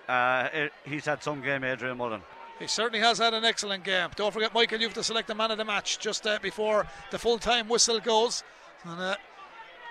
Uh, 0.07 0.47
he's 0.83 1.05
had 1.05 1.23
some 1.23 1.41
game, 1.41 1.63
Adrian 1.63 1.97
Mullen. 1.97 2.21
He 2.59 2.67
certainly 2.67 2.99
has 2.99 3.17
had 3.17 3.33
an 3.33 3.43
excellent 3.43 3.83
game. 3.83 4.09
Don't 4.15 4.31
forget, 4.31 4.53
Michael, 4.53 4.79
you 4.79 4.87
have 4.87 4.93
to 4.95 5.03
select 5.03 5.27
the 5.27 5.35
man 5.35 5.51
of 5.51 5.57
the 5.57 5.65
match 5.65 5.99
just 5.99 6.25
uh, 6.25 6.39
before 6.41 6.87
the 7.11 7.19
full 7.19 7.37
time 7.37 7.67
whistle 7.67 7.99
goes. 7.99 8.43
And 8.85 8.99
uh, 8.99 9.15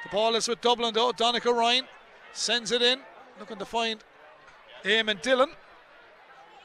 the 0.02 0.08
ball 0.10 0.34
is 0.34 0.48
with 0.48 0.60
Dublin, 0.60 0.94
though. 0.94 1.12
Donica 1.12 1.52
Ryan 1.52 1.84
sends 2.32 2.72
it 2.72 2.80
in, 2.80 3.00
looking 3.38 3.58
to 3.58 3.64
find 3.66 4.02
Eamon 4.84 5.20
Dillon. 5.20 5.50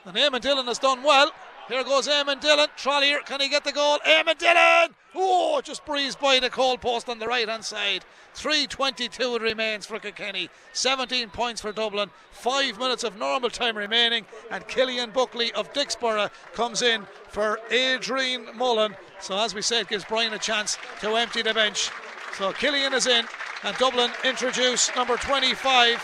And 0.05 0.15
Eamon 0.15 0.41
Dillon 0.41 0.67
has 0.67 0.79
done 0.79 1.03
well. 1.03 1.31
Here 1.67 1.83
goes 1.83 2.07
Eamon 2.07 2.41
Dillon. 2.41 2.67
Trollier, 2.75 3.19
can 3.25 3.41
he 3.41 3.47
get 3.47 3.63
the 3.63 3.71
goal? 3.71 3.99
Eamon 4.05 4.37
Dillon! 4.37 4.95
Oh, 5.13 5.61
just 5.63 5.85
breezed 5.85 6.19
by 6.19 6.39
the 6.39 6.49
goal 6.49 6.77
post 6.77 7.09
on 7.09 7.19
the 7.19 7.27
right 7.27 7.47
hand 7.47 7.63
side. 7.63 8.05
3.22 8.35 9.35
it 9.35 9.41
remains 9.41 9.85
for 9.85 9.99
Kilkenny. 9.99 10.49
17 10.73 11.29
points 11.29 11.61
for 11.61 11.71
Dublin. 11.71 12.09
Five 12.31 12.79
minutes 12.79 13.03
of 13.03 13.17
normal 13.17 13.49
time 13.49 13.77
remaining. 13.77 14.25
And 14.49 14.67
Killian 14.67 15.11
Buckley 15.11 15.51
of 15.53 15.71
Dicksboro 15.73 16.29
comes 16.53 16.81
in 16.81 17.05
for 17.27 17.59
Adrian 17.69 18.47
Mullen. 18.55 18.95
So, 19.19 19.37
as 19.37 19.53
we 19.53 19.61
said, 19.61 19.89
gives 19.89 20.05
Brian 20.05 20.33
a 20.33 20.39
chance 20.39 20.77
to 21.01 21.15
empty 21.15 21.41
the 21.41 21.53
bench. 21.53 21.91
So, 22.37 22.51
Killian 22.53 22.93
is 22.93 23.05
in. 23.05 23.25
And 23.63 23.77
Dublin 23.77 24.11
introduce 24.23 24.95
number 24.95 25.17
25. 25.17 26.03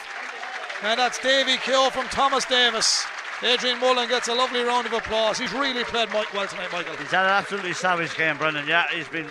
And 0.84 0.99
that's 0.99 1.17
Davy 1.19 1.57
Keogh 1.57 1.89
from 1.89 2.07
Thomas 2.09 2.45
Davis. 2.45 3.05
Adrian 3.44 3.80
Mullen 3.80 4.07
gets 4.07 4.28
a 4.28 4.34
lovely 4.34 4.62
round 4.62 4.88
of 4.88 4.94
applause. 4.94 5.38
He's 5.38 5.52
really 5.53 5.84
played 5.84 6.10
Mike 6.12 6.34
well 6.34 6.48
tonight, 6.48 6.72
Michael. 6.72 6.95
He's 6.95 7.12
had 7.12 7.26
an 7.26 7.32
absolutely 7.32 7.74
savage 7.74 8.16
game, 8.16 8.38
Brendan. 8.38 8.68
Yeah, 8.68 8.86
he's 8.94 9.10
been 9.10 9.30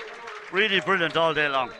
really 0.52 0.80
brilliant 0.80 1.16
all 1.16 1.32
day 1.32 1.48
long. 1.48 1.70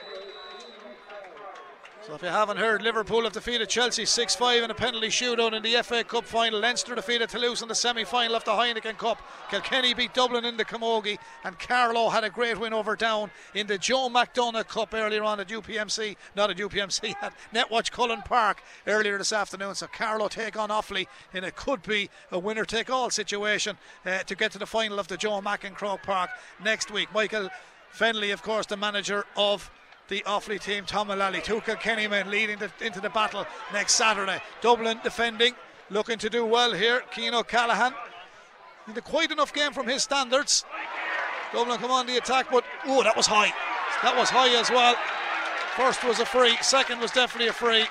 So 2.07 2.15
if 2.15 2.21
you 2.21 2.29
haven't 2.29 2.59
heard, 2.59 2.83
Liverpool 2.83 3.23
have 3.23 3.33
defeated 3.33 3.71
Chelsea 3.71 4.03
6-5 4.03 4.63
in 4.63 4.71
a 4.71 4.75
penalty 4.75 5.09
shootout 5.09 5.55
in 5.55 5.63
the 5.63 5.83
FA 5.83 6.05
Cup 6.05 6.27
final. 6.27 6.61
Leinster 6.61 6.95
defeated 6.95 7.31
Toulouse 7.31 7.63
in 7.63 7.69
the 7.69 7.75
semi-final 7.75 8.37
of 8.37 8.45
the 8.45 8.51
Heineken 8.51 8.99
Cup. 8.99 9.23
Kilkenny 9.51 9.95
beat 9.95 10.13
Dublin 10.13 10.45
in 10.45 10.59
the 10.59 10.67
Camogie, 10.67 11.17
and 11.45 11.59
Carlow 11.59 12.11
had 12.11 12.23
a 12.23 12.29
great 12.29 12.61
win 12.61 12.75
over 12.75 12.95
Down 12.95 13.31
in 13.55 13.67
the 13.67 13.79
Joe 13.79 14.11
McDonagh 14.11 14.69
Cup 14.69 14.93
earlier 14.93 15.25
on 15.25 15.41
at 15.41 15.49
UPMC, 15.49 16.17
not 16.37 16.51
at 16.51 16.59
UPMC, 16.59 17.15
at 17.23 17.33
Netwatch 17.55 17.91
Cullen 17.91 18.21
Park 18.21 18.63
earlier 18.87 19.17
this 19.17 19.33
afternoon. 19.33 19.75
So 19.75 19.87
Carlow 19.87 20.29
take 20.29 20.59
on 20.59 20.69
Offaly 20.69 21.07
in 21.33 21.43
it 21.43 21.57
could 21.57 21.83
be 21.83 22.11
a 22.31 22.39
winner-take-all 22.39 23.09
situation 23.09 23.79
uh, 24.05 24.19
to 24.25 24.35
get 24.35 24.53
to 24.53 24.59
the 24.59 24.67
final 24.67 24.99
of 24.99 25.09
the 25.09 25.17
Joe 25.17 25.41
Mack 25.41 25.65
in 25.65 25.73
Croke 25.73 26.03
Park 26.03 26.29
next 26.63 26.91
week. 26.91 27.09
Michael 27.15 27.49
Fennelly, 27.95 28.35
of 28.35 28.43
course, 28.43 28.67
the 28.67 28.77
manager 28.77 29.25
of 29.37 29.71
the 30.09 30.23
Offaly 30.27 30.61
team, 30.61 30.85
Tom 30.85 31.09
Mullally. 31.09 31.41
Two 31.41 31.61
Kilkenny 31.61 32.07
men 32.07 32.31
leading 32.31 32.59
into 32.81 33.01
the 33.01 33.11
battle 33.11 33.47
next 33.73 33.95
Saturday. 33.95 34.41
Dublin 34.61 35.01
defending, 35.03 35.55
looking 35.91 36.19
to 36.19 36.31
do 36.31 36.45
well 36.45 36.73
here. 36.73 37.03
Cian 37.13 37.35
O'Callaghan. 37.35 37.95
In 38.87 38.97
a 38.97 39.01
quite 39.01 39.31
enough 39.31 39.53
game 39.55 39.73
from 39.73 39.89
his 39.89 40.03
standards. 40.03 40.65
Dublin 41.53 41.79
come 41.79 41.91
on 41.91 42.07
the 42.07 42.17
attack, 42.17 42.47
but 42.51 42.65
oh, 42.87 43.03
that 43.03 43.17
was 43.17 43.27
high. 43.27 43.53
That 44.03 44.17
was 44.17 44.29
high 44.29 44.55
as 44.59 44.71
well. 44.71 44.97
First 45.77 46.05
was 46.05 46.21
a 46.21 46.27
free, 46.27 46.57
second 46.61 47.01
was 47.01 47.11
definitely 47.11 47.49
a 47.49 47.53
free. 47.53 47.87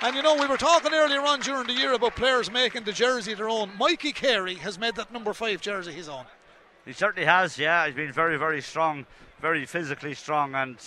And 0.00 0.14
you 0.14 0.22
know, 0.22 0.36
we 0.36 0.46
were 0.46 0.56
talking 0.56 0.94
earlier 0.94 1.20
on 1.20 1.40
during 1.40 1.66
the 1.66 1.72
year 1.72 1.92
about 1.92 2.14
players 2.14 2.50
making 2.50 2.84
the 2.84 2.92
jersey 2.92 3.34
their 3.34 3.48
own. 3.48 3.70
Mikey 3.78 4.12
Carey 4.12 4.54
has 4.54 4.78
made 4.78 4.94
that 4.94 5.12
number 5.12 5.32
five 5.32 5.60
jersey 5.60 5.92
his 5.92 6.08
own. 6.08 6.24
He 6.86 6.92
certainly 6.92 7.26
has, 7.26 7.58
yeah. 7.58 7.84
He's 7.84 7.94
been 7.94 8.12
very, 8.12 8.38
very 8.38 8.62
strong, 8.62 9.06
very 9.40 9.66
physically 9.66 10.14
strong, 10.14 10.54
and 10.54 10.78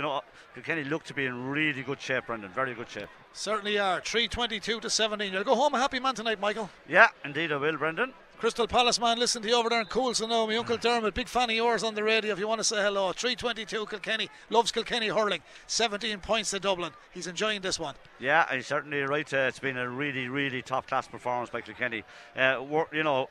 you 0.00 0.06
know, 0.06 0.22
Kilkenny 0.54 0.84
look 0.84 1.04
to 1.04 1.12
be 1.12 1.26
in 1.26 1.50
really 1.50 1.82
good 1.82 2.00
shape, 2.00 2.24
Brendan. 2.26 2.50
Very 2.52 2.72
good 2.72 2.88
shape. 2.88 3.08
Certainly 3.34 3.78
are. 3.78 4.00
322 4.00 4.80
to 4.80 4.88
17. 4.88 5.30
You'll 5.30 5.44
go 5.44 5.54
home 5.54 5.74
a 5.74 5.78
happy 5.78 6.00
man 6.00 6.14
tonight, 6.14 6.40
Michael. 6.40 6.70
Yeah, 6.88 7.08
indeed 7.22 7.52
I 7.52 7.58
will, 7.58 7.76
Brendan. 7.76 8.14
Crystal 8.38 8.66
Palace 8.66 8.98
man, 8.98 9.18
listen 9.18 9.42
to 9.42 9.48
you 9.48 9.54
over 9.54 9.68
there 9.68 9.80
in 9.82 9.86
Cool 9.86 10.14
so 10.14 10.26
now. 10.26 10.46
My 10.46 10.56
Uncle 10.56 10.78
Dermot, 10.78 11.12
big 11.12 11.28
fan 11.28 11.50
of 11.50 11.56
yours 11.56 11.82
on 11.82 11.94
the 11.94 12.02
radio 12.02 12.32
if 12.32 12.38
you 12.38 12.48
want 12.48 12.58
to 12.60 12.64
say 12.64 12.76
hello. 12.76 13.12
322 13.12 13.84
Kilkenny, 13.84 14.30
loves 14.48 14.72
Kilkenny 14.72 15.08
hurling. 15.08 15.42
17 15.66 16.20
points 16.20 16.48
to 16.52 16.58
Dublin. 16.58 16.92
He's 17.12 17.26
enjoying 17.26 17.60
this 17.60 17.78
one. 17.78 17.94
Yeah, 18.18 18.50
he's 18.50 18.66
certainly 18.66 19.02
right. 19.02 19.30
Uh, 19.30 19.48
it's 19.48 19.58
been 19.58 19.76
a 19.76 19.86
really, 19.86 20.28
really 20.28 20.62
top 20.62 20.86
class 20.86 21.06
performance 21.06 21.50
by 21.50 21.60
Kilkenny. 21.60 22.04
Uh, 22.34 22.64
you 22.90 23.02
know, 23.02 23.28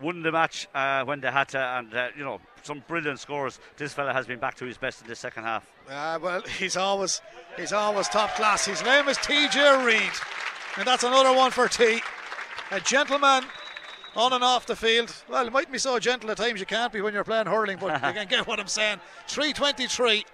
won 0.00 0.22
the 0.22 0.32
match 0.32 0.68
uh, 0.74 1.04
when 1.04 1.20
they 1.20 1.30
had 1.30 1.48
to, 1.50 1.58
and 1.58 1.94
uh, 1.94 2.08
you 2.16 2.24
know 2.24 2.40
some 2.62 2.82
brilliant 2.88 3.20
scores. 3.20 3.58
This 3.76 3.92
fella 3.92 4.12
has 4.12 4.26
been 4.26 4.38
back 4.38 4.54
to 4.56 4.64
his 4.64 4.76
best 4.76 5.02
in 5.02 5.08
the 5.08 5.16
second 5.16 5.44
half. 5.44 5.70
Uh, 5.88 6.18
well, 6.20 6.42
he's 6.58 6.76
always 6.76 7.20
he's 7.56 7.72
always 7.72 8.08
top 8.08 8.34
class. 8.34 8.66
His 8.66 8.82
name 8.84 9.08
is 9.08 9.18
T.J. 9.18 9.84
Reid, 9.84 10.12
and 10.76 10.86
that's 10.86 11.04
another 11.04 11.36
one 11.36 11.50
for 11.50 11.68
T. 11.68 12.00
A 12.72 12.80
gentleman 12.80 13.44
on 14.16 14.32
and 14.32 14.42
off 14.42 14.66
the 14.66 14.74
field. 14.74 15.14
Well, 15.28 15.46
it 15.46 15.52
might 15.52 15.70
be 15.70 15.78
so 15.78 15.98
gentle 15.98 16.30
at 16.30 16.38
times 16.38 16.58
you 16.58 16.66
can't 16.66 16.92
be 16.92 17.00
when 17.00 17.14
you're 17.14 17.24
playing 17.24 17.46
hurling, 17.46 17.78
but 17.80 17.94
you 18.06 18.12
can 18.12 18.26
get 18.26 18.46
what 18.46 18.58
I'm 18.58 18.66
saying. 18.66 18.98
323. 19.28 20.24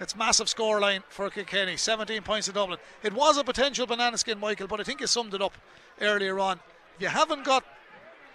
It's 0.00 0.16
massive 0.16 0.46
scoreline 0.46 1.02
for 1.08 1.28
Kilkenny. 1.28 1.76
17 1.76 2.22
points 2.22 2.46
to 2.46 2.52
Dublin. 2.52 2.78
It 3.02 3.12
was 3.12 3.36
a 3.36 3.44
potential 3.44 3.86
banana 3.86 4.16
skin, 4.16 4.38
Michael, 4.38 4.68
but 4.68 4.80
I 4.80 4.84
think 4.84 5.00
you 5.00 5.06
summed 5.08 5.34
it 5.34 5.42
up 5.42 5.54
earlier 6.00 6.38
on. 6.38 6.60
If 6.96 7.02
you 7.02 7.08
haven't 7.08 7.44
got 7.44 7.64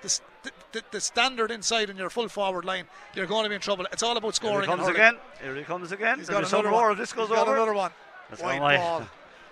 the, 0.03 0.51
the, 0.73 0.83
the, 0.91 1.01
standard 1.01 1.51
inside 1.51 1.89
in 1.89 1.97
your 1.97 2.09
full 2.09 2.27
forward 2.27 2.65
line, 2.65 2.85
you're 3.15 3.25
going 3.25 3.43
to 3.43 3.49
be 3.49 3.55
in 3.55 3.61
trouble. 3.61 3.85
It's 3.91 4.03
all 4.03 4.17
about 4.17 4.35
scoring. 4.35 4.67
Here 4.67 4.77
he 4.77 4.83
comes 4.83 4.87
again. 4.87 5.17
Here 5.41 5.55
he 5.55 5.63
comes 5.63 5.91
again. 5.91 6.19
He's 6.19 6.29
got 6.29 6.47
another 6.47 6.69
more. 6.69 6.93
This 6.95 7.13
goes 7.13 7.29
He's 7.29 7.37
over. 7.37 7.51
Got 7.51 7.55
another 7.55 7.73
one. 7.73 7.91
That's 8.29 8.41
Wide 8.41 8.77
ball. 8.77 9.07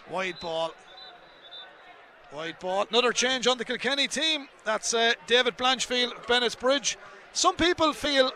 Wide 0.10 0.40
ball. 0.42 0.74
Wide 2.34 2.60
ball. 2.60 2.86
Another 2.90 3.12
change 3.12 3.48
on 3.48 3.58
the 3.58 3.66
Kilkenny 3.66 4.08
team. 4.08 4.48
That's 4.66 4.94
uh, 4.94 5.14
David 5.28 5.58
Blanchfield, 5.58 6.14
Bennettsbridge. 6.26 6.96
Some 7.34 7.56
people 7.56 7.94
feel. 7.94 8.32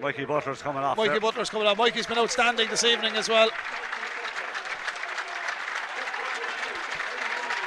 Mikey 0.00 0.24
Butler's 0.26 0.60
coming 0.60 0.82
off. 0.82 0.96
Mikey 0.96 1.10
there. 1.10 1.20
Butler's 1.20 1.50
coming 1.50 1.66
off. 1.66 1.78
Mikey's 1.78 2.06
been 2.06 2.18
outstanding 2.18 2.68
this 2.68 2.84
evening 2.84 3.14
as 3.16 3.28
well. 3.28 3.48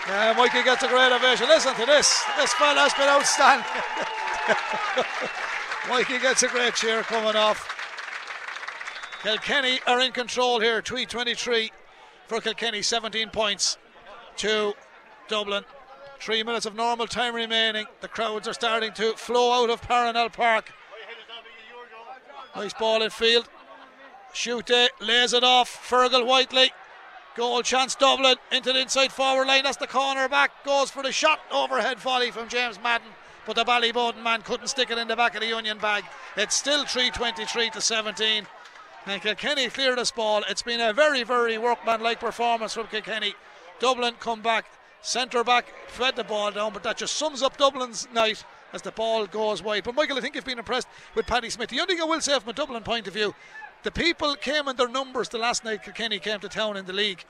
Yeah, 0.10 0.34
Mikey 0.36 0.64
gets 0.64 0.82
a 0.82 0.88
great 0.88 1.12
ovation. 1.12 1.48
Listen 1.48 1.76
to 1.76 1.86
this. 1.86 2.24
This 2.36 2.52
fella's 2.54 2.94
been 2.96 3.08
outstanding. 3.08 3.66
Mikey 5.88 6.18
gets 6.18 6.42
a 6.44 6.48
great 6.48 6.74
cheer 6.74 7.04
coming 7.04 7.36
off. 7.36 7.76
Kilkenny 9.22 9.80
are 9.86 10.00
in 10.00 10.12
control 10.12 10.60
here. 10.60 10.82
323 10.82 11.72
for 12.26 12.42
Kilkenny, 12.42 12.82
17 12.82 13.30
points 13.30 13.78
to 14.38 14.74
Dublin. 15.28 15.64
Three 16.20 16.42
minutes 16.42 16.66
of 16.66 16.74
normal 16.74 17.06
time 17.06 17.36
remaining. 17.36 17.86
The 18.02 18.08
crowds 18.08 18.48
are 18.48 18.54
starting 18.54 18.94
to 18.94 19.14
flow 19.14 19.62
out 19.64 19.70
of 19.70 19.80
Parnell 19.84 20.30
Park. 20.32 20.72
Nice 22.56 22.74
ball 22.74 23.04
in 23.04 23.12
field. 23.12 23.48
Shoot 24.34 24.72
it, 24.72 24.92
lays 25.00 25.34
it 25.34 25.44
off. 25.44 25.70
Fergal 25.70 26.26
Whiteley 26.26 26.72
Goal 27.40 27.64
chance 27.64 27.96
Dublin 27.96 28.36
into 28.52 28.74
the 28.74 28.82
inside 28.82 29.14
forward 29.14 29.48
line. 29.48 29.64
That's 29.64 29.78
the 29.78 29.88
corner 29.88 30.28
back. 30.28 30.66
Goes 30.66 30.92
for 30.92 31.02
the 31.02 31.14
shot. 31.14 31.40
Overhead 31.50 31.98
volley 31.98 32.32
from 32.32 32.50
James 32.50 32.78
Madden. 32.84 33.08
But 33.46 33.56
the 33.56 33.64
Ballyboden 33.64 34.22
man 34.22 34.42
couldn't 34.42 34.68
stick 34.68 34.92
it 34.92 34.98
in 34.98 35.08
the 35.08 35.16
back 35.16 35.36
of 35.36 35.40
the 35.40 35.48
Union 35.48 35.78
bag. 35.78 36.04
It's 36.36 36.54
still 36.54 36.84
323 36.84 37.70
to 37.70 37.80
17. 37.80 38.46
And 39.06 39.22
Kilkenny 39.22 39.70
cleared 39.70 40.00
this 40.00 40.12
ball. 40.12 40.44
It's 40.50 40.62
been 40.62 40.82
a 40.82 40.92
very, 40.92 41.24
very 41.24 41.58
workmanlike 41.58 42.20
performance 42.20 42.74
from 42.74 42.88
Kilkenny. 42.88 43.36
Dublin 43.80 44.16
come 44.20 44.42
back. 44.42 44.66
Centre 45.02 45.46
back 45.46 45.68
fed 45.88 46.18
the 46.18 46.26
ball 46.26 46.52
down, 46.52 46.74
but 46.74 46.84
that 46.84 46.98
just 46.98 47.16
sums 47.16 47.42
up 47.42 47.56
Dublin's 47.56 48.06
night 48.14 48.44
as 48.74 48.82
the 48.82 48.92
ball 48.92 49.26
goes 49.28 49.64
wide. 49.64 49.86
But 49.86 49.96
Michael, 49.96 50.18
I 50.18 50.20
think 50.20 50.36
you've 50.36 50.44
been 50.44 50.60
impressed 50.60 50.90
with 51.16 51.26
Paddy 51.26 51.50
Smith. 51.50 51.70
The 51.70 51.80
only 51.80 51.96
thing 51.96 52.02
I 52.02 52.06
will 52.06 52.20
say 52.20 52.38
from 52.38 52.50
a 52.50 52.54
Dublin 52.54 52.84
point 52.84 53.08
of 53.08 53.14
view, 53.14 53.34
the 53.84 53.92
people 53.92 54.36
came 54.36 54.68
in 54.68 54.76
their 54.76 54.90
numbers 54.90 55.30
the 55.30 55.38
last 55.38 55.64
night 55.64 55.84
Kilkenny 55.84 56.20
came 56.20 56.40
to 56.40 56.50
town 56.50 56.78
in 56.78 56.86
the 56.86 56.94
league, 56.94 57.24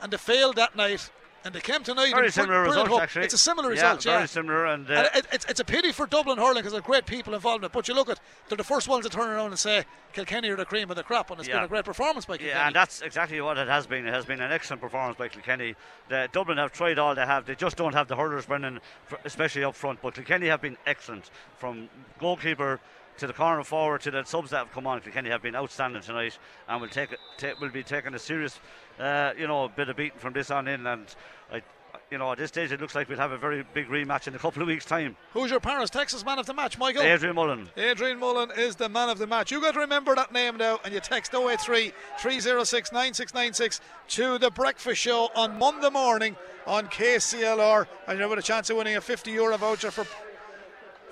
and 0.00 0.12
they 0.12 0.18
failed 0.18 0.56
that 0.56 0.76
night. 0.76 1.10
And 1.44 1.52
they 1.52 1.60
came 1.60 1.82
tonight. 1.82 2.14
Very 2.14 2.30
similar 2.30 2.62
results, 2.62 2.92
actually. 3.00 3.24
It's 3.24 3.34
a 3.34 3.38
similar 3.38 3.74
yeah, 3.74 3.94
result, 3.94 4.04
very 4.04 4.20
yeah. 4.20 4.26
similar. 4.26 4.66
And, 4.66 4.88
uh, 4.88 4.94
and 4.94 5.06
it, 5.16 5.26
it's, 5.32 5.44
it's 5.46 5.58
a 5.58 5.64
pity 5.64 5.90
for 5.90 6.06
Dublin 6.06 6.38
hurling 6.38 6.58
because 6.58 6.70
there's 6.70 6.84
great 6.84 7.04
people 7.04 7.34
involved 7.34 7.64
in 7.64 7.66
it. 7.66 7.72
But 7.72 7.88
you 7.88 7.94
look 7.94 8.08
at, 8.08 8.20
they're 8.48 8.56
the 8.56 8.62
first 8.62 8.86
ones 8.86 9.04
to 9.06 9.10
turn 9.10 9.28
around 9.28 9.48
and 9.48 9.58
say 9.58 9.84
Kilkenny 10.12 10.50
are 10.50 10.56
the 10.56 10.64
cream 10.64 10.88
of 10.88 10.94
the 10.94 11.02
crop, 11.02 11.32
and 11.32 11.40
it's 11.40 11.48
Yeah. 11.48 11.56
been 11.56 11.64
a 11.64 11.68
great 11.68 11.84
performance 11.84 12.26
by 12.26 12.36
Kilkenny. 12.36 12.56
Yeah, 12.56 12.68
and 12.68 12.76
that's 12.76 13.02
exactly 13.02 13.40
what 13.40 13.58
it 13.58 13.66
has 13.66 13.88
been. 13.88 14.06
It 14.06 14.14
has 14.14 14.24
been 14.24 14.40
an 14.40 14.52
excellent 14.52 14.82
performance 14.82 15.18
by 15.18 15.26
Kilkenny. 15.26 15.74
The 16.08 16.28
Dublin 16.30 16.58
have 16.58 16.70
tried 16.70 17.00
all 17.00 17.16
they 17.16 17.26
have. 17.26 17.44
They 17.44 17.56
just 17.56 17.76
don't 17.76 17.92
have 17.92 18.06
the 18.06 18.14
hurlers, 18.14 18.46
Brendan, 18.46 18.78
especially 19.24 19.64
up 19.64 19.74
front. 19.74 20.00
But 20.00 20.14
Kilkenny 20.14 20.46
have 20.46 20.62
been 20.62 20.76
excellent 20.86 21.28
from 21.58 21.88
goalkeeper 22.20 22.78
to 23.18 23.26
the 23.26 23.32
corner 23.32 23.62
forward 23.64 24.00
to 24.02 24.10
the 24.10 24.24
subs 24.24 24.50
that 24.50 24.58
have 24.58 24.72
come 24.72 24.86
on. 24.86 25.00
Kilkenny 25.00 25.30
have 25.30 25.42
been 25.42 25.56
outstanding 25.56 26.02
tonight, 26.02 26.38
and 26.68 26.80
will 26.80 26.88
take 26.88 27.12
it. 27.12 27.18
Ta- 27.38 27.52
will 27.60 27.68
be 27.70 27.82
taking 27.82 28.14
a 28.14 28.18
serious, 28.18 28.58
uh, 28.98 29.32
you 29.38 29.46
know, 29.46 29.68
bit 29.68 29.88
of 29.88 29.96
beating 29.96 30.18
from 30.18 30.32
this 30.32 30.50
on 30.50 30.68
in. 30.68 30.86
And 30.86 31.06
I, 31.52 31.62
you 32.10 32.18
know, 32.18 32.32
at 32.32 32.38
this 32.38 32.48
stage, 32.48 32.72
it 32.72 32.80
looks 32.80 32.94
like 32.94 33.08
we'll 33.08 33.18
have 33.18 33.32
a 33.32 33.38
very 33.38 33.64
big 33.74 33.88
rematch 33.88 34.26
in 34.28 34.34
a 34.34 34.38
couple 34.38 34.62
of 34.62 34.68
weeks' 34.68 34.84
time. 34.84 35.16
Who's 35.32 35.50
your 35.50 35.60
Paris, 35.60 35.90
Texas 35.90 36.24
man 36.24 36.38
of 36.38 36.46
the 36.46 36.54
match, 36.54 36.78
Michael? 36.78 37.02
Adrian 37.02 37.34
Mullen. 37.34 37.68
Adrian 37.76 38.18
Mullen 38.18 38.50
is 38.56 38.76
the 38.76 38.88
man 38.88 39.08
of 39.08 39.18
the 39.18 39.26
match. 39.26 39.50
You 39.50 39.60
got 39.60 39.74
to 39.74 39.80
remember 39.80 40.14
that 40.14 40.32
name 40.32 40.56
now, 40.56 40.80
and 40.84 40.92
you 40.92 41.00
text 41.00 41.34
083 41.34 41.92
306 42.18 42.92
9696 42.92 43.80
to 44.08 44.38
the 44.38 44.50
breakfast 44.50 45.00
show 45.00 45.30
on 45.34 45.58
Monday 45.58 45.90
morning 45.90 46.36
on 46.66 46.86
KCLR, 46.88 47.86
and 48.06 48.18
you'll 48.18 48.28
have 48.28 48.38
a 48.38 48.42
chance 48.42 48.70
of 48.70 48.76
winning 48.76 48.96
a 48.96 49.00
50 49.00 49.30
euro 49.30 49.56
voucher 49.56 49.90
for 49.90 50.06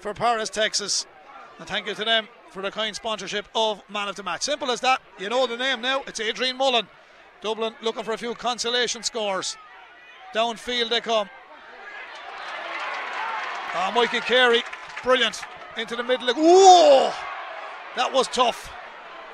for 0.00 0.14
Paris, 0.14 0.48
Texas. 0.48 1.06
And 1.60 1.68
thank 1.68 1.86
you 1.86 1.94
to 1.94 2.04
them 2.06 2.26
for 2.48 2.62
the 2.62 2.70
kind 2.70 2.96
sponsorship 2.96 3.46
of 3.54 3.82
Man 3.90 4.08
of 4.08 4.16
the 4.16 4.22
Match. 4.22 4.42
Simple 4.42 4.70
as 4.70 4.80
that. 4.80 5.02
You 5.18 5.28
know 5.28 5.46
the 5.46 5.58
name 5.58 5.82
now. 5.82 6.02
It's 6.06 6.18
Adrian 6.18 6.56
Mullen. 6.56 6.88
Dublin 7.42 7.74
looking 7.82 8.02
for 8.02 8.12
a 8.12 8.18
few 8.18 8.34
consolation 8.34 9.02
scores. 9.02 9.58
Downfield 10.34 10.88
they 10.88 11.02
come. 11.02 11.28
Oh, 13.74 13.92
Mikey 13.94 14.20
Carey, 14.20 14.62
brilliant. 15.02 15.42
Into 15.76 15.96
the 15.96 16.02
middle. 16.02 16.32
Whoa! 16.34 17.12
That 17.94 18.10
was 18.10 18.26
tough. 18.28 18.72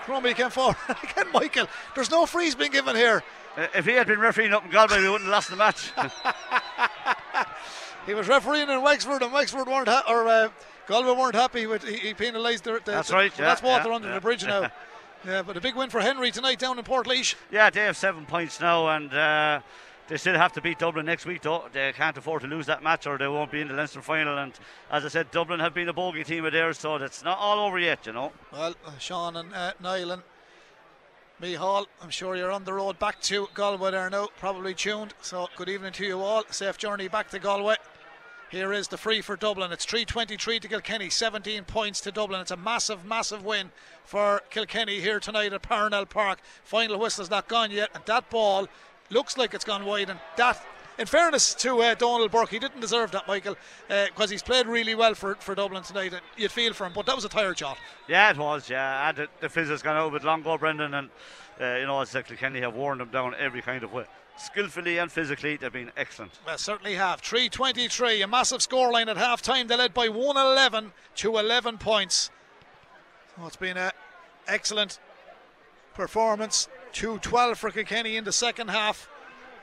Crummey 0.05 0.35
came 0.35 0.51
forward. 0.51 0.77
Again, 0.89 1.27
Michael, 1.33 1.69
there's 1.95 2.11
no 2.11 2.27
freeze 2.27 2.57
being 2.57 2.73
given 2.73 2.97
here. 2.97 3.23
Uh, 3.57 3.69
if 3.73 3.87
he 3.87 3.93
had 3.93 4.09
been 4.09 4.19
refereeing 4.19 4.53
up 4.53 4.65
in 4.65 4.71
Galway, 4.73 5.01
we 5.01 5.09
wouldn't 5.09 5.31
have 5.31 5.33
lost 5.33 5.51
the 5.51 5.57
match. 5.57 5.93
he 8.07 8.15
was 8.15 8.27
refereeing 8.27 8.69
in 8.69 8.83
Wexford, 8.83 9.23
and 9.23 9.33
Wexford 9.33 9.69
weren't 9.69 9.89
ha- 9.89 10.05
or 10.09 10.27
uh, 10.29 10.49
Galway 10.87 11.13
weren't 11.13 11.35
happy 11.35 11.67
with 11.67 11.85
he, 11.85 11.97
he 11.97 12.15
penalised 12.15 12.65
the, 12.65 12.81
the, 12.85 12.93
That's 12.93 13.09
the, 13.09 13.15
right. 13.15 13.39
well, 13.39 13.49
that's 13.49 13.63
yeah, 13.63 13.69
water 13.69 13.89
yeah, 13.89 13.95
under 13.95 14.09
yeah. 14.09 14.15
the 14.15 14.21
bridge 14.21 14.45
now. 14.45 14.71
yeah, 15.27 15.43
but 15.43 15.57
a 15.57 15.61
big 15.61 15.75
win 15.75 15.91
for 15.91 16.01
Henry 16.01 16.31
tonight 16.31 16.59
down 16.59 16.79
in 16.79 16.85
Port 16.85 17.09
Yeah, 17.51 17.71
they 17.71 17.81
have 17.81 17.97
seven 17.97 18.27
points 18.27 18.61
now, 18.61 18.89
and 18.89 19.13
uh, 19.13 19.61
they 20.09 20.17
still 20.17 20.37
have 20.37 20.53
to 20.53 20.61
beat 20.61 20.79
Dublin 20.79 21.07
next 21.07 21.27
week. 21.27 21.43
Though 21.43 21.65
they 21.73 21.93
can't 21.93 22.17
afford 22.17 22.43
to 22.43 22.49
lose 22.49 22.67
that 22.67 22.83
match, 22.83 23.07
or 23.07 23.19
they 23.19 23.27
won't 23.27 23.51
be 23.51 23.61
in 23.61 23.69
the 23.69 23.75
Leinster 23.75 24.03
final. 24.03 24.39
And 24.39 24.53
as 24.91 25.05
I 25.05 25.09
said, 25.09 25.31
Dublin 25.31 25.61
have 25.61 25.75
been 25.75 25.89
a 25.89 25.93
bogey 25.93 26.25
team 26.25 26.45
of 26.45 26.53
theirs, 26.53 26.79
so 26.79 26.97
it's 26.97 27.25
not 27.25 27.39
all 27.39 27.59
over 27.59 27.79
yet. 27.79 28.07
You 28.07 28.13
know. 28.13 28.33
Well, 28.53 28.75
uh, 28.85 28.99
Sean 28.99 29.37
and 29.37 29.53
uh, 29.55 29.73
Niall 29.81 30.13
and 30.13 30.23
me 31.39 31.53
Hall, 31.53 31.87
I'm 32.03 32.09
sure 32.09 32.35
you're 32.35 32.51
on 32.51 32.65
the 32.65 32.73
road 32.73 32.99
back 32.99 33.21
to 33.23 33.47
Galway 33.53 33.91
there 33.91 34.09
now, 34.09 34.29
probably 34.39 34.73
tuned. 34.73 35.13
So 35.21 35.49
good 35.57 35.69
evening 35.69 35.93
to 35.95 36.07
you 36.07 36.21
all. 36.23 36.45
Safe 36.51 36.79
journey 36.79 37.09
back 37.09 37.29
to 37.31 37.39
Galway. 37.39 37.77
Here 38.49 38.73
is 38.73 38.87
the 38.87 38.97
free 38.97 39.23
for 39.23 39.35
Dublin. 39.35 39.73
It's 39.73 39.85
323 39.85 40.61
to 40.61 40.69
Kilkenny, 40.69 41.11
17 41.11 41.65
points 41.65 42.01
to 42.03 42.13
Dublin. 42.13 42.41
It's 42.41 42.53
a 42.53 42.57
massive, 42.57 43.05
massive 43.05 43.45
win 43.45 43.73
for 44.05 44.41
Kilkenny 44.51 45.01
here 45.01 45.19
tonight 45.19 45.53
at 45.53 45.63
Parnell 45.63 46.07
Park. 46.07 46.39
Final 46.63 46.99
whistle's 47.01 47.29
not 47.29 47.49
gone 47.49 47.73
yet, 47.73 47.91
and 47.93 48.05
that 48.07 48.31
ball 48.31 48.69
looks 49.11 49.37
like 49.37 49.53
it's 49.53 49.65
gone 49.65 49.85
wide. 49.85 50.11
And 50.11 50.21
that, 50.37 50.65
in 50.97 51.07
fairness 51.07 51.55
to 51.55 51.83
uh, 51.83 51.95
Donal 51.97 52.29
Burke, 52.29 52.51
he 52.51 52.61
didn't 52.61 52.81
deserve 52.81 53.11
that, 53.11 53.27
Michael, 53.27 53.57
because 53.89 54.31
he's 54.31 54.45
played 54.45 54.69
really 54.69 54.95
well 54.95 55.15
for, 55.15 55.35
for 55.37 55.57
Dublin 55.57 55.83
tonight. 55.83 56.13
And 56.13 56.23
you'd 56.37 56.53
feel 56.53 56.73
for 56.73 56.87
him, 56.87 56.93
but 56.95 57.05
that 57.07 57.17
was 57.17 57.25
a 57.25 57.29
tired 57.29 57.59
shot. 57.59 57.79
Yeah, 58.07 58.31
it 58.31 58.39
was. 58.39 58.71
Yeah, 58.71 59.09
and 59.09 59.19
the, 59.19 59.29
the 59.41 59.49
fizz 59.49 59.71
has 59.71 59.83
gone 59.83 59.97
out 59.97 60.13
with 60.13 60.23
long 60.23 60.43
go, 60.43 60.57
Brendan, 60.57 60.95
and 60.95 61.11
uh, 61.61 61.79
you 61.81 61.87
know, 61.87 62.01
as 62.01 62.15
like 62.15 62.29
Kilkenny 62.29 62.61
have 62.61 62.75
worn 62.75 62.99
them 62.99 63.09
down 63.09 63.35
every 63.37 63.61
kind 63.61 63.83
of 63.83 63.93
way. 63.93 64.05
Skillfully 64.37 64.99
and 64.99 65.11
physically, 65.11 65.57
they've 65.57 65.73
been 65.73 65.93
excellent. 65.97 66.33
Well, 66.47 66.59
certainly 66.59 66.95
have. 66.95 67.21
323, 67.21 68.23
a 68.23 68.27
massive 68.27 68.61
scoreline 68.61 69.09
at 69.09 69.17
half 69.17 69.41
time. 69.41 69.67
They 69.67 69.77
led 69.77 69.95
by 69.95 70.09
111 70.09 70.93
to 71.17 71.39
11 71.39 71.79
points. 71.79 72.31
So 73.37 73.47
it's 73.47 73.57
been 73.57 73.77
an 73.77 73.93
excellent 74.47 74.99
performance. 75.95 76.69
212 76.93 77.59
for 77.59 77.71
Kilkenny 77.71 78.17
in 78.17 78.25
the 78.25 78.33
second 78.33 78.69
half. 78.69 79.09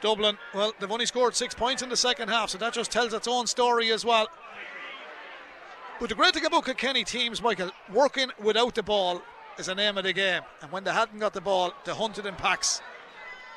Dublin, 0.01 0.37
well, 0.53 0.73
they've 0.79 0.91
only 0.91 1.05
scored 1.05 1.35
six 1.35 1.53
points 1.53 1.81
in 1.81 1.89
the 1.89 1.95
second 1.95 2.29
half, 2.29 2.49
so 2.49 2.57
that 2.57 2.73
just 2.73 2.91
tells 2.91 3.13
its 3.13 3.27
own 3.27 3.47
story 3.47 3.91
as 3.91 4.03
well. 4.03 4.27
But 5.99 6.09
the 6.09 6.15
great 6.15 6.33
thing 6.33 6.45
about 6.45 6.65
Kilkenny 6.65 7.03
teams, 7.03 7.41
Michael, 7.41 7.71
working 7.91 8.29
without 8.41 8.75
the 8.75 8.83
ball 8.83 9.21
is 9.57 9.67
the 9.67 9.75
name 9.75 9.97
of 9.97 10.03
the 10.03 10.11
game. 10.11 10.41
And 10.61 10.71
when 10.71 10.83
they 10.83 10.91
hadn't 10.91 11.19
got 11.19 11.33
the 11.33 11.41
ball, 11.41 11.73
they 11.85 11.93
hunted 11.93 12.25
in 12.25 12.35
packs. 12.35 12.81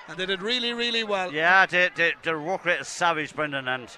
And 0.09 0.17
they 0.17 0.27
did 0.27 0.41
really, 0.43 0.73
really 0.73 1.03
well. 1.05 1.33
Yeah, 1.33 1.67
they, 1.67 1.91
they, 1.95 2.13
their 2.23 2.41
work 2.41 2.65
rate 2.65 2.81
is 2.81 2.89
savage, 2.89 3.35
Brendan, 3.35 3.67
and 3.67 3.89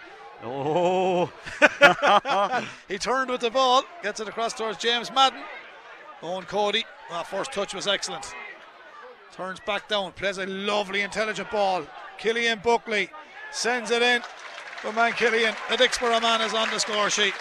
oh, 0.43 1.31
He 2.89 2.99
turned 2.99 3.31
with 3.31 3.43
the 3.43 3.51
ball, 3.51 3.85
gets 4.03 4.21
it 4.21 4.29
across 4.29 4.55
towards 4.55 4.79
James 4.79 5.13
Madden. 5.13 5.41
Eoin 6.23 6.47
Cody, 6.49 6.85
well, 7.11 7.25
first 7.25 7.53
touch 7.53 7.75
was 7.75 7.87
excellent. 7.87 8.35
Turns 9.33 9.61
back 9.61 9.87
down, 9.89 10.13
plays 10.13 10.39
a 10.39 10.47
lovely, 10.47 11.03
intelligent 11.03 11.51
ball. 11.51 11.87
Killian 12.19 12.61
Buckley 12.61 13.11
sends 13.53 13.91
it 13.91 14.03
in. 14.03 14.23
Good 14.83 14.95
man, 14.95 15.13
Killian. 15.13 15.55
The 15.71 15.77
Dicksboro 15.77 16.21
man 16.23 16.41
is 16.41 16.55
on 16.55 16.69
the 16.71 16.81
score 16.81 17.11
sheet. 17.11 17.35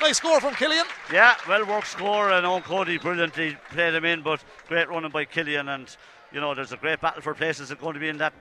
Nice 0.00 0.16
score 0.16 0.40
from 0.40 0.54
Killian. 0.54 0.86
yeah, 1.12 1.34
well 1.46 1.66
worked 1.66 1.88
score, 1.88 2.30
and 2.30 2.46
Eoin 2.46 2.64
Cody 2.64 2.96
brilliantly 2.96 3.56
played 3.70 3.94
him 3.94 4.04
in, 4.04 4.22
but 4.22 4.42
great 4.66 4.88
running 4.88 5.10
by 5.10 5.26
Killian, 5.26 5.68
and 5.68 5.94
you 6.32 6.40
know, 6.40 6.54
there's 6.54 6.72
a 6.72 6.76
great 6.76 7.00
battle 7.00 7.22
for 7.22 7.34
places 7.34 7.68
that's 7.68 7.80
going 7.80 7.94
to 7.94 8.00
be 8.00 8.08
in 8.08 8.18
that 8.18 8.32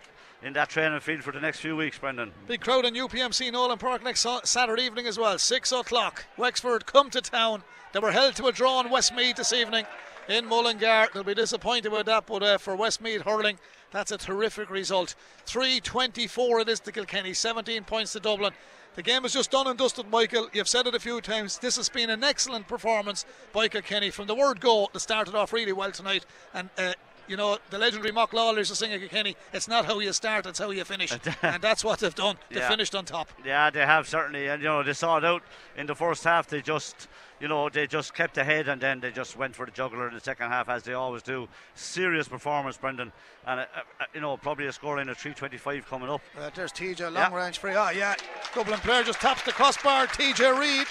in 0.42 0.54
that 0.54 0.70
training 0.70 1.00
field 1.02 1.22
for 1.22 1.34
the 1.34 1.40
next 1.40 1.60
few 1.60 1.76
weeks, 1.76 1.98
Brendan. 1.98 2.32
Big 2.48 2.62
crowd 2.62 2.86
in 2.86 2.94
UPMC 2.94 3.52
Nolan 3.52 3.78
Park 3.78 4.04
next 4.04 4.26
Saturday 4.46 4.84
evening 4.84 5.06
as 5.06 5.18
well. 5.20 5.38
Six 5.38 5.72
o'clock. 5.72 6.26
Wexford 6.38 6.86
come 6.86 7.10
to 7.10 7.20
town. 7.20 7.62
They 7.92 8.00
were 8.00 8.12
held 8.12 8.36
to 8.36 8.46
a 8.46 8.52
draw 8.52 8.80
in 8.80 8.90
Westmeath 8.90 9.36
this 9.36 9.52
evening 9.52 9.86
in 10.30 10.46
Mullingar. 10.46 11.10
They'll 11.14 11.24
be 11.24 11.34
disappointed 11.34 11.92
with 11.92 12.06
that, 12.06 12.26
but 12.26 12.44
uh, 12.44 12.58
for 12.58 12.76
Westmeath 12.76 13.24
hurling, 13.24 13.60
that's 13.92 14.12
a 14.12 14.18
terrific 14.18 14.70
result. 14.70 15.16
324 15.46 16.62
it 16.62 16.70
is 16.70 16.80
to 16.82 16.92
Kilkenny, 16.92 17.34
17 17.34 17.84
points 17.84 18.14
to 18.14 18.20
Dublin. 18.20 18.54
The 18.96 19.04
game 19.04 19.24
is 19.26 19.34
just 19.34 19.52
done 19.52 19.68
and 19.68 19.78
dusted, 19.78 20.10
Michael. 20.10 20.50
You've 20.52 20.68
said 20.68 20.88
it 20.88 20.96
a 20.96 21.00
few 21.00 21.22
times. 21.22 21.58
This 21.60 21.78
has 21.78 21.90
been 21.90 22.10
an 22.10 22.24
excellent 22.24 22.68
performance 22.68 23.26
by 23.54 23.68
Kilkenny. 23.68 24.10
From 24.10 24.28
the 24.28 24.36
word 24.36 24.60
go, 24.60 24.90
they 24.94 25.00
started 25.00 25.36
off 25.36 25.54
really 25.54 25.72
well 25.72 25.92
tonight. 25.92 26.26
And 26.54 26.70
uh, 26.78 26.94
you 27.30 27.38
know, 27.38 27.60
the 27.70 27.78
legendary 27.78 28.12
Mock 28.12 28.34
Lawler 28.34 28.60
is 28.60 28.72
a 28.72 28.76
singer 28.76 28.96
at 28.96 29.00
Kilkenny, 29.02 29.36
it's 29.54 29.68
not 29.68 29.86
how 29.86 30.00
you 30.00 30.12
start, 30.12 30.46
it's 30.48 30.58
how 30.60 30.72
you 30.72 30.84
finish. 30.84 31.12
and 31.44 31.62
that's 31.62 31.84
what 31.84 32.00
they've 32.00 32.14
done. 32.16 32.36
They 32.50 32.60
Yeah. 32.60 32.68
finished 32.68 32.96
on 32.96 33.06
top. 33.06 33.30
Yeah, 33.46 33.70
they 33.70 33.86
have 33.86 34.08
certainly, 34.08 34.48
and 34.48 34.62
you 34.62 34.68
know 34.68 34.82
they 34.84 34.94
saw 34.94 35.18
it 35.18 35.24
out 35.26 35.44
in 35.78 35.86
the 35.86 35.96
first 35.96 36.24
half. 36.24 36.48
They 36.48 36.62
just, 36.62 37.08
you 37.40 37.48
know, 37.48 37.70
they 37.70 37.86
just 37.86 38.14
kept 38.16 38.38
ahead, 38.40 38.68
and 38.68 38.82
then 38.82 39.00
they 39.00 39.12
just 39.12 39.38
went 39.38 39.56
for 39.56 39.66
the 39.68 39.72
juggler 39.72 40.08
in 40.08 40.16
the 40.16 40.20
second 40.20 40.50
half, 40.50 40.68
as 40.70 40.84
they 40.84 40.94
always 40.94 41.22
do. 41.22 41.48
Serious 41.76 42.28
performance, 42.28 42.78
Brendan, 42.78 43.12
and 43.46 43.60
uh, 43.60 43.66
uh, 43.76 44.06
you 44.14 44.22
know 44.22 44.36
probably 44.36 44.66
a 44.66 44.72
scoreline 44.72 45.10
of 45.10 45.18
325 45.18 45.88
coming 45.88 46.10
up. 46.10 46.22
Uh, 46.38 46.50
there's 46.56 46.72
TJ, 46.72 47.02
long 47.14 47.14
Yeah. 47.32 47.36
range 47.36 47.60
free. 47.60 47.76
Ah, 47.76 47.92
yeah. 47.92 48.16
Dublin 48.56 48.80
player 48.80 49.04
just 49.04 49.22
taps 49.22 49.44
the 49.44 49.52
crossbar. 49.52 50.08
TJ 50.08 50.60
Reid 50.60 50.88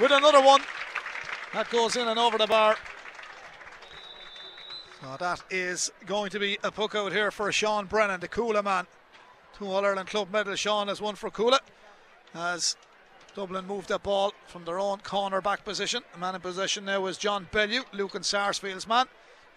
with 0.00 0.12
another 0.12 0.40
one. 0.40 0.62
That 1.52 1.68
goes 1.68 1.96
in 1.96 2.06
and 2.06 2.16
over 2.18 2.38
the 2.38 2.46
bar. 2.46 2.76
That 5.02 5.42
is 5.50 5.90
going 6.06 6.30
to 6.30 6.38
be 6.38 6.58
a 6.62 6.70
puck 6.70 6.94
out 6.94 7.12
here 7.12 7.30
for 7.30 7.50
Sean 7.50 7.86
Brennan, 7.86 8.20
the 8.20 8.28
Cuala 8.28 8.62
man. 8.62 8.86
Two 9.56 9.66
All 9.66 9.84
Ireland 9.84 10.08
club 10.08 10.30
medal. 10.30 10.54
Sean 10.56 10.88
has 10.88 11.00
one 11.00 11.14
for 11.14 11.30
Cuala. 11.30 11.58
As 12.34 12.76
Dublin 13.34 13.66
moved 13.66 13.88
that 13.88 14.02
ball 14.02 14.34
from 14.46 14.64
their 14.64 14.78
own 14.78 14.98
corner 14.98 15.40
back 15.40 15.64
position. 15.64 16.02
The 16.12 16.18
man 16.18 16.34
in 16.34 16.40
possession 16.40 16.84
now 16.84 17.06
is 17.06 17.16
John 17.16 17.48
Bellew, 17.50 17.82
Lucan 17.92 18.22
Sarsfield's 18.22 18.86
man. 18.86 19.06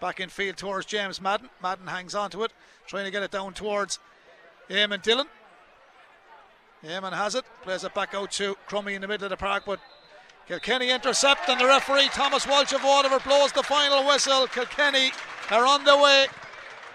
Back 0.00 0.18
in 0.20 0.28
field 0.28 0.56
towards 0.56 0.86
James 0.86 1.20
Madden. 1.20 1.50
Madden 1.62 1.86
hangs 1.86 2.14
on 2.14 2.30
to 2.30 2.42
it, 2.44 2.52
trying 2.86 3.04
to 3.04 3.10
get 3.10 3.22
it 3.22 3.30
down 3.30 3.52
towards 3.52 3.98
Eamon 4.70 5.02
Dillon. 5.02 5.26
Eamon 6.84 7.12
has 7.12 7.34
it, 7.34 7.44
plays 7.62 7.84
it 7.84 7.94
back 7.94 8.14
out 8.14 8.30
to 8.32 8.56
Crummey 8.68 8.94
in 8.94 9.02
the 9.02 9.08
middle 9.08 9.26
of 9.26 9.30
the 9.30 9.36
park, 9.36 9.64
but 9.66 9.80
Kilkenny 10.46 10.90
intercept 10.90 11.48
and 11.48 11.58
the 11.58 11.64
referee 11.64 12.08
Thomas 12.08 12.46
Walsh 12.46 12.72
of 12.72 12.84
Waterford 12.84 13.24
blows 13.24 13.52
the 13.52 13.62
final 13.62 14.06
whistle. 14.06 14.46
Kilkenny 14.46 15.10
are 15.50 15.66
on 15.66 15.84
their 15.84 16.00
way 16.00 16.26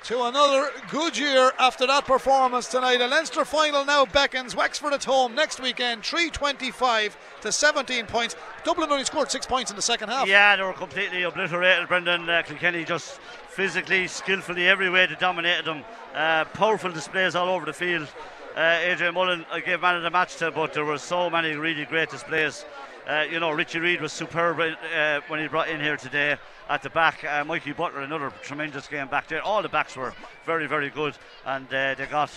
to 0.03 0.23
another 0.23 0.69
good 0.89 1.17
year 1.17 1.51
after 1.59 1.85
that 1.85 2.05
performance 2.05 2.67
tonight. 2.67 3.01
A 3.01 3.07
Leinster 3.07 3.45
final 3.45 3.85
now 3.85 4.05
beckons 4.05 4.55
Wexford 4.55 4.93
at 4.93 5.03
home 5.03 5.35
next 5.35 5.61
weekend, 5.61 6.03
325 6.03 7.17
to 7.41 7.51
17 7.51 8.05
points. 8.05 8.35
Dublin 8.63 8.91
only 8.91 9.03
scored 9.05 9.29
six 9.29 9.45
points 9.45 9.69
in 9.71 9.75
the 9.75 9.81
second 9.81 10.09
half. 10.09 10.27
Yeah, 10.27 10.55
they 10.55 10.63
were 10.63 10.73
completely 10.73 11.23
obliterated, 11.23 11.87
Brendan. 11.87 12.29
Uh, 12.29 12.41
Kilkenny 12.43 12.85
just 12.85 13.19
physically, 13.49 14.07
skillfully, 14.07 14.67
every 14.67 14.89
way 14.89 15.05
they 15.05 15.15
dominated 15.15 15.65
them. 15.65 15.83
Uh, 16.15 16.45
powerful 16.45 16.91
displays 16.91 17.35
all 17.35 17.49
over 17.49 17.65
the 17.65 17.73
field. 17.73 18.07
Uh, 18.55 18.79
Adrian 18.81 19.13
Mullen, 19.13 19.45
I 19.51 19.59
gave 19.59 19.81
man 19.81 19.95
of 19.95 20.03
the 20.03 20.09
match 20.09 20.37
to, 20.37 20.49
but 20.51 20.73
there 20.73 20.85
were 20.85 20.97
so 20.97 21.29
many 21.29 21.53
really 21.53 21.85
great 21.85 22.09
displays. 22.09 22.65
Uh, 23.07 23.25
you 23.29 23.39
know, 23.39 23.51
Richie 23.51 23.79
Reid 23.79 24.01
was 24.01 24.11
superb 24.11 24.59
uh, 24.59 25.21
when 25.27 25.39
he 25.39 25.47
brought 25.47 25.69
in 25.69 25.79
here 25.79 25.97
today 25.97 26.37
at 26.69 26.83
the 26.83 26.89
back. 26.89 27.23
Uh, 27.23 27.43
Mikey 27.43 27.73
Butler, 27.73 28.01
another 28.01 28.31
tremendous 28.43 28.87
game 28.87 29.07
back 29.07 29.27
there. 29.27 29.41
All 29.41 29.61
the 29.61 29.69
backs 29.69 29.95
were 29.95 30.13
very, 30.45 30.67
very 30.67 30.89
good, 30.89 31.15
and 31.45 31.65
uh, 31.73 31.95
they 31.95 32.05
got 32.05 32.31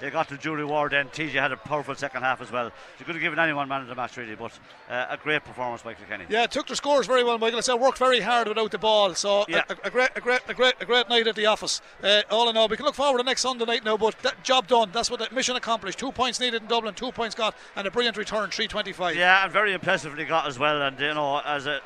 they 0.00 0.10
got 0.10 0.28
to 0.28 0.36
Julie 0.36 0.64
Ward 0.64 0.92
and 0.94 1.10
TJ 1.12 1.30
had 1.32 1.52
a 1.52 1.56
powerful 1.56 1.94
second 1.94 2.22
half 2.22 2.40
as 2.40 2.50
well. 2.50 2.72
She 2.98 3.04
could 3.04 3.14
have 3.14 3.22
given 3.22 3.38
anyone 3.38 3.68
man 3.68 3.82
of 3.82 3.86
the 3.88 3.94
match 3.94 4.16
really, 4.16 4.34
but 4.34 4.50
uh, 4.90 5.06
a 5.10 5.16
great 5.16 5.44
performance 5.44 5.82
by 5.82 5.94
Kilkenny. 5.94 6.24
Yeah, 6.28 6.46
took 6.46 6.66
the 6.66 6.74
scores 6.74 7.06
very 7.06 7.22
well, 7.22 7.38
Michael. 7.38 7.58
I 7.58 7.62
said 7.62 7.74
worked 7.74 7.98
very 7.98 8.20
hard 8.20 8.48
without 8.48 8.70
the 8.72 8.78
ball, 8.78 9.14
so 9.14 9.44
Yeah. 9.48 9.62
a, 9.68 9.76
a 9.86 9.90
great, 9.90 10.10
a 10.16 10.20
great, 10.20 10.40
a 10.48 10.54
great, 10.54 10.74
a 10.80 10.84
great 10.84 11.08
night 11.08 11.28
at 11.28 11.36
the 11.36 11.46
office. 11.46 11.80
Uh, 12.02 12.22
all 12.30 12.48
in 12.48 12.56
all, 12.56 12.66
we 12.68 12.76
can 12.76 12.84
look 12.84 12.96
forward 12.96 13.18
to 13.18 13.24
next 13.24 13.42
Sunday 13.42 13.64
night 13.64 13.84
now, 13.84 13.96
but 13.96 14.18
that 14.22 14.42
job 14.42 14.66
done. 14.66 14.90
That's 14.92 15.08
what 15.10 15.20
the 15.20 15.32
mission 15.32 15.54
accomplished. 15.54 16.00
Two 16.00 16.10
points 16.10 16.40
needed 16.40 16.62
in 16.62 16.68
Dublin, 16.68 16.94
two 16.94 17.12
points 17.12 17.36
got, 17.36 17.56
and 17.76 17.86
a 17.86 17.90
brilliant 17.90 18.16
return, 18.16 18.50
three 18.50 18.66
twenty-five. 18.66 19.14
Yeah, 19.14 19.44
and 19.44 19.52
very 19.52 19.72
impressively 19.72 20.24
got 20.24 20.46
as 20.46 20.58
well, 20.58 20.82
and 20.82 20.98
you 20.98 21.14
know, 21.14 21.40
as 21.44 21.66
a, 21.66 21.80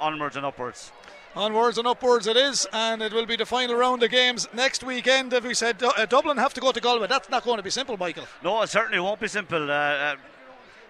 onwards 0.00 0.36
and 0.36 0.44
upwards. 0.44 0.90
Onwards 1.36 1.78
and 1.78 1.86
upwards 1.86 2.26
it 2.26 2.36
is, 2.36 2.66
and 2.72 3.00
it 3.00 3.12
will 3.12 3.26
be 3.26 3.36
the 3.36 3.46
final 3.46 3.76
round 3.76 4.02
of 4.02 4.10
games 4.10 4.48
next 4.52 4.82
weekend. 4.82 5.32
As 5.32 5.44
we 5.44 5.54
said, 5.54 5.80
uh, 5.80 6.04
Dublin 6.06 6.36
have 6.36 6.52
to 6.54 6.60
go 6.60 6.72
to 6.72 6.80
Galway. 6.80 7.06
That's 7.06 7.30
not 7.30 7.44
going 7.44 7.58
to 7.58 7.62
be 7.62 7.70
simple, 7.70 7.96
Michael. 7.96 8.24
No, 8.42 8.62
it 8.62 8.68
certainly 8.68 8.98
won't 8.98 9.20
be 9.20 9.28
simple. 9.28 9.70
Uh, 9.70 9.74
uh, 9.74 10.16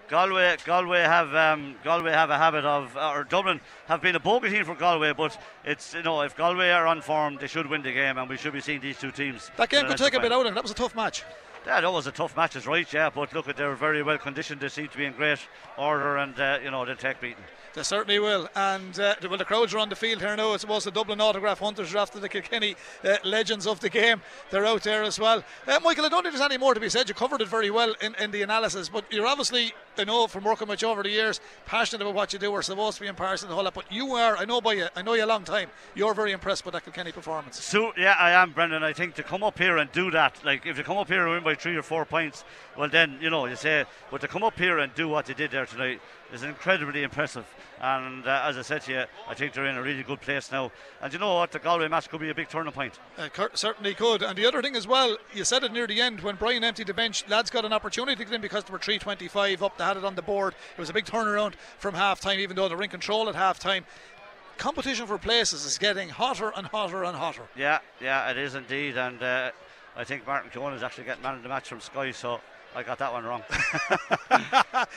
Galway, 0.09 0.57
Galway 0.65 1.01
have 1.01 1.33
um, 1.35 1.75
Galway 1.83 2.11
have 2.11 2.31
a 2.31 2.37
habit 2.37 2.65
of, 2.65 2.97
uh, 2.97 3.11
or 3.11 3.23
Dublin 3.23 3.61
have 3.87 4.01
been 4.01 4.15
a 4.15 4.19
bogey 4.19 4.49
team 4.49 4.65
for 4.65 4.75
Galway, 4.75 5.13
but 5.13 5.39
it's 5.63 5.93
you 5.93 6.01
know 6.01 6.21
if 6.21 6.35
Galway 6.35 6.69
are 6.71 6.87
on 6.87 7.01
form, 7.01 7.37
they 7.39 7.47
should 7.47 7.67
win 7.67 7.83
the 7.83 7.93
game, 7.93 8.17
and 8.17 8.27
we 8.27 8.35
should 8.35 8.51
be 8.51 8.61
seeing 8.61 8.81
these 8.81 8.97
two 8.97 9.11
teams. 9.11 9.51
That 9.57 9.69
game 9.69 9.85
could 9.85 9.97
take 9.97 10.15
a 10.15 10.19
bit 10.19 10.31
out 10.33 10.41
of 10.41 10.51
it. 10.51 10.55
That 10.55 10.63
was 10.63 10.71
a 10.71 10.75
tough 10.75 10.95
match. 10.95 11.23
Yeah, 11.65 11.79
that 11.79 11.91
was 11.91 12.07
a 12.07 12.11
tough 12.11 12.35
match, 12.35 12.55
is 12.55 12.65
right, 12.65 12.91
yeah, 12.91 13.11
but 13.11 13.33
look, 13.33 13.47
at 13.47 13.55
they're 13.55 13.75
very 13.75 14.01
well 14.01 14.17
conditioned. 14.17 14.61
They 14.61 14.69
seem 14.69 14.87
to 14.87 14.97
be 14.97 15.05
in 15.05 15.13
great 15.13 15.39
order, 15.77 16.17
and 16.17 16.39
uh, 16.39 16.57
you 16.63 16.71
know 16.71 16.85
they'll 16.85 16.95
take 16.95 17.21
beating. 17.21 17.43
They 17.73 17.83
certainly 17.83 18.19
will. 18.19 18.49
And 18.55 18.99
uh, 18.99 19.15
well, 19.23 19.37
the 19.37 19.45
crowds 19.45 19.73
are 19.73 19.77
on 19.77 19.89
the 19.89 19.95
field 19.95 20.21
here 20.21 20.35
now. 20.35 20.53
I 20.53 20.57
suppose 20.57 20.83
the 20.83 20.91
Dublin 20.91 21.21
autograph 21.21 21.59
hunters 21.59 21.95
after 21.95 22.19
the 22.19 22.27
Kilkenny 22.27 22.75
uh, 23.03 23.17
legends 23.23 23.67
of 23.67 23.79
the 23.79 23.89
game. 23.89 24.21
They're 24.49 24.65
out 24.65 24.83
there 24.83 25.03
as 25.03 25.19
well. 25.19 25.43
Uh, 25.67 25.79
Michael, 25.83 26.05
I 26.05 26.09
don't 26.09 26.23
think 26.23 26.33
there's 26.33 26.43
any 26.43 26.57
more 26.57 26.73
to 26.73 26.79
be 26.79 26.89
said. 26.89 27.07
You 27.07 27.15
covered 27.15 27.41
it 27.41 27.47
very 27.47 27.69
well 27.69 27.93
in, 28.01 28.15
in 28.15 28.31
the 28.31 28.41
analysis, 28.41 28.89
but 28.89 29.05
you're 29.11 29.27
obviously, 29.27 29.73
I 29.97 30.03
know 30.03 30.27
from 30.27 30.43
working 30.43 30.67
with 30.67 30.81
you 30.81 30.87
over 30.87 31.03
the 31.03 31.09
years, 31.09 31.39
passionate 31.65 32.01
about 32.03 32.15
what 32.15 32.33
you 32.33 32.39
do. 32.39 32.51
We're 32.51 32.61
supposed 32.61 32.97
to 32.97 33.01
be 33.01 33.07
in 33.07 33.15
Paris 33.15 33.43
and 33.43 33.51
whole 33.51 33.63
lot, 33.63 33.73
but 33.73 33.91
you 33.91 34.13
are, 34.13 34.37
I 34.37 34.45
know 34.45 34.61
by 34.61 34.73
you, 34.73 34.87
I 34.95 35.01
know 35.01 35.13
you 35.13 35.23
a 35.23 35.25
long 35.25 35.43
time. 35.43 35.69
You're 35.95 36.13
very 36.13 36.31
impressed 36.31 36.65
with 36.65 36.73
that 36.73 36.83
Kilkenny 36.83 37.11
performance. 37.11 37.63
So 37.63 37.93
yeah, 37.97 38.15
I 38.19 38.31
am, 38.31 38.51
Brendan. 38.51 38.83
I 38.83 38.93
think 38.93 39.15
to 39.15 39.23
come 39.23 39.43
up 39.43 39.57
here 39.57 39.77
and 39.77 39.91
do 39.91 40.11
that, 40.11 40.43
like 40.45 40.65
if 40.65 40.77
you 40.77 40.83
come 40.83 40.97
up 40.97 41.07
here 41.07 41.23
and 41.23 41.31
win 41.31 41.43
by 41.43 41.55
three 41.55 41.75
or 41.75 41.83
four 41.83 42.05
points, 42.05 42.43
well 42.77 42.89
then 42.89 43.17
you 43.21 43.29
know 43.29 43.45
you 43.45 43.55
say, 43.55 43.85
but 44.09 44.21
to 44.21 44.27
come 44.27 44.43
up 44.43 44.57
here 44.57 44.79
and 44.79 44.93
do 44.95 45.07
what 45.07 45.25
they 45.25 45.33
did 45.33 45.51
there 45.51 45.65
tonight 45.65 46.01
is 46.31 46.43
incredibly 46.43 47.03
impressive. 47.03 47.45
And 47.81 48.25
uh, 48.25 48.43
as 48.45 48.57
I 48.57 48.61
said 48.61 48.81
to 48.83 48.91
you, 48.91 49.03
I 49.27 49.33
think 49.33 49.53
they're 49.53 49.65
in 49.65 49.75
a 49.75 49.81
really 49.81 50.03
good 50.03 50.21
place 50.21 50.51
now. 50.51 50.71
And 51.01 51.11
you 51.11 51.19
know 51.19 51.35
what, 51.35 51.51
the 51.51 51.59
Galway 51.59 51.87
match 51.87 52.09
could 52.09 52.21
be 52.21 52.29
a 52.29 52.35
big 52.35 52.47
turning 52.49 52.71
point. 52.71 52.99
Uh, 53.17 53.27
Cur- 53.29 53.49
certainly 53.53 53.93
could. 53.93 54.21
And 54.21 54.37
the 54.37 54.45
other 54.45 54.61
thing 54.61 54.75
as 54.75 54.87
well, 54.87 55.17
you 55.33 55.43
said 55.43 55.63
it 55.63 55.73
near 55.73 55.87
the 55.87 55.99
end 55.99 56.21
when 56.21 56.35
Brian 56.35 56.63
emptied 56.63 56.87
the 56.87 56.93
bench, 56.93 57.27
lads 57.27 57.49
got 57.49 57.65
an 57.65 57.73
opportunity 57.73 58.15
to 58.15 58.23
get 58.23 58.33
in 58.33 58.41
because 58.41 58.63
they 58.63 58.71
were 58.71 58.79
325 58.79 59.63
up, 59.63 59.77
they 59.77 59.83
had 59.83 59.97
it 59.97 60.05
on 60.05 60.15
the 60.15 60.21
board. 60.21 60.53
It 60.77 60.79
was 60.79 60.89
a 60.89 60.93
big 60.93 61.05
turnaround 61.05 61.55
from 61.79 61.95
half 61.95 62.19
time, 62.19 62.39
even 62.39 62.55
though 62.55 62.69
they're 62.69 62.81
in 62.81 62.89
control 62.89 63.27
at 63.29 63.35
half 63.35 63.59
time. 63.59 63.85
Competition 64.57 65.07
for 65.07 65.17
places 65.17 65.65
is 65.65 65.77
getting 65.79 66.09
hotter 66.09 66.53
and 66.55 66.67
hotter 66.67 67.03
and 67.03 67.17
hotter. 67.17 67.43
Yeah, 67.55 67.79
yeah, 67.99 68.29
it 68.29 68.37
is 68.37 68.53
indeed. 68.53 68.95
And 68.95 69.21
uh, 69.23 69.51
I 69.97 70.03
think 70.03 70.27
Martin 70.27 70.51
Keoghan 70.51 70.75
is 70.75 70.83
actually 70.83 71.05
getting 71.05 71.23
man 71.23 71.35
of 71.35 71.43
the 71.43 71.49
match 71.49 71.67
from 71.67 71.79
Sky, 71.81 72.11
so 72.11 72.39
I 72.75 72.83
got 72.83 72.99
that 72.99 73.11
one 73.11 73.25
wrong. 73.25 73.43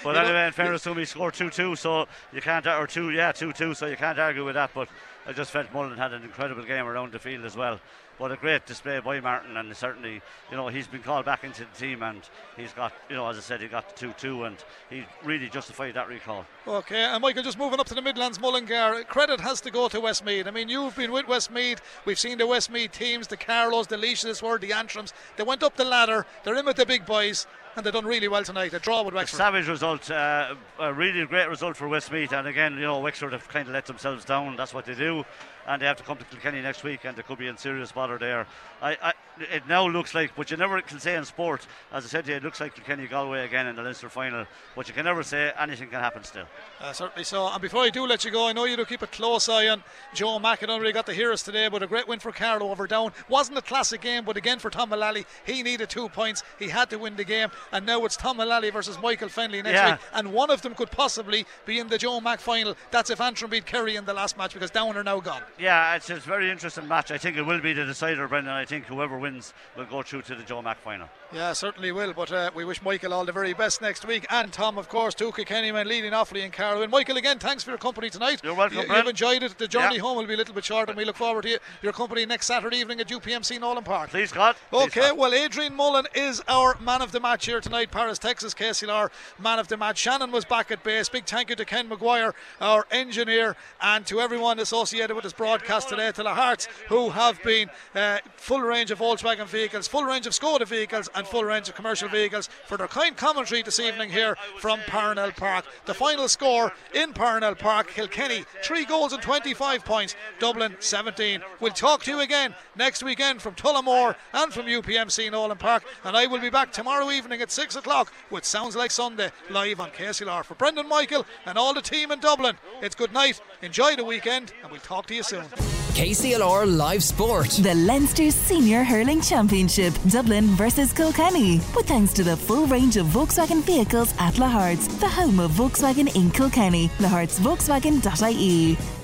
but 0.04 0.16
anyway, 0.16 0.46
in 0.46 0.52
fairness 0.52 0.82
to 0.84 0.90
him, 0.90 0.98
he 0.98 1.04
scored 1.04 1.34
2 1.34 1.50
2, 1.50 1.76
so 1.76 2.06
you 2.32 2.40
can't, 2.40 2.66
or 2.66 2.86
2, 2.86 3.10
yeah, 3.10 3.32
2 3.32 3.52
2, 3.52 3.74
so 3.74 3.86
you 3.86 3.96
can't 3.96 4.18
argue 4.18 4.44
with 4.44 4.54
that. 4.54 4.70
But 4.74 4.88
I 5.26 5.32
just 5.32 5.50
felt 5.50 5.72
Mullen 5.72 5.96
had 5.96 6.12
an 6.12 6.22
incredible 6.22 6.62
game 6.64 6.86
around 6.86 7.12
the 7.12 7.18
field 7.18 7.44
as 7.44 7.56
well. 7.56 7.80
But 8.16 8.30
a 8.30 8.36
great 8.36 8.64
display 8.64 9.00
by 9.00 9.18
Martin, 9.18 9.56
and 9.56 9.76
certainly, 9.76 10.22
you 10.48 10.56
know, 10.56 10.68
he's 10.68 10.86
been 10.86 11.02
called 11.02 11.24
back 11.24 11.42
into 11.42 11.64
the 11.64 11.76
team, 11.76 12.00
and 12.04 12.20
he's 12.56 12.72
got, 12.72 12.92
you 13.08 13.16
know, 13.16 13.28
as 13.28 13.36
I 13.36 13.40
said, 13.40 13.60
he 13.60 13.66
got 13.66 13.96
2 13.96 14.12
2, 14.16 14.44
and 14.44 14.56
he 14.88 15.04
really 15.24 15.48
justified 15.48 15.94
that 15.94 16.08
recall. 16.08 16.46
Okay, 16.68 17.02
and 17.02 17.20
Michael, 17.22 17.42
just 17.42 17.58
moving 17.58 17.80
up 17.80 17.86
to 17.86 17.94
the 17.94 18.02
Midlands, 18.02 18.40
Mullingar, 18.40 19.04
credit 19.08 19.40
has 19.40 19.60
to 19.62 19.70
go 19.72 19.88
to 19.88 20.00
Westmeath. 20.00 20.46
I 20.46 20.52
mean, 20.52 20.68
you've 20.68 20.94
been 20.94 21.10
with 21.10 21.26
Westmeath. 21.26 21.80
We've 22.04 22.18
seen 22.18 22.38
the 22.38 22.46
Westmeath 22.46 22.92
teams, 22.92 23.26
the 23.26 23.36
Carlos, 23.36 23.88
the 23.88 23.96
Laois 23.96 24.22
this 24.22 24.42
word, 24.42 24.60
the 24.60 24.70
Antrims. 24.70 25.12
They 25.36 25.42
went 25.42 25.64
up 25.64 25.74
the 25.74 25.84
ladder. 25.84 26.24
They're 26.44 26.54
in 26.54 26.66
with 26.66 26.76
the 26.76 26.86
big 26.86 27.04
boys, 27.04 27.48
and 27.76 27.84
they've 27.84 27.92
done 27.92 28.06
really 28.06 28.28
well 28.28 28.44
tonight. 28.44 28.72
A 28.74 28.78
draw 28.78 29.02
with 29.02 29.14
Wexford. 29.14 29.38
Savage 29.38 29.68
result, 29.68 30.10
uh, 30.10 30.54
a 30.78 30.92
really 30.92 31.24
great 31.26 31.48
result 31.48 31.76
for 31.76 31.88
Westmeath. 31.88 32.32
And 32.32 32.46
again, 32.46 32.74
you 32.74 32.82
know, 32.82 33.00
Wexford 33.00 33.32
have 33.32 33.48
kind 33.48 33.68
of 33.68 33.74
let 33.74 33.86
themselves 33.86 34.24
down. 34.24 34.56
That's 34.56 34.74
what 34.74 34.86
they 34.86 34.94
do. 34.94 35.24
And 35.66 35.80
they 35.80 35.86
have 35.86 35.96
to 35.96 36.02
come 36.02 36.18
to 36.18 36.24
Kilkenny 36.24 36.60
next 36.60 36.84
week, 36.84 37.00
and 37.04 37.16
they 37.16 37.22
could 37.22 37.38
be 37.38 37.46
in 37.48 37.56
serious 37.56 37.92
bother 37.92 38.18
there. 38.18 38.46
I, 38.82 38.96
I, 39.02 39.12
it 39.50 39.66
now 39.66 39.86
looks 39.88 40.14
like, 40.14 40.36
but 40.36 40.50
you 40.50 40.56
never 40.56 40.80
can 40.82 41.00
say 41.00 41.16
in 41.16 41.24
sport, 41.24 41.66
as 41.92 42.04
I 42.04 42.08
said 42.08 42.24
to 42.26 42.30
you, 42.32 42.36
it 42.36 42.42
looks 42.44 42.60
like 42.60 42.74
Kilkenny 42.74 43.06
Galway 43.06 43.44
again 43.44 43.66
in 43.66 43.76
the 43.76 43.82
Leinster 43.82 44.08
final. 44.08 44.46
But 44.76 44.88
you 44.88 44.94
can 44.94 45.04
never 45.04 45.22
say 45.22 45.52
anything 45.58 45.88
can 45.88 46.00
happen 46.00 46.22
still. 46.24 46.46
Uh, 46.80 46.92
certainly 46.92 47.24
so. 47.24 47.48
And 47.48 47.60
before 47.62 47.82
I 47.82 47.90
do 47.90 48.06
let 48.06 48.24
you 48.24 48.30
go, 48.30 48.46
I 48.46 48.52
know 48.52 48.64
you 48.64 48.76
do 48.76 48.84
keep 48.84 49.02
a 49.02 49.06
close 49.06 49.48
eye 49.48 49.68
on 49.68 49.82
Joe 50.12 50.38
don't 50.38 50.80
really 50.80 50.92
got 50.92 51.06
to 51.06 51.12
hear 51.12 51.32
us 51.32 51.42
today, 51.42 51.68
but 51.68 51.82
a 51.82 51.86
great 51.86 52.06
win 52.06 52.18
for 52.18 52.32
Carlow 52.32 52.70
over 52.70 52.86
down. 52.86 53.12
Wasn't 53.28 53.56
a 53.56 53.62
classic 53.62 54.00
game, 54.00 54.24
but 54.24 54.36
again 54.36 54.58
for 54.58 54.70
Tom 54.70 54.90
Mullally, 54.90 55.24
he 55.44 55.62
needed 55.62 55.88
two 55.90 56.08
points. 56.08 56.42
He 56.58 56.68
had 56.68 56.90
to 56.90 56.98
win 56.98 57.16
the 57.16 57.24
game. 57.24 57.48
And 57.72 57.86
now 57.86 58.04
it's 58.04 58.16
Tom 58.16 58.36
Mullally 58.36 58.70
versus 58.70 58.98
Michael 59.00 59.28
Fennelly 59.28 59.62
next 59.62 59.74
Yeah. 59.74 59.92
week. 59.92 60.00
And 60.12 60.32
one 60.32 60.50
of 60.50 60.62
them 60.62 60.74
could 60.74 60.90
possibly 60.90 61.46
be 61.66 61.78
in 61.78 61.88
the 61.88 61.98
Joe 61.98 62.20
Mack 62.20 62.40
final. 62.40 62.76
That's 62.90 63.10
if 63.10 63.20
Antrim 63.20 63.50
beat 63.50 63.66
Kerry 63.66 63.96
in 63.96 64.04
the 64.04 64.14
last 64.14 64.36
match 64.36 64.54
because 64.54 64.70
Down 64.70 64.96
are 64.96 65.04
now 65.04 65.20
gone. 65.20 65.42
Yeah, 65.56 65.94
it's 65.94 66.10
a 66.10 66.16
very 66.16 66.50
interesting 66.50 66.88
match. 66.88 67.12
I 67.12 67.18
think 67.18 67.36
it 67.36 67.42
will 67.42 67.60
be 67.60 67.72
the 67.72 67.84
decider, 67.84 68.26
Brendan. 68.26 68.52
I 68.52 68.64
think 68.64 68.86
whoever 68.86 69.16
wins 69.16 69.54
will 69.76 69.84
go 69.84 70.02
through 70.02 70.22
to 70.22 70.34
the 70.34 70.42
Joe 70.42 70.60
Mack 70.62 70.80
final. 70.80 71.08
Yeah, 71.32 71.52
certainly 71.52 71.92
will. 71.92 72.12
But 72.12 72.32
uh, 72.32 72.50
we 72.56 72.64
wish 72.64 72.82
Michael 72.82 73.12
all 73.12 73.24
the 73.24 73.30
very 73.32 73.52
best 73.54 73.80
next 73.80 74.04
week. 74.04 74.26
And 74.30 74.52
Tom, 74.52 74.78
of 74.78 74.88
course, 74.88 75.14
too, 75.14 75.30
Kenny 75.30 75.70
man 75.70 75.86
leading 75.86 76.10
Offaly 76.12 76.44
in 76.44 76.50
Carlow. 76.50 76.82
And 76.82 76.90
Michael, 76.90 77.16
again, 77.18 77.38
thanks 77.38 77.62
for 77.62 77.70
your 77.70 77.78
company 77.78 78.10
tonight. 78.10 78.40
You're 78.42 78.54
welcome, 78.54 78.78
You, 78.78 78.86
have 78.88 79.06
enjoyed 79.06 79.44
it. 79.44 79.56
The 79.58 79.68
journey 79.68 79.96
Yeah. 79.96 80.00
home 80.02 80.16
will 80.16 80.26
be 80.26 80.34
a 80.34 80.36
little 80.36 80.54
bit 80.54 80.64
short, 80.64 80.88
and 80.88 80.98
we 80.98 81.04
look 81.04 81.16
forward 81.16 81.42
to 81.42 81.50
you, 81.50 81.58
your 81.82 81.92
company 81.92 82.26
next 82.26 82.46
Saturday 82.46 82.78
evening 82.78 83.00
at 83.00 83.08
UPMC 83.10 83.60
Nolan 83.60 83.84
Park. 83.84 84.10
Please, 84.10 84.32
God. 84.32 84.56
Please, 84.70 84.86
Okay, 84.86 85.08
God. 85.10 85.18
well, 85.18 85.34
Adrian 85.34 85.74
Mullen 85.76 86.06
is 86.14 86.42
our 86.48 86.76
man 86.80 87.00
of 87.00 87.12
the 87.12 87.20
match 87.20 87.46
here 87.46 87.60
tonight. 87.60 87.92
Paris, 87.92 88.18
Texas, 88.18 88.54
KCLR 88.54 89.10
man 89.38 89.58
of 89.60 89.68
the 89.68 89.76
match. 89.76 89.98
Shannon 89.98 90.32
was 90.32 90.44
back 90.44 90.72
at 90.72 90.82
base. 90.82 91.08
Big 91.08 91.26
thank 91.26 91.48
you 91.50 91.56
to 91.56 91.64
Ken 91.64 91.88
Maguire, 91.88 92.34
our 92.60 92.86
engineer, 92.90 93.54
and 93.80 94.04
to 94.06 94.20
everyone 94.20 94.58
associated 94.58 95.14
with 95.14 95.22
this 95.22 95.32
broadcast 95.44 95.90
today, 95.90 96.10
to 96.10 96.22
the 96.22 96.34
Hearts, 96.34 96.68
who 96.88 97.10
have 97.10 97.38
been 97.42 97.68
uh, 97.94 98.16
full 98.36 98.62
range 98.62 98.90
of 98.90 98.98
Volkswagen 98.98 99.44
vehicles, 99.44 99.86
full 99.86 100.04
range 100.04 100.26
of 100.26 100.32
Skoda 100.32 100.66
vehicles, 100.66 101.10
and 101.14 101.26
full 101.26 101.44
range 101.44 101.68
of 101.68 101.74
commercial 101.74 102.08
vehicles 102.08 102.48
for 102.64 102.78
their 102.78 102.88
kind 102.88 103.14
commentary 103.14 103.60
this 103.60 103.78
evening 103.78 104.08
here 104.08 104.38
from 104.58 104.80
Parnell 104.86 105.32
Park. 105.32 105.66
The 105.84 105.92
final 105.92 106.28
score 106.28 106.72
in 106.94 107.12
Parnell 107.12 107.56
Park 107.56 107.88
Kilkenny, 107.88 108.46
three 108.62 108.86
goals 108.86 109.12
and 109.12 109.20
25 109.20 109.84
points, 109.84 110.16
Dublin 110.38 110.76
17. 110.80 111.42
We'll 111.60 111.72
talk 111.72 112.04
to 112.04 112.10
you 112.10 112.20
again 112.20 112.54
next 112.74 113.02
weekend 113.02 113.42
from 113.42 113.54
Tullamore 113.54 114.16
and 114.32 114.50
from 114.50 114.64
UPMC 114.64 115.30
Nolan 115.30 115.58
Park, 115.58 115.84
and 116.04 116.16
I 116.16 116.26
will 116.26 116.40
be 116.40 116.48
back 116.48 116.72
tomorrow 116.72 117.10
evening 117.10 117.42
at 117.42 117.50
6 117.50 117.76
o'clock 117.76 118.10
with 118.30 118.46
Sounds 118.46 118.76
Like 118.76 118.90
Sunday 118.90 119.30
live 119.50 119.78
on 119.78 119.90
KCLR. 119.90 120.42
For 120.42 120.54
Brendan 120.54 120.88
Michael 120.88 121.26
and 121.44 121.58
all 121.58 121.74
the 121.74 121.82
team 121.82 122.10
in 122.12 122.20
Dublin, 122.20 122.56
it's 122.80 122.94
good 122.94 123.12
night, 123.12 123.42
enjoy 123.60 123.94
the 123.94 124.04
weekend, 124.06 124.54
and 124.62 124.72
we'll 124.72 124.80
talk 124.80 125.04
to 125.08 125.14
you 125.14 125.22
soon. 125.22 125.33
KCLR 125.42 126.76
Live 126.76 127.02
Sport. 127.02 127.50
The 127.62 127.74
Leinster 127.74 128.30
Senior 128.30 128.84
Hurling 128.84 129.20
Championship, 129.20 129.92
Dublin 130.08 130.46
versus 130.56 130.92
Kilkenny. 130.92 131.60
With 131.74 131.86
thanks 131.86 132.12
to 132.14 132.22
the 132.22 132.36
full 132.36 132.66
range 132.66 132.96
of 132.96 133.06
Volkswagen 133.06 133.62
vehicles 133.62 134.14
at 134.18 134.34
Lahart's, 134.34 134.86
the 134.98 135.08
home 135.08 135.40
of 135.40 135.50
Volkswagen 135.52 136.14
in 136.14 136.30
Kilkenny. 136.30 136.88
Lahart'sVolkswagen.ie. 136.98 139.03